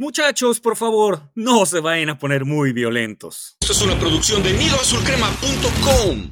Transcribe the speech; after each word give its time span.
Muchachos, 0.00 0.60
por 0.60 0.76
favor, 0.76 1.30
no 1.34 1.66
se 1.66 1.78
vayan 1.80 2.08
a 2.08 2.18
poner 2.18 2.46
muy 2.46 2.72
violentos. 2.72 3.58
Esto 3.60 3.74
es 3.74 3.82
una 3.82 3.98
producción 3.98 4.42
de 4.42 4.54
nidoazulcrema.com. 4.54 6.30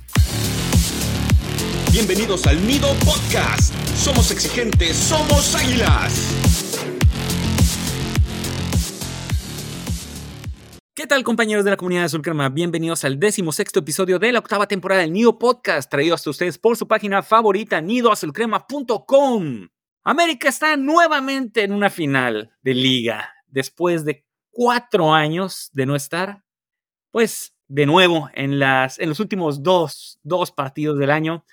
Bienvenidos 1.93 2.47
al 2.47 2.67
Nido 2.67 2.89
Podcast. 3.05 3.75
Somos 3.95 4.31
exigentes, 4.31 4.97
somos 4.97 5.55
águilas. 5.55 6.15
¿Qué 10.95 11.07
tal 11.07 11.23
compañeros 11.23 11.63
de 11.67 11.73
la 11.73 11.77
comunidad 11.77 12.01
de 12.01 12.07
Azul 12.07 12.23
Crema? 12.23 12.49
Bienvenidos 12.49 13.05
al 13.05 13.21
décimo 13.21 13.53
sexto 13.53 13.81
episodio 13.81 14.19
de 14.19 14.33
la 14.33 14.39
octava 14.39 14.67
temporada 14.67 15.03
del 15.03 15.13
Nido 15.13 15.39
Podcast, 15.39 15.91
traído 15.91 16.15
hasta 16.15 16.31
ustedes 16.31 16.57
por 16.57 16.79
su 16.79 16.89
página 16.89 17.23
favorita, 17.23 17.83
nidoazulcrema.com. 17.83 19.69
América 20.05 20.49
está 20.49 20.75
nuevamente 20.79 21.65
en 21.65 21.73
una 21.73 21.91
final 21.91 22.57
de 22.63 22.73
liga 22.73 23.35
después 23.49 24.05
de 24.05 24.25
cuatro 24.51 25.13
años 25.13 25.71
de 25.73 25.87
no 25.87 25.97
estar, 25.97 26.43
pues 27.11 27.55
de 27.69 27.87
nuevo 27.87 28.31
en, 28.35 28.59
las, 28.59 28.99
en 28.99 29.09
los 29.09 29.21
últimos 29.21 29.63
dos, 29.63 30.19
dos 30.23 30.51
partidos 30.51 30.99
del 30.99 31.11
año. 31.11 31.45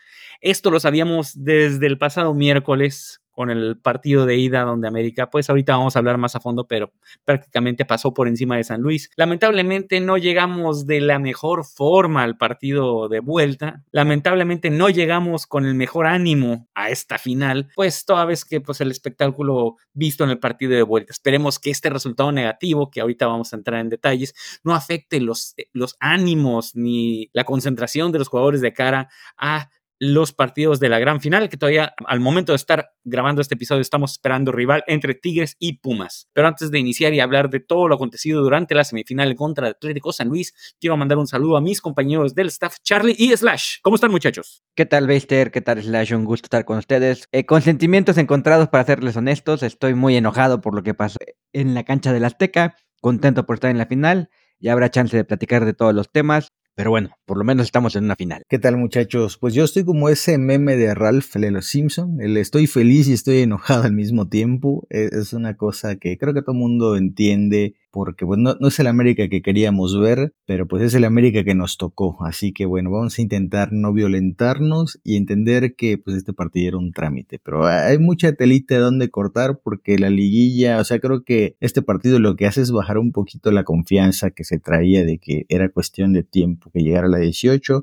Esto 0.42 0.72
lo 0.72 0.80
sabíamos 0.80 1.32
desde 1.36 1.88
el 1.88 1.98
pasado 1.98 2.34
miércoles 2.34 3.22
con 3.36 3.52
el 3.52 3.78
partido 3.78 4.26
de 4.26 4.38
ida 4.38 4.62
donde 4.62 4.88
América, 4.88 5.30
pues 5.30 5.50
ahorita 5.50 5.76
vamos 5.78 5.96
a 5.96 6.00
hablar 6.00 6.18
más 6.18 6.36
a 6.36 6.40
fondo, 6.40 6.68
pero 6.68 6.94
prácticamente 7.26 7.86
pasó 7.86 8.14
por 8.14 8.28
encima 8.28 8.58
de 8.58 8.64
San 8.64 8.82
Luis. 8.82 9.12
Lamentablemente 9.18 10.00
no 10.00 10.18
llegamos 10.18 10.88
de 10.88 11.02
la 11.02 11.20
mejor 11.20 11.66
forma 11.66 12.24
al 12.24 12.38
partido 12.38 13.10
de 13.10 13.20
vuelta. 13.20 13.84
Lamentablemente 13.92 14.70
no 14.70 14.90
llegamos 14.90 15.46
con 15.46 15.66
el 15.66 15.76
mejor 15.76 16.08
ánimo 16.08 16.68
a 16.74 16.90
esta 16.90 17.18
final, 17.18 17.70
pues 17.76 18.06
toda 18.06 18.26
vez 18.26 18.46
que 18.46 18.62
pues 18.62 18.82
el 18.82 18.90
espectáculo 18.90 19.76
visto 19.94 20.24
en 20.24 20.30
el 20.30 20.40
partido 20.40 20.74
de 20.74 20.84
vuelta. 20.84 21.12
Esperemos 21.12 21.60
que 21.60 21.72
este 21.72 21.90
resultado 21.90 22.32
negativo, 22.32 22.90
que 22.90 23.02
ahorita 23.02 23.28
vamos 23.28 23.52
a 23.52 23.58
entrar 23.58 23.82
en 23.82 23.90
detalles, 23.90 24.34
no 24.64 24.74
afecte 24.74 25.20
los, 25.20 25.56
los 25.74 25.96
ánimos 26.00 26.76
ni 26.76 27.30
la 27.34 27.44
concentración 27.44 28.12
de 28.12 28.20
los 28.20 28.30
jugadores 28.30 28.62
de 28.62 28.74
cara 28.74 29.10
a 29.38 29.70
los 30.00 30.34
partidos 30.34 30.80
de 30.80 30.90
la 30.90 31.00
gran 31.00 31.22
final, 31.22 31.50
que 31.50 31.58
todavía 31.58 31.94
al 32.06 32.20
momento 32.20 32.52
de 32.52 32.58
estar 32.58 32.90
grabando 33.04 33.42
este 33.42 33.56
episodio 33.56 33.82
estamos 33.82 34.14
esperando 34.14 34.52
rival 34.52 34.84
entre 34.88 35.16
Tigres 35.16 35.56
y 35.60 35.80
Pumas. 35.80 36.30
Pero 36.34 36.48
antes 36.48 36.72
de 36.72 36.80
iniciar 36.80 37.14
y 37.14 37.20
hablar 37.20 37.50
de 37.50 37.60
todo 37.60 37.88
lo 37.88 37.96
acontecido 37.96 38.42
durante 38.42 38.76
la 38.76 38.84
semifinal 38.84 39.34
contra 39.36 39.68
Atlético 39.70 40.12
San 40.12 40.28
Luis, 40.28 40.54
quiero 40.80 40.98
mandar 40.98 41.18
un 41.18 41.28
saludo 41.28 41.58
a 41.58 41.62
mis 41.62 41.82
compañeros 41.82 42.36
del 42.36 42.48
staff, 42.48 42.78
Charlie 42.84 43.16
y 43.18 43.36
Slash. 43.36 43.78
¿Cómo 43.82 43.96
están 43.96 44.12
muchachos? 44.12 44.64
¿Qué 44.76 44.86
tal, 44.86 45.08
Beister? 45.08 45.52
¿Qué 45.52 45.62
tal, 45.62 45.82
Slash? 45.82 46.14
Un 46.14 46.26
gusto 46.26 46.48
estar 46.48 46.66
con 46.66 46.78
ustedes. 46.78 47.28
Eh, 47.32 47.46
con 47.46 47.62
sentimientos 47.62 48.18
encontrados, 48.18 48.68
para 48.70 48.86
serles 48.86 49.16
honestos, 49.16 49.64
estoy 49.64 49.94
muy 49.94 50.16
enojado 50.18 50.62
por 50.62 50.76
lo 50.76 50.84
que 50.84 50.94
pasó 50.94 51.18
en 51.54 51.74
la 51.74 51.84
cancha 51.84 52.12
del 52.12 52.26
Azteca, 52.26 52.76
contento 53.02 53.46
por 53.46 53.56
estar 53.56 53.72
en 53.72 53.78
la 53.78 53.86
final. 53.86 54.30
Ya 54.60 54.74
habrá 54.74 54.90
chance 54.90 55.16
de 55.16 55.24
platicar 55.24 55.66
de 55.66 55.74
todos 55.74 55.94
los 55.94 56.12
temas. 56.12 56.52
Pero 56.76 56.90
bueno, 56.90 57.12
por 57.26 57.38
lo 57.38 57.46
menos 57.46 57.68
estamos 57.68 57.96
en 57.96 58.04
una 58.04 58.18
final. 58.18 58.44
¿Qué 58.50 58.60
tal 58.60 58.76
muchachos? 58.76 59.38
Pues 59.38 59.54
yo 59.54 59.64
estoy 59.64 59.86
como 59.86 60.10
ese 60.10 60.38
meme 60.38 60.76
de 60.76 60.94
Ralph, 60.94 61.34
de 61.34 61.62
Simpson. 61.62 62.20
El 62.20 62.36
estoy 62.36 62.68
feliz 62.68 63.08
y 63.08 63.14
estoy 63.14 63.40
enojado 63.40 63.84
al 63.84 63.94
mismo 63.94 64.28
tiempo. 64.28 64.86
E, 64.90 65.10
es 65.14 65.32
una 65.32 65.56
cosa 65.56 65.96
que 65.96 66.18
creo 66.18 66.34
que 66.34 66.42
todo 66.42 66.52
el 66.52 66.60
mundo 66.60 66.98
entiende 66.98 67.76
porque 67.96 68.26
pues, 68.26 68.38
no, 68.38 68.58
es 68.60 68.80
el 68.82 68.88
América 68.88 69.30
que 69.30 69.42
queríamos 69.42 69.98
ver, 69.98 70.34
pero 70.46 70.68
pues 70.68 70.84
es 70.84 70.94
el 70.96 71.06
América 71.06 71.46
que 71.46 71.56
nos 71.56 71.78
tocó. 71.78 72.18
Así 72.26 72.52
que 72.52 72.66
bueno, 72.66 72.92
vamos 72.92 73.18
a 73.18 73.22
intentar 73.22 73.72
no 73.72 73.94
violentarnos 73.94 75.00
y 75.02 75.16
entender 75.16 75.76
que 75.76 75.98
pues 75.98 76.18
este 76.18 76.34
partido 76.34 76.68
era 76.68 76.78
un 76.78 76.92
trámite. 76.92 77.40
Pero 77.40 77.66
hay 77.66 77.98
mucha 77.98 78.34
telita 78.34 78.76
de 78.76 78.82
donde 78.82 79.10
cortar 79.10 79.62
porque 79.64 79.98
la 79.98 80.10
liguilla, 80.10 80.82
o 80.82 80.84
sea, 80.84 81.00
creo 81.00 81.24
que 81.24 81.56
este 81.62 81.82
partido 81.82 82.20
lo 82.20 82.36
que 82.36 82.48
hace 82.48 82.60
es 82.60 82.74
bajar 82.74 82.98
un 82.98 83.14
poquito 83.14 83.50
la 83.50 83.64
confianza 83.64 84.30
que 84.32 84.44
se 84.44 84.60
traía 84.60 85.06
de 85.06 85.18
que 85.18 85.46
era 85.48 85.70
cuestión 85.70 86.12
de 86.12 86.24
tiempo 86.24 86.72
que 86.72 86.82
llegara 86.82 87.08
a 87.08 87.12
la 87.12 87.20
18 87.20 87.82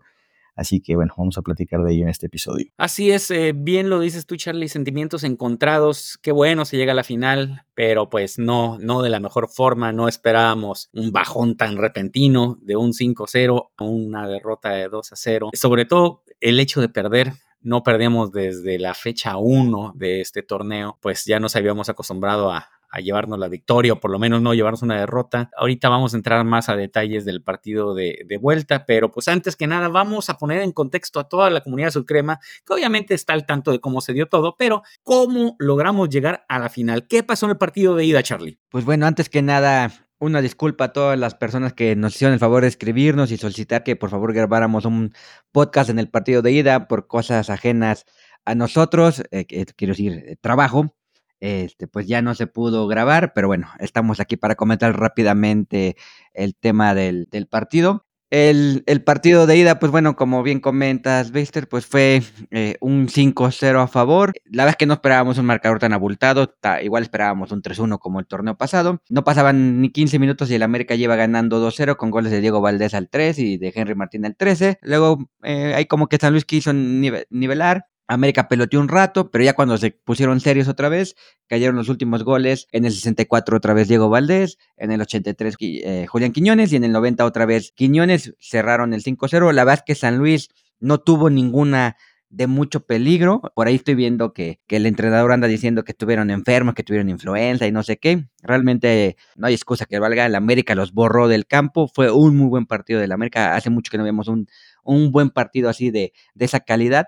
Así 0.55 0.81
que 0.81 0.97
bueno, 0.97 1.15
vamos 1.17 1.39
a 1.39 1.43
platicar 1.43 1.83
de 1.83 1.95
ello 1.95 2.03
en 2.03 2.09
este 2.09 2.27
episodio. 2.27 2.67
Así 2.77 3.11
es, 3.11 3.31
eh, 3.31 3.53
bien 3.55 3.89
lo 3.89 4.01
dices 4.01 4.27
tú, 4.27 4.37
Charlie, 4.37 4.69
sentimientos 4.69 5.25
encontrados. 5.25 6.19
Qué 6.23 6.33
bueno 6.33 6.65
se 6.65 6.77
llega 6.77 6.93
a 6.93 6.97
la 6.97 7.05
final, 7.05 7.65
pero 7.75 8.11
pues 8.11 8.39
no, 8.39 8.79
no 8.79 9.03
de 9.03 9.11
la 9.11 9.21
mejor 9.21 9.49
forma. 9.49 9.93
No 9.93 10.09
esperábamos 10.09 10.91
un 10.93 11.13
bajón 11.13 11.57
tan 11.57 11.77
repentino 11.77 12.59
de 12.63 12.77
un 12.77 12.93
5-0 12.93 13.71
a 13.77 13.85
una 13.85 14.29
derrota 14.29 14.71
de 14.71 14.91
2-0. 14.91 15.51
Sobre 15.55 15.85
todo 15.85 16.23
el 16.41 16.61
hecho 16.61 16.81
de 16.81 16.89
perder 16.89 17.33
no 17.63 17.83
perdíamos 17.83 18.33
desde 18.33 18.79
la 18.79 18.95
fecha 18.95 19.37
1 19.37 19.93
de 19.95 20.21
este 20.21 20.43
torneo, 20.43 20.99
pues 21.01 21.25
ya 21.25 21.39
nos 21.39 21.55
habíamos 21.57 21.89
acostumbrado 21.89 22.51
a, 22.51 22.69
a 22.93 23.01
llevarnos 23.01 23.39
la 23.39 23.49
victoria 23.49 23.95
o 23.95 24.01
por 24.01 24.11
lo 24.11 24.19
menos 24.19 24.43
no 24.43 24.55
llevarnos 24.55 24.83
una 24.83 25.01
derrota. 25.01 25.51
Ahorita 25.57 25.89
vamos 25.89 26.13
a 26.13 26.19
entrar 26.19 26.45
más 26.45 26.69
a 26.69 26.77
detalles 26.77 27.25
del 27.25 27.43
partido 27.43 27.95
de, 27.95 28.39
vuelta, 28.41 28.85
pero 28.87 29.11
pues 29.11 29.29
antes 29.29 29.57
que 29.57 29.67
nada 29.67 29.89
vamos 29.89 30.29
a 30.29 30.37
poner 30.37 30.61
en 30.61 30.73
contexto 30.73 31.19
a 31.19 31.29
toda 31.29 31.49
la 31.49 31.63
comunidad 31.63 31.91
Sulcrema, 31.91 32.39
que 32.67 32.75
obviamente 32.75 33.15
está 33.15 33.33
al 33.33 33.47
tanto 33.47 33.73
de 33.73 33.81
cómo 33.81 34.01
se 34.03 34.13
dio 34.13 34.27
todo, 34.27 34.57
pero 34.59 34.83
cómo 35.03 35.57
logramos 35.59 36.11
llegar 36.11 36.45
a 36.49 36.59
la 36.59 36.69
final. 36.69 37.07
¿Qué 37.09 37.23
pasó 37.23 37.47
en 37.47 37.51
el 37.51 37.59
partido 37.59 37.97
de 37.97 38.05
ida, 38.05 38.23
Charlie? 38.23 38.59
Pues 38.69 38.85
bueno, 38.85 39.07
antes 39.07 39.31
que 39.31 39.41
nada, 39.41 39.91
una 40.19 40.43
disculpa 40.43 40.85
a 40.85 40.93
todas 40.93 41.19
las 41.19 41.35
personas 41.35 41.73
que 41.73 41.97
nos 41.97 42.15
hicieron 42.15 42.35
el 42.35 42.41
favor 42.41 42.63
de 42.63 42.69
escribirnos 42.69 43.31
y 43.31 43.39
solicitar 43.39 43.85
que 43.85 43.97
por 43.97 44.11
favor 44.11 44.35
grabáramos 44.35 44.85
un 44.85 45.15
podcast 45.51 45.89
en 45.89 45.99
el 45.99 46.11
partido 46.11 46.43
de 46.43 46.53
ida 46.53 46.89
por 46.89 47.07
cosas 47.07 47.49
ajenas 47.49 48.05
a 48.45 48.55
nosotros, 48.55 49.23
eh, 49.31 49.47
quiero 49.47 49.93
decir, 49.93 50.25
eh, 50.27 50.37
trabajo 50.41 50.95
este, 51.43 51.89
pues 51.89 52.07
ya 52.07 52.23
no 52.23 52.37
se 52.37 52.47
pudo 52.47 52.87
grabar, 52.87 53.33
pero 53.35 53.49
bueno, 53.49 53.69
estamos 53.81 54.21
aquí 54.21 54.37
para 54.37 54.55
comentar 54.55 54.97
rápidamente 54.97 55.97
el 56.35 56.55
tema 56.55 56.95
del, 56.95 57.27
partido. 57.51 58.07
El, 58.31 58.85
partido 59.05 59.49
de 59.49 59.57
ida, 59.57 59.81
pues 59.81 59.91
bueno, 59.91 60.15
como 60.15 60.45
bien 60.45 60.61
comentas, 60.61 61.33
Beister, 61.33 61.69
pues 61.69 61.85
fue 61.85 62.23
eh, 62.53 62.77
un 62.81 63.09
5-0 63.09 63.83
a 63.83 63.89
favor. 63.89 64.33
La 64.45 64.63
verdad 64.63 64.75
es 64.75 64.77
que 64.77 64.87
no 64.87 64.95
esperábamos 64.95 65.37
un 65.37 65.47
marcador 65.47 65.81
tan 65.81 65.93
abultado, 65.93 66.55
igual 66.81 67.03
esperábamos 67.03 67.51
un 67.51 67.61
3-1 67.61 67.99
como 67.99 68.21
el 68.21 68.27
torneo 68.29 68.57
pasado. 68.57 69.03
No 69.09 69.25
pasaban 69.25 69.81
ni 69.81 69.91
15 69.91 70.21
minutos 70.21 70.49
y 70.49 70.55
el 70.55 70.63
América 70.63 70.95
lleva 70.95 71.17
ganando 71.17 71.61
2-0 71.61 71.97
con 71.97 72.13
goles 72.13 72.31
de 72.31 72.41
Diego 72.41 72.61
Valdés 72.61 72.95
al 72.95 73.09
3 73.09 73.37
y 73.41 73.59
de 73.59 73.73
Henry 73.75 73.97
Martín 73.97 74.25
al 74.27 74.37
13. 74.37 74.79
Luego 74.83 75.29
eh, 75.43 75.73
hay 75.75 75.87
como 75.87 76.07
que 76.07 76.19
San 76.19 76.35
Luis 76.35 76.45
quiso 76.45 76.73
nivelar 76.73 77.87
América 78.09 78.49
peloteó 78.49 78.81
un 78.81 78.89
rato, 78.89 79.31
pero 79.31 79.45
ya 79.45 79.55
cuando 79.55 79.79
se 79.79 79.91
pusieron 79.91 80.41
serios 80.41 80.69
otra 80.69 80.89
vez, 80.89 81.17
cayeron 81.47 81.77
los 81.77 81.89
últimos 81.89 82.25
goles. 82.25 82.69
En 82.73 82.85
el 82.85 82.93
64 82.93 83.57
otra 83.57 83.75
vez 83.75 83.89
Diego 83.89 84.09
Valdés, 84.09 84.59
en 84.77 84.93
el 84.93 85.01
83 85.01 85.57
eh, 85.61 86.07
Julián 86.09 86.33
Quiñones 86.33 86.73
y 86.73 86.77
en 86.77 86.85
el 86.85 86.93
90 86.93 87.25
otra 87.25 87.47
vez 87.47 87.73
Quiñones 87.75 88.35
cerraron 88.41 88.93
el 88.95 89.03
5-0. 89.03 89.53
La 89.53 89.65
verdad 89.65 89.85
que 89.87 89.95
San 89.95 90.19
Luis 90.19 90.49
no 90.81 90.99
tuvo 90.99 91.31
ninguna 91.31 91.97
de 92.29 92.47
mucho 92.47 92.85
peligro. 92.87 93.43
Por 93.55 93.69
ahí 93.69 93.77
estoy 93.77 93.95
viendo 93.95 94.33
que, 94.33 94.61
que, 94.67 94.77
el 94.77 94.87
entrenador 94.87 95.33
anda 95.33 95.47
diciendo 95.47 95.85
que 95.85 95.93
estuvieron 95.93 96.31
enfermos, 96.31 96.75
que 96.75 96.83
tuvieron 96.83 97.11
influenza 97.11 97.67
y 97.67 97.73
no 97.73 97.83
sé 97.83 97.99
qué. 97.99 98.25
Realmente 98.43 99.17
no 99.37 99.47
hay 99.47 99.55
excusa 99.55 99.85
que 99.85 99.99
valga. 99.99 100.27
El 100.27 100.35
América 100.35 100.75
los 100.75 100.93
borró 100.93 101.29
del 101.29 101.47
campo. 101.47 101.89
Fue 101.95 102.11
un 102.11 102.37
muy 102.37 102.49
buen 102.49 102.67
partido 102.67 103.01
del 103.01 103.13
América. 103.13 103.55
Hace 103.55 103.71
mucho 103.71 103.91
que 103.91 103.99
no 103.99 104.05
vemos 104.05 104.29
un, 104.29 104.49
un 104.83 105.13
buen 105.13 105.31
partido 105.31 105.69
así 105.69 105.91
de, 105.91 106.13
de 106.35 106.45
esa 106.45 106.61
calidad 106.61 107.07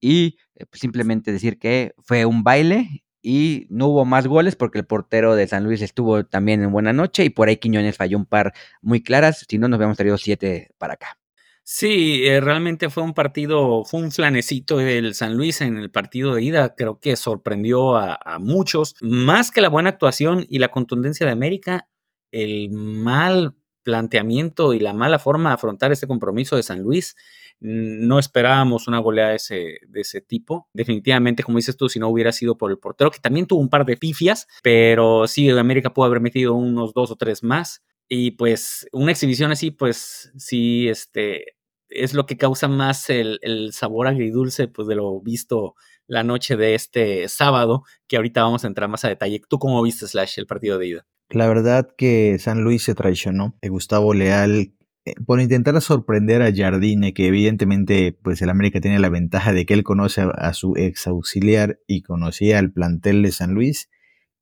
y 0.00 0.36
eh, 0.54 0.66
pues, 0.66 0.80
simplemente 0.80 1.32
decir 1.32 1.58
que 1.58 1.94
fue 1.98 2.24
un 2.24 2.42
baile 2.42 3.04
y 3.22 3.66
no 3.70 3.88
hubo 3.88 4.04
más 4.04 4.26
goles 4.26 4.54
porque 4.54 4.78
el 4.78 4.86
portero 4.86 5.34
de 5.34 5.48
San 5.48 5.64
Luis 5.64 5.82
estuvo 5.82 6.24
también 6.24 6.62
en 6.62 6.70
buena 6.70 6.92
noche 6.92 7.24
y 7.24 7.30
por 7.30 7.48
ahí 7.48 7.56
Quiñones 7.56 7.96
falló 7.96 8.18
un 8.18 8.26
par 8.26 8.52
muy 8.82 9.02
claras, 9.02 9.44
si 9.48 9.58
no 9.58 9.68
nos 9.68 9.78
habíamos 9.78 9.96
traído 9.96 10.16
siete 10.16 10.70
para 10.78 10.94
acá. 10.94 11.18
Sí, 11.64 12.24
eh, 12.24 12.40
realmente 12.40 12.90
fue 12.90 13.02
un 13.02 13.12
partido, 13.12 13.84
fue 13.84 14.00
un 14.00 14.12
flanecito 14.12 14.76
del 14.76 15.16
San 15.16 15.36
Luis 15.36 15.60
en 15.60 15.76
el 15.76 15.90
partido 15.90 16.36
de 16.36 16.42
ida, 16.44 16.76
creo 16.76 17.00
que 17.00 17.16
sorprendió 17.16 17.96
a, 17.96 18.16
a 18.24 18.38
muchos, 18.38 18.94
más 19.00 19.50
que 19.50 19.60
la 19.60 19.68
buena 19.68 19.90
actuación 19.90 20.46
y 20.48 20.60
la 20.60 20.68
contundencia 20.68 21.26
de 21.26 21.32
América, 21.32 21.88
el 22.30 22.70
mal 22.70 23.56
planteamiento 23.86 24.74
y 24.74 24.80
la 24.80 24.92
mala 24.92 25.20
forma 25.20 25.50
de 25.50 25.54
afrontar 25.54 25.92
este 25.92 26.08
compromiso 26.08 26.56
de 26.56 26.64
San 26.64 26.82
Luis 26.82 27.14
no 27.60 28.18
esperábamos 28.18 28.88
una 28.88 28.98
goleada 28.98 29.30
de 29.30 29.36
ese, 29.36 29.78
de 29.86 30.00
ese 30.00 30.20
tipo. 30.20 30.68
Definitivamente, 30.72 31.44
como 31.44 31.56
dices 31.56 31.76
tú, 31.76 31.88
si 31.88 32.00
no 32.00 32.08
hubiera 32.08 32.32
sido 32.32 32.58
por 32.58 32.72
el 32.72 32.78
portero, 32.78 33.12
que 33.12 33.20
también 33.20 33.46
tuvo 33.46 33.60
un 33.60 33.70
par 33.70 33.86
de 33.86 33.96
pifias, 33.96 34.48
pero 34.62 35.28
sí, 35.28 35.48
América 35.50 35.94
pudo 35.94 36.06
haber 36.06 36.20
metido 36.20 36.54
unos 36.54 36.92
dos 36.92 37.12
o 37.12 37.16
tres 37.16 37.44
más. 37.44 37.84
Y 38.08 38.32
pues 38.32 38.88
una 38.92 39.12
exhibición 39.12 39.52
así, 39.52 39.70
pues 39.70 40.32
sí, 40.36 40.88
este, 40.88 41.56
es 41.88 42.12
lo 42.12 42.26
que 42.26 42.36
causa 42.36 42.66
más 42.68 43.08
el, 43.08 43.38
el, 43.42 43.72
sabor 43.72 44.08
agridulce 44.08 44.68
pues, 44.68 44.88
de 44.88 44.96
lo 44.96 45.20
visto 45.20 45.76
la 46.08 46.24
noche 46.24 46.56
de 46.56 46.74
este 46.74 47.28
sábado, 47.28 47.84
que 48.08 48.16
ahorita 48.16 48.42
vamos 48.42 48.64
a 48.64 48.66
entrar 48.66 48.88
más 48.88 49.04
a 49.04 49.08
detalle. 49.08 49.40
¿Tú 49.48 49.58
cómo 49.58 49.80
viste, 49.82 50.06
Slash, 50.08 50.38
el 50.38 50.46
partido 50.46 50.78
de 50.78 50.86
ida? 50.88 51.06
La 51.30 51.48
verdad 51.48 51.88
que 51.96 52.38
San 52.38 52.62
Luis 52.62 52.82
se 52.84 52.94
traicionó. 52.94 53.56
Gustavo 53.62 54.14
Leal 54.14 54.72
eh, 55.06 55.14
por 55.24 55.40
intentar 55.40 55.80
sorprender 55.80 56.42
a 56.42 56.52
Jardine, 56.52 57.14
que 57.14 57.28
evidentemente 57.28 58.18
pues 58.22 58.42
el 58.42 58.50
América 58.50 58.80
tiene 58.80 58.98
la 58.98 59.08
ventaja 59.08 59.52
de 59.52 59.64
que 59.64 59.74
él 59.74 59.84
conoce 59.84 60.26
a, 60.34 60.52
su 60.52 60.74
ex 60.76 61.06
auxiliar 61.06 61.78
y 61.86 62.02
conocía 62.02 62.58
al 62.58 62.72
plantel 62.72 63.22
de 63.22 63.30
San 63.30 63.54
Luis. 63.54 63.88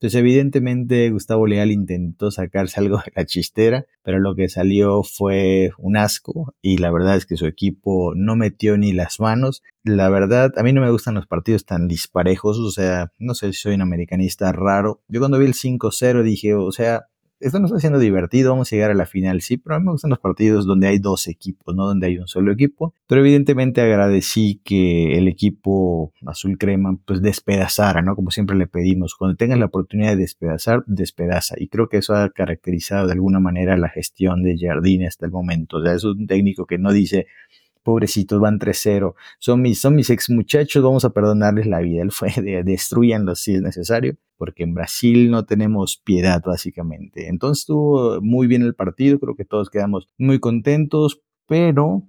Entonces, 0.05 0.21
evidentemente, 0.21 1.09
Gustavo 1.09 1.47
Leal 1.47 1.71
intentó 1.71 2.31
sacarse 2.31 2.79
algo 2.79 2.99
de 2.99 3.11
la 3.17 3.25
chistera, 3.25 3.87
pero 4.03 4.19
lo 4.19 4.35
que 4.35 4.51
salió 4.51 5.03
fue 5.03 5.71
un 5.79 5.97
asco 5.97 6.55
y 6.61 6.77
la 6.77 6.91
verdad 6.91 7.17
es 7.17 7.25
que 7.25 7.39
su 7.39 7.47
equipo 7.47 8.13
no 8.15 8.37
metió 8.37 8.77
ni 8.77 8.93
las 8.93 9.19
manos. 9.19 9.63
La 9.83 10.11
verdad, 10.11 10.53
a 10.59 10.63
mí 10.63 10.75
no 10.75 10.83
me 10.83 10.91
gustan 10.91 11.15
los 11.15 11.27
partidos 11.27 11.65
tan 11.65 11.89
disparejos, 11.89 12.59
o 12.59 12.71
sea, 12.71 13.13
no 13.19 13.33
sé 13.33 13.55
si 13.55 13.61
soy 13.61 13.77
un 13.77 13.81
americanista 13.81 14.53
raro. 14.53 15.01
Yo 15.09 15.21
cuando 15.21 15.39
vi 15.39 15.47
el 15.47 15.55
5-0 15.55 16.23
dije, 16.23 16.53
o 16.53 16.71
sea, 16.71 17.07
esto 17.45 17.59
no 17.59 17.67
está 17.67 17.79
siendo 17.79 17.99
divertido, 17.99 18.53
vamos 18.53 18.73
a 18.73 18.77
llegar 18.77 18.91
a 18.91 18.95
la 18.95 19.07
final, 19.07 19.43
sí, 19.43 19.59
pero 19.59 19.77
a 19.77 19.79
mí 19.79 19.85
me 19.85 19.93
gustan 19.93 20.11
los 20.11 20.19
partidos 20.19 20.67
donde 20.67 20.89
hay 20.89 20.99
dos 20.99 21.29
equipos, 21.29 21.75
no 21.75 21.87
donde 21.87 22.07
hay 22.07 22.19
un 22.19 22.27
solo 22.27 22.53
equipo. 22.53 22.95
Pero 23.07 23.21
evidentemente 23.21 23.83
agradecí 23.83 24.63
que 24.65 25.19
el 25.19 25.29
equipo 25.29 26.13
azul 26.27 26.57
crema 26.57 26.97
pues 27.05 27.21
despedazara, 27.21 28.01
¿no? 28.01 28.17
Como 28.17 28.31
siempre 28.31 28.57
le 28.57 28.67
pedimos, 28.67 29.15
cuando 29.15 29.37
tengas 29.37 29.59
la 29.59 29.67
oportunidad 29.67 30.11
de 30.11 30.17
despedazar, 30.17 30.85
despedaza. 30.87 31.55
Y 31.59 31.69
creo 31.69 31.89
que 31.89 31.99
eso 31.99 32.15
ha 32.15 32.31
caracterizado 32.31 33.07
de 33.07 33.13
alguna 33.13 33.41
manera 33.41 33.77
la 33.77 33.91
gestión 33.91 34.43
de 34.43 34.57
Jardine 34.59 35.07
hasta 35.07 35.27
el 35.27 35.33
momento. 35.33 35.77
O 35.79 35.85
sea, 35.85 35.93
es 35.93 36.05
un 36.05 36.27
técnico 36.27 36.65
que 36.65 36.79
no 36.79 36.93
dice, 36.93 37.27
pobrecitos, 37.85 38.41
van 38.41 38.59
3-0, 38.59 39.15
son 39.39 39.63
mis, 39.63 39.81
son 39.81 39.95
mis 39.95 40.11
ex 40.11 40.31
muchachos, 40.31 40.83
vamos 40.83 41.05
a 41.05 41.11
perdonarles 41.11 41.67
la 41.67 41.81
vida. 41.81 42.03
Él 42.03 42.11
fue 42.11 42.31
de 42.37 42.65
destruyanlos 42.65 43.41
si 43.41 43.55
es 43.55 43.63
necesario, 43.63 44.17
porque 44.37 44.65
en 44.65 44.75
Brasil 44.75 45.31
no 45.31 45.45
tenemos 45.45 45.99
piedad 45.99 46.43
básicamente. 46.45 47.29
Entonces 47.29 47.63
estuvo 47.63 48.21
muy 48.21 48.49
bien 48.49 48.63
el 48.63 48.75
partido, 48.75 49.21
creo 49.21 49.37
que 49.37 49.45
todos 49.45 49.71
quedamos 49.71 50.09
muy 50.19 50.41
contentos, 50.41 51.23
pero 51.47 52.03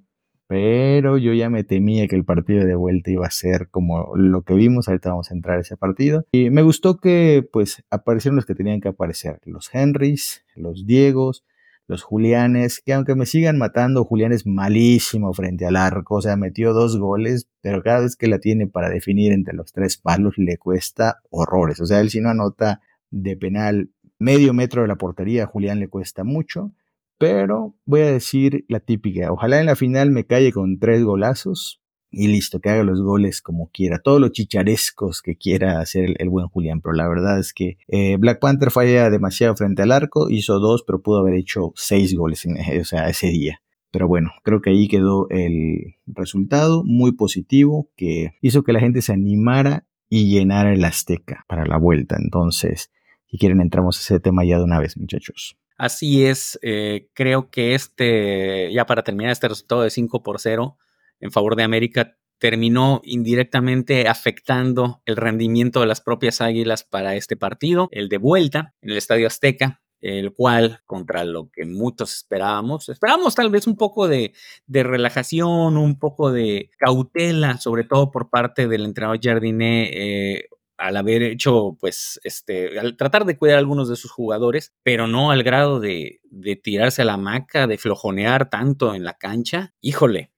pero 0.48 1.18
yo 1.18 1.34
ya 1.34 1.50
me 1.50 1.64
temía 1.64 2.08
que 2.08 2.16
el 2.16 2.24
partido 2.24 2.66
de 2.66 2.76
vuelta 2.76 3.10
iba 3.10 3.26
a 3.26 3.32
ser 3.32 3.70
como 3.70 4.16
lo 4.16 4.44
que 4.44 4.54
vimos, 4.54 4.88
ahorita 4.88 5.10
vamos 5.10 5.32
a 5.32 5.34
entrar 5.34 5.58
a 5.58 5.62
ese 5.62 5.76
partido. 5.76 6.26
Y 6.32 6.52
me 6.52 6.62
gustó 6.62 6.98
que 6.98 7.48
pues 7.52 7.84
aparecieron 7.90 8.36
los 8.36 8.46
que 8.46 8.54
tenían 8.54 8.80
que 8.80 8.90
aparecer, 8.90 9.40
los 9.46 9.74
Henrys, 9.74 10.46
los 10.56 10.86
Diegos, 10.86 11.44
los 11.88 12.04
Julianes, 12.04 12.82
que 12.84 12.94
aunque 12.94 13.16
me 13.16 13.26
sigan 13.26 13.58
matando, 13.58 14.04
Julián 14.04 14.32
es 14.32 14.46
malísimo 14.46 15.34
frente 15.34 15.66
al 15.66 15.76
arco, 15.76 16.16
o 16.16 16.22
sea, 16.22 16.36
metió 16.36 16.74
dos 16.74 16.98
goles, 16.98 17.48
pero 17.62 17.84
cada 17.84 18.02
vez 18.02 18.16
que 18.16 18.28
la 18.28 18.40
tiene 18.40 18.68
para 18.68 18.90
definir 18.90 19.32
entre 19.32 19.54
los 19.54 19.72
tres 19.72 19.98
palos 19.98 20.38
le 20.38 20.58
cuesta 20.58 21.22
horrores, 21.30 21.80
o 21.80 21.86
sea, 21.86 22.00
él 22.02 22.10
si 22.10 22.22
no 22.22 22.30
anota 22.30 22.82
de 23.12 23.38
penal 23.38 23.90
medio 24.18 24.54
metro 24.54 24.82
de 24.82 24.88
la 24.88 24.96
portería, 24.96 25.44
a 25.44 25.48
Julián 25.48 25.80
le 25.80 25.90
cuesta 25.90 26.24
mucho, 26.24 26.72
pero 27.18 27.76
voy 27.86 28.02
a 28.02 28.12
decir 28.12 28.66
la 28.68 28.80
típica, 28.80 29.32
ojalá 29.32 29.60
en 29.60 29.68
la 29.68 29.76
final 29.76 30.12
me 30.12 30.26
calle 30.26 30.52
con 30.52 30.80
tres 30.80 31.04
golazos, 31.04 31.82
y 32.16 32.28
listo, 32.28 32.60
que 32.60 32.70
haga 32.70 32.84
los 32.84 33.02
goles 33.02 33.42
como 33.42 33.70
quiera, 33.72 34.00
todos 34.00 34.22
los 34.22 34.32
chicharescos 34.32 35.22
que 35.22 35.36
quiera 35.36 35.80
hacer 35.80 36.16
el, 36.18 36.30
buen 36.30 36.48
Julián, 36.48 36.82
pero 36.82 36.94
la 36.94 37.08
verdad 37.08 37.40
es 37.40 37.54
que 37.54 37.78
eh, 37.88 38.18
Black 38.18 38.40
Panther 38.40 38.72
falla 38.72 39.10
demasiado 39.10 39.56
frente 39.56 39.82
al 39.82 39.92
arco, 39.92 40.30
hizo 40.30 40.60
dos, 40.60 40.84
pero 40.84 41.02
pudo 41.02 41.20
haber 41.20 41.36
hecho 41.36 41.74
seis 41.76 42.16
goles 42.16 42.46
en, 42.46 42.58
o 42.80 42.86
sea, 42.86 43.10
ese 43.10 43.28
día. 43.28 43.62
Pero 43.92 44.08
bueno, 44.08 44.32
creo 44.44 44.62
que 44.62 44.72
ahí 44.72 44.88
quedó 44.88 45.28
el 45.30 45.96
resultado 46.06 46.84
muy 46.84 47.14
positivo 47.14 47.90
que 47.96 48.34
hizo 48.42 48.64
que 48.64 48.74
la 48.74 48.80
gente 48.80 49.02
se 49.02 49.14
animara 49.14 49.86
y 50.10 50.30
llenara 50.30 50.74
el 50.74 50.84
Azteca 50.84 51.46
para 51.48 51.66
la 51.66 51.78
vuelta. 51.78 52.18
Entonces, 52.20 52.92
si 53.28 53.38
quieren, 53.38 53.62
entramos 53.62 53.98
a 53.98 54.02
ese 54.02 54.20
tema 54.20 54.44
ya 54.44 54.58
de 54.58 54.64
una 54.64 54.80
vez, 54.80 54.98
muchachos. 54.98 55.58
Así 55.78 56.26
es, 56.26 56.58
eh, 56.62 57.10
creo 57.14 57.50
que 57.50 57.76
este, 57.76 58.72
ya 58.74 58.86
para 58.86 59.04
terminar 59.04 59.32
este 59.32 59.50
resultado 59.50 59.82
de 59.82 59.90
5 59.90 60.24
por 60.24 60.40
0, 60.40 60.78
en 61.20 61.32
favor 61.32 61.56
de 61.56 61.64
América 61.64 62.18
terminó 62.38 63.02
indirectamente 63.04 64.08
afectando 64.08 65.02
el 65.06 65.16
rendimiento 65.16 65.80
de 65.80 65.88
las 65.88 66.02
propias 66.02 66.42
Águilas 66.42 66.84
para 66.84 67.16
este 67.16 67.38
partido, 67.38 67.88
el 67.92 68.10
de 68.10 68.18
vuelta 68.18 68.74
en 68.82 68.92
el 68.92 68.98
Estadio 68.98 69.28
Azteca, 69.28 69.82
el 70.02 70.34
cual, 70.34 70.82
contra 70.86 71.24
lo 71.24 71.50
que 71.50 71.66
muchos 71.66 72.16
esperábamos, 72.16 72.90
esperábamos 72.90 73.34
tal 73.34 73.50
vez 73.50 73.66
un 73.66 73.76
poco 73.76 74.08
de, 74.08 74.34
relajación, 74.68 75.78
un 75.78 75.98
poco 75.98 76.32
de 76.32 76.70
cautela, 76.78 77.58
sobre 77.58 77.86
todo 77.86 78.12
por 78.12 78.30
parte 78.30 78.68
del 78.68 78.86
entrenador 78.86 79.20
Jardiné, 79.22 79.90
eh, 79.94 80.50
al 80.78 80.98
haber 80.98 81.24
hecho, 81.24 81.78
pues, 81.80 82.20
este, 82.24 82.78
al 82.78 82.98
tratar 82.98 83.26
de 83.26 83.38
cuidar 83.38 83.56
a 83.56 83.60
algunos 83.60 83.90
de 83.90 83.96
sus 83.96 84.12
jugadores, 84.12 84.74
pero 84.84 85.08
no 85.08 85.32
al 85.32 85.42
grado 85.42 85.80
de, 85.80 86.20
de 86.26 86.56
tirarse 86.58 87.02
a 87.02 87.06
la 87.06 87.18
maca, 87.18 87.66
de 87.66 87.78
flojonear 87.78 88.50
tanto 88.50 88.94
en 88.94 89.06
la 89.06 89.14
cancha. 89.14 89.74
Híjole, 89.80 90.35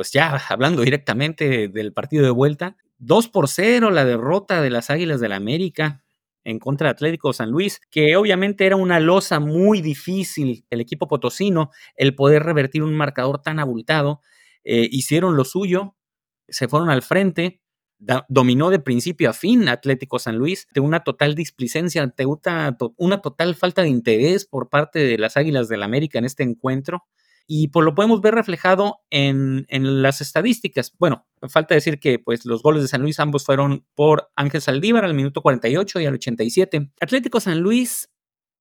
pues 0.00 0.12
ya 0.12 0.40
hablando 0.48 0.80
directamente 0.80 1.68
del 1.68 1.92
partido 1.92 2.24
de 2.24 2.30
vuelta, 2.30 2.78
2 3.00 3.28
por 3.28 3.48
0 3.48 3.90
la 3.90 4.06
derrota 4.06 4.62
de 4.62 4.70
las 4.70 4.88
Águilas 4.88 5.20
del 5.20 5.28
la 5.28 5.36
América 5.36 6.02
en 6.42 6.58
contra 6.58 6.86
de 6.86 6.92
Atlético 6.92 7.34
San 7.34 7.50
Luis, 7.50 7.82
que 7.90 8.16
obviamente 8.16 8.64
era 8.64 8.76
una 8.76 8.98
losa 8.98 9.40
muy 9.40 9.82
difícil 9.82 10.64
el 10.70 10.80
equipo 10.80 11.06
potosino, 11.06 11.68
el 11.96 12.14
poder 12.14 12.44
revertir 12.44 12.82
un 12.82 12.96
marcador 12.96 13.42
tan 13.42 13.58
abultado. 13.58 14.22
Eh, 14.64 14.88
hicieron 14.90 15.36
lo 15.36 15.44
suyo, 15.44 15.96
se 16.48 16.66
fueron 16.66 16.88
al 16.88 17.02
frente, 17.02 17.60
dominó 18.30 18.70
de 18.70 18.78
principio 18.78 19.28
a 19.28 19.34
fin 19.34 19.68
Atlético 19.68 20.18
San 20.18 20.38
Luis, 20.38 20.66
de 20.72 20.80
una 20.80 21.00
total 21.00 21.34
displicencia, 21.34 22.10
una 22.96 23.20
total 23.20 23.54
falta 23.54 23.82
de 23.82 23.90
interés 23.90 24.46
por 24.46 24.70
parte 24.70 25.00
de 25.00 25.18
las 25.18 25.36
Águilas 25.36 25.68
del 25.68 25.80
la 25.80 25.84
América 25.84 26.18
en 26.18 26.24
este 26.24 26.42
encuentro 26.42 27.04
y 27.52 27.66
pues 27.66 27.84
lo 27.84 27.96
podemos 27.96 28.20
ver 28.20 28.36
reflejado 28.36 29.00
en, 29.10 29.66
las 29.68 30.20
estadísticas. 30.20 30.94
Bueno, 31.00 31.26
falta 31.48 31.74
decir 31.74 31.98
que 31.98 32.20
pues 32.20 32.46
los 32.46 32.62
goles 32.62 32.80
de 32.80 32.86
San 32.86 33.02
Luis 33.02 33.18
ambos 33.18 33.44
fueron 33.44 33.84
por 33.96 34.30
Ángel 34.36 34.60
Saldívar 34.60 35.04
al 35.04 35.14
minuto 35.14 35.42
48 35.42 35.98
y 35.98 36.06
al 36.06 36.14
87. 36.14 36.92
Atlético 37.00 37.40
San 37.40 37.58
Luis 37.58 38.08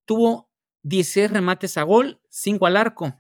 tuvo 0.06 0.50
16 0.82 1.30
remates 1.30 1.78
a 1.78 1.84
gol, 1.84 2.20
5 2.30 2.66
al 2.66 2.78
arco. 2.78 3.16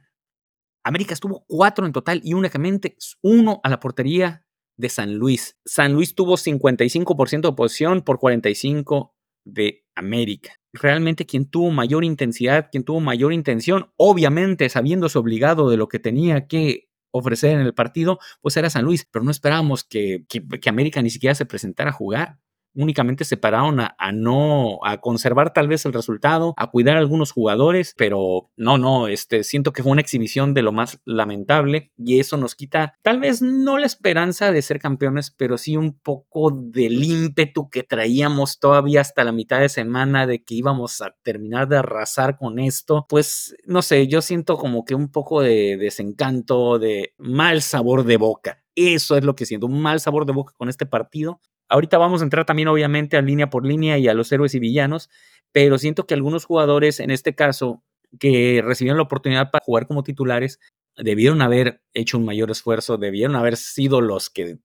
América 0.84 1.14
estuvo 1.14 1.46
4 1.48 1.86
en 1.86 1.92
total 1.92 2.22
y 2.24 2.34
únicamente 2.34 2.98
uno 3.22 3.62
a 3.64 3.70
la 3.70 3.80
portería 3.80 4.48
de 4.76 4.90
San 4.90 5.14
Luis. 5.14 5.60
San 5.66 5.94
Luis 5.94 6.16
tuvo 6.16 6.36
55% 6.36 7.42
de 7.42 7.54
posición 7.56 8.02
por 8.02 8.18
45 8.18 9.16
de 9.54 9.86
América. 9.96 10.54
Realmente 10.74 11.26
quien 11.26 11.46
tuvo 11.46 11.72
mayor 11.72 12.04
intensidad, 12.04 12.70
quien 12.72 12.84
tuvo 12.84 13.00
mayor 13.00 13.34
intención, 13.34 13.92
obviamente 13.98 14.70
sabiéndose 14.70 15.18
obligado 15.18 15.70
de 15.70 15.78
lo 15.78 15.88
que 15.88 16.00
tenía 16.00 16.48
que 16.48 16.90
ofrecer 17.12 17.52
en 17.52 17.66
el 17.66 17.74
partido, 17.74 18.20
pues 18.42 18.56
era 18.58 18.70
San 18.70 18.86
Luis, 18.86 19.08
pero 19.12 19.26
no 19.26 19.32
esperábamos 19.32 19.84
que, 19.84 20.26
que 20.28 20.70
América 20.70 21.02
ni 21.02 21.10
siquiera 21.10 21.34
se 21.36 21.46
presentara 21.46 21.90
a 21.90 21.94
jugar 21.94 22.40
únicamente 22.74 23.26
se 23.26 23.38
pararon 23.38 23.80
a, 23.80 23.96
no, 24.14 24.80
a 24.84 25.00
conservar 25.00 25.54
tal 25.54 25.68
vez 25.68 25.86
el 25.86 25.94
resultado, 25.94 26.54
a 26.58 26.70
cuidar 26.72 26.98
a 26.98 27.00
algunos 27.00 27.32
jugadores, 27.32 27.94
pero 27.98 28.50
no, 28.56 28.78
no, 28.78 29.08
este, 29.08 29.44
siento 29.44 29.74
que 29.74 29.84
fue 29.84 29.92
una 29.92 30.02
exhibición 30.02 30.54
de 30.54 30.62
lo 30.62 30.72
más 30.72 31.00
lamentable 31.06 31.92
y 31.98 32.20
eso 32.20 32.38
nos 32.38 32.56
quita 32.56 32.96
tal 33.02 33.20
vez 33.20 33.42
no 33.42 33.78
la 33.78 33.86
esperanza 33.86 34.52
de 34.52 34.62
ser 34.62 34.80
campeones, 34.80 35.32
pero 35.32 35.58
sí 35.58 35.78
un 35.78 35.98
poco 35.98 36.52
del 36.52 37.04
ímpetu 37.04 37.70
que 37.70 37.84
traíamos 37.84 38.60
todavía 38.60 39.02
hasta 39.02 39.24
la 39.24 39.32
mitad 39.32 39.60
de 39.60 39.70
semana 39.70 40.28
de 40.28 40.44
que 40.44 40.56
íbamos 40.56 41.02
a 41.02 41.16
terminar 41.24 41.68
de 41.68 41.78
arrasar 41.78 42.38
con 42.38 42.60
esto, 42.60 43.06
pues 43.10 43.56
no 43.66 43.82
sé, 43.82 44.08
yo 44.08 44.22
siento 44.22 44.58
como 44.58 44.86
que 44.86 44.96
un 44.96 45.10
poco 45.12 45.42
de 45.42 45.78
desencanto, 45.78 46.80
de 46.80 47.14
mal 47.18 47.62
sabor 47.62 48.04
de 48.04 48.18
boca. 48.18 48.64
Eso 48.76 49.18
es 49.18 49.24
lo 49.26 49.36
que 49.36 49.46
siento, 49.46 49.66
un 49.68 49.82
mal 49.82 50.00
sabor 50.00 50.26
de 50.26 50.32
boca 50.32 50.54
con 50.58 50.70
este 50.70 50.86
partido. 50.86 51.42
Ahorita 51.70 51.98
vamos 51.98 52.22
a 52.22 52.24
entrar 52.24 52.46
también 52.46 52.68
obviamente 52.68 53.16
a 53.16 53.22
línea 53.22 53.50
por 53.50 53.66
línea 53.66 53.98
y 53.98 54.08
a 54.08 54.14
los 54.14 54.32
héroes 54.32 54.56
y 54.56 54.60
villanos, 54.60 55.10
pero 55.52 55.78
siento 55.78 56.06
que 56.06 56.16
algunos 56.16 56.46
jugadores, 56.46 57.00
en 57.00 57.12
este 57.12 57.36
caso, 57.36 57.84
que 58.20 58.62
recibieron 58.64 58.98
la 58.98 59.04
oportunidad 59.04 59.52
para 59.52 59.64
jugar 59.64 59.88
como 59.88 60.04
titulares, 60.04 60.60
debieron 60.98 61.42
haber 61.42 61.82
hecho 61.94 62.18
un 62.18 62.26
mayor 62.26 62.52
esfuerzo, 62.52 62.98
debieron 62.98 63.36
haber 63.36 63.56
sido 63.56 64.02
los 64.02 64.30
que 64.30 64.58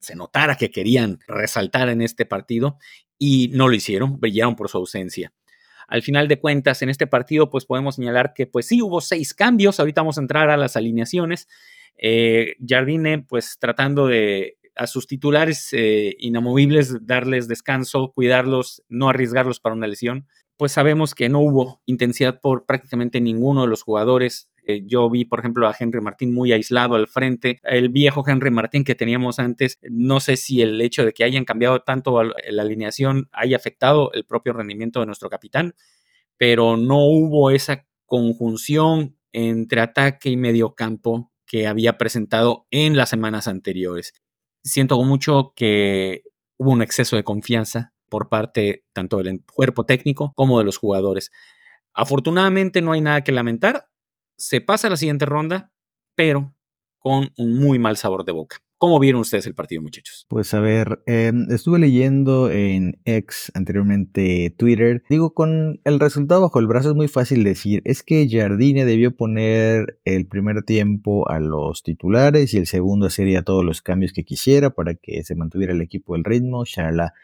se 0.00 0.16
notara 0.16 0.56
que 0.56 0.70
querían 0.70 1.18
resaltar 1.26 1.88
en 1.88 2.00
este 2.00 2.26
partido 2.26 2.78
y 3.18 3.48
no 3.52 3.68
lo 3.68 3.74
hicieron, 3.74 4.20
brillaron 4.20 4.56
por 4.56 4.68
su 4.68 4.78
ausencia. 4.78 5.32
Al 5.88 6.02
final 6.02 6.26
de 6.28 6.40
cuentas, 6.40 6.82
en 6.82 6.88
este 6.88 7.06
partido, 7.06 7.50
pues 7.50 7.64
podemos 7.64 7.96
señalar 7.96 8.32
que 8.34 8.46
pues 8.46 8.66
sí 8.66 8.82
hubo 8.82 9.00
seis 9.00 9.34
cambios. 9.34 9.78
Ahorita 9.78 10.00
vamos 10.00 10.18
a 10.18 10.20
entrar 10.20 10.50
a 10.50 10.56
las 10.56 10.76
alineaciones. 10.76 11.48
Eh, 11.96 12.56
Jardine, 12.66 13.22
pues 13.22 13.58
tratando 13.60 14.08
de 14.08 14.58
a 14.76 14.86
sus 14.86 15.06
titulares 15.06 15.72
eh, 15.72 16.14
inamovibles 16.18 17.06
darles 17.06 17.48
descanso, 17.48 18.12
cuidarlos, 18.14 18.82
no 18.88 19.08
arriesgarlos 19.08 19.58
para 19.60 19.74
una 19.74 19.86
lesión. 19.86 20.26
Pues 20.56 20.72
sabemos 20.72 21.14
que 21.14 21.28
no 21.28 21.40
hubo 21.40 21.82
intensidad 21.86 22.40
por 22.40 22.64
prácticamente 22.66 23.20
ninguno 23.20 23.62
de 23.62 23.68
los 23.68 23.82
jugadores. 23.82 24.50
Eh, 24.66 24.82
yo 24.86 25.08
vi, 25.10 25.24
por 25.24 25.40
ejemplo, 25.40 25.68
a 25.68 25.74
Henry 25.78 26.00
Martín 26.00 26.32
muy 26.32 26.52
aislado 26.52 26.94
al 26.94 27.08
frente. 27.08 27.60
El 27.62 27.88
viejo 27.88 28.24
Henry 28.26 28.50
Martín 28.50 28.84
que 28.84 28.94
teníamos 28.94 29.38
antes, 29.38 29.78
no 29.82 30.20
sé 30.20 30.36
si 30.36 30.62
el 30.62 30.80
hecho 30.80 31.04
de 31.04 31.12
que 31.12 31.24
hayan 31.24 31.44
cambiado 31.44 31.80
tanto 31.80 32.22
la 32.22 32.62
alineación 32.62 33.28
haya 33.32 33.56
afectado 33.56 34.12
el 34.12 34.24
propio 34.24 34.52
rendimiento 34.52 35.00
de 35.00 35.06
nuestro 35.06 35.28
capitán, 35.28 35.74
pero 36.36 36.76
no 36.76 37.04
hubo 37.04 37.50
esa 37.50 37.86
conjunción 38.06 39.16
entre 39.32 39.80
ataque 39.80 40.30
y 40.30 40.36
mediocampo 40.36 41.32
que 41.46 41.66
había 41.66 41.98
presentado 41.98 42.66
en 42.70 42.96
las 42.96 43.10
semanas 43.10 43.46
anteriores 43.48 44.14
siento 44.66 45.02
mucho 45.02 45.52
que 45.54 46.24
hubo 46.58 46.72
un 46.72 46.82
exceso 46.82 47.16
de 47.16 47.24
confianza 47.24 47.92
por 48.08 48.28
parte 48.28 48.84
tanto 48.92 49.18
del 49.18 49.42
cuerpo 49.44 49.84
técnico 49.84 50.32
como 50.34 50.58
de 50.58 50.64
los 50.64 50.76
jugadores. 50.76 51.30
Afortunadamente 51.94 52.82
no 52.82 52.92
hay 52.92 53.00
nada 53.00 53.22
que 53.22 53.32
lamentar. 53.32 53.88
Se 54.36 54.60
pasa 54.60 54.88
a 54.88 54.90
la 54.90 54.96
siguiente 54.96 55.24
ronda, 55.24 55.72
pero 56.14 56.54
con 56.98 57.32
un 57.36 57.58
muy 57.58 57.78
mal 57.78 57.96
sabor 57.96 58.24
de 58.24 58.32
boca. 58.32 58.58
¿Cómo 58.78 59.00
vieron 59.00 59.22
ustedes 59.22 59.46
el 59.46 59.54
partido, 59.54 59.80
muchachos? 59.80 60.26
Pues 60.28 60.52
a 60.52 60.60
ver, 60.60 61.02
em, 61.06 61.50
estuve 61.50 61.78
leyendo 61.78 62.50
en 62.50 63.00
X, 63.06 63.50
anteriormente 63.54 64.54
Twitter. 64.58 65.02
Digo, 65.08 65.32
con 65.32 65.80
el 65.84 65.98
resultado 65.98 66.42
bajo 66.42 66.60
el 66.60 66.66
brazo 66.66 66.90
es 66.90 66.94
muy 66.94 67.08
fácil 67.08 67.42
decir, 67.42 67.80
es 67.86 68.02
que 68.02 68.28
Jardine 68.30 68.84
debió 68.84 69.16
poner 69.16 69.98
el 70.04 70.26
primer 70.26 70.62
tiempo 70.62 71.26
a 71.30 71.40
los 71.40 71.82
titulares 71.82 72.52
y 72.52 72.58
el 72.58 72.66
segundo 72.66 73.08
sería 73.08 73.44
todos 73.44 73.64
los 73.64 73.80
cambios 73.80 74.12
que 74.12 74.24
quisiera 74.24 74.68
para 74.68 74.94
que 74.94 75.24
se 75.24 75.34
mantuviera 75.34 75.72
el 75.72 75.80
equipo 75.80 76.14
el 76.14 76.24
ritmo, 76.24 76.64
shalala. 76.66 77.14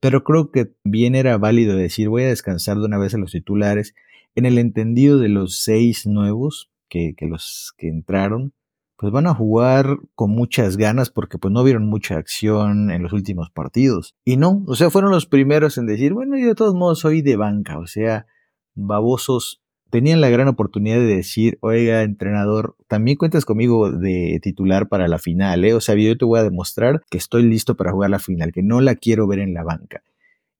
Pero 0.00 0.22
creo 0.22 0.50
que 0.50 0.72
bien 0.84 1.14
era 1.14 1.38
válido 1.38 1.76
decir, 1.76 2.10
voy 2.10 2.24
a 2.24 2.28
descansar 2.28 2.76
de 2.78 2.84
una 2.84 2.98
vez 2.98 3.14
a 3.14 3.18
los 3.18 3.32
titulares 3.32 3.94
en 4.34 4.44
el 4.44 4.58
entendido 4.58 5.18
de 5.18 5.30
los 5.30 5.62
seis 5.62 6.06
nuevos 6.06 6.70
que, 6.90 7.14
que 7.16 7.24
los 7.24 7.72
que 7.78 7.88
entraron 7.88 8.52
pues 9.00 9.14
van 9.14 9.26
a 9.26 9.34
jugar 9.34 9.98
con 10.14 10.30
muchas 10.30 10.76
ganas 10.76 11.08
porque 11.08 11.38
pues 11.38 11.50
no 11.50 11.64
vieron 11.64 11.86
mucha 11.86 12.18
acción 12.18 12.90
en 12.90 13.02
los 13.02 13.14
últimos 13.14 13.48
partidos. 13.50 14.14
Y 14.26 14.36
no, 14.36 14.62
o 14.66 14.76
sea, 14.76 14.90
fueron 14.90 15.10
los 15.10 15.24
primeros 15.24 15.78
en 15.78 15.86
decir, 15.86 16.12
bueno, 16.12 16.36
yo 16.36 16.48
de 16.48 16.54
todos 16.54 16.74
modos 16.74 16.98
soy 16.98 17.22
de 17.22 17.36
banca, 17.36 17.78
o 17.78 17.86
sea, 17.86 18.26
babosos 18.74 19.62
tenían 19.88 20.20
la 20.20 20.28
gran 20.28 20.48
oportunidad 20.48 20.98
de 20.98 21.16
decir, 21.16 21.56
oiga, 21.62 22.02
entrenador, 22.02 22.76
también 22.88 23.16
cuentas 23.16 23.46
conmigo 23.46 23.90
de 23.90 24.38
titular 24.42 24.90
para 24.90 25.08
la 25.08 25.18
final, 25.18 25.64
¿eh? 25.64 25.72
O 25.72 25.80
sea, 25.80 25.94
yo 25.94 26.18
te 26.18 26.26
voy 26.26 26.38
a 26.38 26.44
demostrar 26.44 27.02
que 27.10 27.16
estoy 27.16 27.44
listo 27.44 27.78
para 27.78 27.92
jugar 27.92 28.10
la 28.10 28.18
final, 28.18 28.52
que 28.52 28.62
no 28.62 28.82
la 28.82 28.96
quiero 28.96 29.26
ver 29.26 29.38
en 29.38 29.54
la 29.54 29.64
banca. 29.64 30.02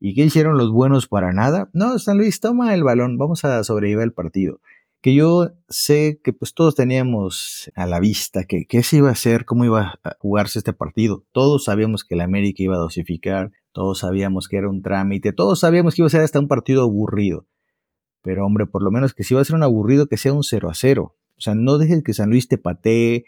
¿Y 0.00 0.14
qué 0.14 0.25
hicieron 0.25 0.56
los 0.56 0.73
buenos 0.73 1.09
para 1.09 1.35
nada? 1.35 1.68
No, 1.75 1.99
San 1.99 2.16
Luis, 2.16 2.40
toma 2.40 2.73
el 2.73 2.85
balón, 2.85 3.18
vamos 3.18 3.44
a 3.44 3.62
sobrevivir 3.64 4.02
el 4.02 4.14
partido 4.14 4.61
que 5.00 5.14
yo 5.14 5.52
sé 5.69 6.21
que 6.23 6.33
pues 6.33 6.54
todos 6.54 6.75
teníamos 6.75 7.71
a 7.75 7.87
la 7.87 8.00
vista 8.00 8.45
que 8.45 8.66
qué 8.66 8.83
se 8.83 8.99
iba 8.99 9.09
a 9.09 9.12
hacer, 9.12 9.45
cómo 9.45 9.64
iba 9.64 9.99
a 10.04 10.16
jugarse 10.19 10.59
este 10.59 10.73
partido. 10.73 11.25
Todos 11.33 11.64
sabíamos 11.64 12.04
que 12.04 12.14
el 12.14 12.21
América 12.21 12.62
iba 12.62 12.76
a 12.76 12.80
dosificar, 12.80 13.52
todos 13.73 14.00
sabíamos 14.00 14.49
que 14.49 14.57
era 14.59 14.69
un 14.69 14.83
trámite, 14.83 15.33
todos 15.33 15.61
sabíamos 15.61 15.95
que 15.95 16.02
iba 16.02 16.07
a 16.07 16.11
ser 16.11 16.21
hasta 16.21 16.38
un 16.38 16.49
partido 16.49 16.83
aburrido. 16.83 17.47
Pero 18.23 18.45
hombre, 18.45 18.66
por 18.66 18.83
lo 18.83 18.90
menos 18.90 19.14
que 19.14 19.25
si 19.25 19.33
iba 19.33 19.40
a 19.40 19.45
ser 19.45 19.57
un 19.57 19.62
aburrido, 19.62 20.07
que 20.07 20.19
sea 20.19 20.35
un 20.35 20.42
0 20.42 20.69
a 20.69 20.75
0. 20.75 21.16
O 21.37 21.40
sea, 21.40 21.54
no 21.54 21.78
dejes 21.78 22.02
que 22.02 22.12
San 22.12 22.28
Luis 22.28 22.49
te 22.49 22.59
patee, 22.59 23.25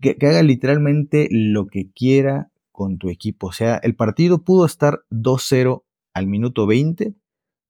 que, 0.00 0.16
que 0.16 0.26
haga 0.26 0.42
literalmente 0.44 1.26
lo 1.32 1.66
que 1.66 1.90
quiera 1.90 2.52
con 2.70 2.98
tu 2.98 3.08
equipo. 3.08 3.48
O 3.48 3.52
sea, 3.52 3.76
el 3.78 3.96
partido 3.96 4.44
pudo 4.44 4.64
estar 4.64 5.00
2-0 5.10 5.82
al 6.14 6.26
minuto 6.28 6.66
20, 6.68 7.14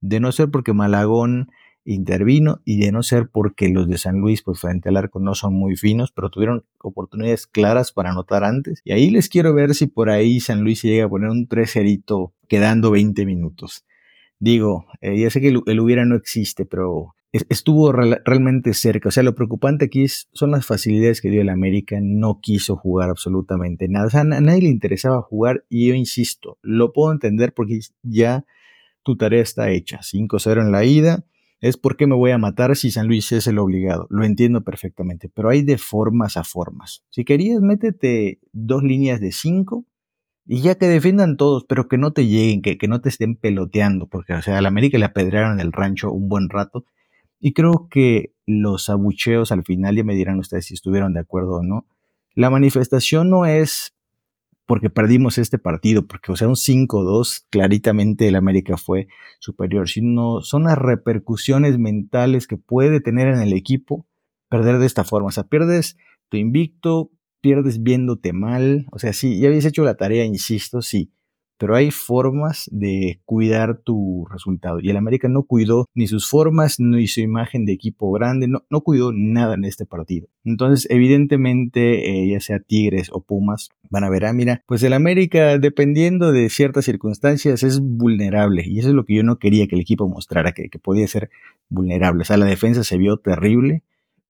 de 0.00 0.20
no 0.20 0.30
ser 0.32 0.50
porque 0.50 0.74
Malagón 0.74 1.48
intervino 1.86 2.60
y 2.64 2.78
de 2.78 2.92
no 2.92 3.02
ser 3.02 3.28
porque 3.28 3.68
los 3.68 3.88
de 3.88 3.98
San 3.98 4.18
Luis, 4.18 4.42
pues 4.42 4.60
frente 4.60 4.88
al 4.88 4.96
arco 4.96 5.20
no 5.20 5.34
son 5.34 5.54
muy 5.54 5.76
finos, 5.76 6.12
pero 6.12 6.30
tuvieron 6.30 6.64
oportunidades 6.82 7.46
claras 7.46 7.92
para 7.92 8.10
anotar 8.10 8.44
antes. 8.44 8.80
Y 8.84 8.92
ahí 8.92 9.10
les 9.10 9.28
quiero 9.28 9.54
ver 9.54 9.74
si 9.74 9.86
por 9.86 10.10
ahí 10.10 10.40
San 10.40 10.62
Luis 10.62 10.82
llega 10.82 11.06
a 11.06 11.08
poner 11.08 11.30
un 11.30 11.46
3 11.46 11.74
quedando 12.48 12.90
20 12.90 13.24
minutos. 13.24 13.84
Digo, 14.38 14.86
eh, 15.00 15.18
ya 15.18 15.30
sé 15.30 15.40
que 15.40 15.48
el, 15.48 15.80
hubiera 15.80 16.04
no 16.04 16.16
existe, 16.16 16.66
pero 16.66 17.14
estuvo 17.32 17.92
realmente 17.92 18.74
cerca. 18.74 19.08
O 19.08 19.12
sea, 19.12 19.22
lo 19.22 19.34
preocupante 19.34 19.86
aquí 19.86 20.06
son 20.08 20.50
las 20.50 20.66
facilidades 20.66 21.20
que 21.20 21.30
dio 21.30 21.40
el 21.40 21.48
América. 21.48 21.98
No 22.02 22.40
quiso 22.40 22.76
jugar 22.76 23.10
absolutamente 23.10 23.88
nada. 23.88 24.06
O 24.06 24.10
sea, 24.10 24.20
a 24.20 24.24
nadie 24.24 24.62
le 24.62 24.68
interesaba 24.68 25.22
jugar 25.22 25.64
y 25.68 25.88
yo 25.88 25.94
insisto, 25.94 26.58
lo 26.62 26.92
puedo 26.92 27.12
entender 27.12 27.54
porque 27.54 27.80
ya 28.02 28.44
tu 29.02 29.16
tarea 29.16 29.42
está 29.42 29.70
hecha. 29.70 30.00
5-0 30.02 30.60
en 30.60 30.72
la 30.72 30.84
ida 30.84 31.24
es 31.60 31.76
porque 31.76 32.06
me 32.06 32.14
voy 32.14 32.30
a 32.30 32.38
matar 32.38 32.76
si 32.76 32.90
San 32.90 33.06
Luis 33.06 33.32
es 33.32 33.46
el 33.46 33.58
obligado. 33.58 34.06
Lo 34.10 34.24
entiendo 34.24 34.62
perfectamente, 34.62 35.28
pero 35.28 35.48
hay 35.48 35.62
de 35.62 35.78
formas 35.78 36.36
a 36.36 36.44
formas. 36.44 37.04
Si 37.10 37.24
querías, 37.24 37.60
métete 37.60 38.40
dos 38.52 38.82
líneas 38.82 39.20
de 39.20 39.32
cinco 39.32 39.86
y 40.46 40.60
ya 40.60 40.76
que 40.76 40.86
defiendan 40.86 41.36
todos, 41.36 41.64
pero 41.64 41.88
que 41.88 41.98
no 41.98 42.12
te 42.12 42.26
lleguen, 42.26 42.62
que, 42.62 42.78
que 42.78 42.88
no 42.88 43.00
te 43.00 43.08
estén 43.08 43.36
peloteando, 43.36 44.06
porque 44.06 44.34
o 44.34 44.42
sea, 44.42 44.58
a 44.58 44.62
la 44.62 44.68
América 44.68 44.98
le 44.98 45.06
apedrearon 45.06 45.58
el 45.60 45.72
rancho 45.72 46.12
un 46.12 46.28
buen 46.28 46.48
rato. 46.48 46.84
Y 47.40 47.52
creo 47.52 47.88
que 47.90 48.32
los 48.46 48.88
abucheos 48.88 49.50
al 49.50 49.64
final, 49.64 49.96
ya 49.96 50.04
me 50.04 50.14
dirán 50.14 50.38
ustedes 50.38 50.66
si 50.66 50.74
estuvieron 50.74 51.14
de 51.14 51.20
acuerdo 51.20 51.56
o 51.56 51.62
no, 51.62 51.86
la 52.34 52.50
manifestación 52.50 53.30
no 53.30 53.46
es 53.46 53.95
porque 54.66 54.90
perdimos 54.90 55.38
este 55.38 55.58
partido, 55.58 56.06
porque, 56.06 56.32
o 56.32 56.36
sea, 56.36 56.48
un 56.48 56.56
5-2, 56.56 57.46
claritamente 57.50 58.28
el 58.28 58.34
América 58.34 58.76
fue 58.76 59.06
superior, 59.38 59.88
sino 59.88 60.42
son 60.42 60.64
las 60.64 60.76
repercusiones 60.76 61.78
mentales 61.78 62.46
que 62.46 62.56
puede 62.56 63.00
tener 63.00 63.28
en 63.28 63.40
el 63.40 63.52
equipo 63.52 64.06
perder 64.48 64.78
de 64.78 64.86
esta 64.86 65.04
forma. 65.04 65.28
O 65.28 65.32
sea, 65.32 65.44
pierdes 65.44 65.96
tu 66.28 66.36
invicto, 66.36 67.10
pierdes 67.40 67.82
viéndote 67.82 68.32
mal, 68.32 68.86
o 68.90 68.98
sea, 68.98 69.12
sí, 69.12 69.38
ya 69.38 69.48
habías 69.48 69.64
hecho 69.64 69.84
la 69.84 69.96
tarea, 69.96 70.24
insisto, 70.24 70.82
sí, 70.82 71.12
pero 71.58 71.74
hay 71.74 71.90
formas 71.90 72.68
de 72.72 73.20
cuidar 73.24 73.78
tu 73.78 74.26
resultado. 74.30 74.80
Y 74.80 74.90
el 74.90 74.96
América 74.96 75.28
no 75.28 75.44
cuidó 75.44 75.88
ni 75.94 76.06
sus 76.06 76.28
formas, 76.28 76.78
ni 76.78 77.06
su 77.06 77.20
imagen 77.20 77.64
de 77.64 77.72
equipo 77.72 78.12
grande, 78.12 78.48
no, 78.48 78.64
no 78.70 78.80
cuidó 78.82 79.12
nada 79.12 79.54
en 79.54 79.64
este 79.64 79.86
partido. 79.86 80.28
Entonces, 80.44 80.86
evidentemente, 80.90 82.10
eh, 82.10 82.28
ya 82.28 82.40
sea 82.40 82.60
Tigres 82.60 83.08
o 83.12 83.22
Pumas, 83.22 83.70
van 83.90 84.04
a 84.04 84.10
ver, 84.10 84.26
ah, 84.26 84.32
mira, 84.32 84.62
pues 84.66 84.82
el 84.82 84.92
América, 84.92 85.58
dependiendo 85.58 86.32
de 86.32 86.50
ciertas 86.50 86.84
circunstancias, 86.84 87.62
es 87.62 87.80
vulnerable. 87.80 88.64
Y 88.66 88.78
eso 88.78 88.88
es 88.88 88.94
lo 88.94 89.04
que 89.04 89.14
yo 89.14 89.22
no 89.22 89.38
quería 89.38 89.66
que 89.66 89.76
el 89.76 89.80
equipo 89.80 90.08
mostrara, 90.08 90.52
que, 90.52 90.68
que 90.68 90.78
podía 90.78 91.08
ser 91.08 91.30
vulnerable. 91.68 92.22
O 92.22 92.24
sea, 92.24 92.36
la 92.36 92.46
defensa 92.46 92.84
se 92.84 92.98
vio 92.98 93.16
terrible 93.16 93.82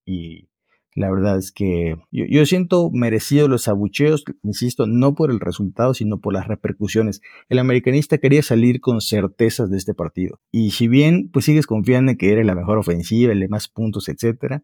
y 0.05 0.47
la 0.97 1.11
verdad 1.11 1.37
es 1.37 1.51
que 1.51 1.95
yo, 2.11 2.45
siento 2.47 2.89
merecido 2.91 3.47
los 3.47 3.67
abucheos, 3.67 4.23
insisto, 4.41 4.87
no 4.87 5.13
por 5.13 5.29
el 5.29 5.39
resultado, 5.39 5.93
sino 5.93 6.19
por 6.19 6.33
las 6.33 6.47
repercusiones. 6.47 7.21
El 7.49 7.59
americanista 7.59 8.17
quería 8.17 8.41
salir 8.41 8.81
con 8.81 8.99
certezas 8.99 9.69
de 9.69 9.77
este 9.77 9.93
partido. 9.93 10.39
Y 10.51 10.71
si 10.71 10.87
bien 10.87 11.29
pues 11.31 11.45
sigues 11.45 11.67
confiando 11.67 12.11
en 12.11 12.17
que 12.17 12.31
eres 12.31 12.47
la 12.47 12.55
mejor 12.55 12.79
ofensiva, 12.79 13.31
el 13.31 13.41
de 13.41 13.47
más 13.47 13.67
puntos, 13.67 14.09
etcétera, 14.09 14.63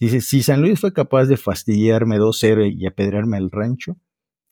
dices, 0.00 0.26
si 0.26 0.42
San 0.42 0.62
Luis 0.62 0.80
fue 0.80 0.94
capaz 0.94 1.26
de 1.26 1.36
fastidiarme 1.36 2.18
2-0 2.18 2.74
y 2.74 2.86
apedrarme 2.86 3.36
al 3.36 3.50
rancho, 3.50 3.98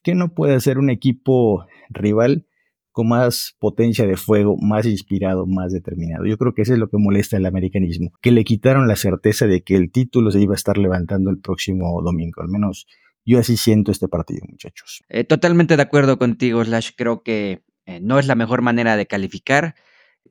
¿qué 0.02 0.14
no 0.14 0.34
puede 0.34 0.54
hacer 0.54 0.76
un 0.76 0.90
equipo 0.90 1.64
rival 1.88 2.46
con 2.92 3.08
más 3.08 3.56
potencia 3.58 4.06
de 4.06 4.16
fuego, 4.16 4.56
más 4.56 4.86
inspirado, 4.86 5.46
más 5.46 5.72
determinado. 5.72 6.26
Yo 6.26 6.38
creo 6.38 6.54
que 6.54 6.62
eso 6.62 6.74
es 6.74 6.78
lo 6.78 6.88
que 6.88 6.98
molesta 6.98 7.36
al 7.36 7.46
americanismo, 7.46 8.12
que 8.20 8.30
le 8.30 8.44
quitaron 8.44 8.86
la 8.86 8.96
certeza 8.96 9.46
de 9.46 9.62
que 9.62 9.76
el 9.76 9.90
título 9.90 10.30
se 10.30 10.40
iba 10.40 10.54
a 10.54 10.56
estar 10.56 10.78
levantando 10.78 11.30
el 11.30 11.38
próximo 11.38 12.00
domingo, 12.02 12.42
al 12.42 12.48
menos 12.48 12.86
yo 13.24 13.38
así 13.38 13.56
siento 13.56 13.92
este 13.92 14.08
partido, 14.08 14.42
muchachos. 14.48 15.02
Eh, 15.08 15.24
totalmente 15.24 15.76
de 15.76 15.82
acuerdo 15.82 16.18
contigo, 16.18 16.64
Slash, 16.64 16.90
creo 16.96 17.22
que 17.22 17.62
eh, 17.86 18.00
no 18.00 18.18
es 18.18 18.26
la 18.26 18.34
mejor 18.34 18.62
manera 18.62 18.96
de 18.96 19.06
calificar. 19.06 19.74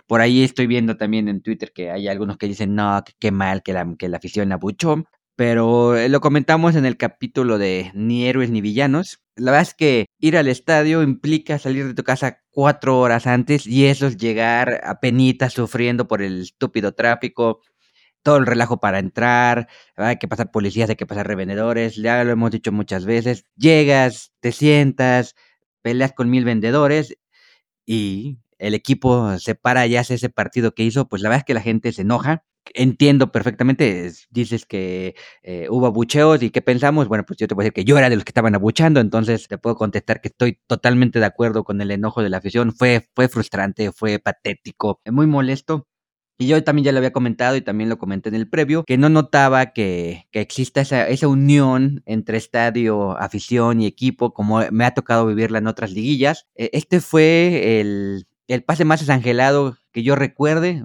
Por 0.07 0.21
ahí 0.21 0.43
estoy 0.43 0.67
viendo 0.67 0.97
también 0.97 1.27
en 1.27 1.41
Twitter 1.41 1.71
que 1.73 1.89
hay 1.89 2.07
algunos 2.07 2.37
que 2.37 2.47
dicen, 2.47 2.75
no, 2.75 3.01
qué 3.19 3.31
mal 3.31 3.63
que 3.63 3.73
la, 3.73 3.95
que 3.97 4.09
la 4.09 4.17
afición 4.17 4.51
abuchó 4.51 5.05
pero 5.41 5.97
eh, 5.97 6.07
lo 6.07 6.21
comentamos 6.21 6.75
en 6.75 6.85
el 6.85 6.97
capítulo 6.97 7.57
de 7.57 7.89
Ni 7.95 8.27
héroes 8.27 8.51
ni 8.51 8.61
villanos. 8.61 9.23
La 9.35 9.49
verdad 9.49 9.69
es 9.69 9.73
que 9.73 10.05
ir 10.19 10.37
al 10.37 10.47
estadio 10.47 11.01
implica 11.01 11.57
salir 11.57 11.87
de 11.87 11.95
tu 11.95 12.03
casa 12.03 12.40
cuatro 12.51 12.99
horas 12.99 13.27
antes 13.27 13.65
y 13.67 13.87
eso 13.87 14.07
es 14.07 14.17
llegar 14.17 14.81
a 14.83 14.99
penitas 14.99 15.53
sufriendo 15.53 16.07
por 16.07 16.21
el 16.21 16.41
estúpido 16.41 16.93
tráfico, 16.93 17.61
todo 18.23 18.37
el 18.37 18.45
relajo 18.45 18.79
para 18.79 18.99
entrar, 18.99 19.67
hay 19.95 20.17
que 20.17 20.27
pasar 20.27 20.51
policías, 20.51 20.89
hay 20.89 20.95
que 20.95 21.05
pasar 21.07 21.27
revendedores, 21.27 21.95
ya 21.95 22.23
lo 22.23 22.31
hemos 22.31 22.51
dicho 22.51 22.71
muchas 22.71 23.05
veces. 23.05 23.45
Llegas, 23.55 24.33
te 24.41 24.51
sientas, 24.51 25.35
peleas 25.81 26.13
con 26.13 26.29
mil 26.29 26.45
vendedores 26.45 27.17
y 27.85 28.39
el 28.59 28.75
equipo 28.75 29.37
se 29.39 29.55
para 29.55 29.87
y 29.87 29.97
hace 29.97 30.15
ese 30.15 30.29
partido 30.29 30.73
que 30.75 30.83
hizo, 30.83 31.09
pues 31.09 31.21
la 31.23 31.29
verdad 31.29 31.39
es 31.41 31.45
que 31.45 31.53
la 31.55 31.61
gente 31.61 31.91
se 31.93 32.03
enoja 32.03 32.45
entiendo 32.73 33.31
perfectamente, 33.31 34.11
dices 34.29 34.65
que 34.65 35.15
eh, 35.43 35.67
hubo 35.69 35.87
abucheos 35.87 36.41
y 36.43 36.49
qué 36.51 36.61
pensamos, 36.61 37.07
bueno, 37.07 37.25
pues 37.25 37.37
yo 37.37 37.47
te 37.47 37.55
voy 37.55 37.63
a 37.63 37.65
decir 37.65 37.73
que 37.73 37.85
yo 37.85 37.97
era 37.97 38.09
de 38.09 38.15
los 38.15 38.23
que 38.23 38.29
estaban 38.29 38.55
abuchando, 38.55 38.99
entonces 38.99 39.47
te 39.47 39.57
puedo 39.57 39.75
contestar 39.75 40.21
que 40.21 40.29
estoy 40.29 40.59
totalmente 40.67 41.19
de 41.19 41.25
acuerdo 41.25 41.63
con 41.63 41.81
el 41.81 41.91
enojo 41.91 42.21
de 42.23 42.29
la 42.29 42.37
afición, 42.37 42.73
fue, 42.73 43.07
fue 43.15 43.27
frustrante, 43.27 43.91
fue 43.91 44.19
patético, 44.19 45.01
muy 45.05 45.27
molesto. 45.27 45.87
Y 46.37 46.47
yo 46.47 46.63
también 46.63 46.85
ya 46.85 46.91
lo 46.91 46.97
había 46.97 47.11
comentado 47.11 47.55
y 47.55 47.61
también 47.61 47.87
lo 47.87 47.99
comenté 47.99 48.29
en 48.29 48.35
el 48.35 48.49
previo, 48.49 48.83
que 48.83 48.97
no 48.97 49.09
notaba 49.09 49.73
que, 49.73 50.27
que 50.31 50.41
exista 50.41 50.81
esa, 50.81 51.07
esa 51.07 51.27
unión 51.27 52.01
entre 52.07 52.37
estadio, 52.37 53.11
afición 53.19 53.79
y 53.79 53.85
equipo, 53.85 54.33
como 54.33 54.59
me 54.71 54.85
ha 54.85 54.95
tocado 54.95 55.27
vivirla 55.27 55.59
en 55.59 55.67
otras 55.67 55.91
liguillas. 55.91 56.47
E, 56.55 56.71
este 56.73 56.99
fue 56.99 57.79
el, 57.79 58.25
el 58.47 58.63
pase 58.63 58.85
más 58.85 59.01
desangelado 59.01 59.77
que 59.91 60.03
yo 60.03 60.15
recuerde. 60.15 60.83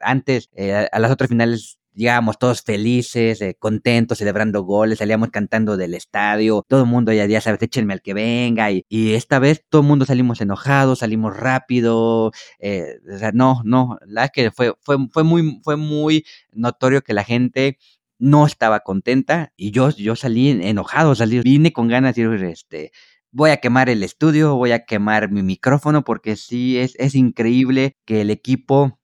Antes, 0.00 0.50
eh, 0.54 0.88
a 0.90 0.98
las 0.98 1.10
otras 1.10 1.28
finales 1.28 1.78
llegábamos 1.96 2.38
todos 2.38 2.62
felices, 2.62 3.40
eh, 3.40 3.56
contentos, 3.58 4.18
celebrando 4.18 4.62
goles, 4.62 4.98
salíamos 4.98 5.30
cantando 5.30 5.76
del 5.76 5.94
estadio, 5.94 6.64
todo 6.68 6.82
el 6.82 6.86
mundo 6.86 7.12
ya, 7.12 7.26
ya 7.26 7.40
sabes, 7.40 7.60
échenme 7.62 7.94
al 7.94 8.02
que 8.02 8.14
venga, 8.14 8.70
y, 8.70 8.84
esta 8.90 9.38
vez 9.38 9.64
todo 9.68 9.80
el 9.82 9.88
mundo 9.88 10.04
salimos 10.04 10.40
enojados, 10.40 11.00
salimos 11.00 11.34
rápido, 11.36 12.32
eh, 12.58 12.98
o 13.12 13.18
sea, 13.18 13.32
no, 13.32 13.62
no, 13.64 13.98
la 14.02 14.22
verdad 14.22 14.24
es 14.26 14.30
que 14.32 14.50
fue, 14.50 14.74
fue, 14.80 14.96
fue, 15.10 15.24
muy, 15.24 15.60
fue 15.64 15.76
muy 15.76 16.26
notorio 16.52 17.02
que 17.02 17.14
la 17.14 17.24
gente 17.24 17.78
no 18.18 18.46
estaba 18.46 18.80
contenta 18.80 19.52
y 19.56 19.70
yo, 19.72 19.90
yo 19.90 20.16
salí 20.16 20.50
enojado, 20.50 21.14
salí, 21.14 21.40
vine 21.40 21.72
con 21.72 21.88
ganas 21.88 22.14
de 22.14 22.22
ir, 22.22 22.44
este, 22.44 22.92
voy 23.36 23.50
a 23.50 23.58
quemar 23.58 23.90
el 23.90 24.02
estudio, 24.02 24.56
voy 24.56 24.72
a 24.72 24.86
quemar 24.86 25.30
mi 25.30 25.42
micrófono 25.42 26.04
porque 26.04 26.36
sí 26.36 26.78
es, 26.78 26.94
es 26.98 27.14
increíble 27.14 27.94
que 28.06 28.22
el 28.22 28.30
equipo 28.30 28.98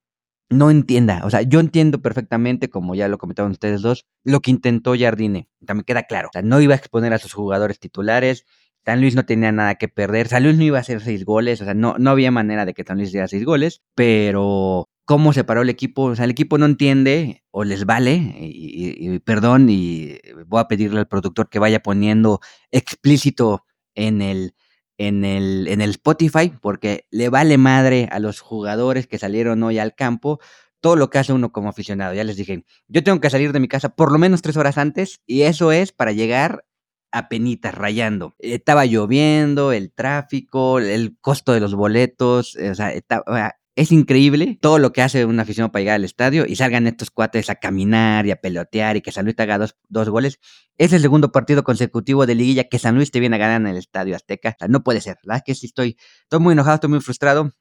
no 0.49 0.71
entienda. 0.71 1.21
O 1.25 1.31
sea, 1.31 1.43
yo 1.43 1.61
entiendo 1.61 2.01
perfectamente, 2.01 2.71
como 2.71 2.95
ya 2.95 3.09
lo 3.09 3.19
comentaron 3.19 3.53
ustedes 3.53 3.83
dos, 3.83 4.07
lo 4.25 4.41
que 4.41 4.51
intentó 4.51 4.95
Jardine. 4.99 5.49
También 5.67 5.85
queda 5.85 6.05
claro. 6.05 6.29
O 6.29 6.33
sea, 6.33 6.41
no 6.41 6.63
iba 6.63 6.73
a 6.75 6.79
exponer 6.79 7.13
a 7.13 7.19
sus 7.19 7.35
jugadores 7.35 7.79
titulares. 7.79 8.47
San 8.87 9.03
Luis 9.03 9.15
no 9.15 9.27
tenía 9.27 9.53
nada 9.53 9.75
que 9.75 9.89
perder. 9.89 10.29
San 10.29 10.45
Luis 10.45 10.57
no 10.57 10.65
iba 10.65 10.79
a 10.79 10.81
hacer 10.81 11.03
seis 11.03 11.27
goles. 11.27 11.61
O 11.61 11.65
sea, 11.65 11.75
no, 11.75 11.97
no 11.99 12.11
había 12.11 12.31
manera 12.31 12.65
de 12.65 12.73
que 12.73 12.85
San 12.85 12.97
Luis 12.97 13.11
hiciera 13.11 13.29
seis 13.29 13.45
goles. 13.45 13.83
Pero 13.95 14.89
cómo 15.05 15.35
se 15.35 15.45
paró 15.45 15.61
el 15.61 15.69
equipo. 15.69 16.05
O 16.05 16.17
sea, 16.17 16.25
el 16.25 16.31
equipo 16.31 16.57
no 16.57 16.65
entiende 16.65 17.45
o 17.51 17.65
les 17.65 17.85
vale. 17.85 18.15
Y, 18.41 18.97
y, 19.15 19.19
perdón, 19.21 19.69
y 19.69 20.19
voy 20.47 20.61
a 20.61 20.69
pedirle 20.69 21.01
al 21.01 21.09
productor 21.09 21.51
que 21.51 21.59
vaya 21.59 21.81
poniendo 21.81 22.41
explícito 22.71 23.65
en 23.95 24.23
el, 24.23 24.55
en 24.99 25.25
el, 25.25 25.69
en 25.69 25.81
el 25.81 25.91
Spotify, 25.91 26.53
porque 26.61 27.07
le 27.11 27.29
vale 27.29 27.59
madre 27.59 28.09
a 28.11 28.19
los 28.19 28.41
jugadores 28.41 29.07
que 29.07 29.19
salieron 29.19 29.63
hoy 29.63 29.79
al 29.79 29.95
campo 29.95 30.41
todo 30.81 30.97
lo 30.97 31.11
que 31.11 31.19
hace 31.19 31.33
uno 31.33 31.53
como 31.53 31.69
aficionado. 31.69 32.13
Ya 32.13 32.25
les 32.25 32.37
dije, 32.37 32.65
yo 32.89 33.05
tengo 33.05 33.21
que 33.21 33.31
salir 33.31 33.53
de 33.53 33.61
mi 33.61 33.69
casa 33.69 33.95
por 33.95 34.13
lo 34.13 34.19
menos 34.19 34.43
tres 34.43 34.57
horas 34.57 34.79
antes 34.79 35.23
y 35.27 35.43
eso 35.43 35.73
es 35.73 35.93
para 35.93 36.13
llegar 36.13 36.65
a 37.13 37.29
penitas, 37.29 37.75
rayando. 37.75 38.35
Estaba 38.39 38.85
lloviendo, 38.85 39.73
el 39.73 39.93
tráfico, 39.93 40.79
el 40.81 41.17
costo 41.21 41.53
de 41.53 41.61
los 41.61 41.75
boletos, 41.75 42.57
o 42.57 42.75
sea, 42.75 42.93
estaba, 42.93 43.55
es 43.75 43.91
increíble 43.91 44.59
todo 44.61 44.79
lo 44.79 44.93
que 44.93 45.01
hace 45.01 45.25
un 45.25 45.41
aficionado 45.41 45.73
para 45.73 45.81
llegar 45.81 45.95
al 45.97 46.05
estadio 46.05 46.45
y 46.47 46.57
salgan 46.57 46.87
estos 46.87 47.11
cuates 47.11 47.49
a 47.49 47.55
caminar 47.55 48.27
y 48.27 48.31
a 48.31 48.37
pelotear 48.37 48.97
y 48.97 49.01
que 49.01 49.13
San 49.13 49.25
Luis 49.25 49.35
te 49.35 49.43
haga 49.45 49.59
dos, 49.59 49.77
dos, 49.89 50.09
goles. 50.11 50.41
Es 50.77 50.93
el 50.93 51.01
segundo 51.01 51.33
partido 51.33 51.65
consecutivo 51.65 52.27
de 52.27 52.35
liguilla 52.35 52.65
que 52.65 52.79
San 52.79 52.97
Luis 52.97 53.11
te 53.11 53.21
viene 53.21 53.37
a 53.37 53.39
ganar 53.39 53.61
en 53.63 53.69
el 53.69 53.77
estadio 53.79 54.15
Azteca. 54.15 54.51
O 54.51 54.55
sea, 54.59 54.69
no 54.69 54.83
puede 54.83 55.01
ser. 55.01 55.17
La 55.23 55.35
verdad 55.35 55.45
que 55.47 55.55
sí 55.55 55.67
estoy, 55.67 55.97
estoy 56.23 56.41
muy 56.41 56.53
enojado, 56.53 56.75
estoy 56.75 56.91
muy 56.91 57.01
frustrado. 57.01 57.53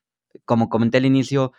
Como 0.45 0.69
comenté 0.69 0.97
al 0.97 1.05
inicio, 1.05 1.53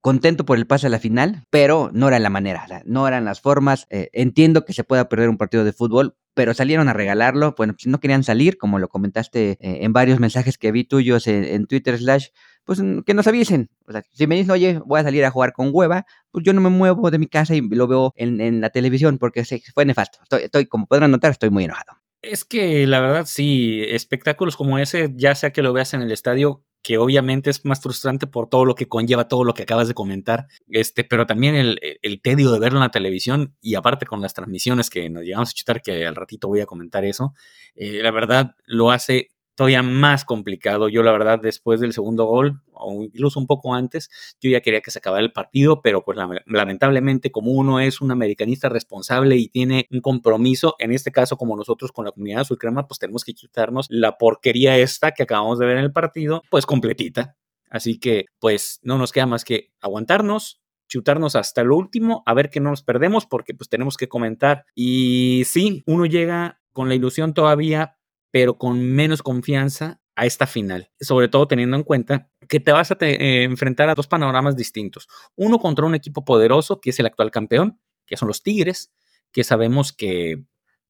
contento 0.00 0.46
por 0.46 0.56
el 0.56 0.66
pase 0.66 0.86
a 0.86 0.90
la 0.90 0.98
final, 0.98 1.44
pero 1.50 1.90
no 1.92 2.08
era 2.08 2.18
la 2.18 2.28
manera, 2.28 2.62
o 2.64 2.68
sea, 2.68 2.82
no 2.84 3.06
eran 3.08 3.24
las 3.24 3.40
formas. 3.40 3.86
Eh, 3.90 4.10
entiendo 4.12 4.64
que 4.64 4.72
se 4.72 4.84
pueda 4.84 5.08
perder 5.08 5.28
un 5.28 5.38
partido 5.38 5.64
de 5.64 5.72
fútbol, 5.72 6.16
pero 6.34 6.54
salieron 6.54 6.88
a 6.88 6.92
regalarlo. 6.92 7.54
Bueno, 7.56 7.74
si 7.78 7.88
no 7.88 8.00
querían 8.00 8.24
salir, 8.24 8.58
como 8.58 8.78
lo 8.78 8.88
comentaste 8.88 9.52
eh, 9.52 9.58
en 9.60 9.92
varios 9.92 10.18
mensajes 10.18 10.58
que 10.58 10.72
vi 10.72 10.84
tuyos 10.84 11.26
en 11.26 11.66
Twitter 11.66 11.98
slash, 11.98 12.28
pues 12.64 12.80
que 13.04 13.14
nos 13.14 13.26
avisen. 13.26 13.70
O 13.86 13.92
sea, 13.92 14.02
si 14.12 14.26
me 14.26 14.36
dicen, 14.36 14.50
oye, 14.52 14.80
voy 14.84 15.00
a 15.00 15.04
salir 15.04 15.24
a 15.24 15.30
jugar 15.30 15.52
con 15.52 15.70
hueva, 15.72 16.06
pues 16.30 16.44
yo 16.44 16.52
no 16.52 16.60
me 16.60 16.70
muevo 16.70 17.10
de 17.10 17.18
mi 17.18 17.26
casa 17.26 17.54
y 17.54 17.60
lo 17.60 17.86
veo 17.86 18.12
en, 18.16 18.40
en 18.40 18.60
la 18.60 18.70
televisión 18.70 19.18
porque 19.18 19.44
fue 19.74 19.84
nefasto. 19.84 20.18
Estoy, 20.38 20.66
como 20.66 20.86
podrán 20.86 21.10
notar, 21.10 21.32
estoy 21.32 21.50
muy 21.50 21.64
enojado. 21.64 21.92
Es 22.22 22.44
que 22.44 22.86
la 22.86 23.00
verdad 23.00 23.26
sí, 23.26 23.82
espectáculos 23.88 24.56
como 24.56 24.78
ese, 24.78 25.10
ya 25.16 25.34
sea 25.34 25.52
que 25.52 25.62
lo 25.62 25.72
veas 25.72 25.92
en 25.92 26.02
el 26.02 26.12
estadio, 26.12 26.62
que 26.80 26.98
obviamente 26.98 27.50
es 27.50 27.64
más 27.64 27.80
frustrante 27.80 28.28
por 28.28 28.48
todo 28.48 28.64
lo 28.64 28.76
que 28.76 28.86
conlleva, 28.86 29.26
todo 29.26 29.42
lo 29.42 29.54
que 29.54 29.64
acabas 29.64 29.88
de 29.88 29.94
comentar, 29.94 30.46
este, 30.68 31.02
pero 31.02 31.26
también 31.26 31.56
el, 31.56 31.80
el 32.02 32.20
tedio 32.20 32.52
de 32.52 32.60
verlo 32.60 32.78
en 32.78 32.84
la 32.84 32.90
televisión 32.90 33.56
y 33.60 33.74
aparte 33.74 34.06
con 34.06 34.20
las 34.20 34.34
transmisiones 34.34 34.88
que 34.88 35.08
nos 35.10 35.24
llegamos 35.24 35.50
a 35.50 35.52
chutar, 35.52 35.82
que 35.82 36.06
al 36.06 36.14
ratito 36.14 36.46
voy 36.46 36.60
a 36.60 36.66
comentar 36.66 37.04
eso, 37.04 37.34
eh, 37.74 38.00
la 38.02 38.12
verdad 38.12 38.54
lo 38.66 38.92
hace 38.92 39.30
todavía 39.54 39.82
más 39.82 40.24
complicado. 40.24 40.88
Yo 40.88 41.02
la 41.02 41.12
verdad 41.12 41.40
después 41.40 41.80
del 41.80 41.92
segundo 41.92 42.24
gol, 42.24 42.62
o 42.72 43.02
incluso 43.02 43.38
un 43.38 43.46
poco 43.46 43.74
antes, 43.74 44.10
yo 44.40 44.50
ya 44.50 44.60
quería 44.60 44.80
que 44.80 44.90
se 44.90 44.98
acabara 44.98 45.22
el 45.22 45.32
partido, 45.32 45.82
pero 45.82 46.04
pues 46.04 46.18
lamentablemente 46.46 47.30
como 47.30 47.52
uno 47.52 47.80
es 47.80 48.00
un 48.00 48.10
americanista 48.10 48.68
responsable 48.68 49.36
y 49.36 49.48
tiene 49.48 49.86
un 49.90 50.00
compromiso, 50.00 50.74
en 50.78 50.92
este 50.92 51.12
caso 51.12 51.36
como 51.36 51.56
nosotros 51.56 51.92
con 51.92 52.04
la 52.04 52.12
comunidad 52.12 52.40
azul 52.42 52.58
crema, 52.58 52.86
pues 52.86 52.98
tenemos 52.98 53.24
que 53.24 53.34
quitarnos 53.34 53.86
la 53.90 54.18
porquería 54.18 54.78
esta 54.78 55.12
que 55.12 55.22
acabamos 55.22 55.58
de 55.58 55.66
ver 55.66 55.76
en 55.78 55.84
el 55.84 55.92
partido, 55.92 56.42
pues 56.50 56.66
completita. 56.66 57.36
Así 57.70 57.98
que 57.98 58.26
pues 58.38 58.80
no 58.82 58.98
nos 58.98 59.12
queda 59.12 59.26
más 59.26 59.44
que 59.44 59.72
aguantarnos, 59.80 60.60
chutarnos 60.88 61.36
hasta 61.36 61.64
lo 61.64 61.76
último, 61.76 62.22
a 62.26 62.34
ver 62.34 62.50
que 62.50 62.60
no 62.60 62.68
nos 62.68 62.82
perdemos, 62.82 63.24
porque 63.24 63.54
pues 63.54 63.70
tenemos 63.70 63.96
que 63.96 64.08
comentar. 64.08 64.66
Y 64.74 65.44
sí, 65.46 65.82
uno 65.86 66.04
llega 66.04 66.60
con 66.72 66.88
la 66.88 66.94
ilusión 66.94 67.32
todavía, 67.32 67.96
pero 68.32 68.58
con 68.58 68.82
menos 68.82 69.22
confianza 69.22 70.00
a 70.16 70.26
esta 70.26 70.48
final, 70.48 70.90
sobre 71.00 71.28
todo 71.28 71.46
teniendo 71.46 71.76
en 71.76 71.84
cuenta 71.84 72.28
que 72.48 72.58
te 72.58 72.72
vas 72.72 72.90
a 72.90 72.96
eh, 73.00 73.44
enfrentar 73.44 73.88
a 73.88 73.94
dos 73.94 74.08
panoramas 74.08 74.56
distintos. 74.56 75.06
Uno 75.36 75.60
contra 75.60 75.86
un 75.86 75.94
equipo 75.94 76.24
poderoso, 76.24 76.80
que 76.80 76.90
es 76.90 76.98
el 76.98 77.06
actual 77.06 77.30
campeón, 77.30 77.78
que 78.06 78.16
son 78.16 78.28
los 78.28 78.42
Tigres, 78.42 78.92
que 79.30 79.44
sabemos 79.44 79.92
que 79.92 80.44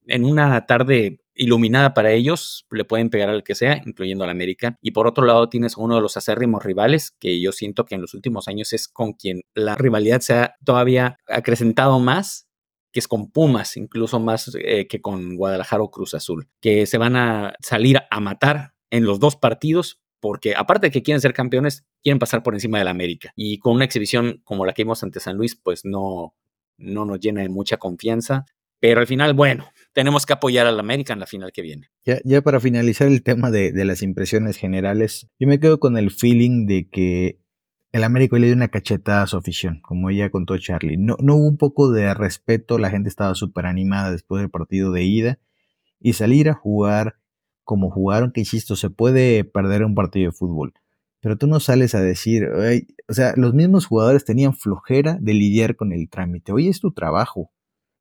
en 0.07 0.25
una 0.25 0.65
tarde 0.65 1.19
iluminada 1.35 1.93
para 1.93 2.11
ellos 2.11 2.65
le 2.69 2.85
pueden 2.85 3.09
pegar 3.09 3.29
al 3.29 3.43
que 3.43 3.55
sea, 3.55 3.81
incluyendo 3.85 4.23
al 4.23 4.29
América. 4.29 4.77
Y 4.81 4.91
por 4.91 5.07
otro 5.07 5.25
lado 5.25 5.49
tienes 5.49 5.77
uno 5.77 5.95
de 5.95 6.01
los 6.01 6.17
acérrimos 6.17 6.63
rivales, 6.63 7.11
que 7.19 7.41
yo 7.41 7.51
siento 7.51 7.85
que 7.85 7.95
en 7.95 8.01
los 8.01 8.13
últimos 8.13 8.47
años 8.47 8.73
es 8.73 8.87
con 8.87 9.13
quien 9.13 9.41
la 9.53 9.75
rivalidad 9.75 10.21
se 10.21 10.33
ha 10.33 10.55
todavía 10.63 11.17
acrecentado 11.27 11.99
más, 11.99 12.47
que 12.93 12.99
es 12.99 13.07
con 13.09 13.31
Pumas, 13.31 13.75
incluso 13.75 14.19
más 14.19 14.55
eh, 14.55 14.87
que 14.87 15.01
con 15.01 15.35
Guadalajara 15.35 15.83
o 15.83 15.91
Cruz 15.91 16.13
Azul, 16.13 16.47
que 16.61 16.85
se 16.85 16.97
van 16.97 17.17
a 17.17 17.55
salir 17.59 17.99
a 18.09 18.19
matar 18.21 18.75
en 18.89 19.03
los 19.03 19.19
dos 19.19 19.35
partidos 19.35 19.99
porque 20.23 20.55
aparte 20.55 20.87
de 20.87 20.91
que 20.91 21.03
quieren 21.03 21.19
ser 21.19 21.33
campeones, 21.33 21.83
quieren 22.01 22.17
pasar 22.17 22.43
por 22.43 22.53
encima 22.53 22.79
del 22.79 22.87
América. 22.87 23.33
Y 23.35 23.57
con 23.57 23.73
una 23.73 23.83
exhibición 23.83 24.39
como 24.45 24.65
la 24.65 24.71
que 24.71 24.83
vimos 24.83 25.03
ante 25.03 25.19
San 25.19 25.35
Luis, 25.35 25.59
pues 25.61 25.83
no, 25.83 26.33
no 26.77 27.03
nos 27.03 27.19
llena 27.19 27.41
de 27.41 27.49
mucha 27.49 27.75
confianza. 27.75 28.45
Pero 28.79 29.01
al 29.01 29.07
final, 29.07 29.33
bueno, 29.33 29.69
tenemos 29.91 30.25
que 30.25 30.31
apoyar 30.31 30.65
al 30.65 30.79
América 30.79 31.11
en 31.11 31.19
la 31.19 31.25
final 31.25 31.51
que 31.51 31.61
viene. 31.61 31.89
Ya, 32.05 32.21
ya 32.23 32.41
para 32.41 32.61
finalizar 32.61 33.09
el 33.09 33.21
tema 33.21 33.51
de, 33.51 33.73
de, 33.73 33.83
las 33.83 34.01
impresiones 34.01 34.55
generales, 34.55 35.27
yo 35.39 35.47
me 35.47 35.59
quedo 35.59 35.81
con 35.81 35.97
el 35.97 36.09
feeling 36.09 36.67
de 36.67 36.87
que 36.89 37.39
el 37.93 38.03
América 38.03 38.37
le 38.39 38.47
dio 38.47 38.55
una 38.55 38.69
cachetada 38.69 39.21
a 39.21 39.27
su 39.27 39.37
afición, 39.37 39.79
como 39.81 40.09
ella 40.09 40.31
contó 40.31 40.57
Charlie. 40.57 40.97
No, 40.97 41.15
no 41.21 41.35
hubo 41.35 41.47
un 41.47 41.57
poco 41.57 41.91
de 41.91 42.11
respeto, 42.15 42.79
la 42.79 42.89
gente 42.89 43.07
estaba 43.07 43.35
súper 43.35 43.67
animada 43.67 44.11
después 44.11 44.41
del 44.41 44.49
partido 44.49 44.91
de 44.91 45.03
ida 45.03 45.39
y 45.99 46.13
salir 46.13 46.49
a 46.49 46.55
jugar 46.55 47.17
como 47.63 47.91
jugaron, 47.91 48.31
que 48.31 48.41
insisto, 48.41 48.75
se 48.75 48.89
puede 48.89 49.43
perder 49.43 49.85
un 49.85 49.93
partido 49.93 50.31
de 50.31 50.35
fútbol, 50.35 50.73
pero 51.21 51.37
tú 51.37 51.45
no 51.45 51.59
sales 51.59 51.93
a 51.93 52.01
decir, 52.01 52.49
o 53.07 53.13
sea, 53.13 53.33
los 53.37 53.53
mismos 53.53 53.85
jugadores 53.85 54.25
tenían 54.25 54.55
flojera 54.55 55.17
de 55.21 55.33
lidiar 55.35 55.75
con 55.75 55.93
el 55.93 56.09
trámite. 56.09 56.51
Hoy 56.51 56.67
es 56.67 56.79
tu 56.79 56.91
trabajo. 56.91 57.51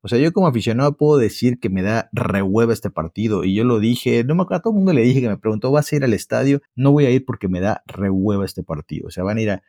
O 0.00 0.08
sea, 0.08 0.18
yo 0.18 0.32
como 0.32 0.48
aficionado 0.48 0.96
puedo 0.96 1.18
decir 1.18 1.60
que 1.60 1.68
me 1.68 1.82
da 1.82 2.08
rehueva 2.12 2.72
este 2.72 2.90
partido. 2.90 3.44
Y 3.44 3.54
yo 3.54 3.62
lo 3.62 3.78
dije, 3.78 4.24
no 4.24 4.34
me 4.34 4.42
acuerdo, 4.42 4.58
a 4.58 4.62
todo 4.62 4.72
el 4.72 4.78
mundo 4.78 4.92
le 4.92 5.02
dije 5.02 5.20
que 5.20 5.28
me 5.28 5.38
preguntó, 5.38 5.70
¿vas 5.70 5.92
a 5.92 5.96
ir 5.96 6.02
al 6.02 6.14
estadio? 6.14 6.60
No 6.74 6.90
voy 6.90 7.04
a 7.04 7.10
ir 7.10 7.24
porque 7.24 7.46
me 7.46 7.60
da 7.60 7.84
rehueva 7.86 8.44
este 8.44 8.64
partido. 8.64 9.06
O 9.06 9.10
sea, 9.12 9.22
van 9.22 9.38
a 9.38 9.42
ir 9.42 9.50
a 9.50 9.62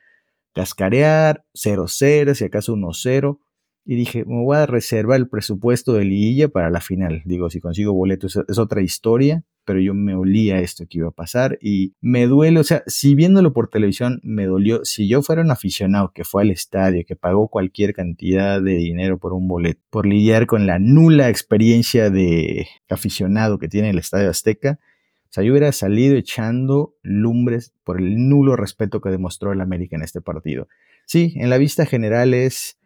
cascarear, 0.54 1.46
0-0, 1.54 2.34
si 2.34 2.44
acaso 2.46 2.76
1-0. 2.76 3.40
Y 3.86 3.96
dije, 3.96 4.24
me 4.26 4.44
voy 4.44 4.58
a 4.58 4.66
reservar 4.66 5.20
el 5.20 5.28
presupuesto 5.28 5.94
de 5.94 6.06
liguilla 6.06 6.48
para 6.48 6.70
la 6.70 6.80
final. 6.80 7.22
Digo, 7.26 7.50
si 7.50 7.60
consigo 7.60 7.94
boletos 7.94 8.40
es 8.48 8.58
otra 8.58 8.82
historia, 8.82 9.44
pero 9.66 9.80
yo 9.80 9.94
me 9.94 10.16
olía 10.16 10.60
esto 10.60 10.86
que 10.90 11.00
iba 11.00 11.10
a 11.10 11.12
pasar 11.12 11.58
y 11.62 11.94
me 12.02 12.28
duele, 12.28 12.60
o 12.60 12.64
sea, 12.64 12.84
si 12.88 13.16
viéndolo 13.16 13.54
por 13.54 13.70
televisión 13.70 14.20
me 14.24 14.46
dolió, 14.46 14.84
si 14.84 15.08
yo 15.08 15.22
fuera 15.22 15.42
un 15.42 15.52
aficionado 15.52 16.12
que 16.14 16.24
fue 16.24 16.44
al 16.44 16.52
estadio, 16.52 17.04
que 17.06 17.16
pagó 17.16 17.48
cualquier 17.48 17.94
cantidad 17.94 18.62
de 18.62 18.76
dinero 18.76 19.18
por 19.18 19.34
un 19.34 19.48
boleto, 19.48 19.82
por 19.90 20.06
lidiar 20.06 20.46
con 20.46 20.68
la 20.68 20.80
nula 20.80 21.30
experiencia 21.30 22.10
de 22.10 22.68
aficionado 22.90 23.58
que 23.58 23.68
tiene 23.68 23.90
el 23.90 23.98
Estadio 23.98 24.30
Azteca, 24.30 24.80
sea, 25.34 25.44
yo 25.44 25.52
hubiera 25.52 25.72
salido 25.72 26.16
echando 26.16 26.96
lumbres 27.02 27.74
por 27.84 28.00
el 28.00 28.30
nulo 28.30 28.56
respeto 28.56 29.02
que 29.02 29.10
demostró 29.10 29.52
el 29.52 29.62
América 29.62 29.96
en 29.96 30.04
este 30.04 30.22
partido. 30.22 30.68
Sí, 31.08 31.34
en 31.38 31.50
la 31.50 31.58
vista 31.58 31.86
general 31.88 32.34
es, 32.36 32.78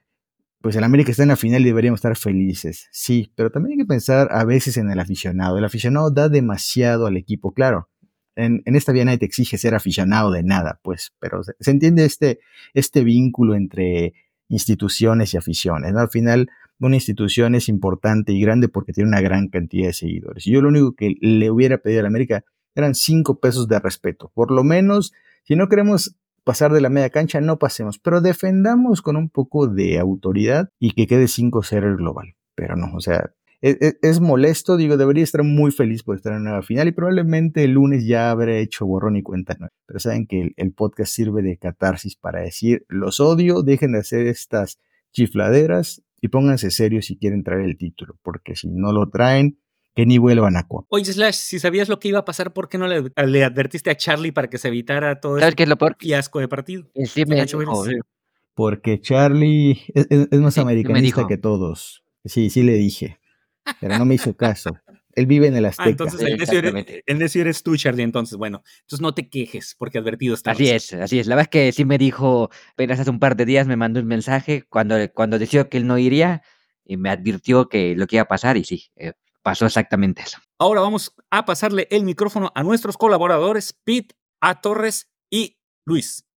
pues 0.62 0.76
el 0.78 0.86
América 0.86 1.12
está 1.12 1.24
en 1.24 1.30
la 1.30 1.36
final 1.36 1.62
y 1.62 1.66
deberíamos 1.66 1.98
estar 1.98 2.16
felices. 2.16 2.88
Sí, 2.92 3.34
pero 3.36 3.52
también 3.52 3.74
hay 3.74 3.86
que 3.86 3.88
pensar 3.88 4.30
a 4.32 4.46
veces 4.46 4.78
en 4.78 4.90
el 4.90 5.00
aficionado. 5.00 5.58
El 5.58 5.66
aficionado 5.66 6.10
da 6.10 6.30
demasiado 6.30 7.06
al 7.06 7.18
equipo, 7.18 7.54
claro. 7.54 7.90
En, 8.36 8.62
esta 8.66 8.94
vida 8.94 9.06
nadie 9.06 9.18
te 9.18 9.26
exige 9.26 9.58
ser 9.58 9.76
aficionado 9.76 10.32
de 10.32 10.44
nada, 10.44 10.80
pues, 10.84 11.12
pero 11.20 11.44
se, 11.44 11.54
se 11.60 11.72
entiende 11.72 12.06
este, 12.06 12.40
este 12.74 13.04
vínculo 13.04 13.56
entre 13.56 14.14
instituciones 14.48 15.34
y 15.34 15.38
aficiones. 15.38 15.92
¿no? 15.92 16.00
Al 16.00 16.10
final, 16.10 16.50
una 16.80 16.96
institución 16.96 17.56
es 17.56 17.70
importante 17.70 18.34
y 18.34 18.42
grande 18.42 18.70
porque 18.70 18.94
tiene 18.94 19.10
una 19.10 19.22
gran 19.22 19.48
cantidad 19.48 19.88
de 19.88 19.94
seguidores. 19.94 20.46
Y 20.48 20.52
yo 20.52 20.62
lo 20.62 20.70
único 20.70 20.94
que 20.94 21.16
le 21.20 21.50
hubiera 21.50 21.78
pedido 21.80 22.02
a 22.02 22.04
la 22.04 22.10
América 22.10 22.44
eran 22.76 22.96
cinco 22.96 23.40
pesos 23.40 23.68
de 23.68 23.80
respeto. 23.80 24.32
Por 24.34 24.52
lo 24.52 24.64
menos, 24.64 25.14
si 25.44 25.56
no 25.56 25.68
queremos 25.68 26.16
pasar 26.44 26.72
de 26.72 26.82
la 26.82 26.90
media 26.90 27.10
cancha, 27.10 27.42
no 27.42 27.60
pasemos, 27.60 28.00
pero 28.00 28.22
defendamos 28.22 29.02
con 29.02 29.18
un 29.18 29.30
poco 29.30 29.68
de 29.68 30.00
autoridad 30.00 30.70
y 30.80 30.92
que 30.92 31.08
quede 31.08 31.26
5-0 31.26 31.84
el 31.84 31.98
global. 31.98 32.36
Pero 32.56 32.76
no, 32.76 32.94
o 32.96 33.02
sea, 33.02 33.32
e, 33.62 33.78
e, 33.82 33.98
es, 34.02 34.20
molesto, 34.20 34.78
digo, 34.78 34.98
debería 34.98 35.24
estar 35.24 35.44
muy 35.44 35.72
feliz 35.72 36.04
por 36.04 36.16
estar 36.16 36.34
en 36.34 36.44
la 36.44 36.50
nueva 36.52 36.64
final 36.64 36.88
y 36.88 36.92
probablemente 36.92 37.64
el 37.64 37.72
lunes 37.72 38.06
ya 38.06 38.30
habré 38.30 38.62
hecho 38.62 38.86
borrón 38.86 39.16
y 39.16 39.24
cuenta 39.24 39.56
nueva. 39.58 39.74
Pero 39.86 40.00
saben 40.00 40.28
que 40.28 40.54
el, 40.56 40.74
podcast 40.74 41.12
sirve 41.12 41.42
de 41.42 41.58
catarsis 41.58 42.16
para 42.16 42.42
decir, 42.42 42.86
los 42.88 43.20
odio, 43.20 43.64
dejen 43.64 43.94
de 43.94 44.00
hacer 44.00 44.28
estas 44.28 44.80
chifladeras 45.12 46.04
y 46.22 46.30
pónganse 46.30 46.72
serios 46.72 47.06
si 47.06 47.18
quieren 47.18 47.44
traer 47.44 47.62
el 47.62 47.78
título, 47.78 48.18
porque 48.24 48.56
si 48.56 48.68
no 48.70 48.92
lo 48.92 49.10
traen, 49.10 49.60
que 49.96 50.06
ni 50.06 50.20
vuelvan 50.20 50.56
a 50.58 50.68
Oye, 50.90 51.12
Slash, 51.12 51.36
si 51.36 51.60
sabías 51.60 51.90
lo 51.90 52.00
que 52.00 52.10
iba 52.10 52.20
a 52.20 52.26
pasar, 52.26 52.54
¿por 52.54 52.70
qué 52.70 52.78
no 52.78 52.88
le, 52.88 53.44
advertiste 53.44 53.90
a 53.90 53.96
Charlie 53.96 54.32
para 54.32 54.48
que 54.48 54.60
se 54.60 54.68
evitara 54.68 55.20
todo 55.20 55.40
¿Sabes 55.40 55.56
qué 55.56 55.64
es 55.64 55.70
lo 55.70 55.78
peor? 55.78 55.96
fiasco 55.98 56.40
de 56.40 56.48
partido? 56.48 56.88
Sí, 57.06 57.26
me 57.26 57.44
Porque 58.54 59.02
Charlie 59.02 59.82
es, 59.96 60.40
más 60.40 60.58
americanista 60.60 61.26
que 61.28 61.38
todos. 61.38 62.04
Sí, 62.26 62.50
sí 62.50 62.62
le 62.62 62.74
dije 62.74 63.20
pero 63.80 63.98
no 63.98 64.06
me 64.06 64.16
hizo 64.16 64.36
caso. 64.36 64.72
Él 65.18 65.26
vive 65.26 65.48
en 65.48 65.56
el 65.56 65.66
ah, 65.66 65.70
Azteca. 65.70 65.90
entonces 65.90 66.22
el 66.22 66.38
necio, 67.18 67.42
eres, 67.42 67.64
tú, 67.64 67.76
Charlie. 67.76 68.04
Entonces, 68.04 68.38
bueno, 68.38 68.62
entonces 68.82 69.02
no 69.02 69.16
te 69.16 69.28
quejes 69.28 69.76
porque 69.76 69.98
advertido 69.98 70.36
está. 70.36 70.52
Así 70.52 70.70
es, 70.70 70.94
así 70.94 71.18
es. 71.18 71.26
La 71.26 71.36
verdad 71.36 71.50
es 71.52 71.60
que 71.60 71.72
sí 71.72 71.86
me 71.86 71.98
dijo, 71.98 72.52
apenas 72.74 73.00
hace 73.00 73.10
un 73.10 73.20
par 73.20 73.36
de 73.36 73.46
días 73.46 73.66
me 73.66 73.76
mandó 73.76 74.00
un 74.00 74.06
mensaje 74.06 74.64
cuando, 74.70 74.96
cuando 75.16 75.40
decidió 75.40 75.70
que 75.70 75.78
él 75.78 75.88
no 75.88 75.98
iría 75.98 76.44
y 76.86 76.98
me 76.98 77.10
advirtió 77.10 77.68
que 77.68 77.96
lo 77.96 78.06
que 78.06 78.18
iba 78.18 78.24
a 78.24 78.28
pasar 78.28 78.58
y 78.58 78.64
sí, 78.64 78.92
eh, 78.96 79.14
pasó 79.42 79.66
exactamente 79.66 80.22
eso. 80.22 80.38
Ahora 80.60 80.82
vamos 80.82 81.16
a 81.32 81.46
pasarle 81.46 81.88
el 81.90 82.04
micrófono 82.04 82.52
a 82.54 82.62
nuestros 82.62 82.96
colaboradores, 82.96 83.74
Pete, 83.84 84.14
a 84.40 84.62
Torres 84.62 85.10
y 85.32 85.58
Luis. 85.84 86.28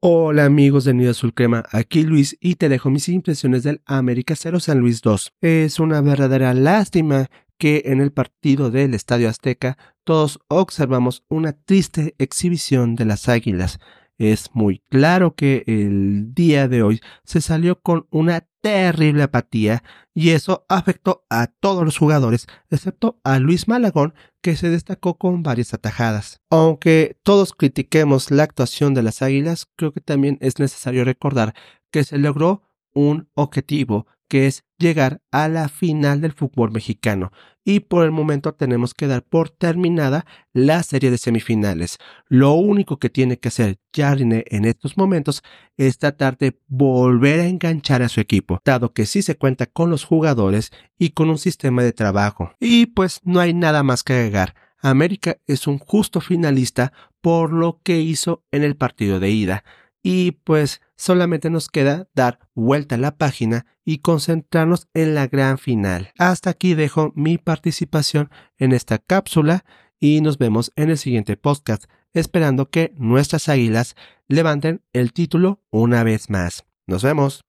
Hola 0.00 0.44
amigos 0.44 0.84
de 0.84 0.94
Nido 0.94 1.12
Azul 1.12 1.34
Crema, 1.34 1.64
aquí 1.70 2.02
Luis 2.02 2.36
y 2.40 2.56
te 2.56 2.68
dejo 2.68 2.90
mis 2.90 3.08
impresiones 3.08 3.62
del 3.62 3.80
América 3.84 4.34
0 4.36 4.58
San 4.58 4.80
Luis 4.80 5.02
2. 5.02 5.34
Es 5.40 5.78
una 5.78 6.00
verdadera 6.00 6.52
lástima 6.54 7.28
que 7.58 7.82
en 7.86 8.00
el 8.00 8.12
partido 8.12 8.70
del 8.70 8.94
Estadio 8.94 9.28
Azteca 9.28 9.76
todos 10.04 10.40
observamos 10.48 11.24
una 11.28 11.52
triste 11.52 12.14
exhibición 12.18 12.94
de 12.94 13.04
las 13.04 13.28
Águilas. 13.28 13.78
Es 14.16 14.50
muy 14.52 14.82
claro 14.88 15.34
que 15.34 15.62
el 15.66 16.34
día 16.34 16.66
de 16.66 16.82
hoy 16.82 17.00
se 17.24 17.40
salió 17.40 17.80
con 17.80 18.06
una 18.10 18.48
terrible 18.60 19.22
apatía 19.22 19.84
y 20.14 20.30
eso 20.30 20.64
afectó 20.68 21.24
a 21.30 21.46
todos 21.46 21.84
los 21.84 21.98
jugadores, 21.98 22.46
excepto 22.70 23.20
a 23.22 23.38
Luis 23.38 23.68
Malagón, 23.68 24.14
que 24.42 24.56
se 24.56 24.70
destacó 24.70 25.18
con 25.18 25.44
varias 25.44 25.72
atajadas. 25.74 26.40
Aunque 26.50 27.16
todos 27.22 27.52
critiquemos 27.52 28.32
la 28.32 28.42
actuación 28.42 28.94
de 28.94 29.02
las 29.04 29.22
Águilas, 29.22 29.68
creo 29.76 29.92
que 29.92 30.00
también 30.00 30.38
es 30.40 30.58
necesario 30.58 31.04
recordar 31.04 31.54
que 31.92 32.02
se 32.02 32.18
logró 32.18 32.62
un 32.94 33.28
objetivo 33.34 34.06
que 34.28 34.46
es 34.46 34.64
llegar 34.78 35.20
a 35.32 35.48
la 35.48 35.68
final 35.68 36.20
del 36.20 36.32
fútbol 36.32 36.70
mexicano. 36.70 37.32
Y 37.64 37.80
por 37.80 38.04
el 38.04 38.12
momento 38.12 38.54
tenemos 38.54 38.94
que 38.94 39.06
dar 39.06 39.22
por 39.22 39.50
terminada 39.50 40.24
la 40.52 40.82
serie 40.82 41.10
de 41.10 41.18
semifinales. 41.18 41.98
Lo 42.28 42.52
único 42.52 42.98
que 42.98 43.10
tiene 43.10 43.38
que 43.38 43.48
hacer 43.48 43.78
Jarine 43.94 44.44
en 44.48 44.64
estos 44.64 44.96
momentos 44.96 45.42
es 45.76 45.98
tratar 45.98 46.38
de 46.38 46.58
volver 46.66 47.40
a 47.40 47.46
enganchar 47.46 48.02
a 48.02 48.08
su 48.08 48.20
equipo, 48.20 48.60
dado 48.64 48.92
que 48.92 49.06
sí 49.06 49.22
se 49.22 49.36
cuenta 49.36 49.66
con 49.66 49.90
los 49.90 50.04
jugadores 50.04 50.70
y 50.98 51.10
con 51.10 51.28
un 51.30 51.38
sistema 51.38 51.82
de 51.82 51.92
trabajo. 51.92 52.52
Y 52.60 52.86
pues 52.86 53.20
no 53.24 53.40
hay 53.40 53.52
nada 53.52 53.82
más 53.82 54.02
que 54.02 54.14
agregar. 54.14 54.54
América 54.80 55.38
es 55.46 55.66
un 55.66 55.78
justo 55.78 56.20
finalista 56.20 56.92
por 57.20 57.52
lo 57.52 57.80
que 57.82 58.00
hizo 58.00 58.44
en 58.52 58.62
el 58.62 58.76
partido 58.76 59.20
de 59.20 59.30
ida. 59.30 59.64
Y 60.02 60.32
pues 60.32 60.80
solamente 60.98 61.48
nos 61.48 61.68
queda 61.68 62.08
dar 62.14 62.40
vuelta 62.54 62.96
a 62.96 62.98
la 62.98 63.16
página 63.16 63.64
y 63.84 63.98
concentrarnos 63.98 64.88
en 64.92 65.14
la 65.14 65.28
gran 65.28 65.56
final. 65.56 66.12
Hasta 66.18 66.50
aquí 66.50 66.74
dejo 66.74 67.12
mi 67.14 67.38
participación 67.38 68.30
en 68.58 68.72
esta 68.72 68.98
cápsula 68.98 69.64
y 69.98 70.20
nos 70.20 70.36
vemos 70.36 70.72
en 70.76 70.90
el 70.90 70.98
siguiente 70.98 71.36
podcast, 71.36 71.84
esperando 72.12 72.68
que 72.68 72.92
nuestras 72.96 73.48
águilas 73.48 73.94
levanten 74.26 74.82
el 74.92 75.12
título 75.12 75.62
una 75.70 76.04
vez 76.04 76.28
más. 76.28 76.66
Nos 76.86 77.02
vemos. 77.02 77.44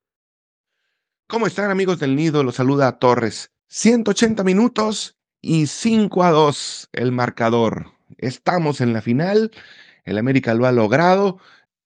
¿Cómo 1.27 1.47
están 1.47 1.71
amigos 1.71 1.99
del 1.99 2.15
nido? 2.15 2.43
Los 2.43 2.55
saluda 2.55 2.99
Torres. 2.99 3.51
180 3.67 4.43
minutos 4.43 5.17
y 5.41 5.67
5 5.67 6.23
a 6.23 6.31
2 6.31 6.89
el 6.93 7.11
marcador. 7.11 7.91
Estamos 8.17 8.81
en 8.81 8.93
la 8.93 9.01
final. 9.01 9.51
El 10.05 10.17
América 10.17 10.53
lo 10.53 10.65
ha 10.65 10.71
logrado 10.71 11.39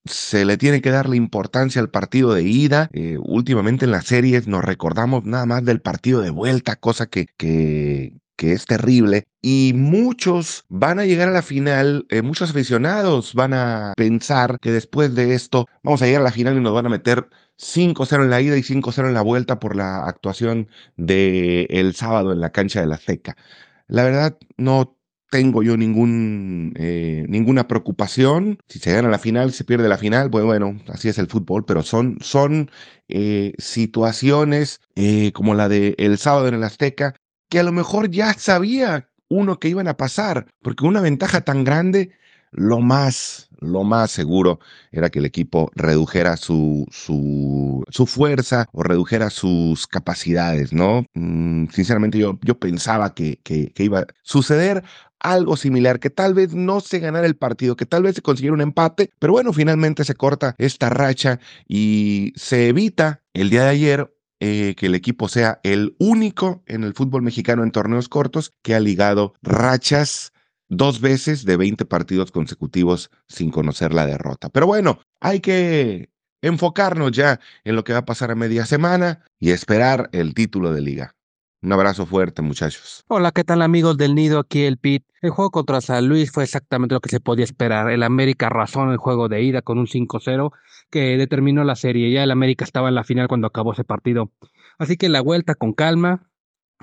se 0.05 0.45
le 0.45 0.57
tiene 0.57 0.81
que 0.81 0.91
dar 0.91 1.07
la 1.07 1.15
importancia 1.15 1.81
al 1.81 1.89
partido 1.89 2.33
de 2.33 2.43
ida. 2.43 2.89
Eh, 2.93 3.17
últimamente 3.19 3.85
en 3.85 3.91
las 3.91 4.05
series 4.05 4.47
nos 4.47 4.63
recordamos 4.63 5.23
nada 5.25 5.45
más 5.45 5.63
del 5.63 5.81
partido 5.81 6.21
de 6.21 6.29
vuelta, 6.29 6.75
cosa 6.75 7.07
que, 7.07 7.27
que, 7.37 8.13
es 8.37 8.65
terrible. 8.65 9.23
Y 9.41 9.71
muchos 9.73 10.65
van 10.67 10.99
a 10.99 11.05
llegar 11.05 11.29
a 11.29 11.31
la 11.31 11.41
final, 11.41 12.05
eh, 12.09 12.21
muchos 12.21 12.49
aficionados 12.49 13.33
van 13.33 13.53
a 13.53 13.93
pensar 13.95 14.57
que 14.59 14.71
después 14.71 15.15
de 15.15 15.33
esto 15.33 15.65
vamos 15.81 16.01
a 16.01 16.05
llegar 16.07 16.21
a 16.21 16.25
la 16.25 16.31
final 16.31 16.57
y 16.57 16.59
nos 16.59 16.73
van 16.73 16.85
a 16.87 16.89
meter 16.89 17.29
5-0 17.57 18.23
en 18.23 18.29
la 18.29 18.41
ida 18.41 18.57
y 18.57 18.63
5-0 18.63 19.07
en 19.07 19.13
la 19.13 19.21
vuelta 19.21 19.59
por 19.59 19.77
la 19.77 20.05
actuación 20.07 20.67
del 20.97 21.67
el 21.69 21.95
sábado 21.95 22.33
en 22.33 22.41
la 22.41 22.51
cancha 22.51 22.81
de 22.81 22.87
la 22.87 22.97
Seca. 22.97 23.37
La 23.87 24.03
verdad, 24.03 24.37
no 24.57 24.97
tengo 25.33 25.63
yo 25.63 25.77
ningún, 25.77 26.73
eh, 26.77 27.25
ninguna 27.27 27.67
preocupación. 27.67 28.59
Si 28.67 28.77
se 28.77 28.93
gana 28.93 29.09
la 29.09 29.17
final, 29.17 29.51
se 29.51 29.63
pierde 29.63 29.89
la 29.89 29.97
final, 29.97 30.29
pues 30.29 30.45
bueno, 30.45 30.79
así 30.89 31.09
es 31.09 31.17
el 31.17 31.25
fútbol, 31.25 31.65
pero 31.65 31.81
son, 31.81 32.19
son 32.21 32.69
eh, 33.07 33.53
situaciones 33.57 34.79
eh, 34.93 35.31
como 35.31 35.55
la 35.55 35.69
de 35.69 35.95
sábado 36.19 36.49
en 36.49 36.53
el 36.53 36.63
Azteca, 36.63 37.15
que 37.49 37.57
a 37.57 37.63
lo 37.63 37.71
mejor 37.71 38.11
ya 38.11 38.35
sabía 38.35 39.09
uno 39.27 39.57
que 39.57 39.69
iban 39.69 39.87
a 39.87 39.97
pasar, 39.97 40.45
porque 40.61 40.85
una 40.85 41.01
ventaja 41.01 41.41
tan 41.41 41.63
grande, 41.63 42.11
lo 42.53 42.79
más, 42.79 43.49
lo 43.59 43.83
más 43.83 44.11
seguro 44.11 44.59
era 44.91 45.09
que 45.09 45.19
el 45.19 45.25
equipo 45.25 45.71
redujera 45.75 46.37
su, 46.37 46.85
su, 46.91 48.05
fuerza 48.05 48.67
o 48.71 48.83
redujera 48.83 49.29
sus 49.29 49.87
capacidades, 49.87 50.73
¿no? 50.73 51.05
Mm, 51.13 51.67
sinceramente 51.71 52.17
yo, 52.17 52.39
yo 52.41 52.57
pensaba 52.59 53.13
que, 53.13 53.39
que, 53.43 53.71
que, 53.73 53.83
iba 53.83 53.99
a 53.99 54.07
suceder 54.21 54.83
algo 55.19 55.57
similar, 55.57 55.99
que 55.99 56.09
tal 56.09 56.33
vez 56.33 56.53
no 56.53 56.81
se 56.81 56.99
ganara 56.99 57.25
el 57.25 57.35
partido, 57.35 57.75
que 57.75 57.85
tal 57.85 58.03
vez 58.03 58.15
se 58.15 58.21
consiguiera 58.21 58.53
un 58.53 58.61
empate, 58.61 59.09
pero 59.19 59.33
bueno, 59.33 59.53
finalmente 59.53 60.03
se 60.03 60.15
corta 60.15 60.55
esta 60.57 60.89
racha 60.89 61.39
y 61.67 62.33
se 62.35 62.67
evita 62.67 63.21
el 63.33 63.49
día 63.49 63.63
de 63.63 63.69
ayer 63.69 64.13
eh, 64.41 64.75
que 64.75 64.87
el 64.87 64.95
equipo 64.95 65.29
sea 65.29 65.61
el 65.63 65.95
único 65.99 66.63
en 66.65 66.83
el 66.83 66.93
fútbol 66.93 67.21
mexicano 67.21 67.63
en 67.63 67.71
torneos 67.71 68.09
cortos 68.09 68.51
que 68.61 68.75
ha 68.75 68.79
ligado 68.81 69.33
rachas 69.41 70.33
dos 70.69 71.01
veces 71.01 71.45
de 71.45 71.57
20 71.57 71.85
partidos 71.85 72.31
consecutivos 72.31 73.09
sin 73.27 73.51
conocer 73.51 73.93
la 73.93 74.05
derrota. 74.05 74.49
Pero 74.49 74.67
bueno, 74.67 74.99
hay 75.19 75.39
que 75.39 76.09
enfocarnos 76.41 77.11
ya 77.11 77.39
en 77.63 77.75
lo 77.75 77.83
que 77.83 77.93
va 77.93 77.99
a 77.99 78.05
pasar 78.05 78.31
a 78.31 78.35
media 78.35 78.65
semana 78.65 79.23
y 79.39 79.51
esperar 79.51 80.09
el 80.11 80.33
título 80.33 80.73
de 80.73 80.81
liga. 80.81 81.15
Un 81.63 81.71
abrazo 81.71 82.05
fuerte, 82.05 82.41
muchachos. 82.41 83.05
Hola, 83.07 83.31
¿qué 83.31 83.45
tal 83.45 83.61
amigos 83.61 83.95
del 83.95 84.15
Nido? 84.15 84.39
Aquí 84.39 84.63
el 84.63 84.77
Pit. 84.77 85.05
El 85.21 85.29
juego 85.29 85.49
contra 85.49 85.79
San 85.79 86.09
Luis 86.09 86.29
fue 86.29 86.43
exactamente 86.43 86.93
lo 86.93 86.99
que 86.99 87.07
se 87.07 87.21
podía 87.21 87.45
esperar. 87.45 87.89
El 87.89 88.03
América 88.03 88.47
arrasó 88.47 88.83
en 88.83 88.89
el 88.89 88.97
juego 88.97 89.29
de 89.29 89.41
ida 89.41 89.61
con 89.61 89.79
un 89.79 89.87
5-0 89.87 90.51
que 90.89 91.15
determinó 91.15 91.63
la 91.63 91.77
serie. 91.77 92.11
Ya 92.11 92.21
el 92.23 92.31
América 92.31 92.65
estaba 92.65 92.89
en 92.89 92.95
la 92.95 93.05
final 93.05 93.29
cuando 93.29 93.47
acabó 93.47 93.71
ese 93.71 93.85
partido. 93.85 94.29
Así 94.77 94.97
que 94.97 95.07
la 95.07 95.21
vuelta 95.21 95.55
con 95.55 95.71
calma, 95.71 96.29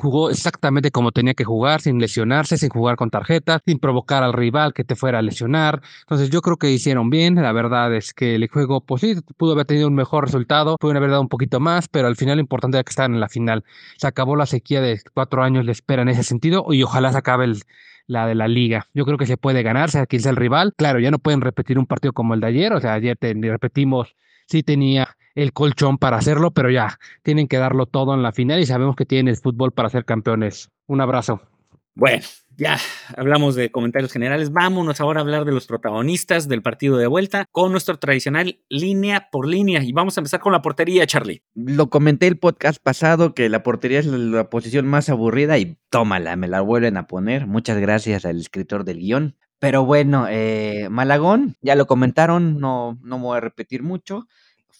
jugó 0.01 0.31
exactamente 0.31 0.91
como 0.91 1.13
tenía 1.13 1.35
que 1.35 1.45
jugar, 1.45 1.81
sin 1.81 1.99
lesionarse, 2.01 2.59
sin 2.59 2.71
jugar 2.71 2.97
con 2.97 3.11
tarjetas, 3.11 3.63
sin 3.65 3.79
provocar 3.79 4.23
al 4.23 4.33
rival 4.33 4.75
que 4.75 4.85
te 4.85 4.97
fuera 4.97 5.21
a 5.21 5.23
lesionar. 5.23 5.83
Entonces 6.01 6.31
yo 6.31 6.41
creo 6.43 6.57
que 6.57 6.71
hicieron 6.71 7.11
bien. 7.11 7.37
La 7.37 7.53
verdad 7.53 7.95
es 7.95 8.13
que 8.13 8.35
el 8.35 8.49
juego, 8.49 8.81
pues 8.81 9.03
sí, 9.03 9.15
pudo 9.37 9.53
haber 9.53 9.67
tenido 9.67 9.89
un 9.89 9.95
mejor 9.95 10.25
resultado, 10.25 10.77
pudo 10.79 10.97
haber 10.97 11.11
dado 11.11 11.23
un 11.23 11.29
poquito 11.29 11.61
más, 11.61 11.89
pero 11.89 12.09
al 12.09 12.17
final 12.17 12.37
lo 12.37 12.41
importante 12.41 12.79
era 12.79 12.85
que 12.85 12.91
estaban 12.91 13.15
en 13.15 13.21
la 13.21 13.29
final. 13.29 13.65
Se 13.97 14.07
acabó 14.07 14.37
la 14.37 14.47
sequía 14.47 14.81
de 14.81 15.01
cuatro 15.15 15.43
años 15.43 15.67
de 15.67 15.73
espera 15.73 16.03
en 16.03 16.09
ese 16.09 16.25
sentido 16.25 16.67
y 16.71 16.83
ojalá 16.83 17.13
se 17.13 17.19
acabe 17.19 17.45
el, 17.45 17.63
la 18.11 18.27
de 18.27 18.35
la 18.35 18.49
liga. 18.49 18.89
Yo 18.93 19.05
creo 19.05 19.17
que 19.19 19.27
se 19.27 19.37
puede 19.37 19.63
ganar, 19.63 19.91
sea 19.91 20.07
quien 20.07 20.23
sea 20.23 20.31
el 20.31 20.37
rival. 20.37 20.75
Claro, 20.77 20.99
ya 20.99 21.11
no 21.11 21.19
pueden 21.19 21.41
repetir 21.41 21.79
un 21.79 21.87
partido 21.87 22.13
como 22.13 22.35
el 22.35 22.41
de 22.41 22.49
ayer, 22.49 22.73
o 22.73 22.81
sea, 22.81 22.95
ayer 22.95 23.17
te, 23.17 23.33
repetimos, 23.35 24.17
sí 24.47 24.63
tenía 24.63 25.17
el 25.35 25.53
colchón 25.53 25.99
para 25.99 26.17
hacerlo, 26.17 26.51
pero 26.51 26.71
ya 26.71 26.99
tienen 27.23 27.49
que 27.49 27.59
darlo 27.59 27.87
todo 27.87 28.15
en 28.15 28.23
la 28.23 28.33
final 28.33 28.61
y 28.61 28.67
sabemos 28.67 28.97
que 28.97 29.07
tienen 29.07 29.29
el 29.29 29.37
fútbol 29.37 29.73
para 29.73 29.91
ser 29.91 30.05
campeones. 30.05 30.71
Un 30.87 31.01
abrazo. 31.01 31.41
Bueno, 31.95 32.23
ya 32.57 32.79
hablamos 33.17 33.55
de 33.55 33.71
comentarios 33.71 34.13
generales. 34.13 34.53
Vámonos 34.53 35.01
ahora 35.01 35.21
a 35.21 35.23
hablar 35.23 35.45
de 35.45 35.53
los 35.53 35.67
protagonistas 35.67 36.47
del 36.47 36.63
partido 36.63 36.97
de 36.97 37.07
vuelta 37.07 37.47
con 37.53 37.73
nuestro 37.73 37.99
tradicional 37.99 38.61
línea 38.69 39.29
por 39.33 39.47
línea. 39.47 39.83
Y 39.83 39.93
vamos 39.93 40.17
a 40.17 40.21
empezar 40.21 40.41
con 40.41 40.53
la 40.53 40.63
portería, 40.63 41.07
Charlie. 41.07 41.43
Lo 41.55 41.91
comenté 41.91 42.27
el 42.27 42.39
podcast 42.39 42.83
pasado 42.83 43.35
que 43.35 43.49
la 43.49 43.63
portería 43.63 43.99
es 43.99 44.07
la 44.07 44.51
posición 44.51 44.87
más 44.87 45.09
aburrida 45.09 45.59
y 45.59 45.79
tómala, 45.91 46.37
me 46.37 46.49
la 46.49 46.61
vuelven 46.61 46.97
a 46.97 47.07
poner. 47.07 47.47
Muchas 47.47 47.79
gracias 47.79 48.25
al 48.25 48.39
escritor 48.39 48.85
del 48.85 48.99
guion. 48.99 49.37
Pero 49.59 49.85
bueno, 49.85 50.27
eh, 50.29 50.89
Malagón, 50.91 51.57
ya 51.61 51.75
lo 51.75 51.87
comentaron, 51.87 52.61
no, 52.61 52.99
no 53.03 53.19
me 53.19 53.25
voy 53.25 53.37
a 53.37 53.41
repetir 53.41 53.83
mucho. 53.83 54.27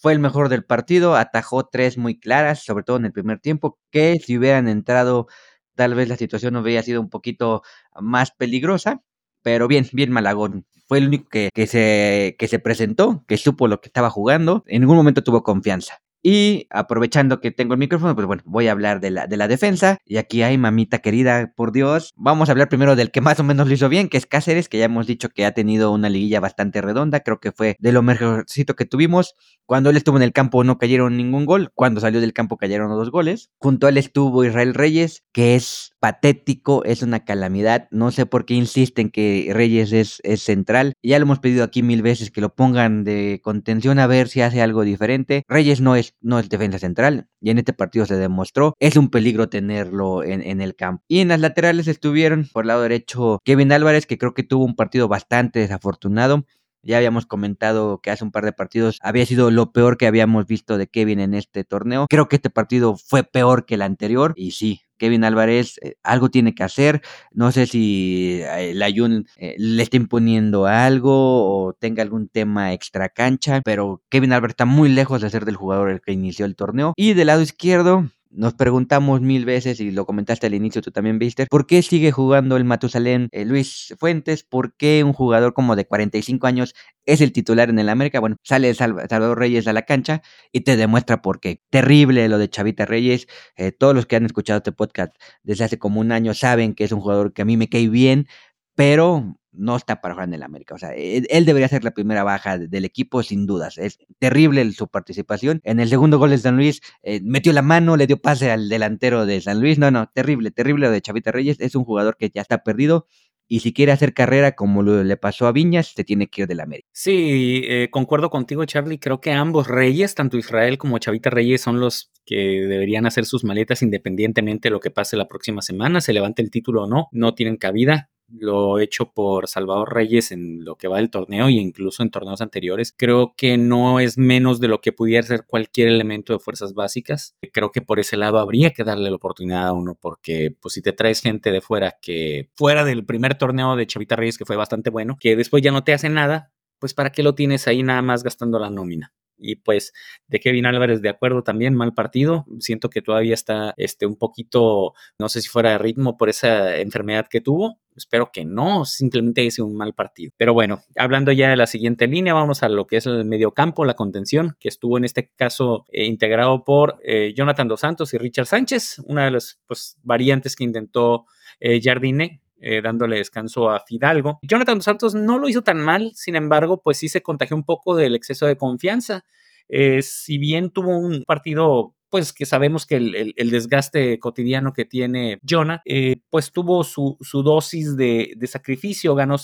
Fue 0.01 0.13
el 0.13 0.19
mejor 0.19 0.49
del 0.49 0.65
partido, 0.65 1.15
atajó 1.15 1.67
tres 1.67 1.95
muy 1.95 2.19
claras, 2.19 2.63
sobre 2.63 2.83
todo 2.83 2.97
en 2.97 3.05
el 3.05 3.11
primer 3.11 3.39
tiempo, 3.39 3.77
que 3.91 4.19
si 4.19 4.35
hubieran 4.35 4.67
entrado, 4.67 5.27
tal 5.75 5.93
vez 5.93 6.09
la 6.09 6.17
situación 6.17 6.55
hubiera 6.55 6.81
sido 6.81 6.99
un 7.01 7.09
poquito 7.11 7.61
más 7.99 8.31
peligrosa. 8.31 9.03
Pero 9.43 9.67
bien, 9.67 9.87
bien 9.93 10.11
Malagón. 10.11 10.65
Fue 10.87 10.97
el 10.97 11.07
único 11.07 11.29
que, 11.29 11.49
que, 11.53 11.67
se, 11.67 12.35
que 12.39 12.47
se 12.47 12.57
presentó, 12.57 13.23
que 13.27 13.37
supo 13.37 13.67
lo 13.67 13.79
que 13.79 13.89
estaba 13.89 14.09
jugando. 14.09 14.63
En 14.65 14.81
ningún 14.81 14.97
momento 14.97 15.23
tuvo 15.23 15.43
confianza. 15.43 16.01
Y 16.23 16.67
aprovechando 16.69 17.41
que 17.41 17.51
tengo 17.51 17.73
el 17.73 17.79
micrófono, 17.79 18.15
pues 18.15 18.27
bueno, 18.27 18.43
voy 18.45 18.67
a 18.67 18.71
hablar 18.71 18.99
de 18.99 19.11
la, 19.11 19.27
de 19.27 19.37
la 19.37 19.47
defensa. 19.47 19.97
Y 20.05 20.17
aquí 20.17 20.43
hay 20.43 20.57
mamita 20.57 20.99
querida, 20.99 21.51
por 21.55 21.71
Dios. 21.71 22.13
Vamos 22.15 22.49
a 22.49 22.51
hablar 22.51 22.69
primero 22.69 22.95
del 22.95 23.11
que 23.11 23.21
más 23.21 23.39
o 23.39 23.43
menos 23.43 23.67
lo 23.67 23.73
hizo 23.73 23.89
bien, 23.89 24.09
que 24.09 24.17
es 24.17 24.25
Cáceres, 24.25 24.69
que 24.69 24.77
ya 24.77 24.85
hemos 24.85 25.07
dicho 25.07 25.29
que 25.29 25.45
ha 25.45 25.53
tenido 25.53 25.91
una 25.91 26.09
liguilla 26.09 26.39
bastante 26.39 26.81
redonda. 26.81 27.21
Creo 27.21 27.39
que 27.39 27.51
fue 27.51 27.75
de 27.79 27.91
lo 27.91 28.01
mejorcito 28.01 28.75
que 28.75 28.85
tuvimos. 28.85 29.35
Cuando 29.65 29.89
él 29.89 29.97
estuvo 29.97 30.17
en 30.17 30.23
el 30.23 30.33
campo 30.33 30.63
no 30.63 30.77
cayeron 30.77 31.17
ningún 31.17 31.45
gol. 31.45 31.71
Cuando 31.73 32.01
salió 32.01 32.21
del 32.21 32.33
campo 32.33 32.57
cayeron 32.57 32.89
dos 32.89 33.11
goles. 33.11 33.49
Junto 33.57 33.87
a 33.87 33.89
él 33.89 33.97
estuvo 33.97 34.43
Israel 34.43 34.73
Reyes, 34.73 35.23
que 35.31 35.55
es 35.55 35.90
patético, 36.01 36.83
es 36.83 37.03
una 37.03 37.23
calamidad. 37.23 37.87
No 37.91 38.09
sé 38.11 38.25
por 38.25 38.45
qué 38.45 38.55
insisten 38.55 39.11
que 39.11 39.51
Reyes 39.53 39.93
es, 39.93 40.19
central. 40.41 40.93
Ya 41.03 41.19
lo 41.19 41.23
hemos 41.23 41.39
pedido 41.39 41.63
aquí 41.63 41.83
mil 41.83 42.01
veces 42.01 42.31
que 42.31 42.41
lo 42.41 42.55
pongan 42.55 43.03
de 43.03 43.39
contención 43.43 43.99
a 43.99 44.07
ver 44.07 44.27
si 44.27 44.41
hace 44.41 44.61
algo 44.61 44.81
diferente. 44.81 45.43
Reyes 45.47 45.79
no 45.79 45.95
es 45.95 46.15
no 46.19 46.39
es 46.39 46.49
defensa 46.49 46.79
central 46.79 47.27
y 47.39 47.51
en 47.51 47.59
este 47.59 47.71
partido 47.71 48.07
se 48.07 48.17
demostró. 48.17 48.73
Es 48.79 48.97
un 48.97 49.09
peligro 49.09 49.47
tenerlo 49.47 50.23
en, 50.23 50.41
en, 50.41 50.59
el 50.59 50.75
campo. 50.75 51.03
Y 51.07 51.19
en 51.19 51.27
las 51.27 51.39
laterales 51.39 51.87
estuvieron 51.87 52.49
por 52.51 52.63
el 52.63 52.69
lado 52.69 52.81
derecho 52.81 53.39
Kevin 53.45 53.71
Álvarez, 53.71 54.07
que 54.07 54.17
creo 54.17 54.33
que 54.33 54.43
tuvo 54.43 54.65
un 54.65 54.75
partido 54.75 55.07
bastante 55.07 55.59
desafortunado. 55.59 56.45
Ya 56.83 56.97
habíamos 56.97 57.27
comentado 57.27 58.01
que 58.01 58.09
hace 58.09 58.23
un 58.23 58.31
par 58.31 58.43
de 58.43 58.53
partidos 58.53 58.97
había 59.01 59.25
sido 59.27 59.51
lo 59.51 59.71
peor 59.71 59.97
que 59.97 60.07
habíamos 60.07 60.47
visto 60.47 60.79
de 60.79 60.87
Kevin 60.87 61.19
en 61.19 61.35
este 61.35 61.63
torneo. 61.63 62.07
Creo 62.09 62.27
que 62.27 62.37
este 62.37 62.49
partido 62.49 62.97
fue 62.97 63.23
peor 63.23 63.65
que 63.65 63.75
el 63.75 63.83
anterior 63.83 64.33
y 64.35 64.51
sí, 64.51 64.81
Kevin 65.01 65.23
Álvarez 65.23 65.79
eh, 65.81 65.95
algo 66.03 66.29
tiene 66.29 66.53
que 66.53 66.63
hacer. 66.63 67.01
No 67.31 67.51
sé 67.51 67.65
si 67.65 68.39
eh, 68.43 68.73
la 68.75 68.85
Ayun 68.85 69.25
eh, 69.35 69.55
le 69.57 69.81
está 69.81 69.97
imponiendo 69.97 70.67
algo 70.67 71.65
o 71.65 71.73
tenga 71.73 72.03
algún 72.03 72.27
tema 72.27 72.71
extra 72.71 73.09
cancha, 73.09 73.61
pero 73.65 74.03
Kevin 74.09 74.31
Álvarez 74.31 74.51
está 74.51 74.65
muy 74.65 74.89
lejos 74.89 75.21
de 75.21 75.31
ser 75.31 75.45
del 75.45 75.55
jugador 75.55 75.89
el 75.89 76.01
que 76.01 76.11
inició 76.11 76.45
el 76.45 76.55
torneo. 76.55 76.93
Y 76.97 77.15
del 77.15 77.27
lado 77.27 77.41
izquierdo, 77.41 78.11
nos 78.31 78.53
preguntamos 78.53 79.21
mil 79.21 79.45
veces, 79.45 79.79
y 79.79 79.91
lo 79.91 80.05
comentaste 80.05 80.47
al 80.47 80.53
inicio, 80.53 80.81
tú 80.81 80.91
también 80.91 81.19
viste, 81.19 81.45
¿por 81.47 81.67
qué 81.67 81.81
sigue 81.81 82.11
jugando 82.11 82.57
el 82.57 82.65
Matusalén 82.65 83.29
Luis 83.45 83.93
Fuentes? 83.99 84.43
¿Por 84.43 84.75
qué 84.75 85.03
un 85.03 85.13
jugador 85.13 85.53
como 85.53 85.75
de 85.75 85.85
45 85.85 86.47
años 86.47 86.73
es 87.05 87.21
el 87.21 87.31
titular 87.33 87.69
en 87.69 87.79
el 87.79 87.89
América? 87.89 88.19
Bueno, 88.19 88.37
sale 88.43 88.73
Salvador 88.73 89.37
Reyes 89.37 89.67
a 89.67 89.73
la 89.73 89.83
cancha 89.83 90.21
y 90.51 90.61
te 90.61 90.77
demuestra 90.77 91.21
por 91.21 91.39
qué. 91.39 91.61
Terrible 91.69 92.27
lo 92.29 92.37
de 92.37 92.49
Chavita 92.49 92.85
Reyes. 92.85 93.27
Eh, 93.55 93.71
todos 93.71 93.93
los 93.95 94.05
que 94.05 94.15
han 94.15 94.25
escuchado 94.25 94.57
este 94.57 94.71
podcast 94.71 95.15
desde 95.43 95.65
hace 95.65 95.77
como 95.79 95.99
un 95.99 96.11
año 96.11 96.33
saben 96.33 96.73
que 96.73 96.83
es 96.85 96.91
un 96.91 97.01
jugador 97.01 97.33
que 97.33 97.41
a 97.41 97.45
mí 97.45 97.57
me 97.57 97.69
cae 97.69 97.89
bien, 97.89 98.27
pero 98.75 99.35
no 99.53 99.75
está 99.75 100.01
para 100.01 100.13
jugar 100.13 100.27
en 100.29 100.33
el 100.35 100.43
América. 100.43 100.75
O 100.75 100.77
sea, 100.77 100.93
él, 100.93 101.45
debería 101.45 101.67
ser 101.67 101.83
la 101.83 101.91
primera 101.91 102.23
baja 102.23 102.57
del 102.57 102.85
equipo, 102.85 103.23
sin 103.23 103.45
dudas. 103.45 103.77
Es 103.77 103.99
terrible 104.19 104.69
su 104.71 104.87
participación. 104.87 105.61
En 105.63 105.79
el 105.79 105.89
segundo 105.89 106.17
gol 106.17 106.31
de 106.31 106.37
San 106.37 106.55
Luis, 106.55 106.81
eh, 107.03 107.21
metió 107.23 107.53
la 107.53 107.61
mano, 107.61 107.97
le 107.97 108.07
dio 108.07 108.21
pase 108.21 108.51
al 108.51 108.69
delantero 108.69 109.25
de 109.25 109.41
San 109.41 109.59
Luis. 109.59 109.77
No, 109.77 109.91
no, 109.91 110.09
terrible, 110.13 110.51
terrible 110.51 110.87
lo 110.87 110.91
de 110.91 111.01
Chavita 111.01 111.31
Reyes. 111.31 111.59
Es 111.59 111.75
un 111.75 111.83
jugador 111.83 112.17
que 112.17 112.29
ya 112.29 112.41
está 112.41 112.63
perdido. 112.63 113.07
Y 113.47 113.59
si 113.59 113.73
quiere 113.73 113.91
hacer 113.91 114.13
carrera 114.13 114.53
como 114.53 114.81
le 114.81 115.17
pasó 115.17 115.45
a 115.45 115.51
Viñas, 115.51 115.87
se 115.87 116.05
tiene 116.05 116.29
que 116.29 116.43
ir 116.43 116.47
del 116.47 116.61
América. 116.61 116.87
Sí, 116.93 117.63
eh, 117.65 117.89
concuerdo 117.91 118.29
contigo, 118.29 118.63
Charlie. 118.63 118.97
Creo 118.97 119.19
que 119.19 119.33
ambos 119.33 119.67
reyes, 119.67 120.15
tanto 120.15 120.37
Israel 120.37 120.77
como 120.77 120.99
Chavita 120.99 121.29
Reyes, 121.29 121.59
son 121.59 121.81
los 121.81 122.13
que 122.25 122.35
deberían 122.35 123.05
hacer 123.05 123.25
sus 123.25 123.43
maletas 123.43 123.81
independientemente 123.81 124.69
de 124.69 124.71
lo 124.71 124.79
que 124.79 124.89
pase 124.89 125.17
la 125.17 125.27
próxima 125.27 125.61
semana, 125.61 125.99
se 125.99 126.13
levante 126.13 126.41
el 126.41 126.49
título 126.49 126.83
o 126.83 126.87
no, 126.87 127.09
no 127.11 127.35
tienen 127.35 127.57
cabida 127.57 128.09
lo 128.33 128.79
hecho 128.79 129.11
por 129.11 129.47
Salvador 129.47 129.93
Reyes 129.93 130.31
en 130.31 130.63
lo 130.63 130.75
que 130.75 130.87
va 130.87 130.97
del 130.97 131.09
torneo 131.09 131.49
y 131.49 131.57
incluso 131.57 132.03
en 132.03 132.11
torneos 132.11 132.41
anteriores, 132.41 132.93
creo 132.95 133.33
que 133.35 133.57
no 133.57 133.99
es 133.99 134.17
menos 134.17 134.59
de 134.59 134.67
lo 134.67 134.81
que 134.81 134.91
pudiera 134.91 135.25
ser 135.25 135.45
cualquier 135.45 135.87
elemento 135.89 136.33
de 136.33 136.39
fuerzas 136.39 136.73
básicas. 136.73 137.35
Creo 137.51 137.71
que 137.71 137.81
por 137.81 137.99
ese 137.99 138.17
lado 138.17 138.39
habría 138.39 138.71
que 138.71 138.83
darle 138.83 139.09
la 139.09 139.15
oportunidad 139.15 139.67
a 139.67 139.73
uno, 139.73 139.97
porque 139.99 140.55
pues 140.59 140.73
si 140.73 140.81
te 140.81 140.93
traes 140.93 141.21
gente 141.21 141.51
de 141.51 141.61
fuera 141.61 141.97
que 142.01 142.49
fuera 142.55 142.83
del 142.83 143.05
primer 143.05 143.35
torneo 143.35 143.75
de 143.75 143.87
Chavita 143.87 144.15
Reyes, 144.15 144.37
que 144.37 144.45
fue 144.45 144.55
bastante 144.55 144.89
bueno, 144.89 145.17
que 145.19 145.35
después 145.35 145.63
ya 145.63 145.71
no 145.71 145.83
te 145.83 145.93
hace 145.93 146.09
nada, 146.09 146.51
pues 146.79 146.93
para 146.93 147.11
qué 147.11 147.23
lo 147.23 147.35
tienes 147.35 147.67
ahí 147.67 147.83
nada 147.83 148.01
más 148.01 148.23
gastando 148.23 148.59
la 148.59 148.69
nómina 148.69 149.13
y 149.41 149.55
pues 149.55 149.93
de 150.27 150.39
Kevin 150.39 150.65
Álvarez 150.65 151.01
de 151.01 151.09
acuerdo 151.09 151.43
también, 151.43 151.75
mal 151.75 151.93
partido. 151.93 152.45
Siento 152.59 152.89
que 152.89 153.01
todavía 153.01 153.33
está 153.33 153.73
este, 153.77 154.05
un 154.05 154.15
poquito, 154.15 154.93
no 155.19 155.29
sé 155.29 155.41
si 155.41 155.49
fuera 155.49 155.71
de 155.71 155.77
ritmo 155.77 156.17
por 156.17 156.29
esa 156.29 156.77
enfermedad 156.77 157.27
que 157.29 157.41
tuvo. 157.41 157.79
Espero 157.95 158.31
que 158.31 158.45
no, 158.45 158.85
simplemente 158.85 159.43
hice 159.43 159.61
un 159.61 159.75
mal 159.75 159.93
partido. 159.93 160.31
Pero 160.37 160.53
bueno, 160.53 160.81
hablando 160.95 161.31
ya 161.31 161.49
de 161.49 161.57
la 161.57 161.67
siguiente 161.67 162.07
línea, 162.07 162.33
vamos 162.33 162.63
a 162.63 162.69
lo 162.69 162.87
que 162.87 162.97
es 162.97 163.05
el 163.05 163.25
mediocampo, 163.25 163.83
la 163.83 163.95
contención, 163.95 164.55
que 164.59 164.69
estuvo 164.69 164.97
en 164.97 165.03
este 165.03 165.29
caso 165.35 165.85
eh, 165.91 166.05
integrado 166.05 166.63
por 166.63 166.99
eh, 167.03 167.33
Jonathan 167.35 167.67
Dos 167.67 167.81
Santos 167.81 168.13
y 168.13 168.17
Richard 168.17 168.45
Sánchez, 168.45 168.99
una 169.05 169.25
de 169.25 169.31
las 169.31 169.59
pues, 169.67 169.97
variantes 170.03 170.55
que 170.55 170.63
intentó 170.63 171.25
eh, 171.59 171.81
Jardine 171.83 172.41
eh, 172.61 172.81
dándole 172.81 173.17
descanso 173.17 173.69
a 173.69 173.79
Fidalgo. 173.79 174.39
Jonathan 174.43 174.77
Dos 174.77 174.85
Santos 174.85 175.15
no 175.15 175.39
lo 175.39 175.49
hizo 175.49 175.63
tan 175.63 175.79
mal, 175.79 176.11
sin 176.13 176.35
embargo, 176.35 176.81
pues 176.81 176.97
sí 176.97 177.09
se 177.09 177.23
contagió 177.23 177.57
un 177.57 177.63
poco 177.63 177.95
del 177.95 178.15
exceso 178.15 178.45
de 178.45 178.55
confianza. 178.55 179.25
Eh, 179.67 180.01
si 180.03 180.37
bien 180.37 180.69
tuvo 180.69 180.97
un 180.97 181.23
partido 181.23 181.95
pues 182.11 182.33
que 182.33 182.45
sabemos 182.45 182.85
que 182.85 182.97
el, 182.97 183.49
desgaste 183.51 184.19
cotidiano 184.19 184.73
que 184.73 184.83
tiene 184.83 185.39
Jonah, 185.49 185.81
eh, 185.85 186.17
pues 186.29 186.51
tuvo 186.51 186.83
su, 186.83 187.17
dosis 187.41 187.95
de, 187.95 188.37
sacrificio, 188.47 189.15
ganó 189.15 189.37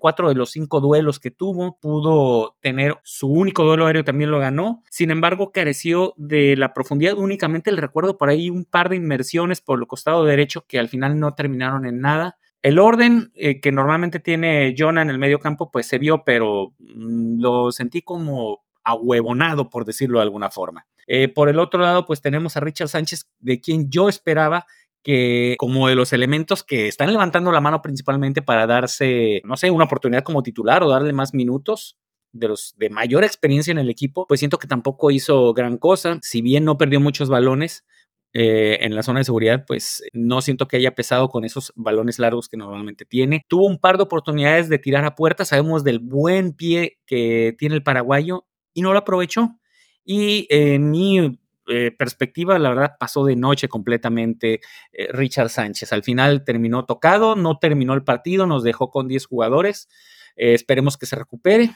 cuatro 0.00 0.28
de 0.28 0.34
los 0.34 0.50
cinco 0.50 0.80
duelos 0.80 1.20
que 1.20 1.30
tuvo, 1.30 1.78
pudo 1.80 2.56
tener 2.60 2.96
su 3.04 3.28
único 3.28 3.62
duelo 3.62 3.86
aéreo, 3.86 4.02
también 4.02 4.32
lo 4.32 4.40
ganó, 4.40 4.82
sin 4.90 5.12
embargo 5.12 5.52
careció 5.52 6.12
de 6.16 6.56
la 6.56 6.74
profundidad, 6.74 7.16
únicamente 7.16 7.70
el 7.70 7.76
recuerdo 7.76 8.18
por 8.18 8.28
ahí 8.28 8.50
un 8.50 8.64
par 8.64 8.88
de 8.88 8.96
inmersiones 8.96 9.60
por 9.60 9.78
el 9.78 9.86
costado 9.86 10.24
derecho 10.24 10.64
que 10.66 10.80
al 10.80 10.88
final 10.88 11.20
no 11.20 11.34
terminaron 11.36 11.86
en 11.86 12.00
nada. 12.00 12.39
El 12.62 12.78
orden 12.78 13.32
eh, 13.34 13.60
que 13.60 13.72
normalmente 13.72 14.20
tiene 14.20 14.74
Jonah 14.76 15.02
en 15.02 15.10
el 15.10 15.18
medio 15.18 15.38
campo, 15.38 15.70
pues 15.70 15.86
se 15.86 15.98
vio, 15.98 16.24
pero 16.24 16.74
mm, 16.78 17.40
lo 17.40 17.72
sentí 17.72 18.02
como 18.02 18.64
ahuevonado, 18.84 19.70
por 19.70 19.84
decirlo 19.84 20.18
de 20.18 20.24
alguna 20.24 20.50
forma. 20.50 20.86
Eh, 21.06 21.28
por 21.28 21.48
el 21.48 21.58
otro 21.58 21.80
lado, 21.80 22.06
pues 22.06 22.20
tenemos 22.20 22.56
a 22.56 22.60
Richard 22.60 22.88
Sánchez, 22.88 23.28
de 23.38 23.60
quien 23.60 23.90
yo 23.90 24.08
esperaba 24.08 24.66
que 25.02 25.56
como 25.58 25.88
de 25.88 25.94
los 25.94 26.12
elementos 26.12 26.62
que 26.62 26.86
están 26.86 27.10
levantando 27.10 27.50
la 27.52 27.60
mano 27.60 27.80
principalmente 27.80 28.42
para 28.42 28.66
darse, 28.66 29.40
no 29.44 29.56
sé, 29.56 29.70
una 29.70 29.84
oportunidad 29.84 30.22
como 30.22 30.42
titular 30.42 30.82
o 30.82 30.90
darle 30.90 31.12
más 31.12 31.32
minutos, 31.32 31.98
de 32.32 32.48
los 32.48 32.74
de 32.76 32.90
mayor 32.90 33.24
experiencia 33.24 33.72
en 33.72 33.78
el 33.78 33.90
equipo, 33.90 34.26
pues 34.26 34.40
siento 34.40 34.58
que 34.58 34.68
tampoco 34.68 35.10
hizo 35.10 35.52
gran 35.52 35.78
cosa, 35.78 36.18
si 36.22 36.42
bien 36.42 36.64
no 36.64 36.78
perdió 36.78 37.00
muchos 37.00 37.28
balones, 37.28 37.84
eh, 38.32 38.78
en 38.82 38.94
la 38.94 39.02
zona 39.02 39.20
de 39.20 39.24
seguridad, 39.24 39.64
pues 39.66 40.04
no 40.12 40.40
siento 40.40 40.68
que 40.68 40.76
haya 40.76 40.94
pesado 40.94 41.28
con 41.28 41.44
esos 41.44 41.72
balones 41.74 42.20
largos 42.20 42.48
que 42.48 42.56
normalmente 42.56 43.04
tiene. 43.04 43.44
Tuvo 43.48 43.66
un 43.66 43.78
par 43.78 43.96
de 43.96 44.04
oportunidades 44.04 44.68
de 44.68 44.78
tirar 44.78 45.04
a 45.04 45.16
puerta, 45.16 45.44
sabemos 45.44 45.82
del 45.82 45.98
buen 45.98 46.52
pie 46.52 46.98
que 47.06 47.56
tiene 47.58 47.74
el 47.74 47.82
paraguayo 47.82 48.46
y 48.72 48.82
no 48.82 48.92
lo 48.92 49.00
aprovechó. 49.00 49.58
Y 50.04 50.46
en 50.50 50.90
mi 50.90 51.40
eh, 51.66 51.90
perspectiva, 51.90 52.58
la 52.58 52.68
verdad, 52.68 52.92
pasó 53.00 53.24
de 53.24 53.34
noche 53.34 53.68
completamente 53.68 54.60
eh, 54.92 55.08
Richard 55.12 55.48
Sánchez. 55.50 55.92
Al 55.92 56.04
final 56.04 56.44
terminó 56.44 56.84
tocado, 56.86 57.34
no 57.34 57.58
terminó 57.58 57.94
el 57.94 58.04
partido, 58.04 58.46
nos 58.46 58.62
dejó 58.62 58.90
con 58.90 59.08
10 59.08 59.26
jugadores. 59.26 59.88
esperemos 60.36 60.96
que 60.96 61.06
se 61.06 61.16
recupere. 61.16 61.70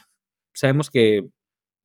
Sabemos 0.53 0.89
que 0.89 1.27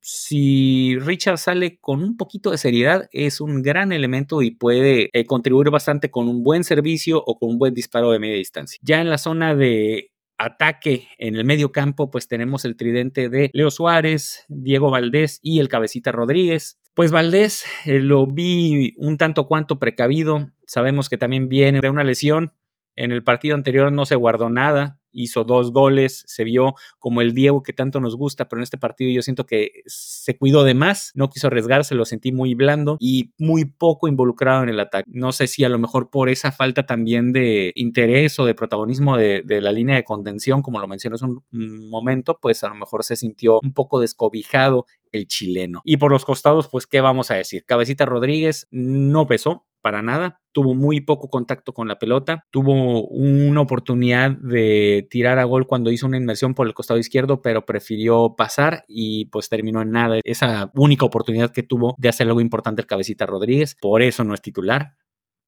si 0.01 0.97
Richard 0.99 1.37
sale 1.37 1.77
con 1.79 2.03
un 2.03 2.17
poquito 2.17 2.51
de 2.51 2.57
seriedad, 2.57 3.07
es 3.11 3.39
un 3.39 3.61
gran 3.61 3.91
elemento 3.91 4.41
y 4.41 4.51
puede 4.51 5.09
eh, 5.13 5.25
contribuir 5.25 5.69
bastante 5.69 6.09
con 6.09 6.27
un 6.27 6.43
buen 6.43 6.63
servicio 6.63 7.23
o 7.23 7.37
con 7.37 7.51
un 7.51 7.59
buen 7.59 7.73
disparo 7.73 8.11
de 8.11 8.19
media 8.19 8.35
distancia. 8.35 8.79
Ya 8.81 8.99
en 8.99 9.09
la 9.09 9.17
zona 9.17 9.55
de 9.55 10.11
ataque 10.39 11.07
en 11.19 11.35
el 11.35 11.45
medio 11.45 11.71
campo, 11.71 12.09
pues 12.09 12.27
tenemos 12.27 12.65
el 12.65 12.75
tridente 12.75 13.29
de 13.29 13.51
Leo 13.53 13.69
Suárez, 13.69 14.45
Diego 14.49 14.89
Valdés 14.89 15.39
y 15.43 15.59
el 15.59 15.69
cabecita 15.69 16.11
Rodríguez. 16.11 16.79
Pues 16.95 17.11
Valdés 17.11 17.63
eh, 17.85 17.99
lo 17.99 18.25
vi 18.25 18.95
un 18.97 19.17
tanto 19.17 19.47
cuanto 19.47 19.77
precavido. 19.79 20.51
Sabemos 20.65 21.09
que 21.09 21.17
también 21.17 21.47
viene 21.47 21.79
de 21.79 21.89
una 21.89 22.03
lesión 22.03 22.53
En 22.95 23.11
el 23.11 23.23
partido 23.23 23.55
anterior 23.55 23.91
no 23.91 24.05
se 24.05 24.15
guardó 24.15 24.49
nada, 24.49 25.01
hizo 25.11 25.43
dos 25.43 25.71
goles, 25.71 26.23
se 26.27 26.43
vio 26.43 26.75
como 26.99 27.21
el 27.21 27.33
Diego 27.33 27.63
que 27.63 27.73
tanto 27.73 27.99
nos 27.99 28.15
gusta, 28.15 28.47
pero 28.47 28.59
en 28.59 28.63
este 28.63 28.77
partido 28.77 29.11
yo 29.11 29.21
siento 29.21 29.45
que 29.45 29.83
se 29.85 30.37
cuidó 30.37 30.63
de 30.63 30.73
más, 30.73 31.11
no 31.15 31.29
quiso 31.29 31.47
arriesgarse, 31.47 31.95
lo 31.95 32.05
sentí 32.05 32.31
muy 32.31 32.55
blando 32.55 32.97
y 32.99 33.33
muy 33.37 33.65
poco 33.65 34.07
involucrado 34.07 34.63
en 34.63 34.69
el 34.69 34.79
ataque. 34.79 35.09
No 35.11 35.31
sé 35.31 35.47
si 35.47 35.63
a 35.63 35.69
lo 35.69 35.79
mejor 35.79 36.09
por 36.09 36.29
esa 36.29 36.51
falta 36.51 36.85
también 36.85 37.33
de 37.33 37.71
interés 37.75 38.39
o 38.39 38.45
de 38.45 38.55
protagonismo 38.55 39.17
de, 39.17 39.43
la 39.61 39.71
línea 39.71 39.95
de 39.95 40.03
contención, 40.03 40.61
como 40.61 40.79
lo 40.79 40.87
mencioné 40.87 41.15
hace 41.15 41.25
un 41.25 41.89
momento, 41.89 42.39
pues 42.41 42.63
a 42.63 42.69
lo 42.69 42.75
mejor 42.75 43.03
se 43.03 43.15
sintió 43.15 43.59
un 43.61 43.73
poco 43.73 43.99
descobijado 43.99 44.85
el 45.11 45.27
chileno. 45.27 45.81
Y 45.83 45.97
por 45.97 46.11
los 46.11 46.25
costados, 46.25 46.67
pues, 46.69 46.87
¿qué 46.87 47.01
vamos 47.01 47.31
a 47.31 47.35
decir? 47.35 47.65
Cabecita 47.65 48.05
Rodríguez 48.05 48.67
no 48.71 49.27
pesó, 49.27 49.65
para 49.81 50.01
nada. 50.01 50.39
Tuvo 50.51 50.75
muy 50.75 51.01
poco 51.01 51.29
contacto 51.29 51.73
con 51.73 51.87
la 51.87 51.99
pelota. 51.99 52.45
Tuvo 52.51 53.07
una 53.07 53.61
oportunidad 53.61 54.31
de 54.31 55.07
tirar 55.09 55.39
a 55.39 55.43
gol 55.45 55.67
cuando 55.67 55.91
hizo 55.91 56.07
una 56.07 56.17
inmersión 56.17 56.53
por 56.53 56.67
el 56.67 56.73
costado 56.73 56.99
izquierdo, 56.99 57.41
pero 57.41 57.65
prefirió 57.65 58.35
pasar 58.37 58.83
y 58.87 59.25
pues 59.25 59.49
terminó 59.49 59.81
en 59.81 59.91
nada. 59.91 60.19
Esa 60.23 60.71
única 60.75 61.05
oportunidad 61.05 61.51
que 61.51 61.63
tuvo 61.63 61.95
de 61.97 62.09
hacer 62.09 62.27
algo 62.27 62.41
importante 62.41 62.81
el 62.81 62.87
cabecita 62.87 63.25
Rodríguez. 63.25 63.75
Por 63.79 64.01
eso 64.01 64.23
no 64.23 64.33
es 64.33 64.41
titular. 64.41 64.95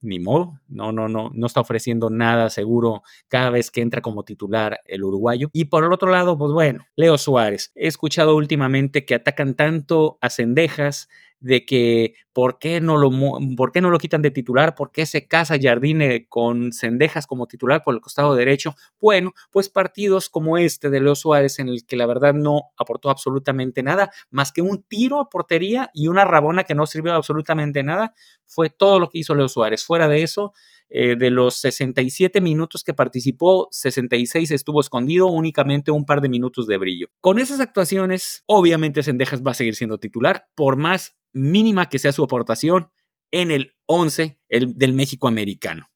Ni 0.05 0.19
modo, 0.19 0.59
no, 0.67 0.91
no, 0.91 1.07
no, 1.07 1.31
no 1.33 1.47
está 1.47 1.61
ofreciendo 1.61 2.09
nada 2.09 2.49
seguro 2.49 3.03
cada 3.29 3.49
vez 3.49 3.71
que 3.71 3.79
entra 3.79 4.01
como 4.01 4.23
titular 4.23 4.81
el 4.85 5.01
uruguayo. 5.01 5.49
Y 5.53 5.65
por 5.65 5.85
el 5.85 5.93
otro 5.93 6.11
lado, 6.11 6.37
pues 6.37 6.51
bueno, 6.51 6.85
Leo 6.97 7.17
Suárez. 7.17 7.71
He 7.73 7.87
escuchado 7.87 8.35
últimamente 8.35 9.05
que 9.05 9.15
atacan 9.15 9.53
tanto 9.53 10.17
a 10.19 10.29
Cendejas, 10.29 11.07
de 11.43 11.65
que 11.65 12.15
por 12.31 12.57
qué 12.57 12.79
no 12.79 12.97
lo, 12.97 13.11
por 13.55 13.71
qué 13.71 13.81
no 13.81 13.91
lo 13.91 13.99
quitan 13.99 14.21
de 14.21 14.31
titular, 14.31 14.75
por 14.75 14.91
qué 14.91 15.05
se 15.05 15.27
casa 15.27 15.57
Jardine 15.61 16.25
con 16.27 16.71
Cendejas 16.71 17.27
como 17.27 17.47
titular 17.47 17.83
por 17.83 17.93
el 17.93 18.01
costado 18.01 18.33
derecho. 18.33 18.75
Bueno, 18.99 19.33
pues 19.51 19.69
partidos 19.69 20.29
como 20.29 20.57
este 20.57 20.89
de 20.89 21.01
Leo 21.01 21.15
Suárez, 21.15 21.59
en 21.59 21.67
el 21.67 21.85
que 21.85 21.97
la 21.97 22.05
verdad 22.05 22.33
no 22.33 22.71
aportó 22.77 23.09
absolutamente 23.09 23.83
nada, 23.83 24.09
más 24.31 24.51
que 24.53 24.61
un 24.61 24.83
tiro 24.83 25.19
a 25.19 25.29
portería 25.29 25.91
y 25.93 26.07
una 26.07 26.23
rabona 26.23 26.63
que 26.63 26.75
no 26.75 26.85
sirvió 26.85 27.13
absolutamente 27.13 27.83
nada, 27.83 28.13
fue 28.45 28.69
todo 28.69 28.99
lo 28.99 29.09
que 29.09 29.19
hizo 29.19 29.35
Leo 29.35 29.49
Suárez. 29.49 29.83
Fuera 29.83 30.07
de 30.07 30.23
eso, 30.23 30.53
eh, 30.89 31.15
de 31.17 31.29
los 31.29 31.55
67 31.55 32.39
minutos 32.39 32.83
que 32.83 32.93
participó, 32.93 33.67
66 33.71 34.51
estuvo 34.51 34.79
escondido, 34.79 35.27
únicamente 35.27 35.91
un 35.91 36.05
par 36.05 36.21
de 36.21 36.29
minutos 36.29 36.67
de 36.67 36.77
brillo. 36.77 37.07
Con 37.19 37.39
esas 37.39 37.59
actuaciones, 37.59 38.43
obviamente 38.45 39.03
Cendejas 39.03 39.41
va 39.41 39.51
a 39.51 39.55
seguir 39.55 39.75
siendo 39.75 39.97
titular, 39.97 40.45
por 40.55 40.77
más 40.77 41.17
mínima 41.33 41.89
que 41.89 41.99
sea 41.99 42.11
su 42.11 42.23
aportación 42.23 42.89
en 43.31 43.51
el 43.51 43.73
11 43.87 44.39
el, 44.49 44.77
del 44.77 44.93
México 44.93 45.27
americano. 45.27 45.87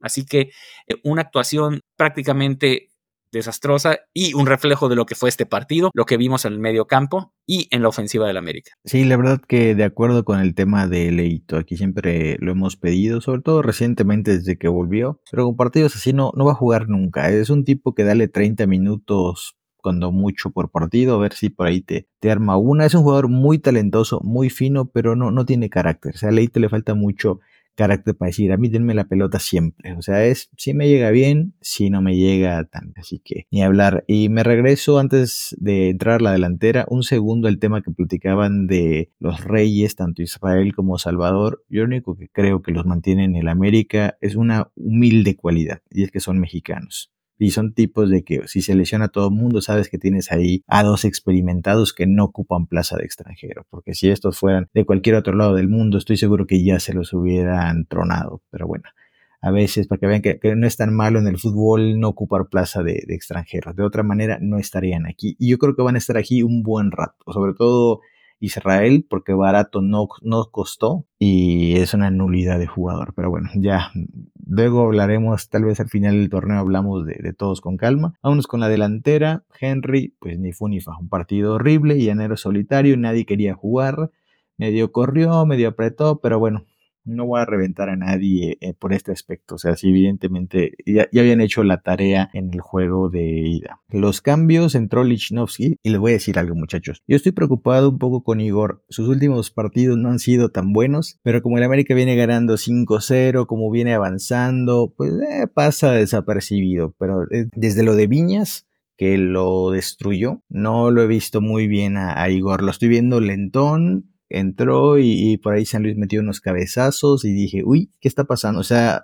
Así 0.00 0.26
que 0.26 0.50
eh, 0.86 0.96
una 1.02 1.22
actuación 1.22 1.80
prácticamente 1.96 2.90
desastrosa 3.34 3.98
y 4.14 4.32
un 4.34 4.46
reflejo 4.46 4.88
de 4.88 4.96
lo 4.96 5.06
que 5.06 5.14
fue 5.14 5.28
este 5.28 5.44
partido, 5.44 5.90
lo 5.92 6.06
que 6.06 6.16
vimos 6.16 6.44
en 6.44 6.54
el 6.54 6.60
medio 6.60 6.86
campo 6.86 7.34
y 7.46 7.68
en 7.70 7.82
la 7.82 7.88
ofensiva 7.88 8.26
del 8.26 8.36
América. 8.36 8.72
Sí, 8.84 9.04
la 9.04 9.16
verdad 9.16 9.40
que 9.46 9.74
de 9.74 9.84
acuerdo 9.84 10.24
con 10.24 10.40
el 10.40 10.54
tema 10.54 10.86
de 10.86 11.10
Leito, 11.10 11.56
aquí 11.56 11.76
siempre 11.76 12.36
lo 12.38 12.52
hemos 12.52 12.76
pedido, 12.76 13.20
sobre 13.20 13.42
todo 13.42 13.60
recientemente 13.60 14.38
desde 14.38 14.56
que 14.56 14.68
volvió, 14.68 15.20
pero 15.30 15.44
con 15.44 15.56
partidos 15.56 15.96
así 15.96 16.12
no, 16.12 16.32
no 16.36 16.44
va 16.44 16.52
a 16.52 16.56
jugar 16.56 16.88
nunca. 16.88 17.28
Es 17.28 17.50
un 17.50 17.64
tipo 17.64 17.94
que 17.94 18.04
dale 18.04 18.28
30 18.28 18.66
minutos 18.66 19.56
cuando 19.84 20.12
mucho 20.12 20.50
por 20.50 20.70
partido, 20.70 21.16
a 21.16 21.18
ver 21.18 21.34
si 21.34 21.50
por 21.50 21.66
ahí 21.66 21.82
te, 21.82 22.08
arma 22.28 22.56
una. 22.56 22.86
Es 22.86 22.94
un 22.94 23.02
jugador 23.02 23.28
muy 23.28 23.58
talentoso, 23.58 24.18
muy 24.24 24.48
fino, 24.48 24.86
pero 24.86 25.14
no, 25.14 25.30
no 25.30 25.44
tiene 25.44 25.68
carácter. 25.68 26.14
O 26.14 26.18
sea, 26.18 26.30
a 26.30 26.32
Leite 26.32 26.58
le 26.58 26.70
falta 26.70 26.94
mucho 26.94 27.40
carácter 27.74 28.16
para 28.16 28.28
decir, 28.28 28.50
a 28.50 28.56
mí 28.56 28.70
denme 28.70 28.94
la 28.94 29.04
pelota 29.04 29.38
siempre. 29.38 29.92
O 29.92 30.00
sea, 30.00 30.24
es 30.24 30.48
si 30.56 30.72
me 30.72 30.88
llega 30.88 31.10
bien, 31.10 31.52
si 31.60 31.90
no 31.90 32.00
me 32.00 32.16
llega 32.16 32.64
tan. 32.64 32.94
Así 32.96 33.20
que 33.22 33.46
ni 33.50 33.62
hablar. 33.62 34.04
Y 34.06 34.30
me 34.30 34.42
regreso 34.42 34.98
antes 34.98 35.54
de 35.60 35.90
entrar 35.90 36.20
a 36.20 36.24
la 36.24 36.32
delantera, 36.32 36.86
un 36.88 37.02
segundo 37.02 37.46
al 37.46 37.58
tema 37.58 37.82
que 37.82 37.90
platicaban 37.90 38.66
de 38.66 39.10
los 39.18 39.44
reyes, 39.44 39.96
tanto 39.96 40.22
Israel 40.22 40.74
como 40.74 40.96
Salvador. 40.96 41.62
Yo 41.68 41.82
lo 41.82 41.88
único 41.88 42.16
que 42.16 42.28
creo 42.28 42.62
que 42.62 42.72
los 42.72 42.86
mantiene 42.86 43.24
en 43.24 43.36
el 43.36 43.48
América 43.48 44.16
es 44.22 44.34
una 44.34 44.70
humilde 44.76 45.36
cualidad, 45.36 45.82
y 45.90 46.04
es 46.04 46.10
que 46.10 46.20
son 46.20 46.38
mexicanos. 46.38 47.13
Y 47.38 47.50
son 47.50 47.74
tipos 47.74 48.10
de 48.10 48.22
que 48.22 48.46
si 48.46 48.62
se 48.62 48.74
lesiona 48.74 49.08
todo 49.08 49.28
el 49.28 49.34
mundo, 49.34 49.60
sabes 49.60 49.88
que 49.88 49.98
tienes 49.98 50.30
ahí 50.30 50.62
a 50.66 50.82
dos 50.82 51.04
experimentados 51.04 51.92
que 51.92 52.06
no 52.06 52.24
ocupan 52.24 52.66
plaza 52.66 52.96
de 52.96 53.04
extranjero. 53.04 53.66
Porque 53.70 53.94
si 53.94 54.08
estos 54.08 54.38
fueran 54.38 54.68
de 54.72 54.84
cualquier 54.84 55.16
otro 55.16 55.34
lado 55.34 55.54
del 55.54 55.68
mundo, 55.68 55.98
estoy 55.98 56.16
seguro 56.16 56.46
que 56.46 56.64
ya 56.64 56.78
se 56.78 56.94
los 56.94 57.12
hubieran 57.12 57.86
tronado. 57.86 58.42
Pero 58.50 58.66
bueno, 58.66 58.84
a 59.40 59.50
veces 59.50 59.88
para 59.88 59.98
que 59.98 60.06
vean 60.06 60.22
que, 60.22 60.38
no 60.56 60.66
es 60.66 60.76
tan 60.76 60.94
malo 60.94 61.18
en 61.18 61.26
el 61.26 61.38
fútbol 61.38 61.98
no 61.98 62.08
ocupar 62.08 62.48
plaza 62.48 62.82
de, 62.82 63.02
de 63.06 63.14
extranjeros. 63.14 63.74
De 63.74 63.82
otra 63.82 64.02
manera, 64.02 64.38
no 64.40 64.58
estarían 64.58 65.06
aquí. 65.06 65.36
Y 65.38 65.50
yo 65.50 65.58
creo 65.58 65.74
que 65.74 65.82
van 65.82 65.96
a 65.96 65.98
estar 65.98 66.16
aquí 66.16 66.42
un 66.42 66.62
buen 66.62 66.92
rato. 66.92 67.32
Sobre 67.32 67.54
todo 67.54 68.00
Israel 68.44 69.06
porque 69.08 69.32
barato 69.32 69.80
no, 69.80 70.08
no 70.22 70.50
costó 70.50 71.06
y 71.18 71.76
es 71.76 71.94
una 71.94 72.10
nulidad 72.10 72.58
de 72.58 72.66
jugador. 72.66 73.14
Pero 73.14 73.30
bueno, 73.30 73.50
ya 73.54 73.90
luego 74.46 74.82
hablaremos, 74.82 75.48
tal 75.48 75.64
vez 75.64 75.80
al 75.80 75.88
final 75.88 76.18
del 76.18 76.30
torneo 76.30 76.58
hablamos 76.58 77.06
de, 77.06 77.32
todos 77.32 77.60
con 77.60 77.76
calma. 77.76 78.14
Vámonos 78.22 78.46
con 78.46 78.60
la 78.60 78.68
delantera. 78.68 79.44
Henry, 79.60 80.14
pues 80.18 80.38
ni 80.38 80.52
fu 80.52 80.68
ni 80.68 80.80
fa. 80.80 80.96
Un 80.98 81.08
partido 81.08 81.54
horrible 81.54 81.96
y 81.96 82.08
enero 82.08 82.36
solitario, 82.36 82.96
nadie 82.96 83.26
quería 83.26 83.54
jugar. 83.54 84.10
Medio 84.56 84.92
corrió, 84.92 85.44
medio 85.46 85.68
apretó, 85.68 86.20
pero 86.20 86.38
bueno, 86.38 86.64
no 87.04 87.26
voy 87.26 87.40
a 87.40 87.44
reventar 87.44 87.88
a 87.88 87.96
nadie 87.96 88.58
eh, 88.60 88.74
por 88.74 88.92
este 88.92 89.12
aspecto. 89.12 89.56
O 89.56 89.58
sea, 89.58 89.76
si 89.76 89.88
evidentemente 89.88 90.72
ya, 90.86 91.08
habían 91.18 91.40
hecho 91.40 91.62
la 91.62 91.82
tarea 91.82 92.30
en 92.32 92.52
el 92.52 92.60
juego 92.60 93.10
de 93.10 93.24
ida. 93.24 93.80
Los 93.88 94.20
cambios 94.20 94.74
entró 94.74 95.04
Lichnowsky 95.04 95.78
y 95.82 95.90
les 95.90 96.00
voy 96.00 96.12
a 96.12 96.14
decir 96.14 96.38
algo 96.38 96.54
muchachos. 96.54 97.02
Yo 97.06 97.16
estoy 97.16 97.32
preocupado 97.32 97.90
un 97.90 97.98
poco 97.98 98.22
con 98.22 98.40
Igor. 98.40 98.84
Sus 98.88 99.08
últimos 99.08 99.50
partidos 99.50 99.98
no 99.98 100.10
han 100.10 100.18
sido 100.18 100.50
tan 100.50 100.72
buenos, 100.72 101.18
pero 101.22 101.42
como 101.42 101.58
el 101.58 101.64
América 101.64 101.94
viene 101.94 102.16
ganando 102.16 102.54
5-0, 102.54 103.46
como 103.46 103.70
viene 103.70 103.94
avanzando, 103.94 104.92
pues 104.96 105.12
eh, 105.12 105.46
pasa 105.46 105.92
desapercibido. 105.92 106.94
Pero 106.98 107.24
eh, 107.30 107.48
desde 107.54 107.82
lo 107.82 107.94
de 107.94 108.06
Viñas 108.06 108.66
que 108.96 109.18
lo 109.18 109.70
destruyó. 109.70 110.42
No 110.48 110.92
lo 110.92 111.02
he 111.02 111.06
visto 111.08 111.40
muy 111.40 111.66
bien 111.66 111.96
a 111.96 112.28
Igor. 112.28 112.62
Lo 112.62 112.70
estoy 112.70 112.88
viendo 112.88 113.20
lentón, 113.20 114.13
entró 114.28 114.98
y, 114.98 115.36
por 115.38 115.54
ahí 115.54 115.66
San 115.66 115.82
Luis 115.82 115.96
metió 115.96 116.20
unos 116.20 116.40
cabezazos 116.40 117.24
y 117.24 117.32
dije, 117.32 117.62
uy, 117.64 117.90
¿qué 118.00 118.08
está 118.08 118.24
pasando? 118.24 118.60
O 118.60 118.64
sea, 118.64 119.02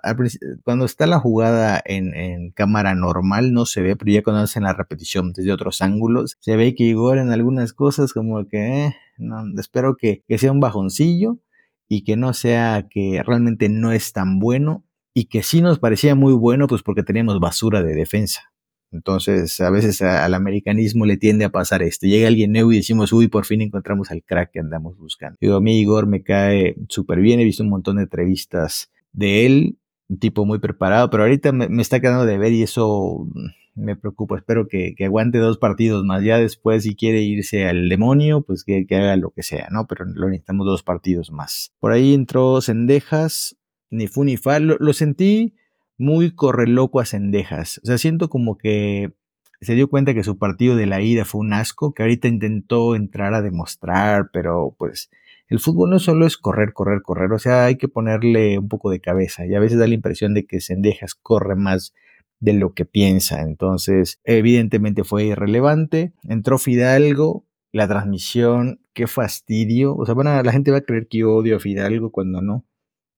cuando 0.63 0.85
está 0.85 1.07
la 1.07 1.19
jugada 1.19 1.81
en, 1.85 2.51
cámara 2.51 2.95
normal 2.95 3.53
no 3.53 3.65
se 3.65 3.81
ve, 3.81 3.95
pero 3.95 4.11
ya 4.11 4.23
cuando 4.23 4.41
hacen 4.41 4.63
la 4.63 4.73
repetición 4.73 5.33
desde 5.33 5.51
otros 5.51 5.81
ángulos, 5.81 6.37
se 6.39 6.55
ve 6.55 6.75
que 6.75 6.83
Igor 6.83 7.17
en 7.17 7.31
algunas 7.31 7.73
cosas 7.73 8.13
como 8.13 8.45
que, 8.47 8.85
eh, 8.87 8.95
no, 9.17 9.43
espero 9.59 9.95
que, 9.95 10.23
que 10.27 10.37
sea 10.37 10.51
un 10.51 10.59
bajoncillo 10.59 11.39
y 11.87 12.03
que 12.03 12.15
no 12.15 12.33
sea 12.33 12.87
que 12.89 13.21
realmente 13.25 13.69
no 13.69 13.91
es 13.91 14.13
tan 14.13 14.39
bueno 14.39 14.85
y 15.13 15.25
que 15.25 15.43
sí 15.43 15.61
nos 15.61 15.79
parecía 15.79 16.15
muy 16.15 16.33
bueno, 16.33 16.67
pues 16.67 16.83
porque 16.83 17.03
teníamos 17.03 17.39
basura 17.39 17.83
de 17.83 17.93
defensa. 17.95 18.50
Entonces, 18.91 19.61
a 19.61 19.69
veces 19.69 20.01
al 20.01 20.33
americanismo 20.33 21.05
le 21.05 21.17
tiende 21.17 21.45
a 21.45 21.49
pasar 21.49 21.81
esto. 21.81 22.07
Llega 22.07 22.27
alguien 22.27 22.51
nuevo 22.51 22.73
y 22.73 22.77
decimos, 22.77 23.13
uy, 23.13 23.29
por 23.29 23.45
fin 23.45 23.61
encontramos 23.61 24.11
al 24.11 24.23
crack 24.23 24.51
que 24.51 24.59
andamos 24.59 24.97
buscando. 24.97 25.37
Digo, 25.39 25.55
a 25.55 25.61
mí 25.61 25.79
Igor 25.79 26.07
me 26.07 26.23
cae 26.23 26.75
súper 26.89 27.19
bien. 27.19 27.39
He 27.39 27.45
visto 27.45 27.63
un 27.63 27.69
montón 27.69 27.95
de 27.95 28.03
entrevistas 28.03 28.91
de 29.13 29.45
él, 29.45 29.77
un 30.09 30.19
tipo 30.19 30.45
muy 30.45 30.59
preparado, 30.59 31.09
pero 31.09 31.23
ahorita 31.23 31.53
me, 31.53 31.81
está 31.81 32.01
quedando 32.01 32.25
de 32.25 32.37
ver 32.37 32.51
y 32.51 32.63
eso 32.63 33.27
me 33.75 33.95
preocupa. 33.95 34.37
Espero 34.37 34.67
que, 34.67 34.93
aguante 35.05 35.37
dos 35.37 35.57
partidos 35.57 36.03
más. 36.03 36.21
Ya 36.21 36.37
después, 36.37 36.83
si 36.83 36.93
quiere 36.95 37.21
irse 37.21 37.67
al 37.67 37.87
demonio, 37.87 38.41
pues 38.41 38.65
que, 38.65 38.85
haga 38.91 39.15
lo 39.15 39.29
que 39.29 39.43
sea, 39.43 39.69
¿no? 39.71 39.87
Pero 39.87 40.03
lo 40.03 40.27
necesitamos 40.27 40.65
dos 40.65 40.83
partidos 40.83 41.31
más. 41.31 41.71
Por 41.79 41.93
ahí 41.93 42.13
entró 42.13 42.59
Cendejas, 42.59 43.55
ni 43.89 44.07
fu 44.07 44.25
ni 44.25 44.35
fa. 44.35 44.59
lo 44.59 44.91
sentí 44.91 45.53
muy 46.01 46.31
correloco 46.33 46.99
a 46.99 47.05
Cendejas. 47.05 47.79
O 47.83 47.87
sea, 47.87 47.97
siento 47.97 48.29
como 48.29 48.57
que 48.57 49.13
se 49.61 49.75
dio 49.75 49.87
cuenta 49.87 50.13
que 50.15 50.23
su 50.23 50.37
partido 50.39 50.75
de 50.75 50.87
la 50.87 51.01
ida 51.01 51.23
fue 51.23 51.41
un 51.41 51.53
asco, 51.53 51.93
que 51.93 52.01
ahorita 52.01 52.27
intentó 52.27 52.95
entrar 52.95 53.35
a 53.35 53.43
demostrar, 53.43 54.31
pero 54.33 54.75
pues 54.77 55.11
el 55.47 55.59
fútbol 55.59 55.91
no 55.91 55.99
solo 55.99 56.25
es 56.25 56.37
correr, 56.37 56.73
correr, 56.73 57.03
correr, 57.03 57.31
o 57.31 57.39
sea, 57.39 57.65
hay 57.65 57.75
que 57.75 57.87
ponerle 57.87 58.57
un 58.57 58.67
poco 58.67 58.89
de 58.89 58.99
cabeza 58.99 59.45
y 59.45 59.53
a 59.53 59.59
veces 59.59 59.77
da 59.77 59.87
la 59.87 59.93
impresión 59.93 60.33
de 60.33 60.45
que 60.45 60.61
Cendejas 60.61 61.13
corre 61.13 61.55
más 61.55 61.93
de 62.39 62.53
lo 62.53 62.73
que 62.73 62.85
piensa, 62.85 63.41
entonces 63.43 64.19
evidentemente 64.23 65.03
fue 65.03 65.25
irrelevante, 65.25 66.13
entró 66.23 66.57
Fidalgo, 66.57 67.45
la 67.71 67.87
transmisión, 67.87 68.81
qué 68.93 69.05
fastidio, 69.05 69.95
o 69.95 70.05
sea, 70.07 70.15
la 70.15 70.51
gente 70.51 70.71
va 70.71 70.77
a 70.77 70.81
creer 70.81 71.07
que 71.07 71.23
odio 71.23 71.57
a 71.57 71.59
Fidalgo 71.59 72.11
cuando 72.11 72.41
no, 72.41 72.65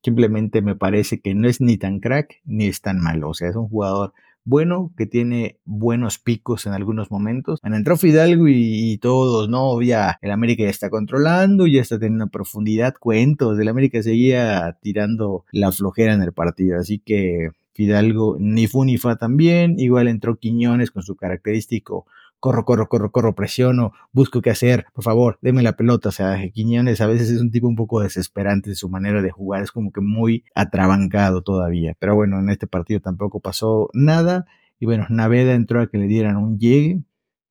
Simplemente 0.03 0.61
me 0.61 0.75
parece 0.75 1.21
que 1.21 1.33
no 1.33 1.47
es 1.47 1.61
ni 1.61 1.77
tan 1.77 1.99
crack 1.99 2.41
ni 2.45 2.67
es 2.67 2.81
tan 2.81 2.99
malo. 2.99 3.29
O 3.29 3.33
sea, 3.33 3.49
es 3.49 3.55
un 3.55 3.69
jugador 3.69 4.13
bueno, 4.45 4.91
que 4.97 5.05
tiene 5.05 5.57
buenos 5.63 6.19
picos 6.19 6.65
en 6.65 6.73
algunos 6.73 7.09
momentos. 7.11 7.59
En 7.63 7.73
entró 7.73 7.95
Fidalgo 7.95 8.45
y, 8.47 8.97
todos, 8.97 9.47
¿no? 9.49 9.81
Ya 9.81 10.19
el 10.21 10.31
América 10.31 10.63
ya 10.63 10.69
está 10.69 10.89
controlando, 10.89 11.65
ya 11.65 11.81
está 11.81 11.97
teniendo 11.97 12.27
profundidad, 12.27 12.95
cuentos. 12.99 13.57
El 13.57 13.69
América 13.69 14.03
seguía 14.03 14.77
tirando 14.81 15.45
la 15.51 15.71
flojera 15.71 16.13
en 16.13 16.21
el 16.21 16.33
partido. 16.33 16.77
Así 16.77 16.99
que 16.99 17.51
Fidalgo 17.73 18.35
ni 18.39 18.67
fu 18.67 18.83
ni 18.83 18.97
fa 18.97 19.15
también. 19.15 19.79
Igual 19.79 20.09
entró 20.09 20.35
Quiñones 20.35 20.91
con 20.91 21.03
su 21.03 21.15
característico 21.15 22.05
corro, 22.43 22.65
corro, 22.65 22.89
corro, 22.89 23.09
corro, 23.09 23.35
presiono, 23.35 23.93
busco 24.11 24.41
qué 24.41 24.49
hacer, 24.49 24.85
por 24.93 25.05
favor, 25.05 25.39
deme 25.41 25.63
la 25.63 25.77
pelota. 25.77 26.09
O 26.09 26.11
sea, 26.11 26.37
Quiñones 26.51 26.99
a 26.99 27.07
veces 27.07 27.29
es 27.29 27.39
un 27.39 27.51
tipo 27.51 27.69
un 27.69 27.77
poco 27.77 28.01
desesperante 28.01 28.69
en 28.69 28.75
su 28.75 28.89
manera 28.89 29.21
de 29.21 29.31
jugar, 29.31 29.63
es 29.63 29.71
como 29.71 29.93
que 29.93 30.01
muy 30.01 30.43
atrabancado 30.53 31.41
todavía. 31.41 31.95
Pero 31.99 32.15
bueno, 32.15 32.41
en 32.41 32.49
este 32.49 32.67
partido 32.67 32.99
tampoco 32.99 33.39
pasó 33.39 33.89
nada. 33.93 34.45
Y 34.77 34.85
bueno, 34.85 35.05
Naveda 35.09 35.53
entró 35.53 35.79
a 35.81 35.87
que 35.87 35.97
le 35.97 36.07
dieran 36.07 36.35
un 36.35 36.59
llegue, 36.59 37.03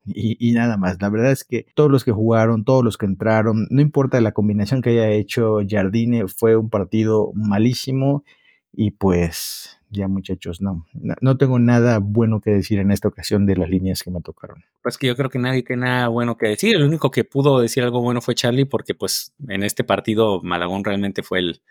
y, 0.04 0.52
nada 0.52 0.76
más. 0.76 1.00
La 1.00 1.08
verdad 1.08 1.32
es 1.32 1.44
que 1.44 1.64
todos 1.74 1.90
los 1.90 2.04
que 2.04 2.12
jugaron, 2.12 2.64
todos 2.64 2.84
los 2.84 2.98
que 2.98 3.06
entraron, 3.06 3.68
no 3.70 3.80
importa 3.80 4.20
la 4.20 4.32
combinación 4.32 4.82
que 4.82 4.90
haya 4.90 5.08
hecho 5.08 5.60
Jardine, 5.66 6.28
fue 6.28 6.54
un 6.54 6.68
partido 6.68 7.32
malísimo 7.34 8.24
y 8.74 8.90
pues 8.90 9.80
ya 9.92 10.08
muchachos, 10.08 10.60
no, 10.60 10.86
no, 10.92 11.36
tengo 11.36 11.58
nada 11.58 11.98
bueno 11.98 12.40
que 12.40 12.50
decir 12.50 12.78
en 12.78 12.90
esta 12.90 13.08
ocasión 13.08 13.46
de 13.46 13.56
las 13.56 13.68
líneas 13.68 14.02
que 14.02 14.10
me 14.10 14.20
tocaron. 14.20 14.64
Pues 14.82 14.98
que 14.98 15.06
yo 15.06 15.16
creo 15.16 15.30
que 15.30 15.38
nadie 15.38 15.62
tiene 15.62 15.86
nada 15.86 16.08
bueno 16.08 16.36
que 16.36 16.48
decir. 16.48 16.74
El 16.74 16.84
único 16.84 17.10
que 17.10 17.24
pudo 17.24 17.60
decir 17.60 17.82
algo 17.82 18.00
bueno 18.00 18.20
fue 18.20 18.34
Charlie 18.34 18.64
porque 18.64 18.94
pues 18.94 19.34
en 19.48 19.62
este 19.62 19.84
partido 19.84 20.40
Malagón 20.42 20.84
realmente 20.84 21.22
fue 21.22 21.40
el, 21.40 21.62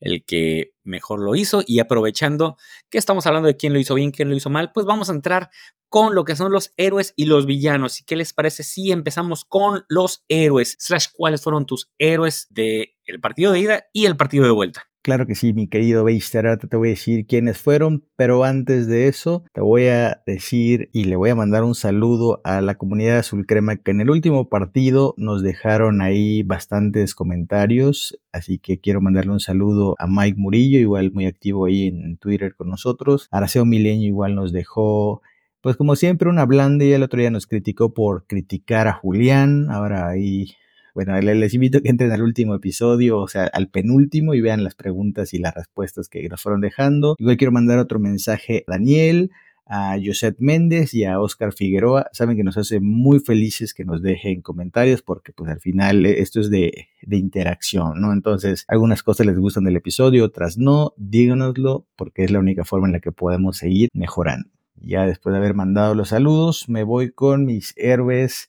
el 0.00 0.24
que 0.24 0.72
mejor 0.84 1.20
lo 1.20 1.34
hizo. 1.34 1.62
Y 1.66 1.80
aprovechando 1.80 2.56
que 2.88 2.98
estamos 2.98 3.26
hablando 3.26 3.48
de 3.48 3.56
quién 3.56 3.72
lo 3.72 3.78
hizo 3.78 3.94
bien, 3.94 4.10
quién 4.10 4.30
lo 4.30 4.36
hizo 4.36 4.50
mal, 4.50 4.72
pues 4.72 4.86
vamos 4.86 5.10
a 5.10 5.12
entrar 5.12 5.50
con 5.88 6.14
lo 6.14 6.24
que 6.24 6.36
son 6.36 6.52
los 6.52 6.72
héroes 6.76 7.12
y 7.16 7.26
los 7.26 7.46
villanos. 7.46 8.00
¿Y 8.00 8.04
qué 8.04 8.16
les 8.16 8.32
parece 8.32 8.62
si 8.62 8.92
empezamos 8.92 9.44
con 9.44 9.84
los 9.88 10.24
héroes? 10.28 10.76
Slash, 10.78 11.08
¿cuáles 11.14 11.42
fueron 11.42 11.66
tus 11.66 11.90
héroes 11.98 12.46
del 12.50 12.88
el 13.04 13.20
partido 13.20 13.52
de 13.52 13.60
ida 13.60 13.86
y 13.92 14.06
el 14.06 14.16
partido 14.16 14.44
de 14.44 14.50
vuelta? 14.50 14.88
Claro 15.06 15.28
que 15.28 15.36
sí, 15.36 15.52
mi 15.52 15.68
querido 15.68 16.02
Beister, 16.02 16.58
te 16.58 16.76
voy 16.76 16.88
a 16.88 16.90
decir 16.90 17.26
quiénes 17.28 17.58
fueron, 17.58 18.04
pero 18.16 18.42
antes 18.42 18.88
de 18.88 19.06
eso 19.06 19.44
te 19.52 19.60
voy 19.60 19.86
a 19.86 20.20
decir 20.26 20.90
y 20.92 21.04
le 21.04 21.14
voy 21.14 21.30
a 21.30 21.36
mandar 21.36 21.62
un 21.62 21.76
saludo 21.76 22.40
a 22.42 22.60
la 22.60 22.74
comunidad 22.74 23.18
azul 23.18 23.46
crema 23.46 23.76
que 23.76 23.92
en 23.92 24.00
el 24.00 24.10
último 24.10 24.48
partido 24.48 25.14
nos 25.16 25.44
dejaron 25.44 26.00
ahí 26.00 26.42
bastantes 26.42 27.14
comentarios, 27.14 28.18
así 28.32 28.58
que 28.58 28.80
quiero 28.80 29.00
mandarle 29.00 29.30
un 29.30 29.38
saludo 29.38 29.94
a 30.00 30.08
Mike 30.08 30.40
Murillo, 30.40 30.80
igual 30.80 31.12
muy 31.12 31.26
activo 31.26 31.66
ahí 31.66 31.86
en 31.86 32.16
Twitter 32.16 32.56
con 32.56 32.68
nosotros, 32.68 33.28
Araceo 33.30 33.64
Milenio 33.64 34.08
igual 34.08 34.34
nos 34.34 34.52
dejó 34.52 35.22
pues 35.60 35.76
como 35.76 35.94
siempre 35.94 36.28
una 36.28 36.46
blanda 36.46 36.84
y 36.84 36.92
el 36.92 37.04
otro 37.04 37.20
día 37.20 37.30
nos 37.30 37.46
criticó 37.46 37.94
por 37.94 38.26
criticar 38.26 38.88
a 38.88 38.94
Julián, 38.94 39.70
ahora 39.70 40.08
ahí 40.08 40.48
bueno, 40.96 41.20
les 41.20 41.52
invito 41.52 41.76
a 41.76 41.80
que 41.82 41.90
entren 41.90 42.10
al 42.10 42.22
último 42.22 42.54
episodio, 42.54 43.18
o 43.18 43.28
sea, 43.28 43.44
al 43.52 43.68
penúltimo 43.68 44.32
y 44.32 44.40
vean 44.40 44.64
las 44.64 44.74
preguntas 44.74 45.34
y 45.34 45.38
las 45.38 45.54
respuestas 45.54 46.08
que 46.08 46.26
nos 46.26 46.40
fueron 46.40 46.62
dejando. 46.62 47.16
Igual 47.18 47.36
quiero 47.36 47.52
mandar 47.52 47.78
otro 47.78 47.98
mensaje 47.98 48.64
a 48.66 48.70
Daniel, 48.70 49.30
a 49.66 49.98
Josep 50.02 50.36
Méndez 50.38 50.94
y 50.94 51.04
a 51.04 51.20
Oscar 51.20 51.52
Figueroa. 51.52 52.06
Saben 52.12 52.34
que 52.34 52.44
nos 52.44 52.56
hace 52.56 52.80
muy 52.80 53.20
felices 53.20 53.74
que 53.74 53.84
nos 53.84 54.00
dejen 54.00 54.40
comentarios 54.40 55.02
porque 55.02 55.34
pues 55.34 55.50
al 55.50 55.60
final 55.60 56.06
eh, 56.06 56.22
esto 56.22 56.40
es 56.40 56.48
de, 56.48 56.88
de, 57.02 57.16
interacción, 57.18 58.00
¿no? 58.00 58.14
Entonces, 58.14 58.64
algunas 58.66 59.02
cosas 59.02 59.26
les 59.26 59.38
gustan 59.38 59.64
del 59.64 59.76
episodio, 59.76 60.24
otras 60.24 60.56
no. 60.56 60.94
Díganoslo 60.96 61.86
porque 61.96 62.24
es 62.24 62.30
la 62.30 62.38
única 62.38 62.64
forma 62.64 62.86
en 62.86 62.94
la 62.94 63.00
que 63.00 63.12
podemos 63.12 63.58
seguir 63.58 63.90
mejorando. 63.92 64.48
Ya 64.76 65.04
después 65.04 65.34
de 65.34 65.40
haber 65.40 65.52
mandado 65.52 65.94
los 65.94 66.08
saludos, 66.08 66.70
me 66.70 66.84
voy 66.84 67.10
con 67.10 67.44
mis 67.44 67.74
héroes 67.76 68.48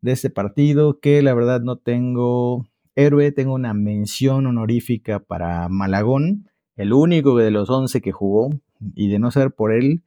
de 0.00 0.12
este 0.12 0.30
partido, 0.30 1.00
que 1.00 1.22
la 1.22 1.34
verdad 1.34 1.60
no 1.60 1.76
tengo 1.76 2.66
héroe, 2.94 3.32
tengo 3.32 3.54
una 3.54 3.74
mención 3.74 4.46
honorífica 4.46 5.20
para 5.20 5.68
Malagón, 5.68 6.48
el 6.76 6.92
único 6.92 7.36
de 7.36 7.50
los 7.50 7.70
11 7.70 8.00
que 8.00 8.12
jugó, 8.12 8.50
y 8.94 9.08
de 9.08 9.18
no 9.18 9.30
ser 9.30 9.52
por 9.52 9.72
él, 9.72 10.02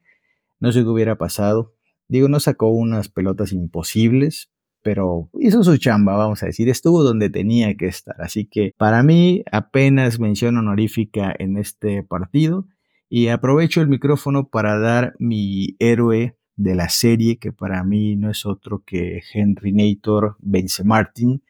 no 0.59 0.71
sé 0.71 0.81
qué 0.81 0.89
hubiera 0.89 1.17
pasado. 1.17 1.73
Digo, 2.07 2.27
no 2.27 2.39
sacó 2.39 2.69
unas 2.69 3.09
pelotas 3.09 3.51
imposibles, 3.51 4.51
pero 4.83 5.29
hizo 5.39 5.63
su 5.63 5.77
chamba, 5.77 6.17
vamos 6.17 6.43
a 6.43 6.47
decir, 6.47 6.69
estuvo 6.69 7.03
donde 7.03 7.29
tenía 7.29 7.75
que 7.75 7.87
estar. 7.87 8.15
Así 8.19 8.45
que 8.45 8.73
para 8.77 9.03
mí 9.03 9.43
apenas 9.51 10.19
mención 10.19 10.57
honorífica 10.57 11.33
en 11.37 11.57
este 11.57 12.03
partido. 12.03 12.67
Y 13.09 13.27
aprovecho 13.27 13.81
el 13.81 13.89
micrófono 13.89 14.47
para 14.47 14.79
dar 14.79 15.15
mi 15.19 15.75
héroe 15.79 16.37
de 16.64 16.76
la 16.76 16.89
serie, 16.89 17.38
que 17.38 17.51
para 17.51 17.84
mí 17.84 18.16
no 18.16 18.30
es 18.30 18.45
otro 18.45 18.84
que 18.86 19.22
Henry 19.34 19.74
Nator 19.74 20.36
vence 20.39 20.84
Martin. 20.84 21.43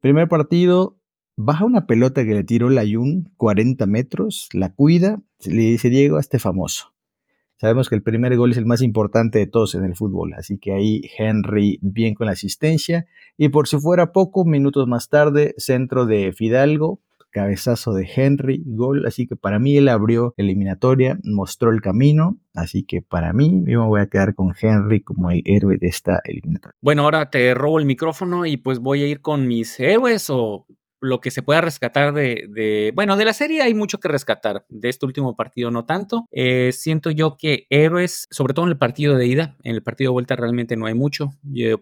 Primer 0.00 0.28
partido, 0.28 0.98
baja 1.36 1.64
una 1.64 1.86
pelota 1.86 2.24
que 2.24 2.34
le 2.34 2.44
tiró 2.44 2.70
Layun 2.70 3.32
40 3.36 3.86
metros, 3.86 4.48
la 4.52 4.72
cuida, 4.72 5.20
le 5.44 5.62
dice 5.62 5.90
Diego, 5.90 6.18
este 6.18 6.38
famoso. 6.38 6.94
Sabemos 7.58 7.88
que 7.88 7.94
el 7.94 8.02
primer 8.02 8.36
gol 8.36 8.52
es 8.52 8.58
el 8.58 8.66
más 8.66 8.82
importante 8.82 9.38
de 9.38 9.46
todos 9.46 9.74
en 9.74 9.84
el 9.84 9.96
fútbol, 9.96 10.34
así 10.34 10.58
que 10.58 10.72
ahí 10.72 11.02
Henry 11.16 11.78
bien 11.80 12.14
con 12.14 12.26
la 12.26 12.32
asistencia. 12.32 13.06
Y 13.38 13.48
por 13.48 13.66
si 13.66 13.78
fuera 13.78 14.12
poco, 14.12 14.44
minutos 14.44 14.86
más 14.86 15.08
tarde, 15.08 15.54
centro 15.56 16.04
de 16.04 16.32
Fidalgo, 16.32 17.00
cabezazo 17.36 17.92
de 17.92 18.08
Henry, 18.16 18.62
gol, 18.64 19.04
así 19.04 19.26
que 19.26 19.36
para 19.36 19.58
mí 19.58 19.76
él 19.76 19.90
abrió 19.90 20.32
eliminatoria, 20.38 21.18
mostró 21.22 21.70
el 21.70 21.82
camino, 21.82 22.38
así 22.54 22.82
que 22.82 23.02
para 23.02 23.34
mí 23.34 23.62
yo 23.66 23.82
me 23.82 23.88
voy 23.88 24.00
a 24.00 24.06
quedar 24.06 24.34
con 24.34 24.54
Henry 24.58 25.02
como 25.02 25.30
el 25.30 25.42
héroe 25.44 25.76
de 25.76 25.86
esta 25.86 26.22
eliminatoria. 26.24 26.74
Bueno, 26.80 27.02
ahora 27.02 27.28
te 27.28 27.52
robo 27.52 27.78
el 27.78 27.84
micrófono 27.84 28.46
y 28.46 28.56
pues 28.56 28.78
voy 28.78 29.02
a 29.02 29.06
ir 29.06 29.20
con 29.20 29.46
mis 29.46 29.78
héroes 29.78 30.30
o 30.30 30.66
lo 30.98 31.20
que 31.20 31.30
se 31.30 31.42
pueda 31.42 31.60
rescatar 31.60 32.14
de, 32.14 32.90
bueno, 32.94 33.18
de 33.18 33.26
la 33.26 33.34
serie 33.34 33.60
hay 33.60 33.74
mucho 33.74 33.98
que 33.98 34.08
rescatar, 34.08 34.64
de 34.70 34.88
este 34.88 35.04
último 35.04 35.36
partido 35.36 35.70
no 35.70 35.84
tanto. 35.84 36.26
Eh, 36.32 36.72
siento 36.72 37.10
yo 37.10 37.36
que 37.36 37.66
héroes, 37.68 38.28
sobre 38.30 38.54
todo 38.54 38.64
en 38.64 38.70
el 38.70 38.78
partido 38.78 39.14
de 39.16 39.26
ida, 39.26 39.56
en 39.62 39.74
el 39.74 39.82
partido 39.82 40.08
de 40.08 40.14
vuelta 40.14 40.36
realmente 40.36 40.74
no 40.74 40.86
hay 40.86 40.94
mucho. 40.94 41.32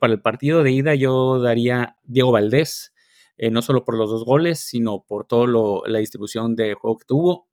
para 0.01 0.13
el 0.13 0.21
partido 0.21 0.65
de 0.65 0.73
ida 0.73 0.97
yo 0.97 1.41
daría 1.41 1.97
Diego 2.03 2.33
Valdés, 2.33 2.93
eh, 3.37 3.51
no 3.51 3.63
solo 3.63 3.85
por 3.85 3.97
los 3.97 4.11
dos 4.11 4.25
goles, 4.25 4.61
sino 4.61 5.05
por 5.07 5.27
toda 5.27 5.47
la 5.87 5.99
distribución 5.99 6.57
de 6.57 6.75
juego 6.75 6.99
que 6.99 7.07
tuvo. 7.07 7.49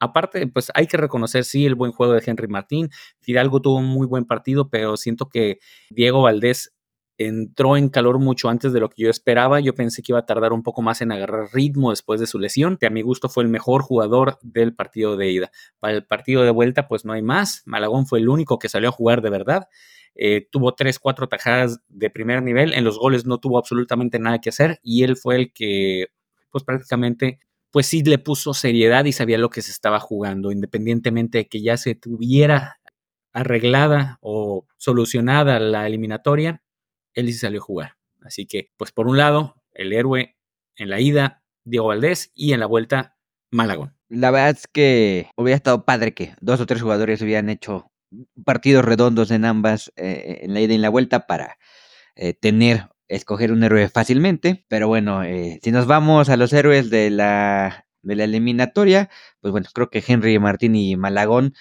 Aparte, 0.00 0.46
pues 0.46 0.70
hay 0.74 0.86
que 0.86 0.96
reconocer, 0.96 1.44
sí, 1.44 1.66
el 1.66 1.76
buen 1.76 1.92
juego 1.92 2.12
de 2.12 2.22
Henry 2.24 2.48
Martín. 2.48 2.90
Fidalgo 3.20 3.60
tuvo 3.62 3.78
un 3.78 3.86
muy 3.86 4.06
buen 4.06 4.24
partido, 4.26 4.68
pero 4.68 4.96
siento 4.96 5.28
que 5.28 5.58
Diego 5.90 6.22
Valdés 6.22 6.72
entró 7.18 7.76
en 7.76 7.88
calor 7.88 8.18
mucho 8.18 8.48
antes 8.48 8.72
de 8.72 8.80
lo 8.80 8.88
que 8.90 9.02
yo 9.02 9.10
esperaba. 9.10 9.60
Yo 9.60 9.74
pensé 9.74 10.02
que 10.02 10.12
iba 10.12 10.18
a 10.18 10.26
tardar 10.26 10.52
un 10.52 10.62
poco 10.62 10.82
más 10.82 11.00
en 11.00 11.12
agarrar 11.12 11.48
ritmo 11.52 11.90
después 11.90 12.20
de 12.20 12.26
su 12.26 12.38
lesión, 12.38 12.76
que 12.76 12.86
a 12.86 12.90
mi 12.90 13.02
gusto 13.02 13.28
fue 13.28 13.44
el 13.44 13.50
mejor 13.50 13.82
jugador 13.82 14.38
del 14.42 14.74
partido 14.74 15.16
de 15.16 15.30
ida. 15.30 15.50
Para 15.78 15.94
el 15.94 16.04
partido 16.04 16.42
de 16.42 16.50
vuelta, 16.50 16.88
pues 16.88 17.04
no 17.04 17.12
hay 17.12 17.22
más. 17.22 17.62
Malagón 17.66 18.06
fue 18.06 18.18
el 18.18 18.28
único 18.28 18.58
que 18.58 18.68
salió 18.68 18.88
a 18.88 18.92
jugar 18.92 19.22
de 19.22 19.30
verdad. 19.30 19.68
Eh, 20.16 20.46
tuvo 20.50 20.74
tres, 20.74 20.98
cuatro 20.98 21.28
tajadas 21.28 21.80
de 21.88 22.10
primer 22.10 22.42
nivel, 22.42 22.72
en 22.72 22.84
los 22.84 22.98
goles 22.98 23.26
no 23.26 23.38
tuvo 23.38 23.58
absolutamente 23.58 24.20
nada 24.20 24.40
que 24.40 24.50
hacer 24.50 24.78
y 24.82 25.02
él 25.02 25.16
fue 25.16 25.34
el 25.36 25.52
que, 25.52 26.06
pues 26.50 26.62
prácticamente, 26.62 27.40
pues 27.72 27.86
sí 27.86 28.02
le 28.04 28.18
puso 28.18 28.54
seriedad 28.54 29.04
y 29.06 29.12
sabía 29.12 29.38
lo 29.38 29.50
que 29.50 29.60
se 29.60 29.72
estaba 29.72 29.98
jugando, 29.98 30.52
independientemente 30.52 31.38
de 31.38 31.48
que 31.48 31.62
ya 31.62 31.76
se 31.76 31.96
tuviera 31.96 32.78
arreglada 33.32 34.18
o 34.20 34.66
solucionada 34.76 35.58
la 35.58 35.86
eliminatoria, 35.88 36.62
él 37.14 37.26
sí 37.26 37.34
salió 37.34 37.60
a 37.60 37.64
jugar. 37.64 37.96
Así 38.20 38.46
que, 38.46 38.70
pues 38.76 38.92
por 38.92 39.06
un 39.06 39.18
lado, 39.18 39.56
el 39.72 39.92
héroe 39.92 40.36
en 40.76 40.90
la 40.90 41.00
ida, 41.00 41.42
Diego 41.64 41.88
Valdés, 41.88 42.32
y 42.34 42.52
en 42.52 42.60
la 42.60 42.66
vuelta, 42.66 43.16
Malagón. 43.50 43.96
La 44.08 44.30
verdad 44.30 44.50
es 44.50 44.66
que 44.66 45.30
hubiera 45.36 45.56
estado 45.56 45.84
padre 45.84 46.14
que 46.14 46.34
dos 46.40 46.60
o 46.60 46.66
tres 46.66 46.82
jugadores 46.82 47.22
hubieran 47.22 47.48
hecho 47.48 47.90
partidos 48.44 48.84
redondos 48.84 49.30
en 49.30 49.44
ambas, 49.44 49.92
eh, 49.96 50.40
en 50.42 50.54
la 50.54 50.60
ida 50.60 50.72
y 50.72 50.76
en 50.76 50.82
la 50.82 50.88
vuelta, 50.88 51.26
para 51.26 51.58
eh, 52.16 52.34
tener, 52.34 52.88
escoger 53.08 53.52
un 53.52 53.64
héroe 53.64 53.88
fácilmente. 53.88 54.64
Pero 54.68 54.88
bueno, 54.88 55.22
eh, 55.22 55.60
si 55.62 55.72
nos 55.72 55.86
vamos 55.86 56.28
a 56.28 56.36
los 56.36 56.52
héroes 56.52 56.90
de 56.90 57.10
la, 57.10 57.86
de 58.02 58.16
la 58.16 58.24
eliminatoria, 58.24 59.10
pues 59.40 59.52
bueno, 59.52 59.68
creo 59.72 59.90
que 59.90 60.02
Henry 60.06 60.38
Martín 60.38 60.76
y 60.76 60.96
Malagón 60.96 61.54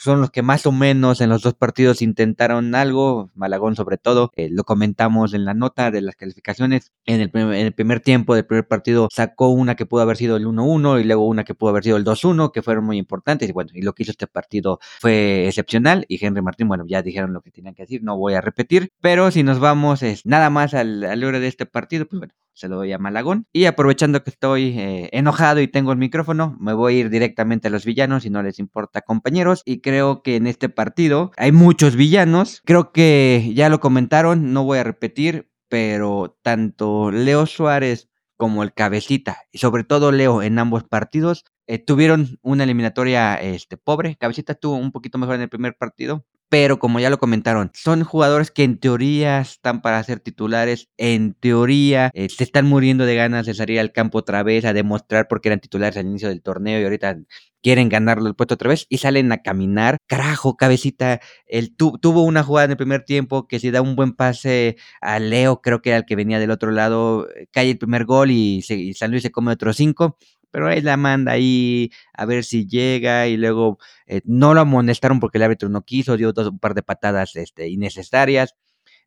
son 0.00 0.22
los 0.22 0.30
que 0.30 0.40
más 0.40 0.64
o 0.64 0.72
menos 0.72 1.20
en 1.20 1.28
los 1.28 1.42
dos 1.42 1.52
partidos 1.52 2.00
intentaron 2.00 2.74
algo, 2.74 3.30
Malagón 3.34 3.76
sobre 3.76 3.98
todo, 3.98 4.32
eh, 4.34 4.48
lo 4.50 4.64
comentamos 4.64 5.34
en 5.34 5.44
la 5.44 5.52
nota 5.52 5.90
de 5.90 6.00
las 6.00 6.16
calificaciones, 6.16 6.92
en 7.04 7.20
el, 7.20 7.30
primer, 7.30 8.00
tiempo 8.00 8.34
del 8.34 8.46
primer 8.46 8.66
partido 8.66 9.08
sacó 9.12 9.48
una 9.50 9.74
que 9.74 9.84
pudo 9.84 10.00
haber 10.00 10.16
sido 10.16 10.36
el 10.38 10.46
1-1 10.46 11.00
y 11.00 11.04
luego 11.04 11.26
una 11.26 11.44
que 11.44 11.54
pudo 11.54 11.70
haber 11.70 11.84
sido 11.84 11.98
el 11.98 12.04
2-1, 12.04 12.50
que 12.50 12.62
fueron 12.62 12.84
muy 12.84 12.96
importantes 12.96 13.50
y 13.50 13.52
bueno, 13.52 13.70
y 13.74 13.82
lo 13.82 13.92
que 13.92 14.04
hizo 14.04 14.12
este 14.12 14.26
partido 14.26 14.80
fue 15.00 15.46
excepcional 15.46 16.06
y 16.08 16.24
Henry 16.24 16.40
Martín, 16.40 16.68
bueno, 16.68 16.84
ya 16.86 17.02
dijeron 17.02 17.34
lo 17.34 17.42
que 17.42 17.50
tenían 17.50 17.74
que 17.74 17.82
decir, 17.82 18.02
no 18.02 18.16
voy 18.16 18.32
a 18.32 18.40
repetir, 18.40 18.92
pero 19.02 19.30
si 19.30 19.42
nos 19.42 19.60
vamos 19.60 20.02
es 20.02 20.24
nada 20.24 20.48
más 20.48 20.72
al, 20.72 21.04
al 21.04 21.24
hora 21.24 21.40
de 21.40 21.48
este 21.48 21.66
partido, 21.66 22.06
pues 22.06 22.20
bueno, 22.20 22.32
se 22.60 22.68
lo 22.68 22.76
doy 22.76 22.92
a 22.92 22.98
Malagón. 22.98 23.46
Y 23.52 23.64
aprovechando 23.64 24.22
que 24.22 24.30
estoy 24.30 24.78
eh, 24.78 25.08
enojado 25.12 25.60
y 25.60 25.68
tengo 25.68 25.92
el 25.92 25.98
micrófono, 25.98 26.56
me 26.60 26.72
voy 26.72 26.94
a 26.94 26.98
ir 26.98 27.10
directamente 27.10 27.68
a 27.68 27.70
los 27.70 27.84
villanos 27.84 28.22
si 28.22 28.30
no 28.30 28.42
les 28.42 28.58
importa 28.58 29.00
compañeros. 29.00 29.62
Y 29.64 29.80
creo 29.80 30.22
que 30.22 30.36
en 30.36 30.46
este 30.46 30.68
partido 30.68 31.32
hay 31.36 31.52
muchos 31.52 31.96
villanos. 31.96 32.62
Creo 32.64 32.92
que 32.92 33.52
ya 33.54 33.68
lo 33.68 33.80
comentaron, 33.80 34.52
no 34.52 34.64
voy 34.64 34.78
a 34.78 34.84
repetir, 34.84 35.50
pero 35.68 36.38
tanto 36.42 37.10
Leo 37.10 37.46
Suárez 37.46 38.08
como 38.36 38.62
el 38.62 38.72
cabecita, 38.72 39.42
y 39.52 39.58
sobre 39.58 39.84
todo 39.84 40.12
Leo 40.12 40.42
en 40.42 40.58
ambos 40.58 40.82
partidos, 40.84 41.44
eh, 41.66 41.78
tuvieron 41.78 42.38
una 42.40 42.64
eliminatoria 42.64 43.34
este, 43.34 43.76
pobre. 43.76 44.16
Cabecita 44.16 44.54
tuvo 44.54 44.76
un 44.76 44.92
poquito 44.92 45.18
mejor 45.18 45.34
en 45.34 45.42
el 45.42 45.50
primer 45.50 45.76
partido, 45.76 46.24
pero 46.50 46.80
como 46.80 46.98
ya 46.98 47.10
lo 47.10 47.18
comentaron, 47.18 47.70
son 47.74 48.02
jugadores 48.02 48.50
que 48.50 48.64
en 48.64 48.76
teoría 48.78 49.40
están 49.40 49.82
para 49.82 50.02
ser 50.02 50.18
titulares, 50.18 50.88
en 50.98 51.34
teoría 51.34 52.10
eh, 52.12 52.28
se 52.28 52.42
están 52.42 52.66
muriendo 52.66 53.06
de 53.06 53.14
ganas 53.14 53.46
de 53.46 53.54
salir 53.54 53.78
al 53.78 53.92
campo 53.92 54.18
otra 54.18 54.42
vez 54.42 54.64
a 54.64 54.72
demostrar 54.72 55.28
porque 55.28 55.48
eran 55.48 55.60
titulares 55.60 55.96
al 55.96 56.06
inicio 56.06 56.28
del 56.28 56.42
torneo 56.42 56.80
y 56.80 56.82
ahorita 56.82 57.18
quieren 57.62 57.88
ganarlo 57.88 58.26
el 58.28 58.34
puesto 58.34 58.54
otra 58.54 58.70
vez 58.70 58.86
y 58.88 58.98
salen 58.98 59.30
a 59.30 59.38
caminar. 59.42 59.98
Carajo, 60.08 60.56
cabecita, 60.56 61.20
él 61.46 61.74
tuvo 61.76 62.22
una 62.24 62.42
jugada 62.42 62.64
en 62.64 62.70
el 62.72 62.76
primer 62.76 63.04
tiempo 63.04 63.46
que 63.46 63.60
si 63.60 63.70
da 63.70 63.80
un 63.80 63.94
buen 63.94 64.12
pase 64.14 64.76
a 65.00 65.20
Leo, 65.20 65.60
creo 65.60 65.82
que 65.82 65.90
era 65.90 65.98
el 65.98 66.04
que 66.04 66.16
venía 66.16 66.40
del 66.40 66.50
otro 66.50 66.72
lado, 66.72 67.28
cae 67.52 67.70
el 67.70 67.78
primer 67.78 68.06
gol 68.06 68.30
y, 68.32 68.64
y 68.68 68.94
San 68.94 69.12
Luis 69.12 69.22
se 69.22 69.30
come 69.30 69.52
otros 69.52 69.76
cinco 69.76 70.16
pero 70.50 70.68
ahí 70.68 70.80
la 70.80 70.96
manda 70.96 71.32
ahí 71.32 71.90
a 72.12 72.26
ver 72.26 72.44
si 72.44 72.66
llega 72.66 73.28
y 73.28 73.36
luego 73.36 73.78
eh, 74.06 74.20
no 74.24 74.54
lo 74.54 74.60
amonestaron 74.60 75.20
porque 75.20 75.38
el 75.38 75.44
árbitro 75.44 75.68
no 75.68 75.82
quiso, 75.82 76.16
dio 76.16 76.32
dos, 76.32 76.48
un 76.48 76.58
par 76.58 76.74
de 76.74 76.82
patadas 76.82 77.36
este, 77.36 77.68
innecesarias. 77.68 78.54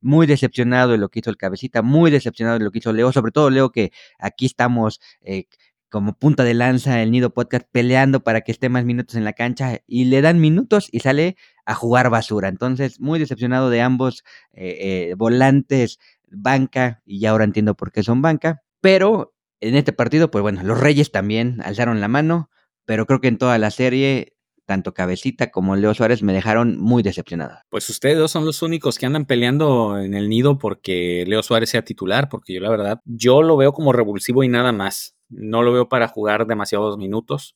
Muy 0.02 0.28
decepcionado 0.28 0.92
de 0.92 0.98
lo 0.98 1.10
que 1.10 1.20
hizo 1.20 1.30
el 1.30 1.38
cabecita, 1.38 1.82
muy 1.82 2.12
decepcionado 2.12 2.60
de 2.60 2.66
lo 2.66 2.72
que 2.72 2.80
hizo 2.80 2.92
Leo, 2.92 3.14
sobre 3.14 3.32
todo 3.32 3.50
Leo 3.50 3.72
que 3.72 3.92
aquí 4.20 4.46
estamos 4.46 5.00
eh, 5.22 5.46
como 5.90 6.18
punta 6.18 6.44
de 6.44 6.54
lanza 6.54 7.02
el 7.02 7.12
Nido 7.12 7.34
Podcast 7.34 7.66
peleando 7.72 8.22
para 8.22 8.42
que 8.42 8.52
esté 8.52 8.68
más 8.68 8.84
minutos 8.84 9.16
en 9.16 9.24
la 9.24 9.34
cancha 9.34 9.80
y 9.88 10.06
le 10.06 10.22
dan 10.22 10.42
minutos 10.42 10.90
y 10.92 11.00
sale 11.00 11.38
a 11.66 11.76
jugar 11.76 12.10
basura. 12.10 12.50
Entonces, 12.50 13.00
muy 13.00 13.20
decepcionado 13.20 13.70
de 13.70 13.82
ambos 13.82 14.24
eh, 14.54 15.14
volantes, 15.18 16.00
banca, 16.34 17.02
y 17.06 17.20
ya 17.20 17.30
ahora 17.30 17.46
entiendo 17.46 17.76
por 17.76 17.92
qué 17.92 18.04
son 18.04 18.22
banca, 18.22 18.64
pero 18.82 19.33
en 19.64 19.76
este 19.76 19.94
partido, 19.94 20.30
pues 20.30 20.42
bueno, 20.42 20.62
los 20.64 20.80
Reyes 20.80 21.12
también 21.12 21.62
alzaron 21.64 22.02
la 22.02 22.10
mano, 22.10 22.50
pero 22.86 23.06
creo 23.06 23.22
que 23.22 23.30
en 23.30 23.38
toda 23.38 23.58
la 23.58 23.72
serie, 23.72 24.36
tanto 24.66 24.94
Cabecita 24.94 25.52
como 25.52 25.78
Leo 25.78 25.94
Suárez 25.94 26.22
me 26.22 26.34
dejaron 26.34 26.78
muy 26.78 27.02
decepcionado. 27.02 27.60
Pues 27.70 27.90
ustedes 27.90 28.18
dos 28.18 28.30
son 28.30 28.46
los 28.46 28.62
únicos 28.62 29.00
que 29.00 29.06
andan 29.06 29.26
peleando 29.26 29.98
en 30.00 30.16
el 30.16 30.28
nido 30.28 30.58
porque 30.58 31.24
Leo 31.28 31.42
Suárez 31.44 31.70
sea 31.70 31.86
titular, 31.86 32.28
porque 32.28 32.54
yo 32.54 32.60
la 32.60 32.70
verdad, 32.70 33.00
yo 33.06 33.42
lo 33.42 33.56
veo 33.56 33.72
como 33.72 33.94
revulsivo 33.94 34.44
y 34.44 34.50
nada 34.50 34.74
más. 34.74 35.16
No 35.30 35.64
lo 35.64 35.72
veo 35.72 35.88
para 35.88 36.10
jugar 36.10 36.46
demasiados 36.46 36.98
minutos 36.98 37.56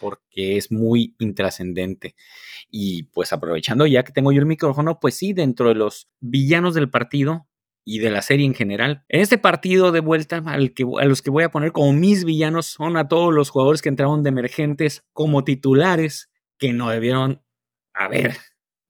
porque 0.00 0.56
es 0.56 0.72
muy 0.72 1.14
intrascendente. 1.20 2.16
Y 2.68 3.04
pues 3.04 3.32
aprovechando 3.32 3.86
ya 3.86 4.02
que 4.02 4.12
tengo 4.12 4.32
yo 4.32 4.40
el 4.40 4.46
micrófono, 4.46 4.98
pues 4.98 5.14
sí, 5.14 5.32
dentro 5.32 5.68
de 5.68 5.76
los 5.76 6.08
villanos 6.20 6.74
del 6.74 6.90
partido, 6.90 7.46
y 7.84 7.98
de 7.98 8.10
la 8.10 8.22
serie 8.22 8.46
en 8.46 8.54
general. 8.54 9.04
En 9.08 9.20
este 9.20 9.38
partido 9.38 9.92
de 9.92 10.00
vuelta, 10.00 10.42
al 10.46 10.72
que, 10.72 10.84
a 10.84 11.04
los 11.04 11.22
que 11.22 11.30
voy 11.30 11.44
a 11.44 11.50
poner 11.50 11.72
como 11.72 11.92
mis 11.92 12.24
villanos 12.24 12.66
son 12.66 12.96
a 12.96 13.08
todos 13.08 13.32
los 13.32 13.50
jugadores 13.50 13.82
que 13.82 13.90
entraron 13.90 14.22
de 14.22 14.30
emergentes 14.30 15.04
como 15.12 15.44
titulares 15.44 16.30
que 16.58 16.72
no 16.72 16.88
debieron 16.88 17.42
haber 17.92 18.36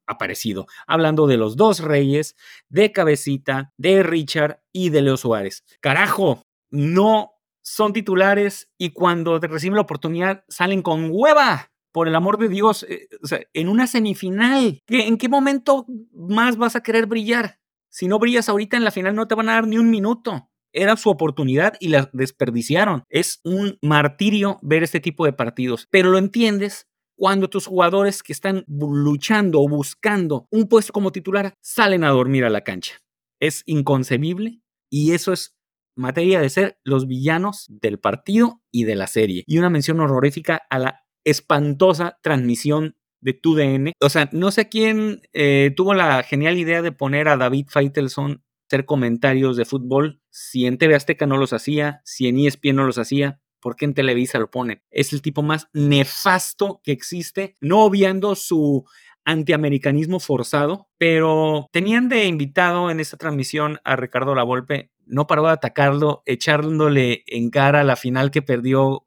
aparecido. 0.07 0.67
Hablando 0.87 1.27
de 1.27 1.37
los 1.37 1.57
dos 1.57 1.81
reyes, 1.81 2.37
de 2.69 2.93
Cabecita, 2.93 3.73
de 3.77 4.03
Richard 4.03 4.61
y 4.73 4.91
de 4.91 5.03
Leo 5.03 5.17
Suárez. 5.17 5.65
Carajo, 5.81 6.43
no 6.71 7.33
son 7.63 7.93
titulares 7.93 8.71
y 8.79 8.91
cuando 8.91 9.39
reciben 9.39 9.77
la 9.77 9.83
oportunidad 9.83 10.45
salen 10.49 10.83
con 10.83 11.09
hueva. 11.11 11.71
Por 11.93 12.09
el 12.09 12.17
amor 12.17 12.39
de 12.39 12.49
Dios, 12.49 12.85
eh, 12.89 13.09
en 13.53 13.69
una 13.69 13.87
semifinal, 13.87 14.83
¿en 14.89 15.17
qué 15.17 15.29
momento 15.29 15.87
más 16.13 16.57
vas 16.57 16.75
a 16.75 16.83
querer 16.83 17.07
brillar? 17.07 17.61
Si 17.95 18.09
no 18.09 18.19
brillas 18.19 18.49
ahorita 18.49 18.77
en 18.77 18.83
la 18.83 18.91
final 18.91 19.15
no 19.15 19.29
te 19.29 19.37
van 19.37 19.49
a 19.49 19.53
dar 19.53 19.69
ni 19.69 19.79
un 19.79 19.89
minuto. 19.89 20.51
Era 20.73 20.97
su 20.97 21.11
oportunidad 21.11 21.75
y 21.79 21.91
la 21.91 22.11
desperdiciaron. 22.13 23.05
Es 23.09 23.39
un 23.45 23.79
martirio 23.83 24.59
ver 24.63 24.83
este 24.83 24.99
tipo 24.99 25.25
de 25.25 25.33
partidos, 25.33 25.87
pero 25.93 26.11
lo 26.11 26.19
entiendes 26.19 26.89
cuando 27.17 27.49
tus 27.49 27.67
jugadores 27.67 28.25
que 28.25 28.33
están 28.33 28.65
luchando 28.67 29.61
o 29.61 29.69
buscando 29.69 30.49
un 30.51 30.67
puesto 30.67 30.93
como 30.93 31.13
titular 31.13 31.55
salen 31.63 32.03
a 32.03 32.09
dormir 32.09 32.45
a 32.45 32.51
la 32.51 32.63
cancha. 32.63 32.95
Es 33.39 33.63
inconcebible 33.65 34.61
y 34.91 35.13
eso 35.13 35.33
es 35.33 35.55
materia 35.97 36.41
de 36.41 36.51
ser 36.51 36.81
los 36.83 37.07
villanos 37.07 37.67
del 37.69 38.01
partido 38.01 38.61
y 38.73 38.83
de 38.83 38.97
la 38.97 39.07
serie. 39.07 39.45
Y 39.47 39.59
una 39.59 39.71
mención 39.71 40.01
horrorífica 40.01 40.63
a 40.69 40.81
la 40.81 41.05
espantosa 41.23 42.19
transmisión 42.25 42.97
de 43.25 43.33
tu 43.33 43.55
DN. 43.55 43.95
O 44.01 44.11
sea, 44.11 44.29
no 44.33 44.51
sé 44.53 44.69
quién 44.69 45.23
eh, 45.33 45.73
tuvo 45.75 45.95
la 45.95 46.23
genial 46.23 46.59
idea 46.59 46.83
de 46.83 46.93
poner 46.93 47.27
a 47.27 47.37
David 47.37 47.67
Feitelson 47.71 48.45
hacer 48.69 48.85
comentarios 48.85 49.57
de 49.57 49.65
fútbol. 49.65 50.21
Si 50.31 50.67
en 50.67 50.79
TV 50.79 50.95
Azteca 50.95 51.27
no 51.27 51.39
los 51.39 51.53
hacía, 51.53 52.03
si 52.05 52.29
en 52.29 52.39
ESPN 52.39 52.77
no 52.77 52.85
los 52.85 52.99
hacía, 52.99 53.41
¿por 53.61 53.77
qué 53.77 53.87
en 53.87 53.95
Televisa 53.95 54.39
lo 54.39 54.51
ponen? 54.51 54.83
Es 54.91 55.13
el 55.13 55.23
tipo 55.23 55.43
más 55.43 55.69
nefasto 55.73 56.81
que 56.85 56.93
existe, 56.93 57.57
no 57.61 57.83
obviando 57.83 58.35
su 58.35 58.85
antiamericanismo 59.25 60.21
forzado, 60.21 60.89
pero 60.99 61.69
tenían 61.73 62.11
de 62.11 62.27
invitado 62.27 62.91
en 62.91 63.01
esta 63.01 63.17
transmisión 63.17 63.79
a 63.83 63.97
Ricardo 63.97 64.35
Lavolpe, 64.35 64.91
no 65.07 65.27
paró 65.27 65.45
de 65.45 65.53
atacarlo, 65.53 66.23
echándole 66.27 67.25
en 67.27 67.49
cara 67.49 67.85
la 67.85 67.97
final 67.97 68.31
que 68.31 68.43
perdió 68.43 69.04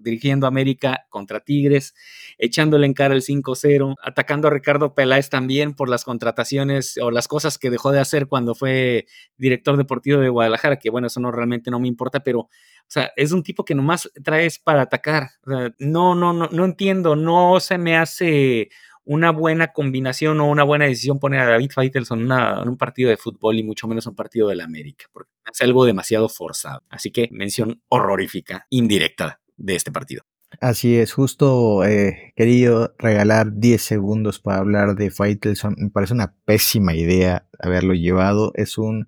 dirigiendo 0.00 0.46
América 0.46 1.06
contra 1.08 1.40
Tigres, 1.40 1.94
echándole 2.38 2.86
en 2.86 2.94
cara 2.94 3.14
el 3.14 3.22
5-0, 3.22 3.96
atacando 4.02 4.48
a 4.48 4.50
Ricardo 4.50 4.94
Peláez 4.94 5.28
también 5.28 5.74
por 5.74 5.88
las 5.88 6.04
contrataciones 6.04 6.98
o 6.98 7.10
las 7.10 7.28
cosas 7.28 7.58
que 7.58 7.70
dejó 7.70 7.92
de 7.92 8.00
hacer 8.00 8.26
cuando 8.26 8.54
fue 8.54 9.06
director 9.36 9.76
deportivo 9.76 10.20
de 10.20 10.28
Guadalajara, 10.28 10.78
que 10.78 10.90
bueno, 10.90 11.06
eso 11.06 11.20
no 11.20 11.30
realmente 11.30 11.70
no 11.70 11.80
me 11.80 11.88
importa, 11.88 12.20
pero 12.20 12.40
o 12.40 12.48
sea, 12.92 13.12
es 13.16 13.32
un 13.32 13.42
tipo 13.42 13.64
que 13.64 13.74
nomás 13.74 14.10
traes 14.24 14.58
para 14.58 14.82
atacar. 14.82 15.30
no, 15.78 16.14
no, 16.14 16.32
no, 16.32 16.48
no 16.50 16.64
entiendo, 16.64 17.14
no 17.14 17.60
se 17.60 17.78
me 17.78 17.96
hace 17.96 18.68
una 19.04 19.30
buena 19.32 19.72
combinación 19.72 20.40
o 20.40 20.48
una 20.48 20.62
buena 20.62 20.84
decisión 20.84 21.18
poner 21.18 21.40
a 21.40 21.50
David 21.50 21.70
Faitelson 21.74 22.30
en, 22.30 22.68
un 22.68 22.76
partido 22.76 23.10
de 23.10 23.16
fútbol 23.16 23.58
y 23.58 23.64
mucho 23.64 23.88
menos 23.88 24.06
un 24.06 24.14
partido 24.14 24.48
de 24.48 24.56
la 24.56 24.64
América, 24.64 25.06
porque 25.12 25.32
es 25.52 25.60
algo 25.62 25.84
demasiado 25.84 26.28
forzado. 26.28 26.82
Así 26.88 27.10
que 27.10 27.28
mención 27.32 27.82
horrorífica, 27.88 28.66
indirecta 28.70 29.40
de 29.60 29.76
este 29.76 29.92
partido. 29.92 30.22
Así 30.60 30.96
es, 30.96 31.12
justo 31.12 31.84
eh, 31.84 32.32
querido 32.34 32.92
regalar 32.98 33.54
10 33.54 33.80
segundos 33.80 34.40
para 34.40 34.58
hablar 34.58 34.96
de 34.96 35.10
Faitelson. 35.10 35.76
Me 35.78 35.90
parece 35.90 36.12
una 36.12 36.34
pésima 36.44 36.94
idea 36.94 37.46
haberlo 37.60 37.94
llevado. 37.94 38.50
Es 38.56 38.76
un 38.76 39.06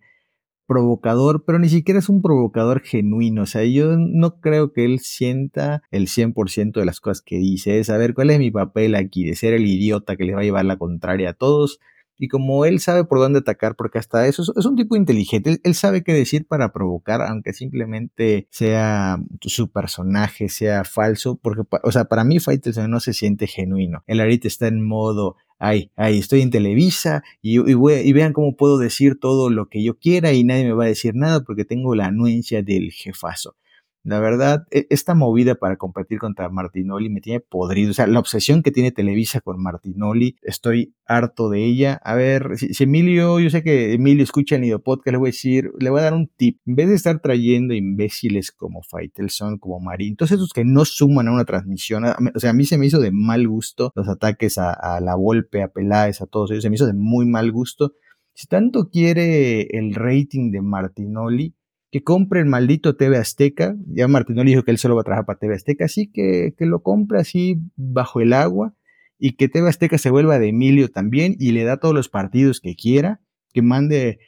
provocador, 0.66 1.44
pero 1.44 1.58
ni 1.58 1.68
siquiera 1.68 1.98
es 1.98 2.08
un 2.08 2.22
provocador 2.22 2.80
genuino. 2.80 3.42
O 3.42 3.46
sea, 3.46 3.64
yo 3.64 3.96
no 3.98 4.40
creo 4.40 4.72
que 4.72 4.84
él 4.84 5.00
sienta 5.00 5.82
el 5.90 6.06
100% 6.06 6.78
de 6.78 6.86
las 6.86 7.00
cosas 7.00 7.22
que 7.22 7.38
dice. 7.38 7.80
Es 7.80 7.88
saber 7.88 8.14
cuál 8.14 8.30
es 8.30 8.38
mi 8.38 8.52
papel 8.52 8.94
aquí, 8.94 9.24
de 9.24 9.34
ser 9.34 9.52
el 9.52 9.66
idiota 9.66 10.16
que 10.16 10.24
le 10.24 10.34
va 10.34 10.42
a 10.42 10.44
llevar 10.44 10.64
la 10.64 10.78
contraria 10.78 11.30
a 11.30 11.34
todos 11.34 11.80
y 12.22 12.28
como 12.28 12.64
él 12.64 12.78
sabe 12.78 13.02
por 13.02 13.18
dónde 13.18 13.40
atacar, 13.40 13.74
porque 13.74 13.98
hasta 13.98 14.28
eso 14.28 14.44
es, 14.56 14.64
un 14.64 14.76
tipo 14.76 14.94
inteligente, 14.94 15.58
él, 15.60 15.74
sabe 15.74 16.04
qué 16.04 16.12
decir 16.12 16.46
para 16.46 16.72
provocar, 16.72 17.20
aunque 17.20 17.52
simplemente 17.52 18.46
sea 18.48 19.18
su 19.40 19.72
personaje, 19.72 20.48
sea 20.48 20.84
falso, 20.84 21.34
porque, 21.42 21.62
o 21.82 21.90
sea, 21.90 22.04
para 22.04 22.22
mí 22.22 22.38
Faitelson 22.38 22.88
no 22.88 23.00
se 23.00 23.12
siente 23.12 23.48
genuino. 23.48 24.04
El 24.06 24.20
ahorita 24.20 24.46
está 24.46 24.68
en 24.68 24.86
modo, 24.86 25.34
ay, 25.58 25.90
ay, 25.96 26.20
estoy 26.20 26.42
en 26.42 26.50
Televisa 26.50 27.24
y, 27.40 27.58
y, 27.58 28.12
vean 28.12 28.32
cómo 28.32 28.54
puedo 28.54 28.78
decir 28.78 29.18
todo 29.18 29.50
lo 29.50 29.68
que 29.68 29.82
yo 29.82 29.98
quiera 29.98 30.32
y 30.32 30.44
nadie 30.44 30.66
me 30.66 30.74
va 30.74 30.84
a 30.84 30.86
decir 30.86 31.16
nada 31.16 31.42
porque 31.42 31.64
tengo 31.64 31.96
la 31.96 32.06
anuencia 32.06 32.62
del 32.62 32.92
jefazo. 32.92 33.56
La 34.04 34.18
verdad, 34.18 34.66
e, 34.72 34.86
esta 34.90 35.14
movida 35.14 35.54
para 35.54 35.76
competir 35.76 36.18
contra 36.18 36.48
Martinoli 36.48 37.08
me 37.08 37.20
tiene 37.20 37.38
podrido. 37.40 37.92
O 37.92 37.94
sea, 37.94 38.08
la 38.08 38.18
obsesión 38.18 38.62
que 38.62 38.72
tiene 38.72 38.90
Televisa 38.90 39.40
con 39.40 39.62
Martinoli, 39.62 40.36
estoy 40.42 40.94
harto 41.06 41.48
de 41.50 41.64
ella. 41.64 42.00
A 42.02 42.16
ver, 42.16 42.58
si, 42.58 42.70
Emilio, 42.82 43.38
yo 43.38 43.48
sé 43.48 43.62
que 43.62 43.92
Emilio 43.94 44.24
escucha 44.24 44.56
el 44.56 44.62
Nido 44.62 44.82
Podcast, 44.82 45.12
le 45.12 45.18
voy 45.18 45.28
a 45.28 45.30
decir, 45.30 45.70
le 45.78 45.90
voy 45.90 46.00
a 46.00 46.04
dar 46.04 46.14
un 46.14 46.28
tip. 46.28 46.58
En 46.66 46.74
vez 46.74 46.88
de 46.88 46.96
estar 46.96 47.20
trayendo 47.20 47.74
imbéciles 47.74 48.50
como 48.50 48.82
Faitelson, 48.82 49.58
como 49.58 49.78
Marín, 49.78 50.16
todos 50.16 50.32
esos 50.32 50.52
que 50.52 50.64
no 50.64 50.84
suman 50.84 51.28
a 51.28 51.32
una 51.32 51.44
transmisión, 51.44 52.04
o 52.04 52.40
sea, 52.40 52.50
a 52.50 52.54
mí 52.54 52.64
se 52.64 52.78
me 52.78 52.86
hizo 52.86 52.98
de 52.98 53.12
mal 53.12 53.46
gusto 53.46 53.92
los 53.94 54.08
ataques 54.08 54.58
a, 54.58 54.72
a 54.72 55.00
la 55.00 55.14
Volpe, 55.14 55.62
a 55.62 55.68
Peláez, 55.68 56.20
a 56.20 56.26
todos 56.26 56.50
ellos, 56.50 56.64
se 56.64 56.70
me 56.70 56.74
hizo 56.74 56.86
de 56.86 56.94
muy 56.94 57.26
mal 57.26 57.52
gusto. 57.52 57.92
Si 58.34 58.46
tanto 58.46 58.88
quiere 58.88 59.62
el 59.78 59.94
rating 59.94 60.50
de 60.50 60.62
Martinoli, 60.62 61.54
que 61.92 62.02
compre 62.02 62.40
el 62.40 62.46
maldito 62.46 62.96
TV 62.96 63.18
Azteca. 63.18 63.76
Ya 63.86 64.08
Martinoli 64.08 64.52
dijo 64.52 64.64
que 64.64 64.70
él 64.70 64.78
solo 64.78 64.96
va 64.96 65.02
a 65.02 65.04
trabajar 65.04 65.26
para 65.26 65.38
TV 65.38 65.54
Azteca, 65.54 65.84
así 65.84 66.10
que, 66.10 66.54
que 66.56 66.64
lo 66.64 66.82
compre 66.82 67.20
así 67.20 67.60
bajo 67.76 68.22
el 68.22 68.32
agua 68.32 68.74
y 69.18 69.36
que 69.36 69.48
TV 69.48 69.68
Azteca 69.68 69.98
se 69.98 70.10
vuelva 70.10 70.38
de 70.38 70.48
Emilio 70.48 70.88
también 70.90 71.36
y 71.38 71.52
le 71.52 71.64
da 71.64 71.76
todos 71.76 71.94
los 71.94 72.08
partidos 72.08 72.60
que 72.60 72.74
quiera, 72.74 73.20
que 73.52 73.60
mande 73.60 74.20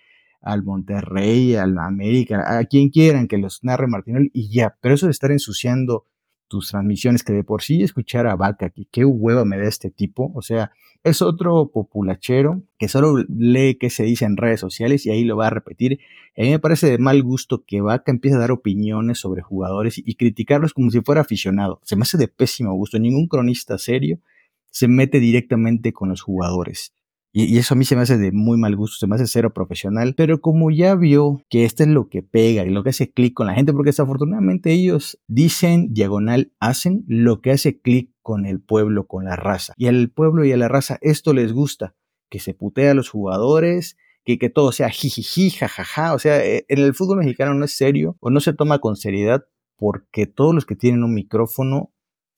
al 0.43 0.63
Monterrey, 0.63 1.57
al 1.57 1.79
América, 1.79 2.59
a 2.59 2.65
quien 2.67 2.91
quieran 2.91 3.29
que 3.29 3.39
los 3.39 3.65
narre 3.65 3.87
Martinoli 3.87 4.31
y 4.35 4.55
ya. 4.55 4.77
Pero 4.83 4.95
eso 4.95 5.07
de 5.07 5.13
estar 5.13 5.33
ensuciando 5.33 6.05
tus 6.49 6.69
transmisiones, 6.69 7.23
que 7.23 7.33
de 7.33 7.45
por 7.45 7.63
sí 7.63 7.83
escuchar 7.83 8.27
a 8.27 8.37
Vaca, 8.37 8.71
que 8.71 8.87
qué 8.91 9.05
hueva 9.05 9.45
me 9.45 9.59
da 9.59 9.65
este 9.65 9.91
tipo, 9.91 10.33
o 10.35 10.43
sea, 10.43 10.73
es 11.05 11.21
otro 11.21 11.71
populachero 11.71 12.63
que 12.79 12.89
solo 12.89 13.23
lee 13.29 13.77
qué 13.79 13.91
se 13.91 14.05
dice 14.05 14.25
en 14.25 14.39
redes 14.39 14.61
sociales 14.61 15.05
y 15.05 15.11
ahí 15.11 15.25
lo 15.25 15.37
va 15.37 15.49
a 15.49 15.51
repetir. 15.51 16.01
A 16.37 16.41
mí 16.41 16.51
me 16.51 16.59
parece 16.59 16.91
de 16.91 16.99
mal 16.99 17.23
gusto 17.23 17.63
que 17.67 17.83
Vaca 17.83 18.11
empiece 18.11 18.37
a 18.37 18.41
dar 18.41 18.51
opiniones 18.51 19.19
sobre 19.19 19.43
jugadores 19.43 19.99
y 19.99 20.15
criticarlos 20.15 20.73
como 20.73 20.91
si 20.91 21.03
fuera 21.03 21.21
aficionado. 21.21 21.79
Se 21.85 21.95
me 21.95 22.03
hace 22.03 22.17
de 22.17 22.29
pésimo 22.29 22.73
gusto. 22.73 22.99
Ningún 22.99 23.29
cronista 23.29 23.77
serio 23.77 24.19
se 24.71 24.89
mete 24.89 25.21
directamente 25.21 25.93
con 25.93 26.09
los 26.09 26.23
jugadores. 26.23 26.95
Y, 27.37 27.59
eso 27.59 27.75
a 27.75 27.77
mí 27.77 27.85
se 27.85 27.97
me 27.97 28.03
hace 28.03 28.17
de 28.17 28.31
muy 28.31 28.57
mal 28.57 28.77
gusto, 28.77 28.97
se 28.97 29.09
me 29.09 29.17
hace 29.17 29.27
cero 29.27 29.53
profesional. 29.53 30.15
Pero 30.17 30.41
como 30.41 30.71
ya 30.71 30.95
vio 30.95 31.43
que 31.51 31.65
esto 31.65 31.83
es 31.83 31.89
lo 31.89 32.09
que 32.09 32.23
pega 32.23 32.65
y 32.65 32.71
lo 32.71 32.85
que 32.85 32.91
hace 32.91 33.11
clic 33.11 33.35
con 33.35 33.49
la 33.49 33.55
gente, 33.55 33.73
porque 33.73 33.89
desafortunadamente 33.89 34.71
ellos 34.71 35.19
dicen, 35.27 35.93
diagonal, 35.93 36.53
hacen 36.61 37.05
lo 37.09 37.41
que 37.41 37.51
hace 37.51 37.81
clic 37.81 38.13
con 38.23 38.47
el 38.47 38.61
pueblo, 38.61 39.09
con 39.09 39.25
la 39.25 39.35
raza. 39.35 39.75
Y 39.77 39.89
al 39.89 40.11
pueblo 40.11 40.45
y 40.45 40.53
a 40.53 40.57
la 40.57 40.69
raza 40.69 40.99
esto 41.03 41.35
les 41.35 41.53
gusta, 41.53 41.97
que 42.31 42.39
se 42.39 42.55
putea 42.55 42.93
a 42.93 42.95
los 42.95 43.11
jugadores, 43.11 43.97
que, 44.25 44.39
que 44.39 44.49
todo 44.49 44.71
sea 44.71 44.89
jijiji, 44.89 45.51
jajaja. 45.51 46.15
O 46.15 46.21
sea, 46.21 46.43
eh, 46.47 46.65
en 46.69 46.79
el 46.79 46.95
fútbol 46.95 47.19
mexicano 47.19 47.53
no 47.55 47.65
es 47.65 47.77
serio 47.77 48.17
o 48.21 48.31
no 48.31 48.39
se 48.39 48.53
toma 48.53 48.79
con 48.79 48.95
seriedad 48.95 49.45
porque 49.77 50.29
todos 50.29 50.55
los 50.55 50.67
que 50.67 50.77
tienen 50.77 51.03
un 51.03 51.15
micrófono 51.15 51.93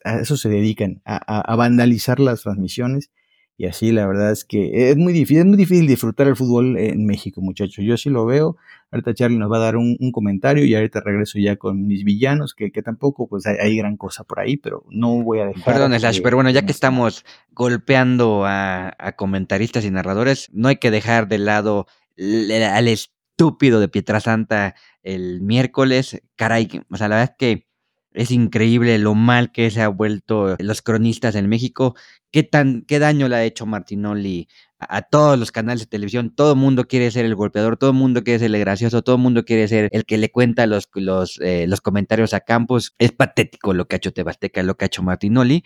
a 0.04 0.20
eso 0.20 0.38
se 0.38 0.48
dedican, 0.48 1.02
a 1.04 1.56
vandalizar 1.56 2.20
las 2.20 2.42
transmisiones 2.42 3.10
y 3.58 3.66
así 3.66 3.90
la 3.90 4.06
verdad 4.06 4.32
es 4.32 4.44
que 4.44 4.90
es 4.90 4.96
muy 4.96 5.14
difícil, 5.14 5.38
es 5.38 5.44
muy 5.46 5.56
difícil 5.56 5.86
disfrutar 5.86 6.26
el 6.26 6.36
fútbol 6.36 6.76
en 6.78 7.06
México, 7.06 7.40
muchachos. 7.40 7.84
Yo 7.84 7.96
sí 7.96 8.10
lo 8.10 8.26
veo. 8.26 8.56
Ahorita 8.90 9.14
Charlie 9.14 9.38
nos 9.38 9.50
va 9.50 9.56
a 9.56 9.60
dar 9.60 9.76
un, 9.76 9.96
comentario 10.12 10.64
y 10.64 10.74
ahorita 10.74 11.00
regreso 11.00 11.38
ya 11.38 11.56
con 11.56 11.86
mis 11.86 12.04
villanos, 12.04 12.54
que, 12.54 12.70
tampoco 12.82 13.28
pues 13.28 13.46
hay, 13.46 13.76
gran 13.76 13.96
cosa 13.96 14.24
por 14.24 14.40
ahí, 14.40 14.56
pero 14.56 14.84
no 14.90 15.22
voy 15.22 15.40
a 15.40 15.46
dejar. 15.46 15.64
Perdón, 15.64 15.98
Slash, 15.98 16.20
pero 16.22 16.36
bueno, 16.36 16.50
ya 16.50 16.66
que 16.66 16.72
estamos 16.72 17.24
golpeando 17.50 18.44
a, 18.46 18.94
comentaristas 19.16 19.84
y 19.84 19.90
narradores, 19.90 20.50
no 20.52 20.68
hay 20.68 20.76
que 20.76 20.90
dejar 20.90 21.26
de 21.26 21.38
lado 21.38 21.86
al 22.18 22.88
estúpido 22.88 23.80
de 23.80 23.88
Pietrasanta 23.88 24.74
el 25.02 25.40
miércoles. 25.40 26.22
Caray, 26.36 26.82
o 26.90 26.96
sea, 26.96 27.08
la 27.08 27.16
verdad 27.16 27.32
es 27.32 27.36
que 27.38 27.65
es 28.16 28.30
increíble 28.30 28.98
lo 28.98 29.14
mal 29.14 29.52
que 29.52 29.70
se 29.70 29.82
ha 29.82 29.88
vuelto 29.88 30.56
los 30.58 30.80
cronistas 30.80 31.34
en 31.34 31.48
México. 31.48 31.94
¿Qué, 32.32 32.42
tan, 32.42 32.82
qué 32.82 32.98
daño 32.98 33.28
le 33.28 33.36
ha 33.36 33.44
hecho 33.44 33.66
Martinoli 33.66 34.48
a, 34.78 35.02
todos 35.02 35.38
los 35.38 35.52
canales 35.52 35.80
de 35.80 35.86
televisión? 35.86 36.34
Todo 36.34 36.52
el 36.52 36.58
mundo 36.58 36.86
quiere 36.88 37.10
ser 37.10 37.26
el 37.26 37.34
golpeador, 37.34 37.76
todo 37.76 37.90
el 37.90 37.96
mundo 37.96 38.24
quiere 38.24 38.38
ser 38.38 38.54
el 38.54 38.58
gracioso, 38.60 39.02
todo 39.02 39.16
el 39.16 39.22
mundo 39.22 39.44
quiere 39.44 39.68
ser 39.68 39.90
el 39.92 40.06
que 40.06 40.16
le 40.16 40.30
cuenta 40.30 40.66
los, 40.66 40.88
los, 40.94 41.38
eh, 41.42 41.66
los 41.68 41.82
comentarios 41.82 42.32
a 42.32 42.40
Campos. 42.40 42.94
Es 42.98 43.12
patético 43.12 43.74
lo 43.74 43.86
que 43.86 43.96
ha 43.96 43.98
hecho 43.98 44.14
Tebasteca, 44.14 44.62
lo 44.62 44.76
que 44.76 44.86
ha 44.86 44.88
hecho 44.88 45.02
Martinoli. 45.02 45.62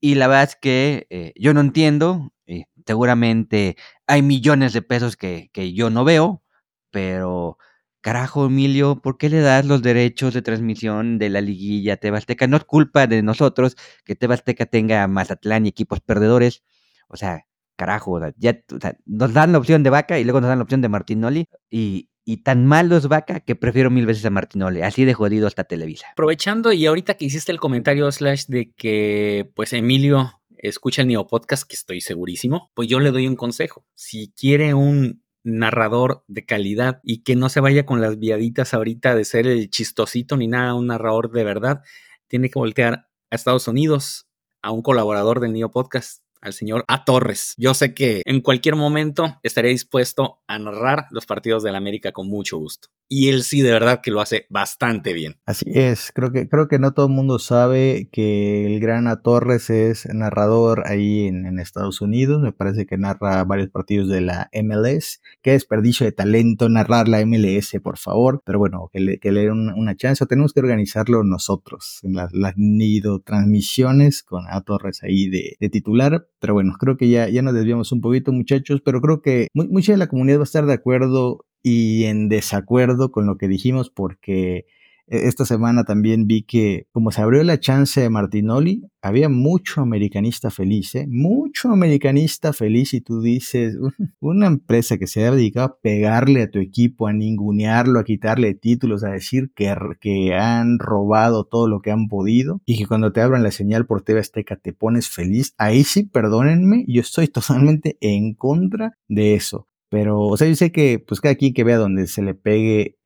Y 0.00 0.16
la 0.16 0.26
verdad 0.26 0.44
es 0.44 0.56
que 0.56 1.06
eh, 1.10 1.32
yo 1.36 1.54
no 1.54 1.60
entiendo. 1.60 2.32
Eh, 2.46 2.64
seguramente 2.86 3.76
hay 4.08 4.22
millones 4.22 4.72
de 4.72 4.82
pesos 4.82 5.16
que, 5.16 5.48
que 5.52 5.72
yo 5.72 5.90
no 5.90 6.04
veo, 6.04 6.42
pero 6.90 7.56
Carajo, 8.04 8.44
Emilio, 8.44 9.00
¿por 9.00 9.16
qué 9.16 9.30
le 9.30 9.40
das 9.40 9.64
los 9.64 9.80
derechos 9.80 10.34
de 10.34 10.42
transmisión 10.42 11.16
de 11.16 11.30
la 11.30 11.40
liguilla 11.40 11.94
a 11.94 11.96
Tebasteca? 11.96 12.46
No 12.46 12.58
es 12.58 12.64
culpa 12.64 13.06
de 13.06 13.22
nosotros 13.22 13.76
que 14.04 14.14
Tebasteca 14.14 14.66
tenga 14.66 15.08
Mazatlán 15.08 15.64
y 15.64 15.70
equipos 15.70 16.00
perdedores. 16.00 16.64
O 17.08 17.16
sea, 17.16 17.46
carajo, 17.76 18.20
ya 18.36 18.60
nos 19.06 19.32
dan 19.32 19.52
la 19.52 19.58
opción 19.58 19.82
de 19.82 19.88
Vaca 19.88 20.18
y 20.18 20.24
luego 20.24 20.42
nos 20.42 20.48
dan 20.48 20.58
la 20.58 20.64
opción 20.64 20.82
de 20.82 20.90
Martinoli 20.90 21.48
y, 21.70 22.10
y 22.26 22.42
tan 22.42 22.66
malo 22.66 22.98
es 22.98 23.08
Vaca 23.08 23.40
que 23.40 23.56
prefiero 23.56 23.90
mil 23.90 24.04
veces 24.04 24.26
a 24.26 24.30
Martinoli. 24.30 24.82
Así 24.82 25.06
de 25.06 25.14
jodido 25.14 25.46
hasta 25.46 25.64
Televisa. 25.64 26.08
Aprovechando 26.12 26.74
y 26.74 26.84
ahorita 26.84 27.14
que 27.14 27.24
hiciste 27.24 27.52
el 27.52 27.58
comentario, 27.58 28.12
Slash, 28.12 28.48
de 28.48 28.70
que 28.74 29.50
pues 29.54 29.72
Emilio 29.72 30.42
escucha 30.58 31.00
el 31.00 31.08
Neo 31.08 31.26
Podcast, 31.26 31.66
que 31.66 31.74
estoy 31.74 32.02
segurísimo, 32.02 32.70
pues 32.74 32.86
yo 32.86 33.00
le 33.00 33.12
doy 33.12 33.26
un 33.26 33.36
consejo. 33.36 33.86
Si 33.94 34.30
quiere 34.36 34.74
un 34.74 35.23
narrador 35.44 36.24
de 36.26 36.44
calidad 36.44 37.00
y 37.02 37.22
que 37.22 37.36
no 37.36 37.48
se 37.48 37.60
vaya 37.60 37.86
con 37.86 38.00
las 38.00 38.18
viaditas 38.18 38.74
ahorita 38.74 39.14
de 39.14 39.24
ser 39.24 39.46
el 39.46 39.70
chistosito 39.70 40.36
ni 40.36 40.48
nada, 40.48 40.74
un 40.74 40.88
narrador 40.88 41.30
de 41.30 41.44
verdad. 41.44 41.82
Tiene 42.26 42.50
que 42.50 42.58
voltear 42.58 43.08
a 43.30 43.36
Estados 43.36 43.68
Unidos, 43.68 44.26
a 44.62 44.72
un 44.72 44.82
colaborador 44.82 45.40
del 45.40 45.52
Neo 45.52 45.70
Podcast, 45.70 46.23
al 46.44 46.52
señor 46.52 46.84
A 46.86 47.04
Torres. 47.04 47.54
Yo 47.56 47.74
sé 47.74 47.94
que 47.94 48.22
en 48.24 48.40
cualquier 48.40 48.76
momento 48.76 49.40
estaré 49.42 49.70
dispuesto 49.70 50.42
a 50.46 50.58
narrar 50.58 51.06
los 51.10 51.26
partidos 51.26 51.62
del 51.62 51.74
América 51.74 52.12
con 52.12 52.28
mucho 52.28 52.58
gusto. 52.58 52.88
Y 53.08 53.28
él 53.28 53.42
sí 53.42 53.60
de 53.60 53.70
verdad 53.70 54.00
que 54.02 54.10
lo 54.10 54.20
hace 54.20 54.46
bastante 54.48 55.12
bien. 55.12 55.36
Así 55.44 55.66
es, 55.74 56.10
creo 56.14 56.32
que, 56.32 56.48
creo 56.48 56.68
que 56.68 56.78
no 56.78 56.94
todo 56.94 57.06
el 57.06 57.12
mundo 57.12 57.38
sabe 57.38 58.08
que 58.10 58.66
el 58.66 58.80
gran 58.80 59.06
A 59.08 59.20
Torres 59.20 59.68
es 59.68 60.06
narrador 60.06 60.84
ahí 60.86 61.26
en, 61.26 61.44
Estados 61.58 62.00
Unidos. 62.00 62.42
Me 62.42 62.52
parece 62.52 62.86
que 62.86 62.98
narra 62.98 63.44
varios 63.44 63.70
partidos 63.70 64.08
de 64.08 64.20
la 64.20 64.50
MLS. 64.52 65.20
Qué 65.40 65.52
desperdicio 65.52 66.04
de 66.04 66.12
talento 66.12 66.68
narrar 66.68 67.08
la 67.08 67.24
MLS, 67.24 67.76
por 67.82 67.98
favor. 67.98 68.42
Pero 68.44 68.58
bueno, 68.58 68.90
que 68.92 69.00
le, 69.00 69.18
que 69.18 69.32
le 69.32 69.42
den 69.42 69.70
una, 69.70 69.96
chance. 69.96 70.26
Tenemos 70.26 70.52
que 70.52 70.60
organizarlo 70.60 71.22
nosotros 71.22 72.00
en 72.02 72.14
las, 72.14 72.32
nido 72.56 73.20
transmisiones 73.20 74.22
con 74.22 74.44
A 74.48 74.62
Torres 74.62 75.02
ahí 75.02 75.28
de, 75.28 75.56
de 75.60 75.68
titular 75.68 76.26
pero 76.44 76.52
bueno, 76.52 76.74
creo 76.78 76.98
que 76.98 77.08
ya, 77.08 77.26
ya 77.30 77.40
nos 77.40 77.54
desviamos 77.54 77.90
un 77.90 78.02
poquito, 78.02 78.30
muchachos, 78.30 78.82
pero 78.84 79.00
creo 79.00 79.22
que 79.22 79.48
mucha 79.54 79.92
de 79.92 79.96
la 79.96 80.08
comunidad 80.08 80.36
va 80.36 80.42
a 80.42 80.44
estar 80.44 80.66
de 80.66 80.74
acuerdo 80.74 81.46
y 81.62 82.04
en 82.04 82.28
desacuerdo 82.28 83.10
con 83.10 83.24
lo 83.24 83.38
que 83.38 83.48
dijimos 83.48 83.88
porque 83.88 84.66
esta 85.06 85.44
semana 85.44 85.84
también 85.84 86.26
vi 86.26 86.42
que 86.42 86.86
como 86.92 87.10
se 87.10 87.20
abrió 87.20 87.42
la 87.42 87.60
chance 87.60 88.00
de 88.00 88.10
Martinoli, 88.10 88.84
había 89.02 89.28
mucho 89.28 89.82
americanista 89.82 90.50
feliz, 90.50 90.94
¿eh? 90.94 91.06
mucho 91.08 91.70
americanista 91.70 92.52
feliz 92.52 92.94
y 92.94 93.00
tú 93.00 93.20
dices, 93.20 93.76
una 94.20 94.46
empresa 94.46 94.96
que 94.96 95.06
se 95.06 95.24
ha 95.24 95.30
dedicado 95.30 95.66
a 95.66 95.78
pegarle 95.78 96.42
a 96.42 96.50
tu 96.50 96.58
equipo, 96.58 97.06
a 97.06 97.12
ningunearlo, 97.12 98.00
a 98.00 98.04
quitarle 98.04 98.54
títulos, 98.54 99.04
a 99.04 99.10
decir 99.10 99.50
que, 99.54 99.74
que 100.00 100.34
han 100.34 100.78
robado 100.78 101.44
todo 101.44 101.68
lo 101.68 101.80
que 101.80 101.90
han 101.90 102.08
podido 102.08 102.62
y 102.64 102.78
que 102.78 102.86
cuando 102.86 103.12
te 103.12 103.20
abran 103.20 103.42
la 103.42 103.50
señal 103.50 103.86
por 103.86 104.02
TV 104.02 104.20
Azteca 104.20 104.56
te 104.56 104.72
pones 104.72 105.08
feliz, 105.08 105.54
ahí 105.58 105.84
sí, 105.84 106.04
perdónenme, 106.04 106.84
yo 106.88 107.00
estoy 107.00 107.28
totalmente 107.34 107.98
en 108.00 108.34
contra 108.34 108.96
de 109.08 109.34
eso. 109.34 109.68
Pero, 109.90 110.22
o 110.22 110.36
sea, 110.36 110.48
yo 110.48 110.56
sé 110.56 110.72
que 110.72 110.98
pues 110.98 111.20
cada 111.20 111.36
quien 111.36 111.54
que 111.54 111.62
vea 111.62 111.76
donde 111.76 112.08
se 112.08 112.22
le 112.22 112.34
pegue 112.34 112.96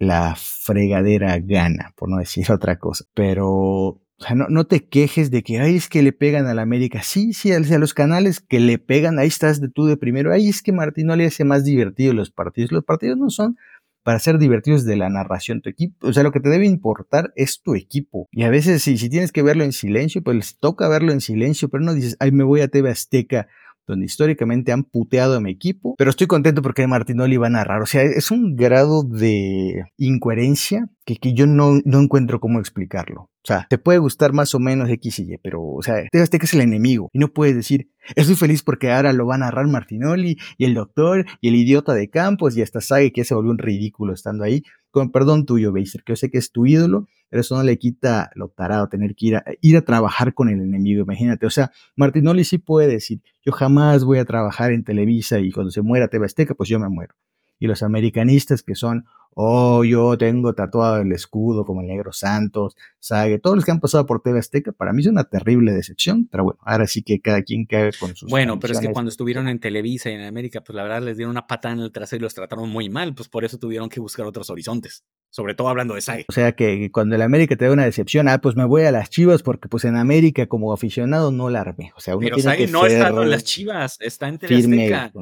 la 0.00 0.34
fregadera 0.34 1.38
gana, 1.38 1.92
por 1.96 2.08
no 2.08 2.16
decir 2.16 2.44
otra 2.50 2.78
cosa. 2.78 3.04
Pero, 3.14 3.48
o 3.48 4.02
sea, 4.18 4.34
no, 4.34 4.46
no 4.48 4.64
te 4.64 4.88
quejes 4.88 5.30
de 5.30 5.44
que, 5.44 5.60
ay, 5.60 5.76
es 5.76 5.88
que 5.88 6.02
le 6.02 6.12
pegan 6.12 6.46
a 6.46 6.54
la 6.54 6.62
América. 6.62 7.02
Sí, 7.02 7.32
sí, 7.32 7.52
a 7.52 7.60
los 7.60 7.94
canales 7.94 8.40
que 8.40 8.58
le 8.58 8.78
pegan, 8.78 9.20
ahí 9.20 9.28
estás 9.28 9.60
de 9.60 9.68
tú 9.68 9.84
de 9.84 9.96
primero. 9.96 10.32
Ay, 10.32 10.48
es 10.48 10.62
que 10.62 10.72
Martín 10.72 11.06
no 11.06 11.14
le 11.14 11.26
hace 11.26 11.44
más 11.44 11.64
divertido 11.64 12.14
los 12.14 12.30
partidos. 12.30 12.72
Los 12.72 12.84
partidos 12.84 13.18
no 13.18 13.30
son 13.30 13.56
para 14.02 14.18
ser 14.18 14.38
divertidos 14.38 14.86
de 14.86 14.96
la 14.96 15.10
narración 15.10 15.60
tu 15.60 15.68
equipo. 15.68 16.08
O 16.08 16.12
sea, 16.14 16.22
lo 16.22 16.32
que 16.32 16.40
te 16.40 16.48
debe 16.48 16.64
importar 16.64 17.32
es 17.36 17.60
tu 17.60 17.74
equipo. 17.74 18.28
Y 18.32 18.44
a 18.44 18.50
veces, 18.50 18.82
si, 18.82 18.96
si 18.96 19.10
tienes 19.10 19.30
que 19.30 19.42
verlo 19.42 19.64
en 19.64 19.72
silencio, 19.72 20.22
pues 20.22 20.36
les 20.36 20.58
toca 20.58 20.88
verlo 20.88 21.12
en 21.12 21.20
silencio, 21.20 21.68
pero 21.68 21.84
no 21.84 21.92
dices, 21.92 22.16
ay, 22.20 22.32
me 22.32 22.44
voy 22.44 22.62
a 22.62 22.68
TV 22.68 22.88
Azteca 22.90 23.48
donde 23.86 24.06
históricamente 24.06 24.72
han 24.72 24.84
puteado 24.84 25.36
a 25.36 25.40
mi 25.40 25.50
equipo, 25.50 25.94
pero 25.98 26.10
estoy 26.10 26.26
contento 26.26 26.62
porque 26.62 26.86
Martinoli 26.86 27.36
va 27.36 27.48
a 27.48 27.50
narrar. 27.50 27.82
O 27.82 27.86
sea, 27.86 28.02
es 28.02 28.30
un 28.30 28.56
grado 28.56 29.02
de 29.02 29.84
incoherencia 29.96 30.88
que, 31.04 31.16
que 31.16 31.34
yo 31.34 31.46
no, 31.46 31.80
no 31.84 32.00
encuentro 32.00 32.40
cómo 32.40 32.60
explicarlo. 32.60 33.30
O 33.42 33.46
sea, 33.46 33.66
te 33.70 33.78
puede 33.78 33.98
gustar 33.98 34.34
más 34.34 34.54
o 34.54 34.58
menos 34.58 34.90
X 34.90 35.18
y 35.20 35.32
Y, 35.32 35.38
pero, 35.38 35.62
o 35.62 35.82
sea, 35.82 36.04
te 36.12 36.38
que 36.38 36.44
es 36.44 36.54
el 36.54 36.60
enemigo. 36.60 37.08
Y 37.12 37.18
no 37.18 37.28
puedes 37.28 37.56
decir, 37.56 37.90
estoy 38.14 38.36
feliz 38.36 38.62
porque 38.62 38.92
ahora 38.92 39.14
lo 39.14 39.26
va 39.26 39.36
a 39.36 39.38
narrar 39.38 39.66
Martinoli 39.66 40.36
y 40.58 40.64
el 40.66 40.74
doctor 40.74 41.24
y 41.40 41.48
el 41.48 41.56
idiota 41.56 41.94
de 41.94 42.10
Campos 42.10 42.56
y 42.56 42.62
hasta 42.62 42.82
sabe 42.82 43.12
que 43.12 43.24
se 43.24 43.34
volvió 43.34 43.50
un 43.50 43.58
ridículo 43.58 44.12
estando 44.12 44.44
ahí. 44.44 44.62
Con 44.90 45.10
perdón 45.10 45.46
tuyo, 45.46 45.72
Beister, 45.72 46.02
que 46.04 46.12
yo 46.12 46.16
sé 46.16 46.30
que 46.30 46.38
es 46.38 46.52
tu 46.52 46.66
ídolo, 46.66 47.06
pero 47.30 47.40
eso 47.40 47.56
no 47.56 47.62
le 47.62 47.78
quita 47.78 48.30
lo 48.34 48.48
tarado, 48.48 48.88
tener 48.88 49.14
que 49.14 49.26
ir 49.26 49.36
a, 49.36 49.44
ir 49.60 49.76
a 49.76 49.82
trabajar 49.82 50.34
con 50.34 50.48
el 50.48 50.60
enemigo, 50.60 51.02
imagínate. 51.02 51.46
O 51.46 51.50
sea, 51.50 51.70
Martinoli 51.96 52.44
sí 52.44 52.58
puede 52.58 52.88
decir, 52.88 53.22
yo 53.44 53.52
jamás 53.52 54.04
voy 54.04 54.18
a 54.18 54.24
trabajar 54.24 54.72
en 54.72 54.84
Televisa 54.84 55.38
y 55.38 55.52
cuando 55.52 55.70
se 55.70 55.80
muera 55.80 56.08
TV 56.08 56.26
Azteca, 56.26 56.54
pues 56.54 56.68
yo 56.68 56.78
me 56.80 56.88
muero. 56.88 57.14
Y 57.60 57.68
los 57.68 57.82
americanistas 57.82 58.62
que 58.62 58.74
son, 58.74 59.06
oh, 59.34 59.84
yo 59.84 60.16
tengo 60.18 60.54
tatuado 60.54 60.98
el 60.98 61.12
escudo 61.12 61.64
como 61.64 61.80
el 61.80 61.86
Negro 61.86 62.12
Santos, 62.12 62.76
sabe, 62.98 63.38
todos 63.38 63.56
los 63.56 63.64
que 63.64 63.70
han 63.70 63.80
pasado 63.80 64.06
por 64.06 64.22
TV 64.22 64.38
Azteca, 64.38 64.72
para 64.72 64.92
mí 64.92 65.00
es 65.00 65.06
una 65.06 65.24
terrible 65.24 65.72
decepción, 65.72 66.28
pero 66.30 66.44
bueno, 66.44 66.60
ahora 66.62 66.86
sí 66.86 67.02
que 67.02 67.20
cada 67.20 67.42
quien 67.42 67.66
cae 67.66 67.90
con 67.98 68.14
sus... 68.14 68.30
Bueno, 68.30 68.58
pero 68.58 68.74
es 68.74 68.80
que 68.80 68.92
cuando 68.92 69.08
estuvieron 69.08 69.48
en 69.48 69.60
Televisa 69.60 70.10
y 70.10 70.14
en 70.14 70.22
América, 70.22 70.62
pues 70.62 70.76
la 70.76 70.82
verdad 70.82 71.02
les 71.02 71.16
dieron 71.16 71.30
una 71.30 71.46
patada 71.46 71.74
en 71.74 71.80
el 71.80 71.92
trasero 71.92 72.20
y 72.20 72.22
los 72.22 72.34
trataron 72.34 72.68
muy 72.68 72.88
mal, 72.88 73.14
pues 73.14 73.28
por 73.28 73.44
eso 73.44 73.58
tuvieron 73.58 73.88
que 73.88 74.00
buscar 74.00 74.26
otros 74.26 74.50
horizontes. 74.50 75.04
Sobre 75.32 75.54
todo 75.54 75.68
hablando 75.68 75.94
de 75.94 76.00
Sai. 76.00 76.24
O 76.28 76.32
sea 76.32 76.52
que 76.56 76.90
cuando 76.90 77.14
el 77.14 77.22
América 77.22 77.54
te 77.54 77.64
da 77.64 77.70
una 77.70 77.84
decepción, 77.84 78.26
ah, 78.26 78.40
pues 78.40 78.56
me 78.56 78.64
voy 78.64 78.82
a 78.82 78.90
las 78.90 79.10
Chivas 79.10 79.44
porque 79.44 79.68
pues 79.68 79.84
en 79.84 79.94
América 79.94 80.48
como 80.48 80.72
aficionado 80.72 81.30
no 81.30 81.50
la 81.50 81.60
armé. 81.60 81.92
O 81.96 82.00
sea, 82.00 82.16
uno 82.16 82.24
Pero 82.24 82.40
Sai 82.40 82.66
no 82.66 82.84
está 82.84 83.08
en 83.10 83.30
las 83.30 83.44
Chivas, 83.44 83.96
está 84.00 84.26
en. 84.26 84.40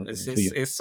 Es, 0.08 0.26
es, 0.26 0.52
es, 0.54 0.78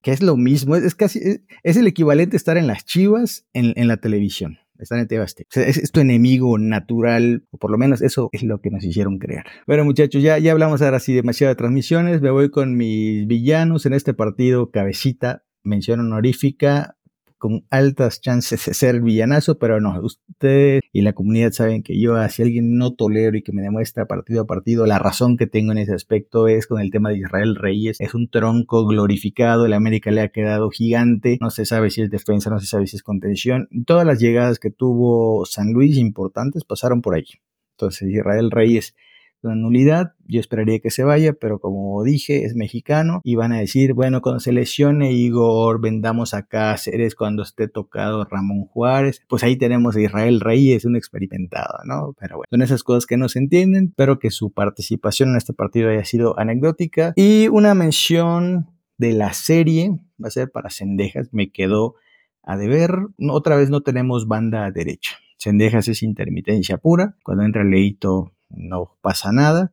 Que 0.00 0.12
es 0.12 0.22
lo 0.22 0.38
mismo, 0.38 0.76
es, 0.76 0.94
casi, 0.94 1.20
es, 1.62 1.76
el 1.76 1.86
equivalente 1.86 2.37
estar 2.38 2.56
en 2.56 2.66
las 2.66 2.84
Chivas 2.84 3.46
en, 3.52 3.88
la 3.88 3.98
televisión. 3.98 4.58
están 4.78 4.98
en 4.98 5.08
es, 5.10 5.56
es, 5.56 5.92
tu 5.92 6.00
enemigo 6.00 6.58
natural, 6.58 7.44
o 7.50 7.58
por 7.58 7.70
lo 7.70 7.78
menos 7.78 8.00
eso 8.00 8.30
es 8.32 8.42
lo 8.42 8.60
que 8.60 8.70
nos 8.70 8.84
hicieron 8.84 9.18
creer. 9.18 9.44
Bueno, 9.66 9.84
muchachos, 9.84 10.22
ya, 10.22 10.38
ya 10.38 10.52
hablamos 10.52 10.82
ahora 10.82 11.00
sí 11.00 11.12
demasiado 11.12 11.52
de 11.52 11.56
transmisiones. 11.56 12.20
Me 12.20 12.30
voy 12.30 12.50
con 12.50 12.76
mis 12.76 13.26
villanos 13.26 13.86
en 13.86 13.92
este 13.92 14.14
partido. 14.14 14.70
Cabecita, 14.70 15.44
mención 15.62 16.00
honorífica 16.00 16.97
con 17.38 17.64
altas 17.70 18.20
chances 18.20 18.66
de 18.66 18.74
ser 18.74 19.00
villanazo, 19.00 19.58
pero 19.58 19.80
no, 19.80 20.00
usted 20.02 20.80
y 20.92 21.02
la 21.02 21.12
comunidad 21.12 21.52
saben 21.52 21.82
que 21.82 21.98
yo, 21.98 22.16
si 22.28 22.42
alguien 22.42 22.76
no 22.76 22.94
tolero 22.94 23.36
y 23.36 23.42
que 23.42 23.52
me 23.52 23.62
demuestra 23.62 24.06
partido 24.06 24.42
a 24.42 24.46
partido, 24.46 24.86
la 24.86 24.98
razón 24.98 25.36
que 25.36 25.46
tengo 25.46 25.72
en 25.72 25.78
ese 25.78 25.94
aspecto 25.94 26.48
es 26.48 26.66
con 26.66 26.80
el 26.80 26.90
tema 26.90 27.10
de 27.10 27.18
Israel 27.18 27.56
Reyes, 27.56 28.00
es 28.00 28.14
un 28.14 28.28
tronco 28.28 28.86
glorificado, 28.86 29.66
el 29.66 29.72
América 29.72 30.10
le 30.10 30.20
ha 30.20 30.28
quedado 30.28 30.70
gigante, 30.70 31.38
no 31.40 31.50
se 31.50 31.64
sabe 31.64 31.90
si 31.90 32.02
es 32.02 32.10
defensa, 32.10 32.50
no 32.50 32.58
se 32.58 32.66
sabe 32.66 32.86
si 32.86 32.96
es 32.96 33.02
contención, 33.02 33.68
todas 33.86 34.06
las 34.06 34.18
llegadas 34.18 34.58
que 34.58 34.70
tuvo 34.70 35.44
San 35.46 35.72
Luis 35.72 35.96
importantes 35.96 36.64
pasaron 36.64 37.00
por 37.02 37.14
ahí. 37.14 37.26
Entonces 37.76 38.10
Israel 38.10 38.50
Reyes 38.50 38.94
una 39.42 39.54
nulidad. 39.54 40.14
Yo 40.26 40.40
esperaría 40.40 40.80
que 40.80 40.90
se 40.90 41.04
vaya, 41.04 41.32
pero 41.32 41.58
como 41.58 42.02
dije, 42.02 42.44
es 42.44 42.54
mexicano 42.54 43.20
y 43.24 43.34
van 43.34 43.52
a 43.52 43.58
decir, 43.58 43.94
bueno, 43.94 44.20
cuando 44.20 44.40
se 44.40 44.52
lesione 44.52 45.12
Igor, 45.12 45.80
vendamos 45.80 46.34
a 46.34 46.46
Cáceres, 46.46 47.14
cuando 47.14 47.42
esté 47.42 47.68
tocado 47.68 48.24
Ramón 48.24 48.66
Juárez, 48.66 49.22
pues 49.28 49.42
ahí 49.42 49.56
tenemos 49.56 49.96
a 49.96 50.00
Israel 50.00 50.40
Reyes, 50.40 50.84
un 50.84 50.96
experimentado, 50.96 51.78
¿no? 51.84 52.14
Pero 52.18 52.36
bueno, 52.36 52.48
son 52.50 52.62
esas 52.62 52.82
cosas 52.82 53.06
que 53.06 53.16
no 53.16 53.28
se 53.28 53.38
entienden, 53.38 53.92
pero 53.96 54.18
que 54.18 54.30
su 54.30 54.52
participación 54.52 55.30
en 55.30 55.36
este 55.36 55.52
partido 55.52 55.90
haya 55.90 56.04
sido 56.04 56.38
anecdótica. 56.38 57.12
Y 57.16 57.48
una 57.48 57.74
mención 57.74 58.70
de 58.98 59.12
la 59.12 59.32
serie, 59.32 59.90
va 60.22 60.28
a 60.28 60.30
ser 60.30 60.50
para 60.50 60.70
Cendejas, 60.70 61.28
me 61.32 61.50
quedó 61.50 61.94
a 62.42 62.56
deber. 62.56 62.90
Otra 63.30 63.56
vez 63.56 63.70
no 63.70 63.82
tenemos 63.82 64.26
banda 64.26 64.70
derecha. 64.70 65.16
Cendejas 65.38 65.86
es 65.88 66.02
intermitencia 66.02 66.78
pura. 66.78 67.16
Cuando 67.22 67.44
entra 67.44 67.62
Leito 67.62 68.32
no 68.50 68.96
pasa 69.00 69.32
nada. 69.32 69.72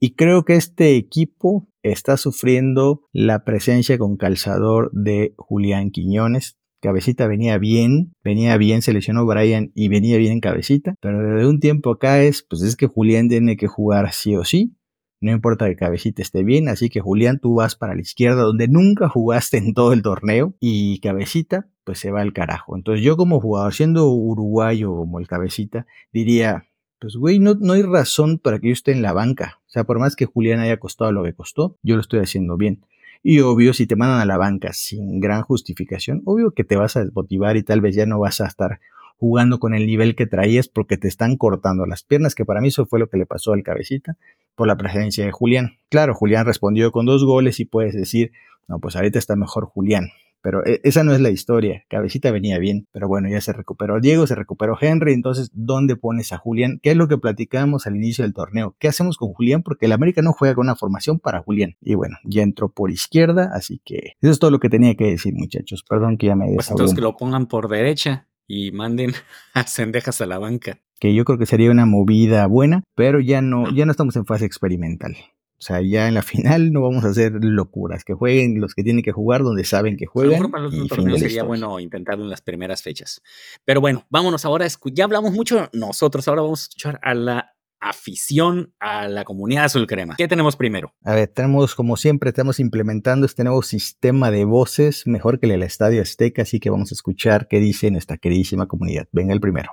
Y 0.00 0.14
creo 0.14 0.44
que 0.44 0.56
este 0.56 0.96
equipo 0.96 1.68
está 1.82 2.16
sufriendo 2.16 3.02
la 3.12 3.44
presencia 3.44 3.98
con 3.98 4.16
calzador 4.16 4.90
de 4.92 5.34
Julián 5.36 5.90
Quiñones. 5.90 6.58
Cabecita 6.80 7.26
venía 7.26 7.56
bien, 7.56 8.14
venía 8.22 8.56
bien, 8.58 8.82
se 8.82 8.92
lesionó 8.92 9.24
Brian 9.24 9.72
y 9.74 9.88
venía 9.88 10.18
bien 10.18 10.32
en 10.32 10.40
cabecita, 10.40 10.96
pero 11.00 11.22
desde 11.22 11.48
un 11.48 11.58
tiempo 11.58 11.92
acá 11.92 12.22
es, 12.22 12.42
pues 12.42 12.60
es 12.60 12.76
que 12.76 12.86
Julián 12.86 13.28
tiene 13.28 13.56
que 13.56 13.68
jugar 13.68 14.12
sí 14.12 14.36
o 14.36 14.44
sí, 14.44 14.76
no 15.24 15.32
importa 15.32 15.66
que 15.66 15.76
Cabecita 15.76 16.20
esté 16.20 16.44
bien, 16.44 16.68
así 16.68 16.90
que 16.90 17.00
Julián 17.00 17.38
tú 17.40 17.54
vas 17.54 17.76
para 17.76 17.94
la 17.94 18.02
izquierda 18.02 18.42
donde 18.42 18.68
nunca 18.68 19.08
jugaste 19.08 19.56
en 19.56 19.72
todo 19.72 19.94
el 19.94 20.02
torneo 20.02 20.54
y 20.60 21.00
Cabecita 21.00 21.66
pues 21.82 21.98
se 21.98 22.10
va 22.10 22.20
al 22.20 22.34
carajo. 22.34 22.76
Entonces 22.76 23.02
yo 23.02 23.16
como 23.16 23.40
jugador, 23.40 23.72
siendo 23.72 24.10
uruguayo 24.10 24.94
como 24.94 25.18
el 25.18 25.26
Cabecita, 25.26 25.86
diría, 26.12 26.66
pues 27.04 27.16
güey, 27.16 27.38
no, 27.38 27.52
no 27.52 27.74
hay 27.74 27.82
razón 27.82 28.38
para 28.38 28.58
que 28.58 28.68
yo 28.68 28.72
esté 28.72 28.90
en 28.92 29.02
la 29.02 29.12
banca. 29.12 29.60
O 29.66 29.70
sea, 29.70 29.84
por 29.84 29.98
más 29.98 30.16
que 30.16 30.24
Julián 30.24 30.60
haya 30.60 30.78
costado 30.78 31.12
lo 31.12 31.22
que 31.22 31.34
costó, 31.34 31.76
yo 31.82 31.96
lo 31.96 32.00
estoy 32.00 32.20
haciendo 32.20 32.56
bien. 32.56 32.86
Y 33.22 33.40
obvio, 33.40 33.74
si 33.74 33.86
te 33.86 33.94
mandan 33.94 34.20
a 34.20 34.24
la 34.24 34.38
banca 34.38 34.72
sin 34.72 35.20
gran 35.20 35.42
justificación, 35.42 36.22
obvio 36.24 36.52
que 36.52 36.64
te 36.64 36.76
vas 36.76 36.96
a 36.96 37.04
desmotivar 37.04 37.58
y 37.58 37.62
tal 37.62 37.82
vez 37.82 37.94
ya 37.94 38.06
no 38.06 38.18
vas 38.20 38.40
a 38.40 38.46
estar 38.46 38.80
jugando 39.18 39.58
con 39.58 39.74
el 39.74 39.84
nivel 39.84 40.16
que 40.16 40.26
traías 40.26 40.68
porque 40.68 40.96
te 40.96 41.06
están 41.06 41.36
cortando 41.36 41.84
las 41.84 42.04
piernas, 42.04 42.34
que 42.34 42.46
para 42.46 42.62
mí 42.62 42.68
eso 42.68 42.86
fue 42.86 42.98
lo 42.98 43.10
que 43.10 43.18
le 43.18 43.26
pasó 43.26 43.52
al 43.52 43.62
cabecita 43.62 44.16
por 44.54 44.66
la 44.66 44.78
presencia 44.78 45.26
de 45.26 45.30
Julián. 45.30 45.76
Claro, 45.90 46.14
Julián 46.14 46.46
respondió 46.46 46.90
con 46.90 47.04
dos 47.04 47.22
goles 47.22 47.60
y 47.60 47.66
puedes 47.66 47.92
decir, 47.94 48.32
no, 48.66 48.78
pues 48.78 48.96
ahorita 48.96 49.18
está 49.18 49.36
mejor 49.36 49.66
Julián. 49.66 50.08
Pero 50.44 50.64
e, 50.66 50.82
esa 50.84 51.02
no 51.04 51.14
es 51.14 51.22
la 51.22 51.30
historia. 51.30 51.84
Cabecita 51.88 52.30
venía 52.30 52.58
bien, 52.58 52.86
pero 52.92 53.08
bueno, 53.08 53.30
ya 53.30 53.40
se 53.40 53.54
recuperó 53.54 53.98
Diego, 53.98 54.26
se 54.26 54.34
recuperó 54.34 54.76
Henry. 54.78 55.14
Entonces, 55.14 55.50
¿dónde 55.54 55.96
pones 55.96 56.32
a 56.32 56.36
Julián? 56.36 56.80
¿Qué 56.82 56.90
es 56.90 56.96
lo 56.98 57.08
que 57.08 57.16
platicamos 57.16 57.86
al 57.86 57.96
inicio 57.96 58.24
del 58.24 58.34
torneo? 58.34 58.76
¿Qué 58.78 58.88
hacemos 58.88 59.16
con 59.16 59.32
Julián? 59.32 59.62
Porque 59.62 59.86
el 59.86 59.92
América 59.92 60.20
no 60.20 60.34
juega 60.34 60.54
con 60.54 60.66
una 60.66 60.76
formación 60.76 61.18
para 61.18 61.40
Julián. 61.40 61.76
Y 61.80 61.94
bueno, 61.94 62.18
ya 62.24 62.42
entró 62.42 62.68
por 62.68 62.90
izquierda, 62.90 63.52
así 63.54 63.80
que 63.86 64.16
eso 64.20 64.32
es 64.32 64.38
todo 64.38 64.50
lo 64.50 64.60
que 64.60 64.68
tenía 64.68 64.94
que 64.96 65.06
decir, 65.06 65.32
muchachos. 65.34 65.82
Perdón 65.88 66.18
que 66.18 66.26
ya 66.26 66.36
me 66.36 66.52
Pues 66.54 66.70
entonces 66.70 66.94
que 66.94 67.00
lo 67.00 67.16
pongan 67.16 67.46
por 67.46 67.68
derecha 67.68 68.28
y 68.46 68.70
manden 68.70 69.12
a 69.54 69.64
Cendejas 69.64 70.20
a 70.20 70.26
la 70.26 70.38
banca. 70.38 70.78
Que 71.00 71.14
yo 71.14 71.24
creo 71.24 71.38
que 71.38 71.46
sería 71.46 71.70
una 71.70 71.86
movida 71.86 72.46
buena, 72.46 72.84
pero 72.94 73.18
ya 73.18 73.40
no, 73.40 73.74
ya 73.74 73.86
no 73.86 73.92
estamos 73.92 74.14
en 74.16 74.26
fase 74.26 74.44
experimental. 74.44 75.16
O 75.58 75.62
sea, 75.66 75.80
ya 75.80 76.08
en 76.08 76.14
la 76.14 76.22
final 76.22 76.72
no 76.72 76.82
vamos 76.82 77.04
a 77.04 77.08
hacer 77.08 77.32
locuras, 77.40 78.04
que 78.04 78.12
jueguen 78.12 78.60
los 78.60 78.74
que 78.74 78.82
tienen 78.82 79.02
que 79.02 79.12
jugar 79.12 79.42
donde 79.42 79.64
saben 79.64 79.96
que 79.96 80.06
juegan. 80.06 80.50
para 80.50 80.64
los 80.64 80.88
torneos 80.88 81.20
sería 81.20 81.42
bueno 81.42 81.80
intentarlo 81.80 82.24
en 82.24 82.30
las 82.30 82.42
primeras 82.42 82.82
fechas. 82.82 83.22
Pero 83.64 83.80
bueno, 83.80 84.04
vámonos 84.10 84.44
ahora, 84.44 84.66
ya 84.92 85.04
hablamos 85.04 85.32
mucho 85.32 85.70
nosotros, 85.72 86.28
ahora 86.28 86.42
vamos 86.42 86.60
a 86.60 86.64
escuchar 86.64 87.00
a 87.02 87.14
la 87.14 87.54
afición 87.80 88.72
a 88.80 89.08
la 89.08 89.24
comunidad 89.24 89.64
azul 89.64 89.86
crema. 89.86 90.14
¿Qué 90.16 90.26
tenemos 90.26 90.56
primero? 90.56 90.94
A 91.02 91.14
ver, 91.14 91.28
tenemos 91.28 91.74
como 91.74 91.96
siempre, 91.96 92.30
estamos 92.30 92.58
implementando 92.58 93.26
este 93.26 93.44
nuevo 93.44 93.62
sistema 93.62 94.30
de 94.30 94.44
voces, 94.44 95.06
mejor 95.06 95.38
que 95.38 95.46
el 95.46 95.52
del 95.52 95.62
Estadio 95.62 96.00
Azteca, 96.00 96.42
así 96.42 96.60
que 96.60 96.70
vamos 96.70 96.92
a 96.92 96.94
escuchar 96.94 97.46
qué 97.46 97.60
dice 97.60 97.90
nuestra 97.90 98.16
queridísima 98.16 98.66
comunidad. 98.66 99.06
Venga 99.12 99.34
el 99.34 99.40
primero. 99.40 99.70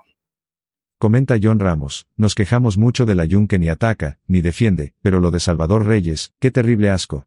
Comenta 1.02 1.40
John 1.42 1.58
Ramos, 1.58 2.06
nos 2.16 2.36
quejamos 2.36 2.78
mucho 2.78 3.08
de 3.08 3.16
la 3.16 3.26
Jun 3.28 3.48
que 3.48 3.58
ni 3.58 3.70
ataca, 3.70 4.20
ni 4.28 4.42
defiende, 4.42 4.94
pero 5.02 5.20
lo 5.20 5.32
de 5.32 5.40
Salvador 5.40 5.88
Reyes, 5.88 6.36
qué 6.38 6.52
terrible 6.52 6.92
asco. 6.92 7.26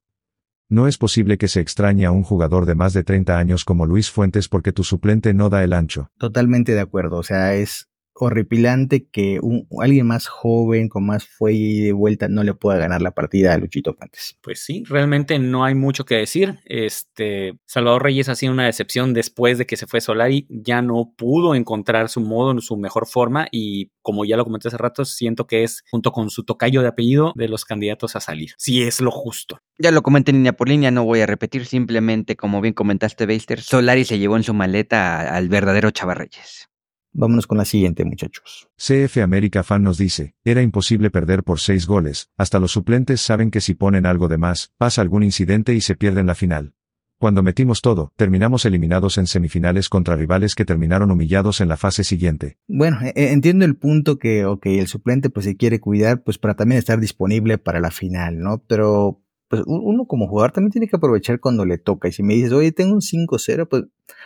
No 0.68 0.86
es 0.86 0.96
posible 0.96 1.38
que 1.38 1.48
se 1.48 1.58
extrañe 1.58 2.06
a 2.06 2.12
un 2.12 2.22
jugador 2.22 2.66
de 2.66 2.76
más 2.76 2.92
de 2.92 3.02
30 3.02 3.36
años 3.36 3.64
como 3.64 3.84
Luis 3.84 4.12
Fuentes 4.12 4.48
porque 4.48 4.70
tu 4.70 4.84
suplente 4.84 5.34
no 5.34 5.50
da 5.50 5.64
el 5.64 5.72
ancho. 5.72 6.08
Totalmente 6.18 6.70
de 6.70 6.82
acuerdo, 6.82 7.16
o 7.16 7.24
sea, 7.24 7.56
es 7.56 7.88
horripilante 8.14 9.08
que 9.08 9.40
un, 9.40 9.66
alguien 9.80 10.06
más 10.06 10.26
joven, 10.26 10.88
con 10.88 11.04
más 11.06 11.26
fuelle 11.26 11.58
y 11.58 11.80
de 11.80 11.92
vuelta, 11.92 12.28
no 12.28 12.42
le 12.42 12.54
pueda 12.54 12.78
ganar 12.78 13.02
la 13.02 13.10
partida 13.10 13.52
a 13.52 13.58
Luchito 13.58 13.94
Fuentes. 13.94 14.36
Pues 14.40 14.60
sí, 14.60 14.84
realmente 14.86 15.38
no 15.38 15.64
hay 15.64 15.74
mucho 15.74 16.04
que 16.04 16.16
decir. 16.16 16.60
Este 16.64 17.58
Salvador 17.66 18.04
Reyes 18.04 18.28
ha 18.28 18.34
sido 18.34 18.52
una 18.52 18.66
decepción 18.66 19.14
después 19.14 19.58
de 19.58 19.66
que 19.66 19.76
se 19.76 19.86
fue 19.86 20.00
Solari, 20.00 20.46
ya 20.48 20.82
no 20.82 21.12
pudo 21.16 21.54
encontrar 21.54 22.08
su 22.08 22.20
modo 22.20 22.52
en 22.52 22.60
su 22.60 22.76
mejor 22.76 23.06
forma 23.06 23.48
y 23.50 23.90
como 24.02 24.24
ya 24.24 24.36
lo 24.36 24.44
comenté 24.44 24.68
hace 24.68 24.76
rato, 24.76 25.04
siento 25.04 25.46
que 25.46 25.64
es 25.64 25.82
junto 25.90 26.12
con 26.12 26.30
su 26.30 26.44
tocayo 26.44 26.82
de 26.82 26.88
apellido 26.88 27.32
de 27.34 27.48
los 27.48 27.64
candidatos 27.64 28.16
a 28.16 28.20
salir. 28.20 28.50
Si 28.58 28.82
es 28.82 29.00
lo 29.00 29.10
justo. 29.10 29.58
Ya 29.78 29.90
lo 29.90 30.02
comenté 30.02 30.32
línea 30.32 30.52
por 30.52 30.68
línea, 30.68 30.90
no 30.90 31.04
voy 31.04 31.20
a 31.20 31.26
repetir, 31.26 31.66
simplemente 31.66 32.36
como 32.36 32.60
bien 32.60 32.74
comentaste, 32.74 33.26
Beister, 33.26 33.60
Solari 33.60 34.04
se 34.04 34.18
llevó 34.18 34.36
en 34.36 34.44
su 34.44 34.54
maleta 34.54 35.34
al 35.34 35.48
verdadero 35.48 35.90
Chavarreyes. 35.90 36.68
Vámonos 37.16 37.46
con 37.46 37.58
la 37.58 37.64
siguiente, 37.64 38.04
muchachos. 38.04 38.68
CF 38.76 39.18
América 39.18 39.62
Fan 39.62 39.84
nos 39.84 39.98
dice, 39.98 40.34
era 40.44 40.62
imposible 40.62 41.10
perder 41.10 41.44
por 41.44 41.60
seis 41.60 41.86
goles, 41.86 42.30
hasta 42.36 42.58
los 42.58 42.72
suplentes 42.72 43.20
saben 43.20 43.52
que 43.52 43.60
si 43.60 43.74
ponen 43.74 44.04
algo 44.04 44.26
de 44.26 44.36
más, 44.36 44.72
pasa 44.78 45.00
algún 45.00 45.22
incidente 45.22 45.74
y 45.74 45.80
se 45.80 45.94
pierden 45.94 46.26
la 46.26 46.34
final. 46.34 46.74
Cuando 47.18 47.44
metimos 47.44 47.80
todo, 47.80 48.12
terminamos 48.16 48.64
eliminados 48.66 49.16
en 49.16 49.28
semifinales 49.28 49.88
contra 49.88 50.16
rivales 50.16 50.56
que 50.56 50.64
terminaron 50.64 51.12
humillados 51.12 51.60
en 51.60 51.68
la 51.68 51.76
fase 51.76 52.02
siguiente. 52.02 52.58
Bueno, 52.66 52.98
e, 53.02 53.30
entiendo 53.32 53.64
el 53.64 53.76
punto 53.76 54.18
que, 54.18 54.44
ok, 54.44 54.66
el 54.66 54.88
suplente 54.88 55.30
pues 55.30 55.46
se 55.46 55.56
quiere 55.56 55.78
cuidar 55.78 56.24
pues 56.24 56.38
para 56.38 56.54
también 56.54 56.80
estar 56.80 56.98
disponible 56.98 57.58
para 57.58 57.78
la 57.78 57.92
final, 57.92 58.40
¿no? 58.40 58.62
Pero 58.66 59.22
pues 59.48 59.62
uno 59.66 60.06
como 60.06 60.26
jugador 60.26 60.50
también 60.50 60.72
tiene 60.72 60.88
que 60.88 60.96
aprovechar 60.96 61.38
cuando 61.38 61.64
le 61.64 61.78
toca. 61.78 62.08
Y 62.08 62.12
si 62.12 62.24
me 62.24 62.34
dices, 62.34 62.52
oye, 62.52 62.72
tengo 62.72 62.92
un 62.92 63.00
5-0, 63.00 63.68
pues, 63.68 63.84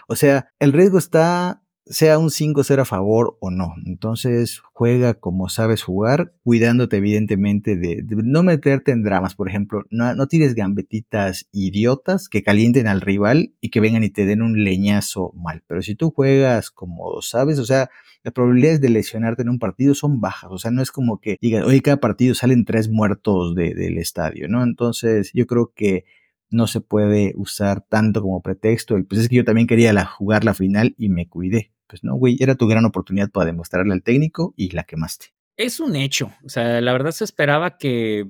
o 0.09 0.17
sea, 0.17 0.49
el 0.59 0.73
riesgo 0.73 0.97
está 0.97 1.63
sea 1.91 2.19
un 2.19 2.29
5-0 2.29 2.81
a 2.81 2.85
favor 2.85 3.37
o 3.41 3.51
no. 3.51 3.75
Entonces 3.87 4.61
juega 4.73 5.15
como 5.15 5.49
sabes 5.49 5.83
jugar, 5.83 6.35
cuidándote 6.45 6.99
evidentemente 6.99 7.77
de, 7.77 8.05
no 8.09 8.43
meterte 8.43 8.93
en 8.93 9.03
dramas. 9.03 9.35
Por 9.35 9.49
ejemplo, 9.49 9.85
no, 9.91 10.27
tires 10.27 10.55
gambetitas 10.55 11.49
idiotas 11.53 12.29
que 12.29 12.43
calienten 12.43 12.87
al 12.87 13.01
rival 13.01 13.55
y 13.61 13.71
que 13.71 13.81
vengan 13.81 14.05
y 14.05 14.11
te 14.11 14.27
den 14.27 14.43
un 14.43 14.65
leñazo 14.65 15.33
mal. 15.35 15.63
Pero 15.67 15.83
si 15.83 15.95
tú 15.95 16.11
juegas 16.11 16.71
como 16.71 17.23
sabes, 17.23 17.59
o 17.59 17.65
sea, 17.65 17.91
las 18.23 18.35
probabilidades 18.35 18.81
de 18.81 18.91
lesionarte 18.91 19.43
en 19.43 19.49
un 19.49 19.59
partido 19.59 19.95
son 19.95 20.21
bajas. 20.21 20.51
O 20.53 20.59
sea, 20.59 20.71
no 20.71 20.83
es 20.83 20.91
como 20.91 21.21
que 21.21 21.39
digas, 21.41 21.65
oye, 21.65 21.81
cada 21.81 21.99
partido 21.99 22.35
salen 22.35 22.65
tres 22.65 22.89
muertos 22.89 23.55
de, 23.55 23.75
del 23.75 23.99
estadio, 23.99 24.49
¿no? 24.49 24.63
Entonces 24.63 25.31
yo 25.33 25.47
creo 25.47 25.73
que 25.75 26.05
no 26.51 26.67
se 26.67 26.81
puede 26.81 27.33
usar 27.37 27.85
tanto 27.89 28.23
como 28.23 28.43
pretexto. 28.43 28.97
Pues 29.09 29.23
es 29.23 29.29
que 29.29 29.37
yo 29.37 29.45
también 29.45 29.67
quería 29.67 30.05
jugar 30.05 30.45
la 30.45 30.55
final 30.55 30.95
y 30.99 31.09
me 31.09 31.29
cuidé 31.29 31.73
pues 31.89 32.05
no, 32.05 32.15
güey, 32.15 32.37
era 32.39 32.55
tu 32.55 32.69
gran 32.69 32.85
oportunidad 32.85 33.31
para 33.31 33.47
demostrarle 33.47 33.93
al 33.95 34.03
técnico 34.03 34.55
y 34.57 34.71
la 34.71 34.85
quemaste. 34.85 35.33
Es 35.57 35.81
un 35.81 35.97
hecho. 35.97 36.31
O 36.45 36.49
sea, 36.49 36.81
la 36.81 36.93
verdad 36.93 37.11
se 37.11 37.25
esperaba 37.25 37.79
que 37.79 38.27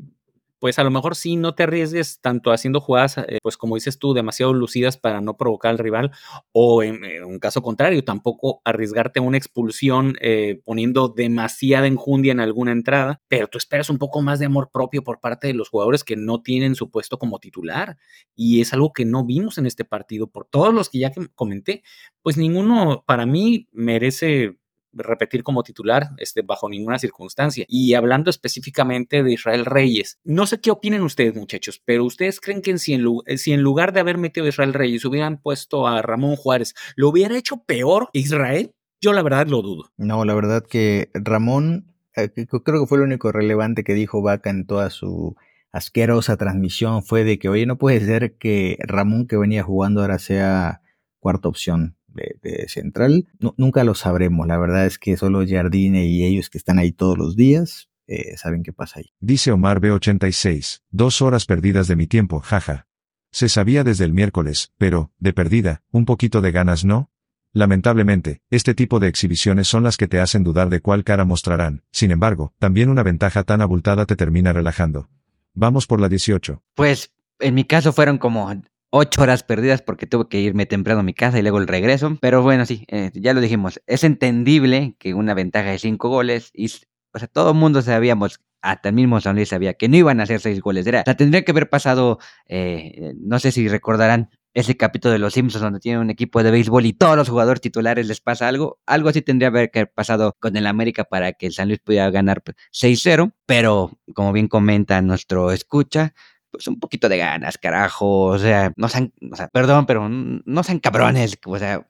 pues 0.58 0.78
a 0.78 0.84
lo 0.84 0.90
mejor 0.90 1.16
sí 1.16 1.36
no 1.36 1.54
te 1.54 1.62
arriesgues 1.64 2.20
tanto 2.20 2.50
haciendo 2.52 2.80
jugadas, 2.80 3.18
eh, 3.18 3.38
pues 3.42 3.56
como 3.56 3.76
dices 3.76 3.98
tú, 3.98 4.14
demasiado 4.14 4.52
lucidas 4.52 4.96
para 4.96 5.20
no 5.20 5.36
provocar 5.36 5.70
al 5.70 5.78
rival, 5.78 6.10
o 6.52 6.82
en, 6.82 7.04
un 7.24 7.38
caso 7.38 7.62
contrario, 7.62 8.04
tampoco 8.04 8.60
arriesgarte 8.64 9.20
a 9.20 9.22
una 9.22 9.38
expulsión 9.38 10.16
eh, 10.20 10.60
poniendo 10.64 11.08
demasiada 11.08 11.86
enjundia 11.86 12.32
en 12.32 12.40
alguna 12.40 12.72
entrada, 12.72 13.20
pero 13.28 13.48
tú 13.48 13.58
esperas 13.58 13.90
un 13.90 13.98
poco 13.98 14.22
más 14.22 14.38
de 14.38 14.46
amor 14.46 14.70
propio 14.72 15.02
por 15.02 15.20
parte 15.20 15.46
de 15.46 15.54
los 15.54 15.68
jugadores 15.68 16.04
que 16.04 16.16
no 16.16 16.42
tienen 16.42 16.74
su 16.74 16.90
puesto 16.90 17.18
como 17.18 17.38
titular, 17.38 17.96
y 18.34 18.60
es 18.60 18.72
algo 18.72 18.92
que 18.92 19.04
no 19.04 19.24
vimos 19.24 19.58
en 19.58 19.66
este 19.66 19.84
partido 19.84 20.28
por 20.28 20.46
todos 20.46 20.74
los 20.74 20.88
que 20.88 20.98
ya 20.98 21.12
comenté, 21.34 21.82
pues 22.22 22.36
ninguno 22.36 23.04
para 23.06 23.26
mí 23.26 23.68
merece 23.72 24.58
repetir 24.98 25.42
como 25.42 25.62
titular 25.62 26.10
este, 26.18 26.42
bajo 26.42 26.68
ninguna 26.68 26.98
circunstancia. 26.98 27.64
Y 27.68 27.94
hablando 27.94 28.30
específicamente 28.30 29.22
de 29.22 29.32
Israel 29.32 29.64
Reyes, 29.64 30.18
no 30.24 30.46
sé 30.46 30.60
qué 30.60 30.70
opinen 30.70 31.02
ustedes 31.02 31.34
muchachos, 31.34 31.82
pero 31.84 32.04
ustedes 32.04 32.40
creen 32.40 32.62
que 32.62 32.76
si 32.78 32.94
en, 32.94 33.06
si 33.36 33.52
en 33.52 33.62
lugar 33.62 33.92
de 33.92 34.00
haber 34.00 34.18
metido 34.18 34.46
a 34.46 34.48
Israel 34.48 34.74
Reyes 34.74 35.04
hubieran 35.04 35.40
puesto 35.40 35.86
a 35.86 36.02
Ramón 36.02 36.36
Juárez, 36.36 36.74
¿lo 36.96 37.08
hubiera 37.08 37.36
hecho 37.36 37.64
peor 37.64 38.08
Israel? 38.12 38.72
Yo 39.00 39.12
la 39.12 39.22
verdad 39.22 39.46
lo 39.46 39.62
dudo. 39.62 39.90
No, 39.96 40.24
la 40.24 40.34
verdad 40.34 40.64
que 40.68 41.10
Ramón, 41.14 41.94
eh, 42.16 42.30
creo 42.34 42.80
que 42.80 42.86
fue 42.86 42.98
lo 42.98 43.04
único 43.04 43.30
relevante 43.32 43.84
que 43.84 43.94
dijo 43.94 44.22
Vaca 44.22 44.50
en 44.50 44.66
toda 44.66 44.90
su 44.90 45.36
asquerosa 45.70 46.36
transmisión 46.36 47.02
fue 47.02 47.24
de 47.24 47.38
que, 47.38 47.48
oye, 47.48 47.66
no 47.66 47.78
puede 47.78 48.00
ser 48.00 48.36
que 48.36 48.78
Ramón 48.80 49.26
que 49.26 49.36
venía 49.36 49.62
jugando 49.62 50.00
ahora 50.00 50.18
sea 50.18 50.80
cuarta 51.20 51.48
opción 51.48 51.97
de, 52.42 52.68
central. 52.68 53.28
nunca 53.56 53.84
lo 53.84 53.94
sabremos. 53.94 54.46
La 54.46 54.58
verdad 54.58 54.86
es 54.86 54.98
que 54.98 55.16
solo 55.16 55.44
Jardine 55.46 56.06
y 56.06 56.24
ellos 56.24 56.50
que 56.50 56.58
están 56.58 56.78
ahí 56.78 56.92
todos 56.92 57.16
los 57.16 57.36
días 57.36 57.88
eh, 58.08 58.36
saben 58.36 58.62
qué 58.62 58.72
pasa 58.72 59.00
ahí. 59.00 59.12
Dice 59.20 59.52
Omar 59.52 59.80
B86. 59.80 60.80
Dos 60.90 61.20
horas 61.22 61.44
perdidas 61.44 61.88
de 61.88 61.96
mi 61.96 62.06
tiempo, 62.06 62.40
jaja. 62.40 62.86
Se 63.30 63.50
sabía 63.50 63.84
desde 63.84 64.06
el 64.06 64.14
miércoles, 64.14 64.72
pero, 64.78 65.12
de 65.18 65.34
perdida, 65.34 65.82
un 65.90 66.06
poquito 66.06 66.40
de 66.40 66.50
ganas, 66.50 66.86
¿no? 66.86 67.10
Lamentablemente, 67.52 68.40
este 68.50 68.74
tipo 68.74 68.98
de 68.98 69.08
exhibiciones 69.08 69.68
son 69.68 69.82
las 69.82 69.96
que 69.96 70.08
te 70.08 70.20
hacen 70.20 70.42
dudar 70.42 70.70
de 70.70 70.80
cuál 70.80 71.04
cara 71.04 71.26
mostrarán. 71.26 71.84
Sin 71.90 72.10
embargo, 72.10 72.54
también 72.58 72.88
una 72.88 73.02
ventaja 73.02 73.42
tan 73.42 73.60
abultada 73.60 74.06
te 74.06 74.16
termina 74.16 74.52
relajando. 74.52 75.10
Vamos 75.52 75.86
por 75.86 76.00
la 76.00 76.08
18. 76.08 76.62
Pues, 76.74 77.12
en 77.40 77.54
mi 77.54 77.64
caso 77.64 77.92
fueron 77.92 78.18
como 78.18 78.50
ocho 78.90 79.22
horas 79.22 79.42
perdidas 79.42 79.82
porque 79.82 80.06
tuve 80.06 80.28
que 80.28 80.40
irme 80.40 80.66
temprano 80.66 81.00
a 81.00 81.02
mi 81.02 81.14
casa 81.14 81.38
y 81.38 81.42
luego 81.42 81.58
el 81.58 81.66
regreso. 81.66 82.16
Pero 82.20 82.42
bueno, 82.42 82.66
sí, 82.66 82.84
eh, 82.88 83.10
ya 83.14 83.34
lo 83.34 83.40
dijimos. 83.40 83.80
Es 83.86 84.04
entendible 84.04 84.94
que 84.98 85.14
una 85.14 85.34
ventaja 85.34 85.70
de 85.70 85.78
cinco 85.78 86.08
goles 86.08 86.50
y, 86.54 86.66
o 87.12 87.18
sea, 87.18 87.28
todo 87.28 87.50
el 87.52 87.56
mundo 87.56 87.82
sabíamos, 87.82 88.40
hasta 88.60 88.88
el 88.88 88.94
mismo 88.94 89.20
San 89.20 89.36
Luis 89.36 89.50
sabía 89.50 89.74
que 89.74 89.88
no 89.88 89.96
iban 89.96 90.20
a 90.20 90.24
hacer 90.24 90.40
seis 90.40 90.60
goles. 90.60 90.86
Era, 90.86 91.02
o 91.02 91.04
sea, 91.04 91.16
tendría 91.16 91.44
que 91.44 91.52
haber 91.52 91.68
pasado, 91.68 92.18
eh, 92.46 93.14
no 93.18 93.38
sé 93.38 93.52
si 93.52 93.68
recordarán 93.68 94.30
ese 94.54 94.76
capítulo 94.76 95.12
de 95.12 95.18
Los 95.18 95.34
Simpsons 95.34 95.62
donde 95.62 95.78
tienen 95.78 96.00
un 96.00 96.10
equipo 96.10 96.42
de 96.42 96.50
béisbol 96.50 96.84
y 96.86 96.92
todos 96.92 97.16
los 97.16 97.28
jugadores 97.28 97.60
titulares 97.60 98.08
les 98.08 98.20
pasa 98.20 98.48
algo. 98.48 98.80
Algo 98.86 99.08
así 99.10 99.22
tendría 99.22 99.50
que 99.50 99.78
haber 99.80 99.92
pasado 99.92 100.36
con 100.40 100.56
el 100.56 100.66
América 100.66 101.04
para 101.04 101.32
que 101.32 101.46
el 101.46 101.52
San 101.52 101.68
Luis 101.68 101.80
pudiera 101.80 102.10
ganar 102.10 102.42
6-0. 102.72 103.32
Pero, 103.46 103.92
como 104.14 104.32
bien 104.32 104.48
comenta 104.48 105.00
nuestro 105.02 105.52
escucha, 105.52 106.14
pues 106.58 106.66
un 106.66 106.80
poquito 106.80 107.08
de 107.08 107.18
ganas, 107.18 107.56
carajo, 107.56 108.24
o 108.24 108.38
sea, 108.38 108.72
no 108.76 108.88
sean, 108.88 109.12
o 109.30 109.36
sea, 109.36 109.46
perdón, 109.46 109.86
pero 109.86 110.08
no 110.08 110.62
sean 110.64 110.80
cabrones, 110.80 111.38
o 111.46 111.56
sea, 111.56 111.86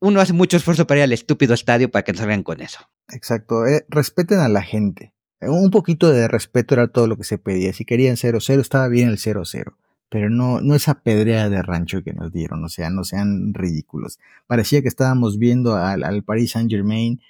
uno 0.00 0.20
hace 0.20 0.32
mucho 0.32 0.56
esfuerzo 0.56 0.88
para 0.88 0.98
ir 0.98 1.04
al 1.04 1.12
estúpido 1.12 1.54
estadio 1.54 1.88
para 1.88 2.02
que 2.02 2.14
salgan 2.14 2.42
con 2.42 2.60
eso. 2.60 2.80
Exacto, 3.10 3.64
eh, 3.64 3.86
respeten 3.88 4.40
a 4.40 4.48
la 4.48 4.62
gente. 4.62 5.14
Un 5.40 5.70
poquito 5.70 6.10
de 6.10 6.26
respeto 6.26 6.74
era 6.74 6.88
todo 6.88 7.06
lo 7.06 7.16
que 7.16 7.22
se 7.22 7.38
pedía. 7.38 7.72
Si 7.72 7.84
querían 7.84 8.16
0-0, 8.16 8.60
estaba 8.60 8.88
bien 8.88 9.08
el 9.08 9.18
0-0. 9.18 9.76
Pero 10.08 10.30
no, 10.30 10.60
no 10.60 10.74
esa 10.74 11.00
pedrea 11.00 11.48
de 11.48 11.62
rancho 11.62 12.02
que 12.02 12.12
nos 12.12 12.32
dieron, 12.32 12.64
o 12.64 12.68
sea, 12.68 12.90
no 12.90 13.04
sean 13.04 13.54
ridículos. 13.54 14.18
Parecía 14.48 14.82
que 14.82 14.88
estábamos 14.88 15.38
viendo 15.38 15.76
al, 15.76 16.02
al 16.02 16.24
Paris 16.24 16.52
Saint 16.52 16.68
Germain, 16.68 17.20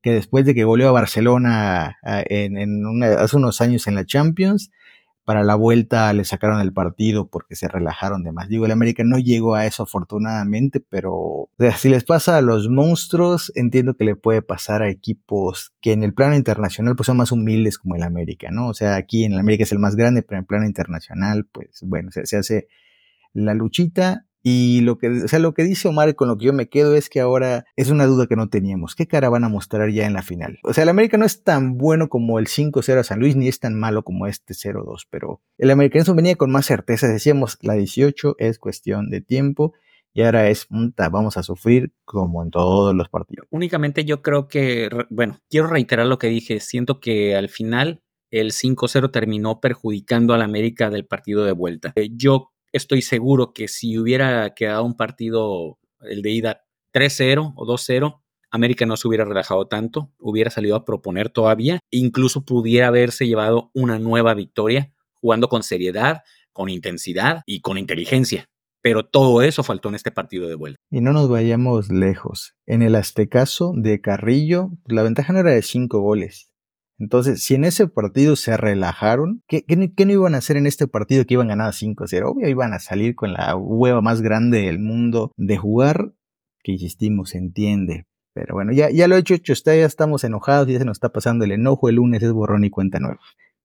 que 0.00 0.12
después 0.12 0.44
de 0.44 0.54
que 0.54 0.62
goleó 0.62 0.90
a 0.90 0.92
Barcelona 0.92 1.98
en, 2.04 2.56
en 2.56 3.02
hace 3.02 3.36
unos 3.36 3.60
años 3.60 3.88
en 3.88 3.96
la 3.96 4.04
Champions, 4.04 4.70
para 5.26 5.42
la 5.42 5.56
vuelta 5.56 6.12
le 6.12 6.24
sacaron 6.24 6.60
el 6.60 6.72
partido 6.72 7.28
porque 7.28 7.56
se 7.56 7.66
relajaron 7.66 8.22
de 8.22 8.30
más. 8.30 8.48
Digo, 8.48 8.64
el 8.64 8.70
América 8.70 9.02
no 9.04 9.18
llegó 9.18 9.56
a 9.56 9.66
eso 9.66 9.82
afortunadamente, 9.82 10.78
pero 10.78 11.50
si 11.76 11.88
les 11.88 12.04
pasa 12.04 12.38
a 12.38 12.42
los 12.42 12.68
monstruos, 12.68 13.50
entiendo 13.56 13.96
que 13.96 14.04
le 14.04 14.14
puede 14.14 14.40
pasar 14.40 14.82
a 14.82 14.88
equipos 14.88 15.74
que 15.80 15.92
en 15.92 16.04
el 16.04 16.14
plano 16.14 16.36
internacional 16.36 16.94
pues 16.94 17.06
son 17.06 17.16
más 17.16 17.32
humildes 17.32 17.76
como 17.76 17.96
el 17.96 18.04
América, 18.04 18.50
¿no? 18.52 18.68
O 18.68 18.74
sea, 18.74 18.94
aquí 18.94 19.24
en 19.24 19.32
el 19.32 19.40
América 19.40 19.64
es 19.64 19.72
el 19.72 19.80
más 19.80 19.96
grande, 19.96 20.22
pero 20.22 20.38
en 20.38 20.42
el 20.44 20.46
plano 20.46 20.64
internacional, 20.64 21.44
pues 21.50 21.80
bueno, 21.82 22.10
se 22.12 22.36
hace 22.36 22.68
la 23.32 23.52
luchita 23.52 24.26
y 24.48 24.80
lo 24.82 24.96
que, 24.96 25.08
o 25.08 25.26
sea, 25.26 25.40
lo 25.40 25.54
que 25.54 25.64
dice 25.64 25.88
Omar 25.88 26.14
con 26.14 26.28
lo 26.28 26.38
que 26.38 26.44
yo 26.44 26.52
me 26.52 26.68
quedo 26.68 26.94
es 26.94 27.08
que 27.08 27.18
ahora 27.18 27.64
es 27.74 27.90
una 27.90 28.06
duda 28.06 28.28
que 28.28 28.36
no 28.36 28.48
teníamos. 28.48 28.94
¿Qué 28.94 29.08
cara 29.08 29.28
van 29.28 29.42
a 29.42 29.48
mostrar 29.48 29.90
ya 29.90 30.06
en 30.06 30.12
la 30.12 30.22
final? 30.22 30.60
O 30.62 30.72
sea, 30.72 30.84
el 30.84 30.88
América 30.88 31.16
no 31.16 31.24
es 31.24 31.42
tan 31.42 31.76
bueno 31.76 32.08
como 32.08 32.38
el 32.38 32.46
5-0 32.46 33.00
a 33.00 33.02
San 33.02 33.18
Luis, 33.18 33.34
ni 33.34 33.48
es 33.48 33.58
tan 33.58 33.74
malo 33.74 34.04
como 34.04 34.28
este 34.28 34.54
0-2, 34.54 35.08
pero 35.10 35.42
el 35.58 35.68
americanismo 35.72 36.14
venía 36.14 36.36
con 36.36 36.52
más 36.52 36.64
certeza. 36.64 37.08
Decíamos, 37.08 37.58
la 37.60 37.74
18 37.74 38.36
es 38.38 38.60
cuestión 38.60 39.10
de 39.10 39.20
tiempo 39.20 39.74
y 40.14 40.22
ahora 40.22 40.48
es, 40.48 40.68
vamos 40.70 41.36
a 41.36 41.42
sufrir 41.42 41.92
como 42.04 42.40
en 42.44 42.52
todos 42.52 42.94
los 42.94 43.08
partidos. 43.08 43.48
Únicamente 43.50 44.04
yo 44.04 44.22
creo 44.22 44.46
que, 44.46 44.88
bueno, 45.10 45.40
quiero 45.50 45.66
reiterar 45.66 46.06
lo 46.06 46.20
que 46.20 46.28
dije. 46.28 46.60
Siento 46.60 47.00
que 47.00 47.34
al 47.34 47.48
final 47.48 48.00
el 48.30 48.52
5-0 48.52 49.10
terminó 49.10 49.58
perjudicando 49.60 50.34
al 50.34 50.42
América 50.42 50.88
del 50.88 51.04
partido 51.04 51.44
de 51.44 51.50
vuelta. 51.50 51.92
Eh, 51.96 52.10
yo 52.12 52.52
estoy 52.76 53.02
seguro 53.02 53.52
que 53.52 53.68
si 53.68 53.98
hubiera 53.98 54.54
quedado 54.54 54.84
un 54.84 54.96
partido, 54.96 55.78
el 56.00 56.22
de 56.22 56.30
ida 56.30 56.64
3-0 56.92 57.54
o 57.56 57.66
2-0, 57.66 58.20
América 58.50 58.86
no 58.86 58.96
se 58.96 59.08
hubiera 59.08 59.24
relajado 59.24 59.66
tanto, 59.66 60.12
hubiera 60.18 60.50
salido 60.50 60.76
a 60.76 60.84
proponer 60.84 61.28
todavía, 61.28 61.80
incluso 61.90 62.44
pudiera 62.44 62.88
haberse 62.88 63.26
llevado 63.26 63.70
una 63.74 63.98
nueva 63.98 64.34
victoria 64.34 64.92
jugando 65.14 65.48
con 65.48 65.62
seriedad, 65.62 66.22
con 66.52 66.68
intensidad 66.68 67.42
y 67.46 67.60
con 67.60 67.78
inteligencia. 67.78 68.46
Pero 68.82 69.04
todo 69.04 69.42
eso 69.42 69.64
faltó 69.64 69.88
en 69.88 69.96
este 69.96 70.12
partido 70.12 70.48
de 70.48 70.54
vuelta. 70.54 70.78
Y 70.90 71.00
no 71.00 71.12
nos 71.12 71.28
vayamos 71.28 71.90
lejos. 71.90 72.54
En 72.66 72.82
el 72.82 72.94
Aztecaso 72.94 73.72
de 73.74 74.00
Carrillo, 74.00 74.70
la 74.86 75.02
ventaja 75.02 75.32
no 75.32 75.40
era 75.40 75.50
de 75.50 75.62
5 75.62 76.00
goles, 76.00 76.50
entonces, 76.98 77.42
si 77.42 77.54
en 77.54 77.64
ese 77.64 77.88
partido 77.88 78.36
se 78.36 78.56
relajaron, 78.56 79.42
¿qué, 79.46 79.64
no 79.68 80.12
iban 80.12 80.34
a 80.34 80.38
hacer 80.38 80.56
en 80.56 80.66
este 80.66 80.86
partido 80.86 81.24
que 81.26 81.34
iban 81.34 81.48
ganar 81.48 81.72
5-0? 81.72 82.22
Obvio, 82.24 82.48
iban 82.48 82.72
a 82.72 82.78
salir 82.78 83.14
con 83.14 83.32
la 83.32 83.54
hueva 83.56 84.00
más 84.00 84.22
grande 84.22 84.62
del 84.62 84.78
mundo 84.78 85.32
de 85.36 85.56
jugar, 85.58 86.12
que 86.62 86.72
insistimos, 86.72 87.30
se 87.30 87.38
entiende. 87.38 88.06
Pero 88.32 88.54
bueno, 88.54 88.72
ya, 88.72 88.90
ya 88.90 89.08
lo 89.08 89.16
he 89.16 89.20
hecho, 89.20 89.34
hecho 89.34 89.52
está, 89.52 89.74
ya 89.74 89.86
estamos 89.86 90.24
enojados, 90.24 90.68
ya 90.68 90.78
se 90.78 90.84
nos 90.84 90.96
está 90.96 91.10
pasando 91.10 91.44
el 91.44 91.52
enojo, 91.52 91.88
el 91.88 91.96
lunes 91.96 92.22
es 92.22 92.32
borrón 92.32 92.64
y 92.64 92.70
cuenta 92.70 92.98
nueva. 92.98 93.20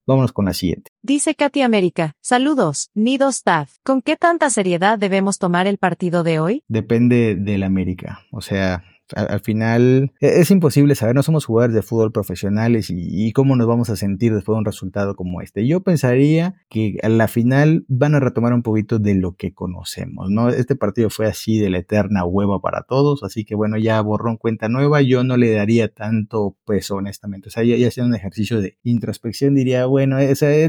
Vámonos 0.08 0.34
con 0.34 0.46
la 0.46 0.54
siguiente. 0.54 0.90
Dice 1.02 1.36
Katy 1.36 1.62
América, 1.62 2.16
saludos, 2.22 2.90
Nido 2.96 3.30
Staff. 3.30 3.76
¿Con 3.84 4.02
qué 4.02 4.18
tanta 4.18 4.50
seriedad 4.50 4.98
debemos 4.98 5.38
tomar 5.38 5.68
el 5.68 5.78
partido 5.78 6.24
de 6.24 6.40
hoy? 6.40 6.64
Depende 6.68 7.36
del 7.36 7.64
América. 7.64 8.22
O 8.32 8.42
sea, 8.42 8.84
al, 9.16 9.40
final 9.42 10.12
e, 10.20 10.40
es 10.40 10.52
imposible 10.52 10.96
saber, 10.96 11.16
no 11.16 11.24
somos 11.24 11.46
jugadores 11.46 11.76
de 11.76 11.82
fútbol 11.82 12.12
profesionales 12.12 12.88
y, 12.90 13.32
cómo 13.34 13.56
nos 13.56 13.68
vamos 13.68 13.90
a 13.90 13.96
sentir 13.96 14.34
después 14.34 14.56
de 14.56 14.60
un 14.60 14.66
resultado 14.66 15.16
como 15.16 15.42
este. 15.42 15.66
Yo 15.66 15.82
pensaría 15.82 16.56
que 16.70 16.98
a 17.02 17.10
la 17.10 17.28
final 17.28 17.86
van 17.88 18.16
a 18.16 18.20
retomar 18.20 18.54
un 18.54 18.62
poquito 18.62 19.00
de 19.00 19.16
lo 19.16 19.36
que 19.36 19.54
conocemos, 19.54 20.30
¿no? 20.30 20.50
Este 20.50 20.76
partido 20.76 21.10
fue 21.10 21.28
así 21.28 21.60
de 21.60 21.70
la 21.70 21.80
eterna 21.80 22.26
hueva 22.26 22.60
para 22.60 22.84
todos, 22.84 23.24
así 23.24 23.46
que 23.46 23.56
bueno, 23.56 23.78
ya 23.78 24.02
borrón 24.02 24.38
cuenta 24.38 24.70
nueva, 24.70 25.02
yo 25.02 25.24
no 25.24 25.38
le 25.38 25.52
daría 25.52 25.88
tanto 25.88 26.58
peso 26.66 26.96
honestamente, 26.96 27.50
o 27.50 27.52
sea, 27.52 27.64
ya, 27.64 27.78
ya 27.78 27.88
haciendo 27.88 28.10
un 28.10 28.16
ejercicio 28.16 28.62
de 28.62 28.78
introspección 28.84 29.56
diría, 29.56 29.86
bueno, 29.86 30.18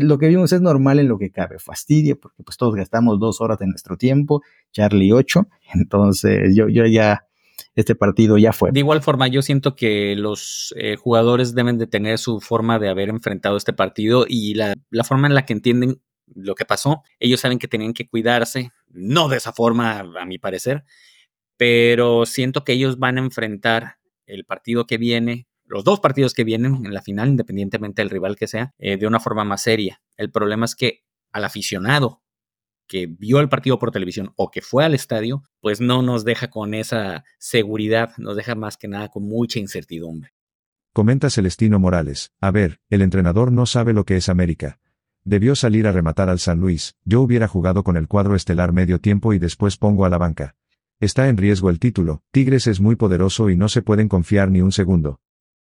lo 0.01 0.18
que 0.18 0.28
vimos 0.28 0.53
es 0.53 0.61
normal 0.61 0.99
en 0.99 1.09
lo 1.09 1.18
que 1.18 1.30
cabe, 1.30 1.59
fastidia, 1.59 2.16
porque 2.16 2.43
pues 2.43 2.57
todos 2.57 2.74
gastamos 2.74 3.18
dos 3.18 3.40
horas 3.40 3.59
de 3.59 3.66
nuestro 3.66 3.97
tiempo, 3.97 4.43
Charlie 4.72 5.12
ocho, 5.12 5.49
entonces 5.74 6.55
yo, 6.55 6.68
yo 6.68 6.86
ya 6.86 7.26
este 7.75 7.95
partido 7.95 8.39
ya 8.39 8.53
fue. 8.53 8.70
De 8.73 8.81
igual 8.81 9.03
forma, 9.03 9.29
yo 9.29 9.43
siento 9.43 9.75
que 9.75 10.14
los 10.16 10.75
eh, 10.77 10.97
jugadores 10.97 11.55
deben 11.55 11.79
de 11.79 11.87
tener 11.87 12.18
su 12.18 12.41
forma 12.41 12.79
de 12.79 12.89
haber 12.89 13.09
enfrentado 13.09 13.57
este 13.57 13.73
partido 13.73 14.27
y 14.29 14.55
la, 14.55 14.75
forma 15.05 15.27
en 15.27 15.35
la 15.35 15.47
que 15.47 15.55
entienden 15.55 16.01
lo 16.27 16.55
que 16.55 16.64
pasó. 16.64 17.03
Ellos 17.18 17.41
saben 17.41 17.59
que 17.59 17.68
tenían 17.68 17.95
que 17.95 18.09
cuidarse, 18.09 18.73
no 18.89 19.29
de 19.29 19.39
esa 19.39 19.53
forma, 19.53 20.01
a 20.01 20.27
mi 20.27 20.39
parecer, 20.39 20.85
pero 21.57 22.27
siento 22.27 22.64
que 22.64 22.73
ellos 22.73 22.99
van 22.99 23.18
a 23.18 23.23
enfrentar 23.23 23.99
el 24.27 24.45
partido 24.45 24.87
que 24.87 24.99
viene, 24.99 25.47
los 25.64 25.85
dos 25.85 26.01
partidos 26.01 26.35
que 26.35 26.45
vienen 26.45 26.85
en 26.85 26.95
la 26.95 27.03
final, 27.03 27.29
independientemente 27.29 28.03
del 28.03 28.11
rival 28.11 28.37
que 28.37 28.47
sea, 28.47 28.75
eh, 28.79 28.97
de 28.97 29.07
una 29.07 29.20
forma 29.20 29.45
más 29.45 29.62
seria. 29.62 30.03
El 30.16 30.31
problema 30.31 30.64
es 30.66 30.75
que 30.75 31.05
al 31.33 31.45
aficionado 31.45 32.22
que 32.93 33.07
vio 33.07 33.40
el 33.40 33.49
partido 33.49 33.78
por 33.78 33.90
televisión 33.90 34.34
o 34.36 34.51
que 34.51 34.61
fue 34.61 34.84
al 34.84 34.93
estadio, 34.93 35.45
pues 35.62 35.80
no 35.80 36.03
nos 36.03 36.26
deja 36.26 36.51
con 36.51 36.74
esa 36.74 37.24
seguridad, 37.38 38.11
nos 38.18 38.36
deja 38.36 38.55
más 38.55 38.76
que 38.76 38.86
nada 38.86 39.09
con 39.09 39.22
mucha 39.22 39.59
incertidumbre. 39.59 40.34
Comenta 40.93 41.30
Celestino 41.30 41.78
Morales, 41.78 42.32
a 42.38 42.51
ver, 42.51 42.80
el 42.90 43.01
entrenador 43.01 43.51
no 43.51 43.64
sabe 43.64 43.95
lo 43.95 44.05
que 44.05 44.16
es 44.16 44.28
América. 44.28 44.78
Debió 45.24 45.57
salir 45.57 45.86
a 45.86 45.93
rematar 45.93 46.28
al 46.28 46.38
San 46.38 46.61
Luis, 46.61 46.95
yo 47.03 47.22
hubiera 47.22 47.49
jugado 47.49 47.82
con 47.82 47.97
el 47.97 48.09
cuadro 48.09 48.36
estelar 48.36 48.74
medio 48.74 49.01
tiempo 49.01 49.32
y 49.32 49.38
después 49.38 49.78
pongo 49.78 50.05
a 50.05 50.11
la 50.11 50.18
banca. 50.18 50.55
Está 51.01 51.30
en 51.30 51.38
riesgo 51.38 51.70
el 51.70 51.78
título, 51.78 52.22
Tigres 52.30 52.66
es 52.66 52.78
muy 52.82 52.97
poderoso 52.97 53.49
y 53.49 53.57
no 53.57 53.70
se 53.70 53.80
pueden 53.80 54.09
confiar 54.09 54.51
ni 54.51 54.61
un 54.61 54.70
segundo. 54.70 55.18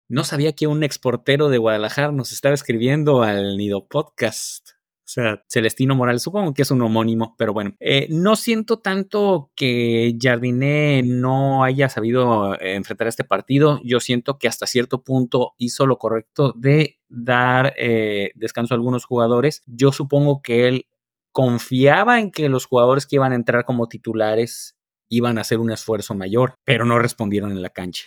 No 0.08 0.24
sabía 0.24 0.52
que 0.54 0.66
un 0.66 0.82
exportero 0.82 1.48
de 1.48 1.58
Guadalajara 1.58 2.10
nos 2.10 2.32
estaba 2.32 2.56
escribiendo 2.56 3.22
al 3.22 3.56
Nido 3.56 3.86
Podcast. 3.86 4.79
Sea, 5.12 5.42
Celestino 5.48 5.94
Morales, 5.94 6.22
supongo 6.22 6.54
que 6.54 6.62
es 6.62 6.70
un 6.70 6.82
homónimo, 6.82 7.34
pero 7.36 7.52
bueno, 7.52 7.74
eh, 7.80 8.06
no 8.10 8.36
siento 8.36 8.78
tanto 8.78 9.50
que 9.56 10.16
Jardiné 10.20 11.02
no 11.04 11.64
haya 11.64 11.88
sabido 11.88 12.54
eh, 12.54 12.74
enfrentar 12.74 13.08
este 13.08 13.24
partido. 13.24 13.80
Yo 13.84 14.00
siento 14.00 14.38
que 14.38 14.48
hasta 14.48 14.66
cierto 14.66 15.02
punto 15.02 15.54
hizo 15.58 15.86
lo 15.86 15.98
correcto 15.98 16.52
de 16.56 16.98
dar 17.08 17.74
eh, 17.76 18.30
descanso 18.34 18.74
a 18.74 18.76
algunos 18.76 19.04
jugadores. 19.04 19.62
Yo 19.66 19.92
supongo 19.92 20.42
que 20.42 20.68
él 20.68 20.86
confiaba 21.32 22.20
en 22.20 22.30
que 22.30 22.48
los 22.48 22.66
jugadores 22.66 23.06
que 23.06 23.16
iban 23.16 23.32
a 23.32 23.36
entrar 23.36 23.64
como 23.64 23.88
titulares 23.88 24.76
iban 25.08 25.38
a 25.38 25.40
hacer 25.42 25.58
un 25.58 25.72
esfuerzo 25.72 26.14
mayor, 26.14 26.54
pero 26.64 26.84
no 26.84 26.98
respondieron 26.98 27.50
en 27.50 27.62
la 27.62 27.70
cancha. 27.70 28.04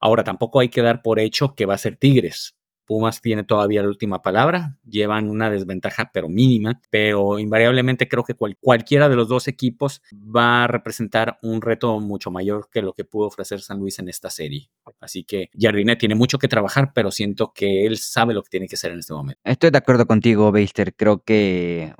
Ahora, 0.00 0.24
tampoco 0.24 0.60
hay 0.60 0.68
que 0.68 0.82
dar 0.82 1.02
por 1.02 1.18
hecho 1.18 1.54
que 1.54 1.66
va 1.66 1.74
a 1.74 1.78
ser 1.78 1.96
Tigres. 1.96 2.55
Pumas 2.86 3.20
tiene 3.20 3.44
todavía 3.44 3.82
la 3.82 3.88
última 3.88 4.22
palabra, 4.22 4.78
llevan 4.88 5.28
una 5.28 5.50
desventaja 5.50 6.10
pero 6.12 6.28
mínima, 6.28 6.80
pero 6.90 7.38
invariablemente 7.38 8.08
creo 8.08 8.24
que 8.24 8.34
cualquiera 8.34 9.08
de 9.08 9.16
los 9.16 9.28
dos 9.28 9.48
equipos 9.48 10.02
va 10.14 10.64
a 10.64 10.66
representar 10.66 11.38
un 11.42 11.60
reto 11.60 11.98
mucho 12.00 12.30
mayor 12.30 12.68
que 12.70 12.82
lo 12.82 12.92
que 12.92 13.04
pudo 13.04 13.26
ofrecer 13.26 13.60
San 13.60 13.78
Luis 13.78 13.98
en 13.98 14.08
esta 14.08 14.30
serie. 14.30 14.70
Así 15.00 15.24
que 15.24 15.50
Jardinet 15.58 15.98
tiene 15.98 16.14
mucho 16.14 16.38
que 16.38 16.48
trabajar, 16.48 16.92
pero 16.94 17.10
siento 17.10 17.52
que 17.52 17.86
él 17.86 17.98
sabe 17.98 18.34
lo 18.34 18.42
que 18.42 18.50
tiene 18.50 18.68
que 18.68 18.76
hacer 18.76 18.92
en 18.92 19.00
este 19.00 19.12
momento. 19.12 19.40
Estoy 19.44 19.70
de 19.70 19.78
acuerdo 19.78 20.06
contigo, 20.06 20.52
Beister. 20.52 20.94
Creo 20.94 21.22
que, 21.22 21.92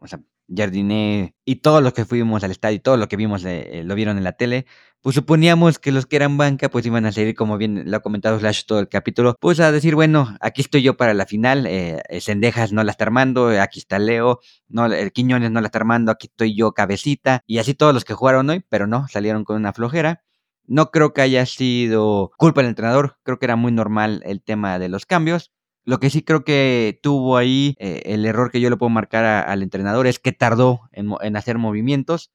Jardiné 0.55 1.35
y 1.45 1.57
todos 1.57 1.83
los 1.83 1.93
que 1.93 2.05
fuimos 2.05 2.45
al 2.45 2.51
estadio 2.51 2.77
y 2.77 2.81
todo 2.81 2.97
lo 2.97 3.09
que 3.09 3.17
vimos 3.17 3.45
eh, 3.45 3.83
lo 3.85 3.95
vieron 3.95 4.19
en 4.19 4.25
la 4.25 4.33
tele, 4.33 4.67
pues 5.01 5.15
suponíamos 5.15 5.79
que 5.79 5.93
los 5.93 6.07
que 6.07 6.17
eran 6.17 6.37
banca 6.37 6.69
pues 6.69 6.85
iban 6.87 7.07
a 7.07 7.13
seguir, 7.13 7.35
como 7.35 7.59
bien 7.59 7.91
lo 7.91 7.97
ha 7.97 8.01
comentado 8.01 8.39
Slash 8.39 8.65
todo 8.67 8.81
el 8.81 8.89
capítulo, 8.89 9.37
pues 9.41 9.61
a 9.61 9.73
decir, 9.73 9.95
bueno, 9.95 10.37
aquí 10.41 10.63
estoy 10.63 10.83
yo 10.83 10.97
para 10.97 11.15
la 11.15 11.27
final, 11.27 11.67
eh, 11.67 12.03
Sendejas 12.21 12.73
no 12.73 12.83
la 12.85 12.91
está 12.91 13.05
armando, 13.05 13.49
aquí 13.61 13.79
está 13.79 13.99
Leo, 13.99 14.41
no, 14.69 14.87
el 14.87 15.13
Quiñones 15.13 15.51
no 15.51 15.61
la 15.61 15.67
está 15.67 15.79
armando, 15.79 16.13
aquí 16.13 16.27
estoy 16.29 16.57
yo 16.57 16.73
cabecita, 16.73 17.43
y 17.47 17.59
así 17.59 17.75
todos 17.75 17.95
los 17.95 18.05
que 18.05 18.15
jugaron 18.15 18.51
hoy, 18.51 18.65
pero 18.69 18.87
no, 18.87 19.07
salieron 19.09 19.45
con 19.45 19.57
una 19.57 19.73
flojera. 19.73 20.23
No 20.69 20.91
creo 20.91 21.13
que 21.13 21.23
haya 21.23 21.47
sido 21.47 22.33
culpa 22.37 22.61
del 22.61 22.71
entrenador, 22.71 23.19
creo 23.23 23.39
que 23.39 23.47
era 23.47 23.55
muy 23.55 23.71
normal 23.71 24.23
el 24.25 24.43
tema 24.43 24.81
de 24.81 24.89
los 24.89 25.07
cambios. 25.07 25.53
Lo 25.87 26.01
que 26.01 26.11
sí 26.11 26.23
creo 26.23 26.45
que 26.45 26.99
tuvo 27.03 27.37
ahí 27.37 27.77
eh, 27.79 28.03
el 28.07 28.27
error 28.27 28.51
que 28.51 28.61
yo 28.61 28.69
le 28.71 28.77
puedo 28.77 28.91
marcar 28.91 29.25
al 29.25 29.63
entrenador 29.63 30.09
es 30.09 30.19
que 30.19 30.33
tardó 30.33 30.83
en, 30.93 31.37
hacer 31.37 31.59
movimientos 31.59 32.33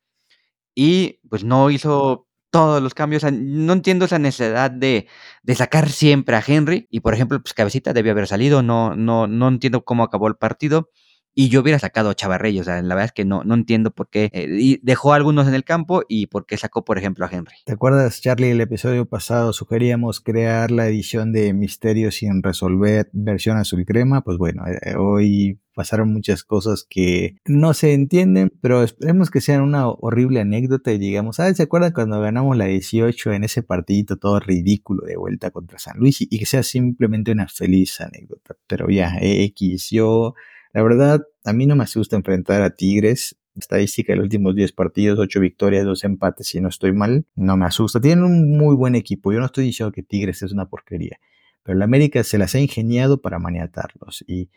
y 0.74 1.20
pues 1.30 1.44
no 1.44 1.70
hizo 1.70 2.28
todos 2.50 2.82
los 2.82 2.94
cambios. 2.94 3.24
No 3.32 3.74
entiendo 3.74 4.06
esa 4.06 4.20
necesidad 4.20 4.72
de, 4.72 5.08
de, 5.44 5.56
sacar 5.56 5.90
siempre 5.90 6.38
a 6.38 6.44
Henry. 6.46 6.88
Y 6.90 7.02
por 7.02 7.14
ejemplo, 7.14 7.42
pues 7.42 7.54
Cabecita 7.54 7.94
debió 7.94 8.14
haber 8.14 8.28
salido. 8.28 8.64
No, 8.64 8.96
no, 8.96 9.28
no 9.28 9.50
entiendo 9.50 9.84
cómo 9.84 10.04
acabó 10.04 10.28
el 10.30 10.36
partido 10.36 10.90
y 11.34 11.50
yo 11.50 11.62
hubiera 11.62 11.80
sacado 11.80 12.10
a 12.10 12.16
Chavarrey, 12.16 12.60
o 12.60 12.64
sea, 12.64 12.82
la 12.82 12.96
verdad 12.96 13.06
es 13.06 13.12
que 13.14 13.26
no, 13.26 13.44
no 13.44 13.54
entiendo 13.54 13.92
por 13.92 14.10
qué 14.10 14.30
eh, 14.34 14.80
dejó 14.82 15.14
a 15.14 15.16
algunos 15.16 15.48
en 15.48 15.54
el 15.54 15.64
campo 15.64 16.04
y 16.08 16.28
por 16.28 16.46
qué 16.46 16.58
sacó, 16.58 16.84
por 16.84 16.98
ejemplo, 16.98 17.26
a 17.26 17.30
Henry. 17.32 17.56
¿Te 17.66 17.74
acuerdas, 17.74 18.22
Charlie, 18.22 18.52
el 18.52 18.62
episodio 18.62 19.06
pasado 19.06 19.54
sugeríamos 19.54 20.20
crear 20.20 20.72
la 20.72 20.88
edición 20.88 21.32
de 21.32 21.54
Misterios 21.54 22.16
sin 22.16 22.44
resolver 22.44 23.10
versión 23.14 23.58
azul 23.58 23.86
crema? 23.86 24.22
Pues 24.22 24.38
bueno, 24.38 24.64
eh, 24.68 24.96
hoy 24.96 25.60
pasaron 25.74 26.12
muchas 26.12 26.44
cosas 26.44 26.86
que 26.88 27.38
no 27.46 27.74
se 27.74 27.94
entienden, 27.94 28.52
pero 28.62 28.84
esperemos 28.84 29.32
que 29.32 29.40
sean 29.40 29.62
una 29.62 29.88
horrible 29.88 30.42
anécdota 30.42 30.92
y 30.92 30.98
digamos, 30.98 31.40
ah, 31.40 31.54
¿se 31.54 31.64
acuerdan 31.64 31.94
cuando 31.94 32.20
ganamos 32.20 32.58
la 32.58 32.66
18 32.66 33.32
en 33.32 33.46
ese 33.46 33.64
partidito 33.64 34.18
todo 34.18 34.42
ridículo 34.42 35.06
de 35.06 35.16
vuelta 35.16 35.52
contra 35.52 35.80
San 35.80 35.98
Luis? 35.98 36.22
Y, 36.22 36.28
y 36.30 36.40
que 36.40 36.46
sea 36.46 36.64
simplemente 36.64 37.32
una 37.32 37.48
feliz 37.48 38.02
anécdota. 38.02 38.58
Pero 38.68 38.90
ya, 38.90 39.18
X, 39.22 39.90
yo 39.92 40.36
la 40.74 40.84
verdad, 40.84 41.22
a 41.44 41.54
mí 41.54 41.66
no 41.66 41.76
me 41.76 41.84
asusta 41.84 42.16
enfrentar 42.16 42.62
a 42.62 42.72
Tigres. 42.72 43.38
Estadística 43.56 44.14
de 44.14 44.18
los 44.18 44.24
últimos 44.24 44.56
10 44.56 44.72
partidos, 44.72 45.20
8 45.20 45.40
victorias, 45.42 45.86
2 45.86 46.04
empates, 46.06 46.48
si 46.48 46.62
no 46.62 46.70
estoy 46.70 46.94
mal. 46.94 47.26
No 47.36 47.58
me 47.58 47.66
asusta. 47.66 48.00
Tienen 48.00 48.24
un 48.24 48.58
muy 48.58 48.76
buen 48.76 48.96
equipo. 48.96 49.34
Yo 49.34 49.40
no 49.40 49.46
estoy 49.46 49.66
diciendo 49.66 49.92
que 49.92 50.04
Tigres 50.04 50.42
es 50.42 50.54
una 50.54 50.68
porquería. 50.68 51.20
Pero 51.64 51.78
la 51.78 51.86
América 51.86 52.24
se 52.24 52.38
las 52.38 52.56
ha 52.56 52.60
ingeniado 52.60 53.22
para 53.22 53.40
maniatarlos. 53.40 54.24
Y 54.28 54.50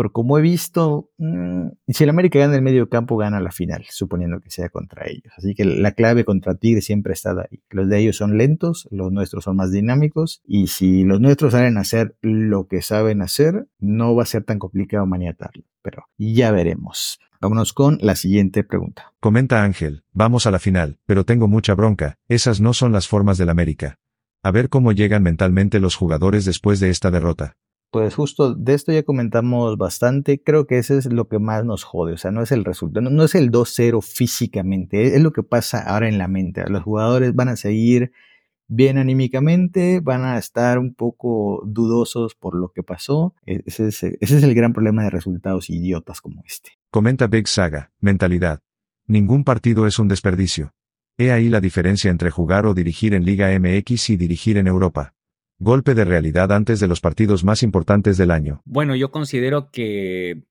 por 0.00 0.12
como 0.12 0.38
he 0.38 0.40
visto, 0.40 1.10
mm, 1.18 1.66
si 1.88 2.04
el 2.04 2.08
América 2.08 2.38
gana 2.38 2.54
el 2.54 2.62
medio 2.62 2.88
campo, 2.88 3.18
gana 3.18 3.38
la 3.38 3.52
final, 3.52 3.84
suponiendo 3.90 4.40
que 4.40 4.50
sea 4.50 4.70
contra 4.70 5.06
ellos. 5.06 5.30
Así 5.36 5.54
que 5.54 5.66
la 5.66 5.92
clave 5.92 6.24
contra 6.24 6.54
Tigre 6.54 6.80
siempre 6.80 7.12
está 7.12 7.32
ahí. 7.32 7.60
Los 7.68 7.86
de 7.90 7.98
ellos 7.98 8.16
son 8.16 8.38
lentos, 8.38 8.88
los 8.90 9.12
nuestros 9.12 9.44
son 9.44 9.56
más 9.56 9.70
dinámicos, 9.72 10.40
y 10.46 10.68
si 10.68 11.04
los 11.04 11.20
nuestros 11.20 11.52
saben 11.52 11.76
hacer 11.76 12.16
lo 12.22 12.66
que 12.66 12.80
saben 12.80 13.20
hacer, 13.20 13.68
no 13.78 14.14
va 14.14 14.22
a 14.22 14.26
ser 14.26 14.42
tan 14.42 14.58
complicado 14.58 15.04
maniatarlo. 15.04 15.64
Pero 15.82 16.04
ya 16.16 16.50
veremos. 16.50 17.18
Vámonos 17.38 17.74
con 17.74 17.98
la 18.00 18.16
siguiente 18.16 18.64
pregunta. 18.64 19.12
Comenta 19.20 19.62
Ángel, 19.64 20.04
vamos 20.14 20.46
a 20.46 20.50
la 20.50 20.60
final, 20.60 20.98
pero 21.04 21.26
tengo 21.26 21.46
mucha 21.46 21.74
bronca, 21.74 22.16
esas 22.26 22.62
no 22.62 22.72
son 22.72 22.92
las 22.92 23.06
formas 23.06 23.36
del 23.36 23.50
América. 23.50 23.98
A 24.42 24.50
ver 24.50 24.70
cómo 24.70 24.92
llegan 24.92 25.22
mentalmente 25.22 25.78
los 25.78 25.94
jugadores 25.94 26.46
después 26.46 26.80
de 26.80 26.88
esta 26.88 27.10
derrota. 27.10 27.58
Pues 27.90 28.14
justo 28.14 28.54
de 28.54 28.74
esto 28.74 28.92
ya 28.92 29.02
comentamos 29.02 29.76
bastante, 29.76 30.40
creo 30.40 30.66
que 30.66 30.78
eso 30.78 30.96
es 30.96 31.06
lo 31.06 31.28
que 31.28 31.40
más 31.40 31.64
nos 31.64 31.82
jode, 31.82 32.12
o 32.12 32.16
sea, 32.16 32.30
no 32.30 32.42
es 32.42 32.52
el 32.52 32.64
resultado, 32.64 33.10
no, 33.10 33.24
es 33.24 33.34
el 33.34 33.50
2-0 33.50 34.00
físicamente, 34.00 35.16
es 35.16 35.22
lo 35.22 35.32
que 35.32 35.42
pasa 35.42 35.82
ahora 35.82 36.08
en 36.08 36.16
la 36.16 36.28
mente, 36.28 36.62
los 36.68 36.84
jugadores 36.84 37.34
van 37.34 37.48
a 37.48 37.56
seguir 37.56 38.12
bien 38.68 38.98
anímicamente, 38.98 39.98
van 39.98 40.24
a 40.24 40.38
estar 40.38 40.78
un 40.78 40.94
poco 40.94 41.64
dudosos 41.66 42.36
por 42.36 42.54
lo 42.54 42.70
que 42.72 42.84
pasó, 42.84 43.34
e, 43.44 43.62
ese 43.66 43.88
es, 43.88 44.04
ese 44.04 44.16
es 44.20 44.42
el 44.44 44.54
gran 44.54 44.72
problema 44.72 45.02
de 45.02 45.10
resultados 45.10 45.68
idiotas 45.68 46.20
como 46.20 46.42
este. 46.46 46.70
Comenta 46.92 47.26
Big 47.26 47.48
Saga, 47.48 47.90
mentalidad. 47.98 48.60
Ningún 49.08 49.42
partido 49.42 49.88
es 49.88 49.98
un 49.98 50.06
desperdicio. 50.06 50.72
He 51.18 51.32
ahí 51.32 51.48
la 51.48 51.60
diferencia 51.60 52.12
entre 52.12 52.30
jugar 52.30 52.64
o 52.66 52.74
dirigir 52.74 53.14
en 53.14 53.24
Liga 53.24 53.50
MX 53.58 54.10
y 54.10 54.16
dirigir 54.16 54.56
en 54.56 54.68
Europa. 54.68 55.14
Golpe 55.62 55.94
de 55.94 56.06
realidad 56.06 56.52
antes 56.52 56.80
de 56.80 56.88
los 56.88 57.02
partidos 57.02 57.44
más 57.44 57.62
importantes 57.62 58.16
del 58.16 58.30
año. 58.30 58.62
Bueno, 58.64 58.96
yo 58.96 59.10
considero 59.10 59.70
que 59.70 60.44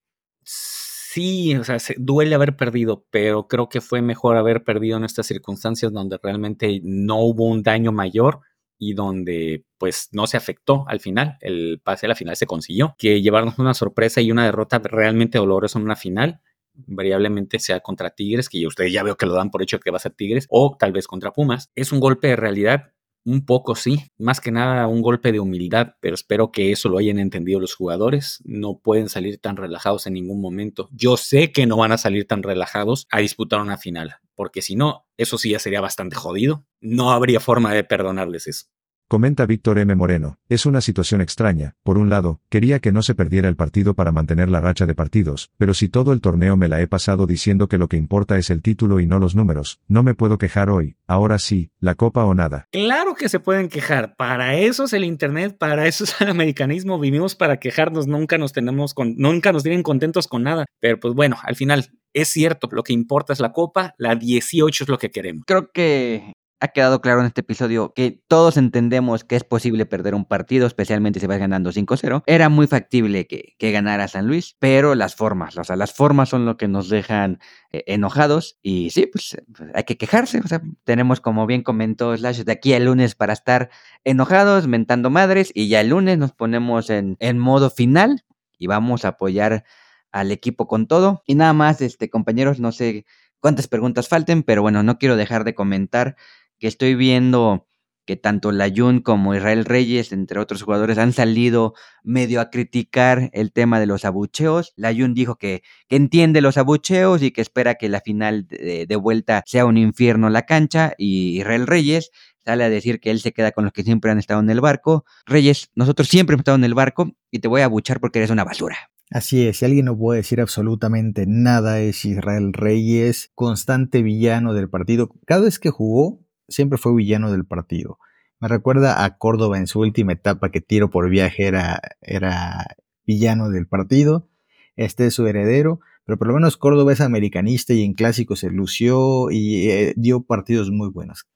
sí, 0.44 1.56
o 1.56 1.64
sea, 1.64 1.78
duele 1.98 2.36
haber 2.36 2.56
perdido, 2.56 3.08
pero 3.10 3.48
creo 3.48 3.70
que 3.70 3.82
fue 3.82 4.04
mejor 4.04 4.38
haber 4.38 4.64
perdido 4.64 4.98
en 4.98 5.06
estas 5.06 5.26
circunstancias 5.26 5.92
donde 5.92 6.20
realmente 6.22 6.80
no 6.84 7.22
hubo 7.22 7.48
un 7.48 7.64
daño 7.64 7.92
mayor 7.92 8.42
y 8.78 8.94
donde 8.94 9.66
pues 9.80 10.10
no 10.12 10.28
se 10.28 10.38
afectó 10.38 10.86
al 10.88 11.00
final, 11.00 11.38
el 11.42 11.82
pase 11.84 12.06
a 12.06 12.10
la 12.10 12.16
final 12.16 12.36
se 12.36 12.46
consiguió, 12.46 12.94
que 13.00 13.20
llevarnos 13.20 13.58
una 13.58 13.74
sorpresa 13.74 14.22
y 14.22 14.32
una 14.32 14.46
derrota 14.46 14.78
realmente 14.78 15.40
dolorosa 15.40 15.80
en 15.80 15.86
una 15.86 15.96
final, 15.96 16.40
variablemente 16.86 17.58
sea 17.58 17.80
contra 17.80 18.12
Tigres, 18.12 18.48
que 18.48 18.68
ustedes 18.68 18.94
ya 18.94 19.02
veo 19.02 19.18
que 19.18 19.26
lo 19.26 19.34
dan 19.34 19.50
por 19.50 19.64
hecho 19.64 19.80
que 19.80 19.90
va 19.90 19.98
a 19.98 20.02
ser 20.02 20.14
Tigres, 20.14 20.46
o 20.52 20.78
tal 20.78 20.92
vez 20.92 21.08
contra 21.08 21.34
Pumas, 21.34 21.72
es 21.74 21.92
un 21.92 22.00
golpe 22.00 22.28
de 22.28 22.36
realidad 22.36 22.92
un 23.30 23.46
poco 23.46 23.76
sí, 23.76 24.12
más 24.18 24.42
que 24.42 24.52
nada 24.52 24.88
un 24.88 25.04
golpe 25.04 25.32
de 25.32 25.40
humildad, 25.40 25.94
pero 26.02 26.16
espero 26.16 26.52
que 26.52 26.72
eso 26.72 26.90
lo 26.90 26.98
hayan 26.98 27.20
entendido 27.20 27.60
los 27.60 27.76
jugadores. 27.76 28.42
No 28.44 28.80
pueden 28.80 29.08
salir 29.08 29.38
tan 29.40 29.56
relajados 29.56 30.08
en 30.08 30.14
ningún 30.14 30.42
momento. 30.42 30.90
Yo 30.92 31.16
sé 31.16 31.52
que 31.52 31.68
no 31.68 31.78
van 31.78 31.92
a 31.92 32.00
salir 32.00 32.26
tan 32.26 32.42
relajados 32.42 33.06
a 33.12 33.20
disputar 33.20 33.62
una 33.62 33.78
final, 33.78 34.16
porque 34.34 34.64
si 34.64 34.76
no, 34.76 35.06
eso 35.16 35.38
sí 35.38 35.52
ya 35.52 35.60
sería 35.60 35.80
bastante 35.80 36.16
jodido. 36.16 36.66
No 36.82 37.12
habría 37.12 37.40
forma 37.40 37.72
de 37.72 37.84
perdonarles 37.84 38.48
eso. 38.48 38.66
Comenta 39.12 39.48
Víctor 39.48 39.80
M. 39.80 39.96
Moreno, 39.96 40.38
es 40.50 40.68
una 40.68 40.82
situación 40.82 41.20
extraña, 41.20 41.76
por 41.82 41.98
un 41.98 42.12
lado, 42.12 42.42
quería 42.48 42.78
que 42.78 42.92
no 42.92 43.02
se 43.02 43.16
perdiera 43.16 43.50
el 43.50 43.56
partido 43.56 43.96
para 43.96 44.12
mantener 44.12 44.50
la 44.50 44.62
racha 44.62 44.86
de 44.86 44.94
partidos, 44.94 45.50
pero 45.58 45.74
si 45.74 45.90
todo 45.90 46.14
el 46.14 46.22
torneo 46.22 46.56
me 46.58 46.68
la 46.68 46.80
he 46.80 46.86
pasado 46.86 47.26
diciendo 47.26 47.68
que 47.68 47.80
lo 47.80 47.88
que 47.88 47.98
importa 47.98 48.38
es 48.38 48.52
el 48.52 48.62
título 48.62 49.00
y 49.00 49.08
no 49.08 49.18
los 49.18 49.34
números, 49.34 49.80
no 49.88 50.04
me 50.04 50.14
puedo 50.14 50.38
quejar 50.38 50.70
hoy, 50.70 50.96
ahora 51.08 51.40
sí, 51.40 51.72
la 51.80 51.96
copa 51.96 52.24
o 52.26 52.36
nada. 52.36 52.68
Claro 52.72 53.16
que 53.16 53.30
se 53.30 53.40
pueden 53.40 53.70
quejar, 53.70 54.16
para 54.16 54.58
eso 54.58 54.84
es 54.84 54.94
el 54.94 55.04
Internet, 55.04 55.58
para 55.58 55.88
eso 55.88 56.04
es 56.04 56.22
el 56.22 56.30
americanismo, 56.30 57.00
vivimos 57.00 57.34
para 57.34 57.58
quejarnos, 57.58 58.06
nunca 58.06 58.38
nos 58.38 58.54
tenemos 58.54 58.94
con, 58.94 59.16
nunca 59.18 59.52
nos 59.52 59.64
tienen 59.64 59.82
contentos 59.82 60.28
con 60.28 60.44
nada, 60.44 60.68
pero 60.80 61.00
pues 61.00 61.16
bueno, 61.16 61.36
al 61.42 61.56
final 61.56 61.90
es 62.14 62.28
cierto, 62.28 62.70
lo 62.72 62.84
que 62.84 62.94
importa 62.94 63.34
es 63.34 63.40
la 63.40 63.54
copa, 63.54 63.96
la 63.98 64.14
18 64.14 64.84
es 64.84 64.88
lo 64.88 65.00
que 65.00 65.10
queremos. 65.10 65.46
Creo 65.48 65.72
que 65.72 66.34
ha 66.60 66.68
quedado 66.70 67.02
claro 67.02 67.22
en 67.22 67.28
este 67.28 67.42
episodio 67.42 67.94
que 67.94 68.22
todos 68.28 68.58
entendemos 68.58 69.24
que 69.24 69.36
es 69.36 69.44
posible 69.44 69.86
perder 69.86 70.14
un 70.14 70.26
partido, 70.26 70.68
especialmente 70.68 71.20
si 71.20 71.28
vas 71.28 71.40
ganando 71.40 71.72
5-0. 71.72 72.24
Era 72.26 72.50
muy 72.50 72.68
factible 72.68 73.28
que, 73.28 73.56
que, 73.58 73.72
ganara 73.72 74.08
San 74.08 74.28
Luis, 74.28 74.56
pero 74.60 74.94
las 74.96 75.16
formas, 75.16 75.58
o 75.58 75.64
sea, 75.64 75.76
las 75.76 75.94
formas 75.94 76.30
son 76.30 76.46
lo 76.46 76.58
que 76.58 76.68
nos 76.68 76.90
dejan 76.90 77.40
eh, 77.72 77.84
enojados 77.88 78.58
y 78.62 78.90
sí, 78.90 79.08
pues, 79.12 79.38
pues, 79.56 79.70
hay 79.74 79.84
que 79.84 79.98
quejarse. 79.98 80.40
O 80.40 80.48
sea, 80.48 80.62
tenemos, 80.84 81.22
como 81.22 81.46
bien 81.46 81.64
comentó 81.64 82.16
Slash, 82.16 82.44
de 82.44 82.52
aquí 82.52 82.74
al 82.74 82.86
lunes 82.86 83.16
para 83.16 83.34
estar 83.34 83.70
enojados, 84.04 84.68
mentando 84.68 85.10
madres 85.10 85.52
y 85.54 85.70
ya 85.70 85.82
el 85.82 85.90
lunes 85.90 86.18
nos 86.18 86.34
ponemos 86.34 86.90
en, 86.90 87.16
en 87.20 87.40
modo 87.40 87.70
final 87.70 88.26
y 88.58 88.68
vamos 88.68 89.06
a 89.06 89.10
apoyar 89.10 89.64
al 90.12 90.32
equipo 90.32 90.68
con 90.68 90.88
todo. 90.88 91.24
Y 91.26 91.36
nada 91.36 91.54
más, 91.54 91.82
este, 91.82 92.10
compañeros, 92.10 92.60
no 92.60 92.72
sé 92.72 93.06
cuántas 93.40 93.68
preguntas 93.68 94.08
falten, 94.08 94.44
pero 94.44 94.62
bueno, 94.62 94.84
no 94.84 94.98
quiero 94.98 95.16
dejar 95.16 95.44
de 95.44 95.56
comentar 95.56 96.16
que 96.60 96.68
estoy 96.68 96.96
viendo 96.96 97.68
que 98.10 98.16
tanto 98.16 98.52
Layun 98.52 99.02
como 99.02 99.36
Israel 99.36 99.66
Reyes, 99.66 100.12
entre 100.12 100.40
otros 100.40 100.64
jugadores, 100.64 100.98
han 100.98 101.14
salido 101.14 101.76
medio 102.04 102.42
a 102.42 102.50
criticar 102.50 103.30
el 103.34 103.52
tema 103.52 103.80
de 103.80 103.86
los 103.86 104.04
abucheos. 104.04 104.74
Layun 104.78 105.14
dijo 105.14 105.36
que, 105.36 105.62
entiende 105.90 106.42
los 106.42 106.58
abucheos 106.58 107.22
y 107.22 107.30
que 107.30 107.42
espera 107.42 107.76
que 107.76 107.88
la 107.88 108.02
final 108.02 108.48
de, 108.48 108.88
de 108.88 108.96
vuelta 108.96 109.44
sea 109.46 109.66
un 109.66 109.78
infierno 109.78 110.32
la 110.32 110.48
cancha. 110.48 110.94
Y 110.98 111.38
Israel 111.38 111.68
Reyes 111.68 112.10
sale 112.44 112.64
a 112.64 112.70
decir 112.72 113.00
que 113.00 113.12
él 113.12 113.20
se 113.20 113.32
queda 113.32 113.52
con 113.52 113.64
los 113.64 113.74
que 113.74 113.84
siempre 113.84 114.10
han 114.10 114.18
estado 114.18 114.40
en 114.40 114.50
el 114.50 114.60
barco. 114.60 115.06
Reyes, 115.28 115.70
nosotros 115.76 116.08
siempre 116.08 116.34
hemos 116.34 116.42
estado 116.42 116.58
en 116.58 116.64
el 116.64 116.74
barco 116.74 117.12
y 117.30 117.38
te 117.38 117.48
voy 117.48 117.62
a 117.62 117.66
abuchar 117.66 118.00
porque 118.00 118.18
eres 118.18 118.32
una 118.32 118.44
basura. 118.44 118.90
Así 119.12 119.48
es, 119.48 119.58
si 119.58 119.66
alguien 119.66 119.86
no 119.86 119.96
puede 119.96 120.18
decir 120.18 120.42
absolutamente 120.42 121.26
nada 121.28 121.80
es 121.80 122.06
Israel 122.06 122.54
Reyes, 122.54 123.32
constante 123.36 124.02
villano 124.02 124.54
del 124.56 124.70
partido. 124.70 125.10
Cada 125.28 125.42
vez 125.42 125.60
que 125.60 125.70
jugó, 125.70 126.26
siempre 126.50 126.78
fue 126.78 126.96
villano 126.96 127.32
del 127.32 127.46
partido. 127.46 128.00
Me 128.40 128.48
recuerda 128.48 129.04
a 129.04 129.18
Córdoba 129.18 129.58
en 129.58 129.68
su 129.68 129.80
última 129.82 130.14
etapa 130.14 130.50
que 130.50 130.62
tiro 130.62 130.90
por 130.90 131.10
viaje 131.10 131.46
era, 131.46 131.82
era 132.02 132.78
villano 133.06 133.50
del 133.50 133.68
partido. 133.68 134.30
Este 134.78 135.08
es 135.08 135.14
su 135.14 135.28
heredero, 135.28 135.82
pero 136.06 136.18
por 136.18 136.28
lo 136.28 136.36
menos 136.36 136.56
Córdoba 136.56 136.94
es 136.94 137.02
americanista 137.02 137.74
y 137.74 137.84
en 137.84 137.94
clásico 137.94 138.36
se 138.36 138.50
lució 138.50 139.30
y 139.30 139.70
eh, 139.70 139.94
dio 139.98 140.22
partidos 140.22 140.72
muy 140.72 140.90
buenos. 140.90 141.28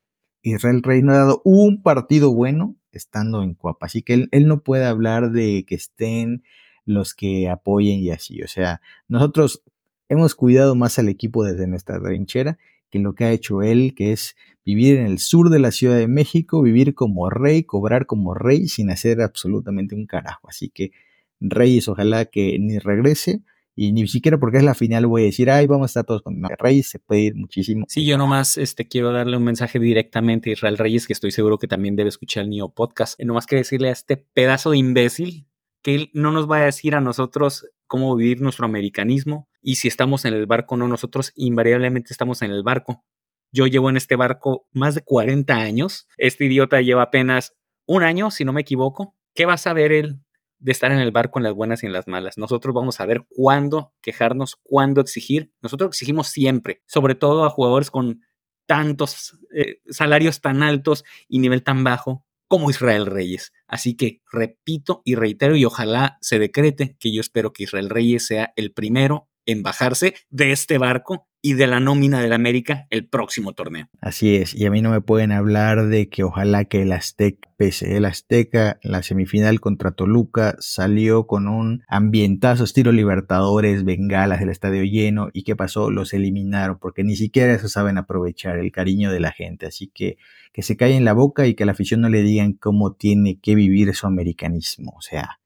Israel 0.43 0.82
Rey 0.82 1.01
no 1.01 1.14
ha 1.14 1.18
dado 1.18 1.41
un 1.43 1.82
partido 1.82 2.34
bueno 2.34 2.78
estando 2.91 3.43
en 3.43 3.53
Cuapa, 3.53 3.88
así 3.88 4.01
que 4.01 4.14
él, 4.14 4.30
él 4.32 4.47
no 4.47 4.61
puede 4.61 4.86
hablar 4.86 5.32
de 5.32 5.66
que 5.68 5.76
estén 5.76 6.43
los 6.86 7.14
que 7.14 7.49
apoyen 7.49 7.99
y 7.99 8.11
así. 8.11 8.41
O 8.43 8.47
sea, 8.47 8.82
nosotros 9.07 9.64
hemos 10.09 10.36
cuidado 10.36 10.76
más 10.76 10.99
al 10.99 11.09
equipo 11.09 11.43
desde 11.43 11.68
nuestra 11.68 11.99
trinchera 12.01 12.57
que 12.94 13.00
lo 13.00 13.16
que 13.16 13.24
ha 13.24 13.32
hecho 13.32 13.64
él, 13.64 13.96
que 13.96 14.12
es 14.12 14.36
vivir 14.64 14.98
en 14.98 15.08
el 15.08 15.18
sur 15.18 15.50
de 15.50 15.58
la 15.58 15.72
Ciudad 15.72 15.98
de 15.98 16.08
México, 16.08 16.62
vivir 16.62 16.94
como 16.94 17.28
rey, 17.32 17.64
cobrar 17.64 18.06
como 18.06 18.36
rey 18.36 18.68
sin 18.68 18.91
hacer 18.91 19.20
absolutamente 19.20 19.96
un 19.96 20.06
carajo. 20.06 20.48
Así 20.48 20.70
que 20.70 20.91
Reyes, 21.39 21.88
ojalá 21.88 22.26
que 22.26 22.56
ni 22.60 22.78
regrese. 22.78 23.41
Y 23.76 23.94
ni 23.94 24.08
siquiera 24.08 24.38
porque 24.38 24.60
es 24.60 24.64
la 24.64 24.76
final 24.76 25.08
voy 25.08 25.24
a 25.24 25.26
decir, 25.26 25.50
ay, 25.50 25.66
vamos 25.66 25.86
a 25.86 25.88
estar 25.88 26.06
todos 26.06 26.22
con 26.22 26.39
Reyes, 26.60 26.88
se 26.88 27.00
puede 27.00 27.22
ir 27.22 27.36
muchísimo. 27.36 27.86
Sí, 27.89 28.06
yo 28.06 28.20
nomás 28.20 28.60
este, 28.60 28.88
quiero 28.88 29.12
darle 29.12 29.38
un 29.38 29.44
mensaje 29.44 29.80
directamente 29.80 30.52
a 30.52 30.54
Israel 30.54 30.78
Reyes, 30.78 31.08
que 31.08 31.14
estoy 31.14 31.32
seguro 31.32 31.58
que 31.58 31.68
también 31.68 31.96
debe 31.96 32.10
escuchar 32.10 32.44
el 32.44 32.52
Neo 32.52 32.70
Podcast. 32.70 33.20
Nomás 33.20 33.48
que 33.48 33.56
decirle 33.56 33.89
a 33.89 33.94
este 33.94 34.18
pedazo 34.18 34.70
de 34.70 34.78
imbécil 34.78 35.48
que 35.82 35.96
él 35.96 36.12
no 36.14 36.32
nos 36.32 36.48
va 36.50 36.58
a 36.58 36.66
decir 36.66 36.94
a 36.94 37.02
nosotros 37.02 37.66
cómo 37.94 38.16
vivir 38.16 38.41
nuestro 38.41 38.66
americanismo 38.66 39.48
y 39.62 39.76
si 39.76 39.88
estamos 39.88 40.26
en 40.26 40.34
el 40.34 40.48
barco 40.48 40.74
o 40.74 40.78
no, 40.80 40.88
nosotros 40.88 41.32
invariablemente 41.36 42.12
estamos 42.12 42.41
en 42.41 42.50
el 42.50 42.64
barco. 42.64 43.06
Yo 43.52 43.68
llevo 43.68 43.88
en 43.91 43.98
este 43.98 44.16
barco 44.16 44.66
más 44.72 44.96
de 44.96 45.02
40 45.02 45.54
años, 45.54 46.08
este 46.18 46.46
idiota 46.46 46.82
lleva 46.82 47.04
apenas 47.04 47.54
un 47.86 48.02
año, 48.02 48.32
si 48.32 48.46
no 48.46 48.52
me 48.52 48.62
equivoco. 48.62 49.16
¿Qué 49.36 49.46
va 49.46 49.54
a 49.54 49.58
saber 49.60 49.91
él 49.91 50.20
de 50.58 50.72
estar 50.72 50.91
en 50.91 50.98
el 50.98 51.12
barco 51.12 51.38
en 51.38 51.44
las 51.44 51.54
buenas 51.54 51.84
y 51.84 51.86
en 51.86 51.94
las 51.94 52.08
malas? 52.08 52.36
Nosotros 52.39 52.74
vamos 52.74 53.00
a 53.00 53.06
ver 53.06 53.28
cuándo 53.30 53.94
quejarnos, 54.02 54.56
cuándo 54.64 55.00
exigir. 55.00 55.52
Nosotros 55.62 55.89
exigimos 55.89 56.30
siempre, 56.30 56.82
sobre 56.88 57.14
todo 57.14 57.46
a 57.46 57.52
jugadores 57.52 57.91
con 57.91 58.22
tantos 58.66 59.38
eh, 59.56 59.82
salarios 59.88 60.41
tan 60.41 60.64
altos 60.64 61.04
y 61.28 61.38
nivel 61.38 61.62
tan 61.62 61.84
bajo 61.84 62.26
como 62.54 62.70
Israel 62.70 63.08
Reyes. 63.08 63.51
Así 63.68 63.95
que 63.97 64.22
repito 64.32 65.01
y 65.06 65.16
reitero 65.16 65.56
y 65.56 65.66
ojalá 65.66 66.20
se 66.22 66.38
decrete 66.38 66.95
que 66.99 67.12
yo 67.12 67.20
espero 67.20 67.51
que 67.51 67.64
Israel 67.64 67.89
Reyes 67.89 68.28
sea 68.28 68.54
el 68.56 68.74
primero 68.74 69.28
en 69.47 69.64
bajarse 69.64 70.14
de 70.30 70.51
este 70.51 70.78
barco 70.78 71.28
y 71.46 71.54
de 71.54 71.68
la 71.68 71.82
nómina 71.82 72.22
del 72.22 72.32
América 72.32 72.88
el 72.89 73.06
próximo 73.06 73.52
torneo. 73.52 73.89
Así 74.00 74.38
es, 74.38 74.56
y 74.56 74.66
a 74.66 74.72
mí 74.72 74.82
no 74.82 74.89
me 74.89 75.02
pueden 75.02 75.34
hablar 75.34 75.88
de 75.88 76.08
que 76.08 76.24
ojalá 76.24 76.64
que 76.64 76.82
el 76.84 76.94
Azteca, 76.94 77.50
pese 77.58 77.98
el 77.98 78.06
Azteca, 78.06 78.80
la 78.82 79.04
semifinal 79.04 79.60
contra 79.60 79.91
Toluca 79.91 80.56
salió 80.60 81.28
con 81.28 81.50
un 81.50 81.84
ambientazo 81.89 82.64
estilo 82.64 82.94
Libertadores, 82.94 83.84
bengalas, 83.84 84.41
el 84.41 84.50
estadio 84.50 84.84
lleno, 84.84 85.30
y 85.34 85.44
qué 85.44 85.58
pasó, 85.58 85.91
los 85.91 86.14
eliminaron, 86.14 86.80
porque 86.80 87.04
ni 87.04 87.18
siquiera 87.18 87.54
eso 87.54 87.68
saben 87.68 87.98
aprovechar, 87.98 88.58
el 88.58 88.72
cariño 88.72 89.12
de 89.12 89.20
la 89.20 89.34
gente, 89.34 89.66
así 89.66 89.91
que 89.94 90.18
que 90.54 90.62
se 90.62 90.78
en 90.80 91.04
la 91.04 91.14
boca 91.14 91.48
y 91.48 91.56
que 91.56 91.64
a 91.64 91.66
la 91.66 91.72
afición 91.72 92.02
no 92.02 92.10
le 92.10 92.22
digan 92.22 92.54
cómo 92.54 92.94
tiene 92.94 93.39
que 93.41 93.56
vivir 93.56 93.94
su 93.96 94.06
americanismo, 94.06 94.94
o 94.96 95.02
sea, 95.02 95.39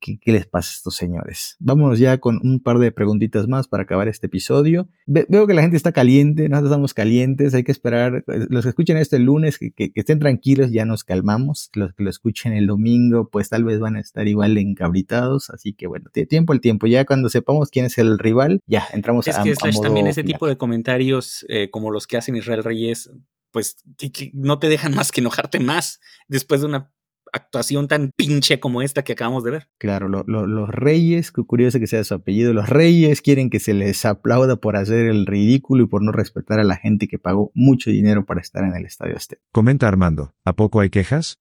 ¿Qué, 0.00 0.18
les 0.26 0.46
pasa 0.46 0.70
a 0.70 0.74
estos 0.74 0.96
señores? 0.96 1.56
Vámonos 1.58 1.98
ya 1.98 2.18
con 2.18 2.40
un 2.42 2.60
par 2.60 2.78
de 2.78 2.92
preguntitas 2.92 3.48
más 3.48 3.68
para 3.68 3.84
acabar 3.84 4.08
este 4.08 4.26
episodio. 4.26 4.88
veo 5.06 5.46
que 5.46 5.54
la 5.54 5.62
gente 5.62 5.76
está 5.76 5.92
caliente, 5.92 6.48
nosotros 6.48 6.70
estamos 6.70 6.94
calientes, 6.94 7.54
hay 7.54 7.64
que 7.64 7.72
esperar. 7.72 8.24
Eh, 8.26 8.46
los 8.48 8.64
que 8.64 8.70
escuchen 8.70 8.96
esto 8.96 9.16
el 9.16 9.24
lunes, 9.24 9.58
que, 9.58 9.72
estén 9.94 10.18
tranquilos, 10.18 10.70
ya 10.70 10.84
nos 10.84 11.04
calmamos. 11.04 11.70
Los 11.74 11.94
que 11.94 12.04
lo 12.04 12.10
escuchen 12.10 12.52
el 12.52 12.66
domingo, 12.66 13.28
pues 13.30 13.48
tal 13.48 13.64
vez 13.64 13.80
van 13.80 13.96
a 13.96 14.00
estar 14.00 14.28
igual 14.28 14.56
encabritados. 14.58 15.50
Así 15.50 15.72
que 15.72 15.86
bueno, 15.86 16.10
tiempo 16.28 16.52
el 16.52 16.60
tiempo. 16.60 16.86
Ya 16.86 17.04
cuando 17.04 17.28
sepamos 17.28 17.70
quién 17.70 17.86
es 17.86 17.98
el 17.98 18.18
rival, 18.18 18.60
ya 18.66 18.86
entramos 18.92 19.26
es 19.26 19.38
a, 19.38 19.42
que 19.42 19.50
es 19.50 19.58
también 19.58 20.06
ese 20.06 20.24
tipo 20.24 20.46
de 20.46 20.56
comentarios 20.56 21.46
eh, 21.48 21.70
como 21.70 21.90
los 21.90 22.06
que 22.06 22.16
hacen 22.16 22.36
Israel 22.36 22.64
Reyes, 22.64 23.10
pues 23.50 23.76
que 23.96 24.30
no 24.34 24.58
te 24.58 24.68
dejan 24.68 24.94
más 24.94 25.12
que 25.12 25.20
enojarte 25.20 25.60
más 25.60 26.00
después 26.28 26.60
de 26.60 26.66
una 26.66 26.92
actuación 27.32 27.88
tan 27.88 28.10
pinche 28.16 28.60
como 28.60 28.82
esta 28.82 29.02
que 29.02 29.12
acabamos 29.12 29.44
de 29.44 29.50
ver. 29.50 29.68
Claro, 29.78 30.08
los 30.08 30.68
reyes, 30.68 31.32
qué 31.32 31.42
curioso 31.42 31.78
que 31.78 31.86
sea 31.86 32.04
su 32.04 32.14
apellido, 32.14 32.52
los 32.52 32.68
reyes 32.68 33.22
quieren 33.22 33.50
que 33.50 33.60
se 33.60 33.74
les 33.74 34.04
aplauda 34.04 34.56
por 34.56 34.76
hacer 34.76 35.06
el 35.06 35.26
ridículo 35.26 35.84
y 35.84 35.86
por 35.86 36.02
no 36.02 36.12
respetar 36.12 36.60
a 36.60 36.64
la 36.64 36.76
gente 36.76 37.08
que 37.08 37.18
pagó 37.18 37.50
mucho 37.54 37.90
dinero 37.90 38.24
para 38.24 38.40
estar 38.40 38.64
en 38.64 38.74
el 38.74 38.86
Estadio 38.86 39.16
Azteca. 39.16 39.42
Comenta 39.52 39.88
Armando, 39.88 40.34
¿a 40.44 40.54
poco 40.54 40.80
hay 40.80 40.90
quejas? 40.90 41.38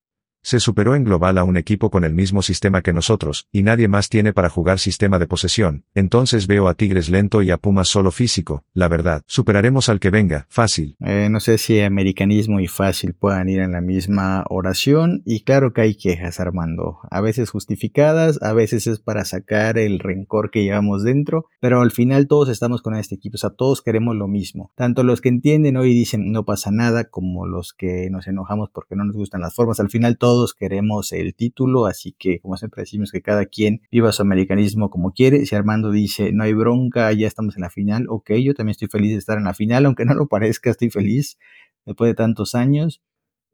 Se 0.48 0.62
superó 0.62 0.95
en 0.95 1.04
global 1.04 1.38
a 1.39 1.43
un 1.43 1.58
equipo 1.58 1.89
con 1.89 2.06
el 2.06 2.14
mismo 2.14 2.41
sistema 2.41 2.82
que 2.82 2.93
nosotros, 2.93 3.50
y 3.52 3.64
nadie 3.64 3.89
más 3.89 4.08
tiene 4.08 4.32
para 4.32 4.50
jugar 4.50 4.80
sistema 4.80 5.20
de 5.20 5.28
posesión, 5.28 5.84
entonces 5.93 6.48
veo 6.48 6.70
a 6.70 6.74
Tigres 6.74 7.10
lento 7.10 7.41
y 7.41 7.52
a 7.52 7.58
Pumas 7.58 7.89
solo 7.89 8.12
físico, 8.12 8.64
la 8.74 8.88
verdad, 8.88 9.24
superaremos 9.28 9.89
al 9.89 10.00
que 10.00 10.10
venga, 10.10 10.45
fácil. 10.48 10.95
Eh, 11.02 11.28
no 11.30 11.41
sé 11.41 11.58
si 11.58 11.82
americanismo 11.82 12.62
y 12.62 12.68
fácil 12.68 13.14
puedan 13.14 13.50
ir 13.50 13.60
en 13.60 13.74
la 13.74 13.82
misma 13.82 14.45
oración, 14.48 15.22
y 15.26 15.41
claro 15.41 15.74
que 15.74 15.82
hay 15.82 15.95
quejas, 15.95 16.39
Armando, 16.39 17.00
a 17.12 17.20
veces 17.20 17.50
justificadas, 17.50 18.41
a 18.41 18.54
veces 18.54 18.88
es 18.88 19.00
para 19.00 19.26
sacar 19.26 19.78
el 19.78 20.00
rencor 20.00 20.50
que 20.50 20.64
llevamos 20.64 21.04
dentro, 21.04 21.48
pero 21.60 21.82
al 21.82 21.91
final 21.91 22.28
todos 22.30 22.48
estamos 22.48 22.82
con 22.82 22.95
este 22.95 23.16
equipo, 23.16 23.36
o 23.36 23.38
sea, 23.38 23.50
todos 23.50 23.82
queremos 23.82 24.16
lo 24.16 24.30
mismo, 24.30 24.72
tanto 24.76 25.04
los 25.04 25.20
que 25.20 25.28
entienden 25.28 25.76
hoy 25.76 25.93
dicen 25.93 26.32
no 26.32 26.45
pasa 26.45 26.72
nada, 26.72 27.10
como 27.10 27.45
los 27.45 27.74
que 27.74 28.10
nos 28.10 28.28
enojamos 28.28 28.70
porque 28.74 28.95
no 28.95 29.04
nos 29.04 29.18
gustan 29.18 29.41
las 29.41 29.54
formas, 29.54 29.82
al 29.82 29.89
final 29.89 30.18
todos 30.18 30.37
todos 30.38 30.54
queremos 30.54 31.14
el 31.14 31.34
título, 31.34 31.88
así 31.88 32.14
que 32.16 32.40
como 32.42 32.58
siempre 32.58 32.84
decimos 32.84 33.12
que 33.12 33.24
cada 33.24 33.46
quien 33.48 33.82
viva 33.92 34.12
su 34.12 34.22
americanismo 34.22 34.92
como 34.92 35.12
quiere. 35.12 35.48
Si 35.48 35.56
Armando 35.56 35.90
dice 35.90 36.32
no 36.32 36.44
hay 36.44 36.54
bronca, 36.54 37.12
ya 37.12 37.26
estamos 37.26 37.56
en 37.56 37.64
la 37.64 37.72
final, 37.72 38.06
ok, 38.08 38.34
yo 38.34 38.54
también 38.54 38.72
estoy 38.72 38.88
feliz 38.88 39.14
de 39.14 39.18
estar 39.18 39.40
en 39.40 39.46
la 39.46 39.56
final, 39.56 39.88
aunque 39.88 40.06
no 40.06 40.14
lo 40.14 40.28
parezca, 40.28 40.70
estoy 40.70 40.92
feliz 40.92 41.40
después 41.88 42.12
de 42.12 42.14
tantos 42.14 42.54
años. 42.54 43.02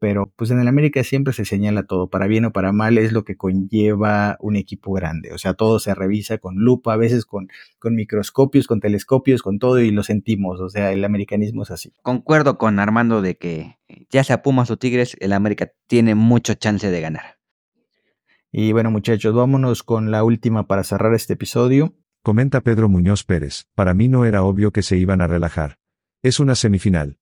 Pero 0.04 0.30
pues 0.36 0.50
en 0.50 0.60
el 0.60 0.68
América 0.68 1.02
siempre 1.02 1.32
se 1.32 1.46
señala 1.46 1.84
todo, 1.84 2.10
para 2.10 2.26
bien 2.26 2.44
o 2.44 2.52
para 2.52 2.72
mal, 2.72 2.98
es 2.98 3.12
lo 3.12 3.24
que 3.24 3.38
conlleva 3.38 4.36
un 4.38 4.54
equipo 4.54 4.92
grande. 4.92 5.32
O 5.32 5.38
sea, 5.38 5.54
todo 5.54 5.78
se 5.78 5.94
revisa 5.94 6.36
con 6.36 6.56
lupa, 6.56 6.92
a 6.92 6.98
veces 6.98 7.24
con, 7.24 7.48
con 7.78 7.94
microscopios, 7.94 8.66
con 8.66 8.80
telescopios, 8.80 9.40
con 9.40 9.58
todo 9.58 9.80
y 9.80 9.90
lo 9.92 10.02
sentimos. 10.02 10.60
O 10.60 10.68
sea, 10.68 10.92
el 10.92 11.02
americanismo 11.06 11.62
es 11.62 11.70
así. 11.70 11.94
Concuerdo 12.02 12.58
con 12.58 12.80
Armando 12.80 13.22
de 13.22 13.38
que 13.38 13.78
ya 14.10 14.22
sea 14.24 14.42
Pumas 14.42 14.70
o 14.70 14.76
Tigres, 14.76 15.16
el 15.20 15.32
América 15.32 15.72
tiene 15.86 16.14
mucho 16.14 16.52
chance 16.52 16.90
de 16.90 17.00
ganar. 17.00 17.38
Y 18.52 18.72
bueno, 18.72 18.90
muchachos, 18.90 19.34
vámonos 19.34 19.82
con 19.82 20.10
la 20.10 20.22
última 20.22 20.66
para 20.66 20.84
cerrar 20.84 21.14
este 21.14 21.32
episodio. 21.32 21.94
Comenta 22.22 22.60
Pedro 22.60 22.90
Muñoz 22.90 23.24
Pérez, 23.24 23.68
para 23.74 23.94
mí 23.94 24.08
no 24.08 24.26
era 24.26 24.42
obvio 24.42 24.70
que 24.70 24.82
se 24.82 24.98
iban 24.98 25.22
a 25.22 25.28
relajar. 25.28 25.78
Es 26.22 26.40
una 26.40 26.56
semifinal. 26.56 27.16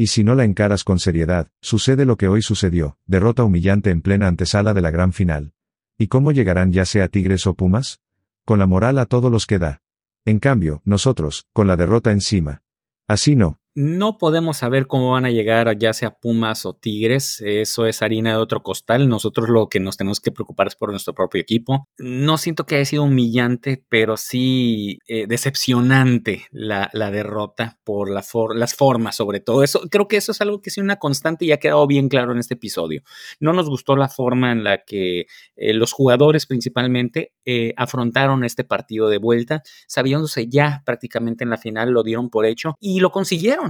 Y 0.00 0.06
si 0.06 0.22
no 0.22 0.36
la 0.36 0.44
encaras 0.44 0.84
con 0.84 1.00
seriedad, 1.00 1.48
sucede 1.60 2.06
lo 2.06 2.16
que 2.16 2.28
hoy 2.28 2.40
sucedió, 2.40 2.96
derrota 3.06 3.42
humillante 3.42 3.90
en 3.90 4.00
plena 4.00 4.28
antesala 4.28 4.72
de 4.72 4.80
la 4.80 4.92
gran 4.92 5.12
final. 5.12 5.54
¿Y 5.98 6.06
cómo 6.06 6.30
llegarán 6.30 6.72
ya 6.72 6.84
sea 6.84 7.08
Tigres 7.08 7.48
o 7.48 7.54
Pumas? 7.54 8.00
Con 8.44 8.60
la 8.60 8.66
moral 8.66 8.98
a 8.98 9.06
todos 9.06 9.32
los 9.32 9.44
que 9.44 9.58
da. 9.58 9.82
En 10.24 10.38
cambio, 10.38 10.82
nosotros, 10.84 11.48
con 11.52 11.66
la 11.66 11.76
derrota 11.76 12.12
encima. 12.12 12.62
Así 13.08 13.34
no, 13.34 13.58
no 13.78 14.18
podemos 14.18 14.56
saber 14.56 14.88
cómo 14.88 15.12
van 15.12 15.24
a 15.24 15.30
llegar 15.30 15.78
ya 15.78 15.92
sea 15.92 16.10
Pumas 16.10 16.66
o 16.66 16.74
Tigres, 16.74 17.40
eso 17.46 17.86
es 17.86 18.02
harina 18.02 18.30
de 18.30 18.38
otro 18.38 18.64
costal, 18.64 19.08
nosotros 19.08 19.48
lo 19.48 19.68
que 19.68 19.78
nos 19.78 19.96
tenemos 19.96 20.18
que 20.18 20.32
preocupar 20.32 20.66
es 20.66 20.74
por 20.74 20.90
nuestro 20.90 21.14
propio 21.14 21.40
equipo. 21.40 21.86
No 21.96 22.38
siento 22.38 22.66
que 22.66 22.74
haya 22.74 22.84
sido 22.84 23.04
humillante, 23.04 23.84
pero 23.88 24.16
sí 24.16 24.98
eh, 25.06 25.28
decepcionante 25.28 26.46
la, 26.50 26.90
derrota 26.92 27.78
por 27.84 28.10
la 28.10 28.24
las 28.56 28.74
formas 28.74 29.14
sobre 29.14 29.38
todo. 29.38 29.62
Eso, 29.62 29.82
creo 29.88 30.08
que 30.08 30.16
eso 30.16 30.32
es 30.32 30.40
algo 30.40 30.60
que 30.60 30.70
es 30.70 30.78
una 30.78 30.96
constante 30.96 31.44
y 31.44 31.52
ha 31.52 31.58
quedado 31.58 31.86
bien 31.86 32.08
claro 32.08 32.32
en 32.32 32.38
este 32.38 32.54
episodio. 32.54 33.02
No 33.38 33.52
nos 33.52 33.68
gustó 33.68 33.94
la 33.94 34.08
forma 34.08 34.50
en 34.50 34.64
la 34.64 34.82
que 34.84 35.26
eh, 35.54 35.72
los 35.72 35.92
jugadores 35.92 36.46
principalmente 36.46 37.32
eh, 37.44 37.74
afrontaron 37.76 38.42
este 38.42 38.64
partido 38.64 39.08
de 39.08 39.18
vuelta, 39.18 39.62
sabiéndose 39.86 40.48
ya 40.48 40.82
prácticamente 40.84 41.44
en 41.44 41.50
la 41.50 41.58
final, 41.58 41.90
lo 41.90 42.02
dieron 42.02 42.28
por 42.28 42.44
hecho 42.44 42.74
y 42.80 42.98
lo 42.98 43.12
consiguieron 43.12 43.67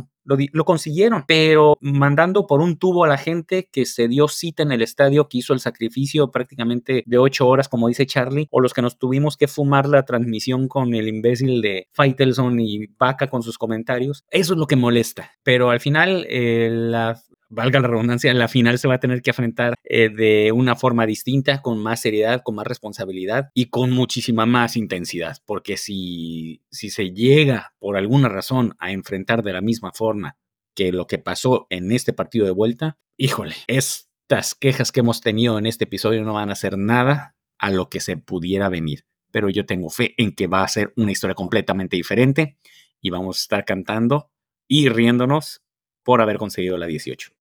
lo, 0.53 0.65
consiguieron, 0.65 1.25
pero 1.27 1.79
mandando 1.81 2.47
por 2.47 2.61
un 2.61 2.79
tubo 2.79 3.05
a 3.05 3.09
la 3.09 3.16
gente 3.16 3.69
que 3.73 3.87
se 3.87 4.09
dio 4.09 4.29
cita 4.29 4.62
en 4.62 4.73
el 4.73 4.83
estadio, 4.83 5.29
que 5.29 5.39
hizo 5.39 5.55
el 5.55 5.61
sacrificio 5.61 6.31
prácticamente 6.31 7.03
de 7.07 7.19
ocho 7.19 7.47
horas, 7.49 7.69
como 7.69 7.89
dice 7.89 8.07
Charlie, 8.07 8.49
o 8.51 8.61
los 8.61 8.75
que 8.75 8.83
nos 8.83 8.99
tuvimos 8.99 9.37
que 9.37 9.49
fumar 9.49 9.89
la 9.89 10.05
transmisión 10.05 10.69
con 10.69 10.95
el 10.95 11.09
imbécil 11.09 11.62
de 11.62 11.89
Faitelson 11.93 12.61
y 12.61 12.87
Vaca 12.99 13.29
con 13.29 13.43
sus 13.43 13.57
comentarios. 13.57 14.25
Eso 14.31 14.53
es 14.53 14.59
lo 14.59 14.66
que 14.66 14.77
molesta. 14.77 15.33
Pero 15.43 15.70
al 15.70 15.81
final, 15.81 16.27
eh, 16.29 16.69
la 16.70 17.19
valga 17.49 17.81
la 17.81 17.89
redundancia, 17.89 18.33
la 18.35 18.49
final 18.49 18.79
se 18.79 18.89
va 18.89 18.95
a 18.95 19.01
tener 19.01 19.23
que 19.23 19.31
enfrentar 19.31 19.75
eh, 19.85 20.09
de 20.09 20.53
una 20.53 20.77
forma 20.77 21.07
distinta, 21.07 21.62
con 21.62 21.79
más 21.83 22.01
seriedad, 22.01 22.43
con 22.45 22.55
más 22.55 22.66
responsabilidad 22.66 23.51
y 23.55 23.66
con 23.66 23.91
muchísima 23.91 24.47
más 24.47 24.77
intensidad, 24.77 25.39
porque 25.47 25.77
si, 25.77 26.62
si 26.70 26.91
se 26.91 27.11
llega 27.12 27.75
por 27.79 27.97
alguna 27.97 28.29
razón 28.29 28.75
a 28.79 28.93
enfrentar 28.93 29.43
de 29.43 29.53
la 29.53 29.61
misma 29.61 29.93
forma 29.93 30.37
que 30.75 30.93
lo 30.93 31.07
que 31.07 31.19
pasó 31.19 31.66
en 31.70 31.91
este 31.93 32.12
partido 32.12 32.45
de 32.45 32.53
vuelta, 32.53 32.99
híjole, 33.16 33.55
estas 33.66 34.55
quejas 34.55 34.93
que 34.93 35.01
hemos 35.01 35.20
tenido 35.20 35.59
en 35.59 35.66
este 35.66 35.85
episodio 35.85 36.23
no 36.25 36.35
van 36.35 36.51
a 36.51 36.53
hacer 36.53 36.79
nada 36.79 37.37
a 37.59 37.70
lo 37.70 37.89
que 37.89 38.01
se 38.01 38.16
pudiera 38.16 38.69
venir, 38.69 39.05
pero 39.33 39.49
yo 39.49 39.66
tengo 39.66 39.91
fe 39.91 40.15
en 40.19 40.35
que 40.35 40.47
va 40.47 40.62
a 40.62 40.69
ser 40.69 40.93
una 40.97 41.12
historia 41.12 41.35
completamente 41.35 41.97
diferente 41.97 42.59
y 43.01 43.11
vamos 43.11 43.39
a 43.39 43.43
estar 43.43 43.65
cantando 43.65 44.31
y 44.69 44.89
riéndonos 44.89 45.62
por 46.05 46.20
haber 46.20 46.37
conseguido 46.37 46.79
la 46.79 46.87
18. 46.87 47.38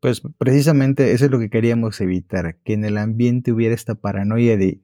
Pues 0.00 0.22
precisamente 0.38 1.12
eso 1.12 1.26
es 1.26 1.30
lo 1.30 1.38
que 1.38 1.50
queríamos 1.50 2.00
evitar, 2.00 2.56
que 2.64 2.72
en 2.72 2.84
el 2.84 2.96
ambiente 2.96 3.52
hubiera 3.52 3.74
esta 3.74 3.94
paranoia 3.94 4.56
de, 4.56 4.80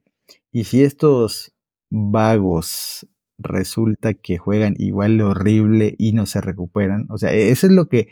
y 0.51 0.65
si 0.65 0.83
estos 0.83 1.55
vagos 1.89 3.07
resulta 3.39 4.13
que 4.13 4.37
juegan 4.37 4.75
igual 4.77 5.17
de 5.17 5.23
horrible 5.23 5.95
y 5.97 6.13
no 6.13 6.25
se 6.25 6.41
recuperan, 6.41 7.07
o 7.09 7.17
sea, 7.17 7.33
eso 7.33 7.65
es 7.65 7.73
lo 7.73 7.87
que 7.87 8.09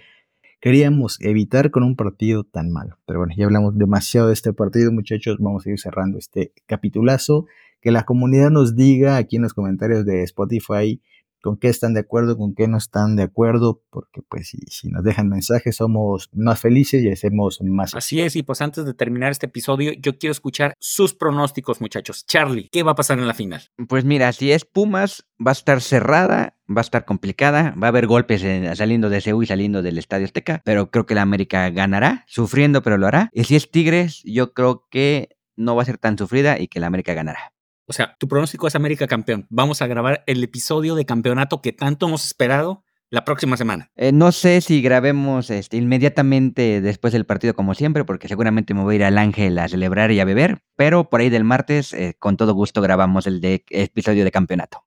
queríamos 0.65 1.19
evitar 1.21 1.69
con 1.69 1.83
un 1.83 1.95
partido 1.95 2.43
tan 2.43 2.71
malo. 2.71 2.97
Pero 3.05 3.19
bueno, 3.19 3.35
ya 3.37 3.45
hablamos 3.45 3.77
demasiado 3.77 4.29
de 4.29 4.33
este 4.33 4.51
partido, 4.51 4.91
muchachos, 4.91 5.37
vamos 5.39 5.65
a 5.67 5.69
ir 5.69 5.79
cerrando 5.79 6.17
este 6.17 6.53
capitulazo. 6.65 7.45
Que 7.81 7.91
la 7.91 8.03
comunidad 8.03 8.49
nos 8.49 8.75
diga 8.75 9.17
aquí 9.17 9.35
en 9.35 9.43
los 9.43 9.53
comentarios 9.53 10.07
de 10.07 10.23
Spotify 10.23 10.99
con 11.45 11.57
qué 11.57 11.67
están 11.67 11.93
de 11.93 11.99
acuerdo, 11.99 12.39
con 12.39 12.55
qué 12.55 12.67
no 12.67 12.77
están 12.77 13.15
de 13.15 13.21
acuerdo, 13.21 13.83
porque 13.91 14.23
pues 14.27 14.49
si, 14.49 14.57
si, 14.67 14.89
nos 14.89 15.03
dejan 15.03 15.29
mensajes 15.29 15.75
somos 15.75 16.27
más 16.33 16.59
felices 16.59 17.03
y 17.03 17.11
hacemos 17.11 17.59
más. 17.61 17.93
Así 17.93 18.19
es, 18.19 18.35
y 18.35 18.41
pues 18.41 18.61
antes 18.61 18.83
de 18.83 18.95
terminar 18.95 19.31
este 19.31 19.45
episodio, 19.45 19.91
yo 19.93 20.17
quiero 20.17 20.31
escuchar 20.31 20.73
sus 20.79 21.13
pronósticos, 21.13 21.81
muchachos. 21.81 22.25
Charlie, 22.25 22.67
¿qué 22.71 22.81
va 22.81 22.93
a 22.93 22.95
pasar 22.95 23.19
en 23.19 23.27
la 23.27 23.35
final? 23.35 23.61
Pues 23.87 24.05
mira, 24.05 24.33
si 24.33 24.51
es 24.51 24.65
Pumas, 24.65 25.27
va 25.39 25.51
a 25.51 25.53
estar 25.53 25.81
cerrada, 25.81 26.57
va 26.67 26.79
a 26.79 26.81
estar 26.81 27.05
complicada, 27.05 27.75
va 27.79 27.87
a 27.87 27.89
haber 27.89 28.07
golpes 28.07 28.43
en, 28.43 28.75
saliendo 28.75 29.11
de 29.11 29.21
CEU 29.21 29.43
y 29.43 29.45
saliendo 29.45 29.83
del 29.83 29.99
Estadio 29.99 30.25
Azteca, 30.25 30.63
pero 30.65 30.89
creo 30.89 31.05
que 31.05 31.13
la 31.13 31.21
América 31.21 31.69
ganará, 31.69 32.25
sufriendo, 32.27 32.81
pero 32.81 32.97
lo 32.97 33.05
hará. 33.05 33.29
Y 33.33 33.43
si 33.43 33.55
es 33.55 33.69
Tigres, 33.69 34.23
yo 34.25 34.53
creo 34.53 34.87
que 34.89 35.29
no 35.55 35.75
va 35.75 35.83
a 35.83 35.85
ser 35.85 35.99
tan 35.99 36.17
sufrida 36.17 36.59
y 36.59 36.69
que 36.69 36.79
la 36.79 36.87
América 36.87 37.13
ganará. 37.13 37.54
O 37.87 37.93
sea, 37.93 38.15
tu 38.19 38.27
pronóstico 38.27 38.67
es 38.67 38.75
América 38.75 39.07
campeón. 39.07 39.45
Vamos 39.49 39.81
a 39.81 39.87
grabar 39.87 40.23
el 40.25 40.43
episodio 40.43 40.95
de 40.95 41.05
campeonato 41.05 41.61
que 41.61 41.71
tanto 41.71 42.07
hemos 42.07 42.25
esperado 42.25 42.83
la 43.11 43.23
próxima 43.23 43.57
semana. 43.57 43.91
Eh, 43.95 44.11
no 44.11 44.31
sé 44.31 44.59
si 44.61 44.81
grabemos 44.81 45.51
este, 45.51 45.77
inmediatamente 45.77 46.81
después 46.81 47.13
del 47.13 47.25
partido 47.25 47.53
como 47.53 47.75
siempre, 47.75 48.03
porque 48.03 48.27
seguramente 48.27 48.73
me 48.73 48.81
voy 48.81 48.95
a 48.95 48.97
ir 48.97 49.03
al 49.03 49.17
Ángel 49.19 49.59
a 49.59 49.67
celebrar 49.67 50.11
y 50.11 50.19
a 50.19 50.25
beber, 50.25 50.63
pero 50.75 51.09
por 51.09 51.21
ahí 51.21 51.29
del 51.29 51.43
martes, 51.43 51.93
eh, 51.93 52.15
con 52.17 52.37
todo 52.37 52.53
gusto 52.53 52.81
grabamos 52.81 53.27
el 53.27 53.39
de, 53.39 53.63
episodio 53.69 54.23
de 54.23 54.31
campeonato. 54.31 54.83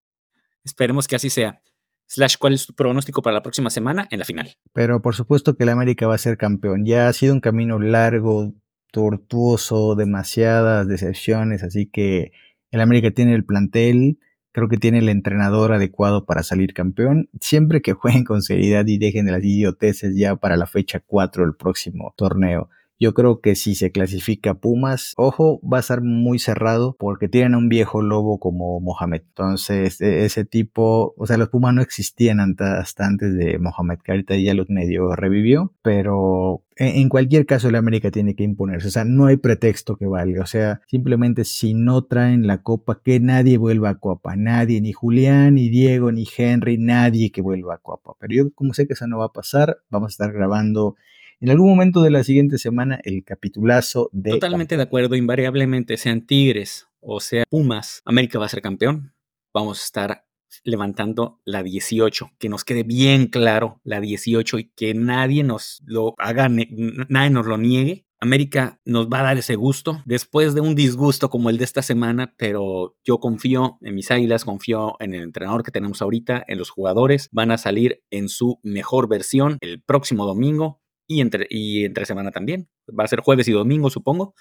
Esperemos 0.64 1.06
que 1.06 1.16
así 1.16 1.30
sea. 1.30 1.62
Slash, 2.08 2.36
¿cuál 2.38 2.54
es 2.54 2.66
tu 2.66 2.74
pronóstico 2.74 3.22
para 3.22 3.34
la 3.34 3.42
próxima 3.42 3.70
semana 3.70 4.08
en 4.10 4.18
la 4.18 4.24
final? 4.24 4.56
Pero 4.72 5.00
por 5.02 5.14
supuesto 5.14 5.56
que 5.56 5.62
el 5.62 5.68
América 5.68 6.06
va 6.06 6.14
a 6.14 6.18
ser 6.18 6.36
campeón. 6.36 6.84
Ya 6.84 7.06
ha 7.06 7.12
sido 7.12 7.34
un 7.34 7.40
camino 7.40 7.78
largo, 7.78 8.54
tortuoso, 8.90 9.94
demasiadas 9.94 10.88
decepciones, 10.88 11.62
así 11.62 11.86
que 11.86 12.32
el 12.70 12.80
América 12.80 13.10
tiene 13.10 13.34
el 13.34 13.44
plantel, 13.44 14.18
creo 14.52 14.68
que 14.68 14.76
tiene 14.76 14.98
el 14.98 15.08
entrenador 15.08 15.72
adecuado 15.72 16.26
para 16.26 16.42
salir 16.42 16.74
campeón. 16.74 17.28
Siempre 17.40 17.80
que 17.80 17.92
jueguen 17.92 18.24
con 18.24 18.42
seriedad 18.42 18.86
y 18.86 18.98
dejen 18.98 19.26
de 19.26 19.32
las 19.32 19.44
idioteces 19.44 20.16
ya 20.16 20.36
para 20.36 20.56
la 20.56 20.66
fecha 20.66 21.00
4 21.06 21.44
del 21.44 21.54
próximo 21.54 22.14
torneo. 22.16 22.68
Yo 23.00 23.14
creo 23.14 23.40
que 23.40 23.54
si 23.54 23.74
se 23.74 23.92
clasifica 23.92 24.54
Pumas, 24.54 25.14
ojo, 25.16 25.60
va 25.60 25.76
a 25.76 25.80
estar 25.80 26.02
muy 26.02 26.38
cerrado 26.38 26.96
porque 26.98 27.28
tienen 27.28 27.54
a 27.54 27.58
un 27.58 27.68
viejo 27.68 28.02
lobo 28.02 28.38
como 28.38 28.80
Mohamed. 28.80 29.22
Entonces, 29.28 30.00
e, 30.00 30.24
ese 30.24 30.44
tipo, 30.44 31.14
o 31.16 31.26
sea, 31.26 31.36
los 31.36 31.48
Pumas 31.48 31.74
no 31.74 31.82
existían 31.82 32.40
hasta 32.40 33.06
antes 33.06 33.34
de 33.36 33.58
Mohamed, 33.58 33.98
que 34.02 34.12
ahorita 34.12 34.36
ya 34.36 34.54
los 34.54 34.68
medio 34.68 35.14
revivió, 35.14 35.72
pero 35.82 36.64
en 36.76 37.08
cualquier 37.08 37.44
caso 37.44 37.68
el 37.68 37.74
América 37.74 38.10
tiene 38.10 38.34
que 38.36 38.44
imponerse, 38.44 38.88
o 38.88 38.90
sea, 38.90 39.04
no 39.04 39.26
hay 39.26 39.36
pretexto 39.36 39.96
que 39.96 40.06
valga, 40.06 40.42
o 40.42 40.46
sea, 40.46 40.80
simplemente 40.86 41.44
si 41.44 41.74
no 41.74 42.04
traen 42.04 42.46
la 42.46 42.62
copa, 42.62 43.00
que 43.02 43.18
nadie 43.18 43.58
vuelva 43.58 43.90
a 43.90 43.98
copa, 43.98 44.36
nadie, 44.36 44.80
ni 44.80 44.92
Julián, 44.92 45.54
ni 45.54 45.68
Diego, 45.70 46.12
ni 46.12 46.24
Henry, 46.36 46.78
nadie 46.78 47.32
que 47.32 47.42
vuelva 47.42 47.74
a 47.74 47.78
copa. 47.78 48.14
Pero 48.20 48.34
yo 48.34 48.52
como 48.54 48.74
sé 48.74 48.86
que 48.86 48.92
eso 48.92 49.06
no 49.08 49.18
va 49.18 49.26
a 49.26 49.32
pasar, 49.32 49.78
vamos 49.90 50.08
a 50.10 50.14
estar 50.14 50.32
grabando 50.32 50.94
en 51.40 51.50
algún 51.50 51.68
momento 51.68 52.02
de 52.02 52.10
la 52.10 52.24
siguiente 52.24 52.58
semana 52.58 53.00
el 53.04 53.24
capitulazo 53.24 54.10
de... 54.12 54.32
Totalmente 54.32 54.76
de 54.76 54.82
acuerdo, 54.82 55.14
invariablemente, 55.14 55.96
sean 55.96 56.26
Tigres 56.26 56.88
o 57.00 57.20
sea 57.20 57.44
Pumas, 57.48 58.02
América 58.04 58.38
va 58.38 58.46
a 58.46 58.50
ser 58.50 58.62
campeón. 58.62 59.14
Vamos 59.52 59.80
a 59.80 59.84
estar 59.84 60.24
levantando 60.64 61.40
la 61.44 61.62
18, 61.62 62.32
que 62.38 62.48
nos 62.48 62.64
quede 62.64 62.82
bien 62.82 63.26
claro 63.26 63.80
la 63.84 64.00
18 64.00 64.58
y 64.58 64.64
que 64.74 64.94
nadie 64.94 65.44
nos 65.44 65.82
lo 65.84 66.14
haga, 66.18 66.48
nadie 66.48 67.30
nos 67.30 67.46
lo 67.46 67.58
niegue. 67.58 68.04
América 68.20 68.80
nos 68.84 69.06
va 69.06 69.20
a 69.20 69.22
dar 69.22 69.38
ese 69.38 69.54
gusto 69.54 70.02
después 70.04 70.52
de 70.52 70.60
un 70.60 70.74
disgusto 70.74 71.30
como 71.30 71.50
el 71.50 71.58
de 71.58 71.64
esta 71.64 71.82
semana, 71.82 72.34
pero 72.36 72.96
yo 73.04 73.18
confío 73.18 73.78
en 73.80 73.94
mis 73.94 74.10
águilas, 74.10 74.44
confío 74.44 74.96
en 74.98 75.14
el 75.14 75.22
entrenador 75.22 75.62
que 75.62 75.70
tenemos 75.70 76.02
ahorita, 76.02 76.44
en 76.48 76.58
los 76.58 76.70
jugadores, 76.70 77.28
van 77.30 77.52
a 77.52 77.58
salir 77.58 78.02
en 78.10 78.28
su 78.28 78.58
mejor 78.64 79.08
versión 79.08 79.58
el 79.60 79.80
próximo 79.80 80.26
domingo 80.26 80.80
y 81.08 81.20
entre, 81.20 81.48
y 81.50 81.84
entre 81.84 82.06
semana 82.06 82.30
también. 82.30 82.68
Va 82.88 83.02
a 83.02 83.08
ser 83.08 83.20
jueves 83.20 83.48
y 83.48 83.52
domingo, 83.52 83.90
supongo. 83.90 84.34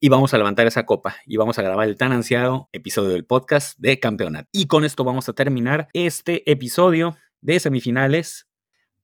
Y 0.00 0.08
vamos 0.08 0.34
a 0.34 0.38
levantar 0.38 0.66
esa 0.66 0.84
copa 0.84 1.14
y 1.26 1.36
vamos 1.36 1.60
a 1.60 1.62
grabar 1.62 1.86
el 1.86 1.96
tan 1.96 2.10
ansiado 2.10 2.68
episodio 2.72 3.10
del 3.10 3.24
podcast 3.24 3.78
de 3.78 4.00
campeonato. 4.00 4.48
Y 4.50 4.66
con 4.66 4.84
esto 4.84 5.04
vamos 5.04 5.28
a 5.28 5.32
terminar 5.32 5.86
este 5.92 6.50
episodio 6.50 7.16
de 7.40 7.60
semifinales. 7.60 8.48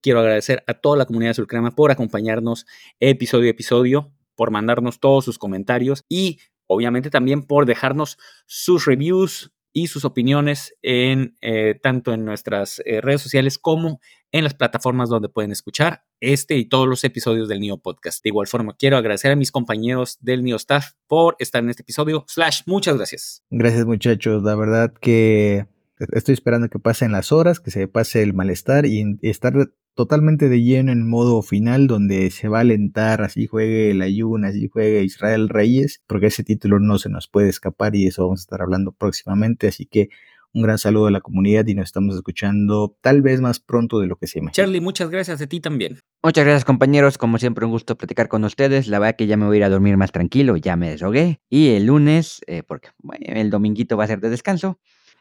Quiero 0.00 0.18
agradecer 0.18 0.64
a 0.66 0.74
toda 0.74 0.96
la 0.96 1.06
comunidad 1.06 1.30
de 1.30 1.34
Sulcrema 1.34 1.70
por 1.70 1.92
acompañarnos 1.92 2.66
episodio 2.98 3.46
a 3.46 3.50
episodio, 3.50 4.12
por 4.34 4.50
mandarnos 4.50 4.98
todos 4.98 5.24
sus 5.24 5.38
comentarios 5.38 6.04
y 6.08 6.40
obviamente 6.66 7.10
también 7.10 7.42
por 7.44 7.66
dejarnos 7.66 8.18
sus 8.46 8.84
reviews, 8.86 9.52
y 9.72 9.88
sus 9.88 10.04
opiniones 10.04 10.74
en 10.82 11.36
eh, 11.40 11.78
tanto 11.82 12.12
en 12.12 12.24
nuestras 12.24 12.80
eh, 12.84 13.00
redes 13.00 13.22
sociales 13.22 13.58
como 13.58 14.00
en 14.32 14.44
las 14.44 14.54
plataformas 14.54 15.08
donde 15.08 15.28
pueden 15.28 15.52
escuchar 15.52 16.04
este 16.20 16.56
y 16.56 16.66
todos 16.66 16.86
los 16.86 17.04
episodios 17.04 17.48
del 17.48 17.60
NIO 17.60 17.78
Podcast. 17.78 18.22
De 18.22 18.30
igual 18.30 18.46
forma, 18.46 18.76
quiero 18.76 18.96
agradecer 18.96 19.32
a 19.32 19.36
mis 19.36 19.52
compañeros 19.52 20.18
del 20.20 20.42
NIO 20.42 20.56
Staff 20.56 20.92
por 21.06 21.36
estar 21.38 21.62
en 21.62 21.70
este 21.70 21.82
episodio. 21.82 22.24
Slash, 22.28 22.62
muchas 22.66 22.96
gracias. 22.96 23.44
Gracias 23.50 23.86
muchachos, 23.86 24.42
la 24.42 24.54
verdad 24.54 24.92
que 25.00 25.66
estoy 26.12 26.34
esperando 26.34 26.68
que 26.68 26.78
pasen 26.78 27.12
las 27.12 27.32
horas, 27.32 27.60
que 27.60 27.70
se 27.70 27.88
pase 27.88 28.22
el 28.22 28.34
malestar 28.34 28.86
y 28.86 29.18
estar 29.22 29.54
totalmente 29.98 30.48
de 30.48 30.62
lleno 30.62 30.92
en 30.92 31.08
modo 31.08 31.42
final 31.42 31.88
donde 31.88 32.30
se 32.30 32.46
va 32.46 32.58
a 32.58 32.60
alentar, 32.60 33.20
así 33.20 33.48
juegue 33.48 33.90
el 33.90 34.00
Ayun, 34.00 34.44
así 34.44 34.68
juegue 34.68 35.02
Israel 35.02 35.48
Reyes, 35.48 36.04
porque 36.06 36.26
ese 36.26 36.44
título 36.44 36.78
no 36.78 37.00
se 37.00 37.08
nos 37.08 37.26
puede 37.26 37.48
escapar 37.48 37.96
y 37.96 38.06
eso 38.06 38.22
vamos 38.22 38.38
a 38.38 38.42
estar 38.42 38.62
hablando 38.62 38.92
próximamente, 38.92 39.66
así 39.66 39.86
que 39.86 40.08
un 40.52 40.62
gran 40.62 40.78
saludo 40.78 41.08
a 41.08 41.10
la 41.10 41.20
comunidad 41.20 41.66
y 41.66 41.74
nos 41.74 41.86
estamos 41.86 42.14
escuchando 42.14 42.96
tal 43.00 43.22
vez 43.22 43.40
más 43.40 43.58
pronto 43.58 43.98
de 43.98 44.06
lo 44.06 44.14
que 44.14 44.28
se 44.28 44.38
imagina. 44.38 44.52
Charlie, 44.52 44.80
muchas 44.80 45.10
gracias 45.10 45.42
a 45.42 45.48
ti 45.48 45.58
también. 45.58 45.98
Muchas 46.22 46.44
gracias 46.44 46.64
compañeros, 46.64 47.18
como 47.18 47.38
siempre 47.38 47.64
un 47.64 47.72
gusto 47.72 47.98
platicar 47.98 48.28
con 48.28 48.44
ustedes, 48.44 48.86
la 48.86 49.00
verdad 49.00 49.16
que 49.16 49.26
ya 49.26 49.36
me 49.36 49.46
voy 49.46 49.56
a 49.56 49.58
ir 49.58 49.64
a 49.64 49.68
dormir 49.68 49.96
más 49.96 50.12
tranquilo, 50.12 50.56
ya 50.56 50.76
me 50.76 50.90
deshogué 50.90 51.40
y 51.50 51.70
el 51.70 51.86
lunes, 51.86 52.40
eh, 52.46 52.62
porque 52.62 52.90
el 53.18 53.50
dominguito 53.50 53.96
va 53.96 54.04
a 54.04 54.06
ser 54.06 54.20
de 54.20 54.30
descanso, 54.30 54.78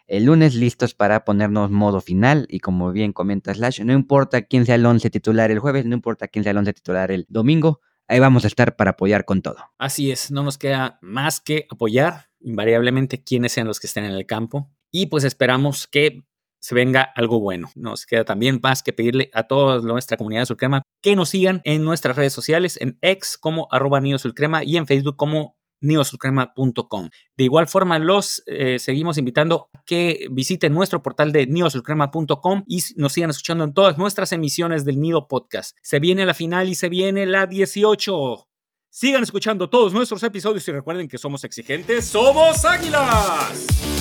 el 0.07 0.25
lunes 0.25 0.55
listos 0.55 0.93
para 0.93 1.25
ponernos 1.25 1.69
modo 1.69 2.01
final 2.01 2.47
y 2.49 2.59
como 2.59 2.91
bien 2.91 3.13
comenta 3.13 3.53
Slash, 3.53 3.81
no 3.81 3.93
importa 3.93 4.41
quién 4.43 4.65
sea 4.65 4.75
el 4.75 4.85
11 4.85 5.09
titular 5.09 5.51
el 5.51 5.59
jueves, 5.59 5.85
no 5.85 5.95
importa 5.95 6.27
quién 6.27 6.43
sea 6.43 6.51
el 6.51 6.57
11 6.57 6.73
titular 6.73 7.11
el 7.11 7.25
domingo, 7.29 7.81
ahí 8.07 8.19
vamos 8.19 8.45
a 8.45 8.47
estar 8.47 8.75
para 8.75 8.91
apoyar 8.91 9.25
con 9.25 9.41
todo. 9.41 9.57
Así 9.77 10.11
es, 10.11 10.31
no 10.31 10.43
nos 10.43 10.57
queda 10.57 10.97
más 11.01 11.41
que 11.41 11.67
apoyar 11.69 12.29
invariablemente 12.39 13.23
quienes 13.23 13.51
sean 13.51 13.67
los 13.67 13.79
que 13.79 13.87
estén 13.87 14.05
en 14.05 14.11
el 14.11 14.25
campo 14.25 14.71
y 14.91 15.07
pues 15.07 15.23
esperamos 15.23 15.87
que 15.87 16.23
se 16.59 16.75
venga 16.75 17.01
algo 17.15 17.39
bueno. 17.39 17.69
Nos 17.75 18.05
queda 18.05 18.25
también 18.25 18.59
más 18.61 18.83
que 18.83 18.93
pedirle 18.93 19.29
a 19.33 19.43
toda 19.43 19.79
nuestra 19.81 20.17
comunidad 20.17 20.41
de 20.41 20.45
Sulcrema 20.47 20.81
que 21.01 21.15
nos 21.15 21.29
sigan 21.29 21.61
en 21.65 21.83
nuestras 21.83 22.15
redes 22.15 22.33
sociales, 22.33 22.77
en 22.81 22.97
X 23.01 23.37
como 23.37 23.67
arroba 23.71 24.01
Sulcrema 24.17 24.63
y 24.63 24.77
en 24.77 24.87
Facebook 24.87 25.17
como 25.17 25.56
neosulcrema.com. 25.81 27.09
De 27.35 27.43
igual 27.43 27.67
forma, 27.67 27.99
los 27.99 28.43
eh, 28.47 28.79
seguimos 28.79 29.17
invitando 29.17 29.69
a 29.73 29.83
que 29.85 30.27
visiten 30.31 30.73
nuestro 30.73 31.01
portal 31.01 31.31
de 31.31 31.47
neosulcrema.com 31.47 32.63
y 32.67 32.81
nos 32.95 33.13
sigan 33.13 33.29
escuchando 33.29 33.63
en 33.63 33.73
todas 33.73 33.97
nuestras 33.97 34.31
emisiones 34.31 34.85
del 34.85 34.99
Nido 34.99 35.27
Podcast. 35.27 35.77
Se 35.81 35.99
viene 35.99 36.25
la 36.25 36.33
final 36.33 36.69
y 36.69 36.75
se 36.75 36.89
viene 36.89 37.25
la 37.25 37.47
18. 37.47 38.47
Sigan 38.89 39.23
escuchando 39.23 39.69
todos 39.69 39.93
nuestros 39.93 40.23
episodios 40.23 40.67
y 40.67 40.71
recuerden 40.71 41.07
que 41.07 41.17
somos 41.17 41.43
exigentes, 41.43 42.05
somos 42.05 42.65
águilas. 42.65 43.96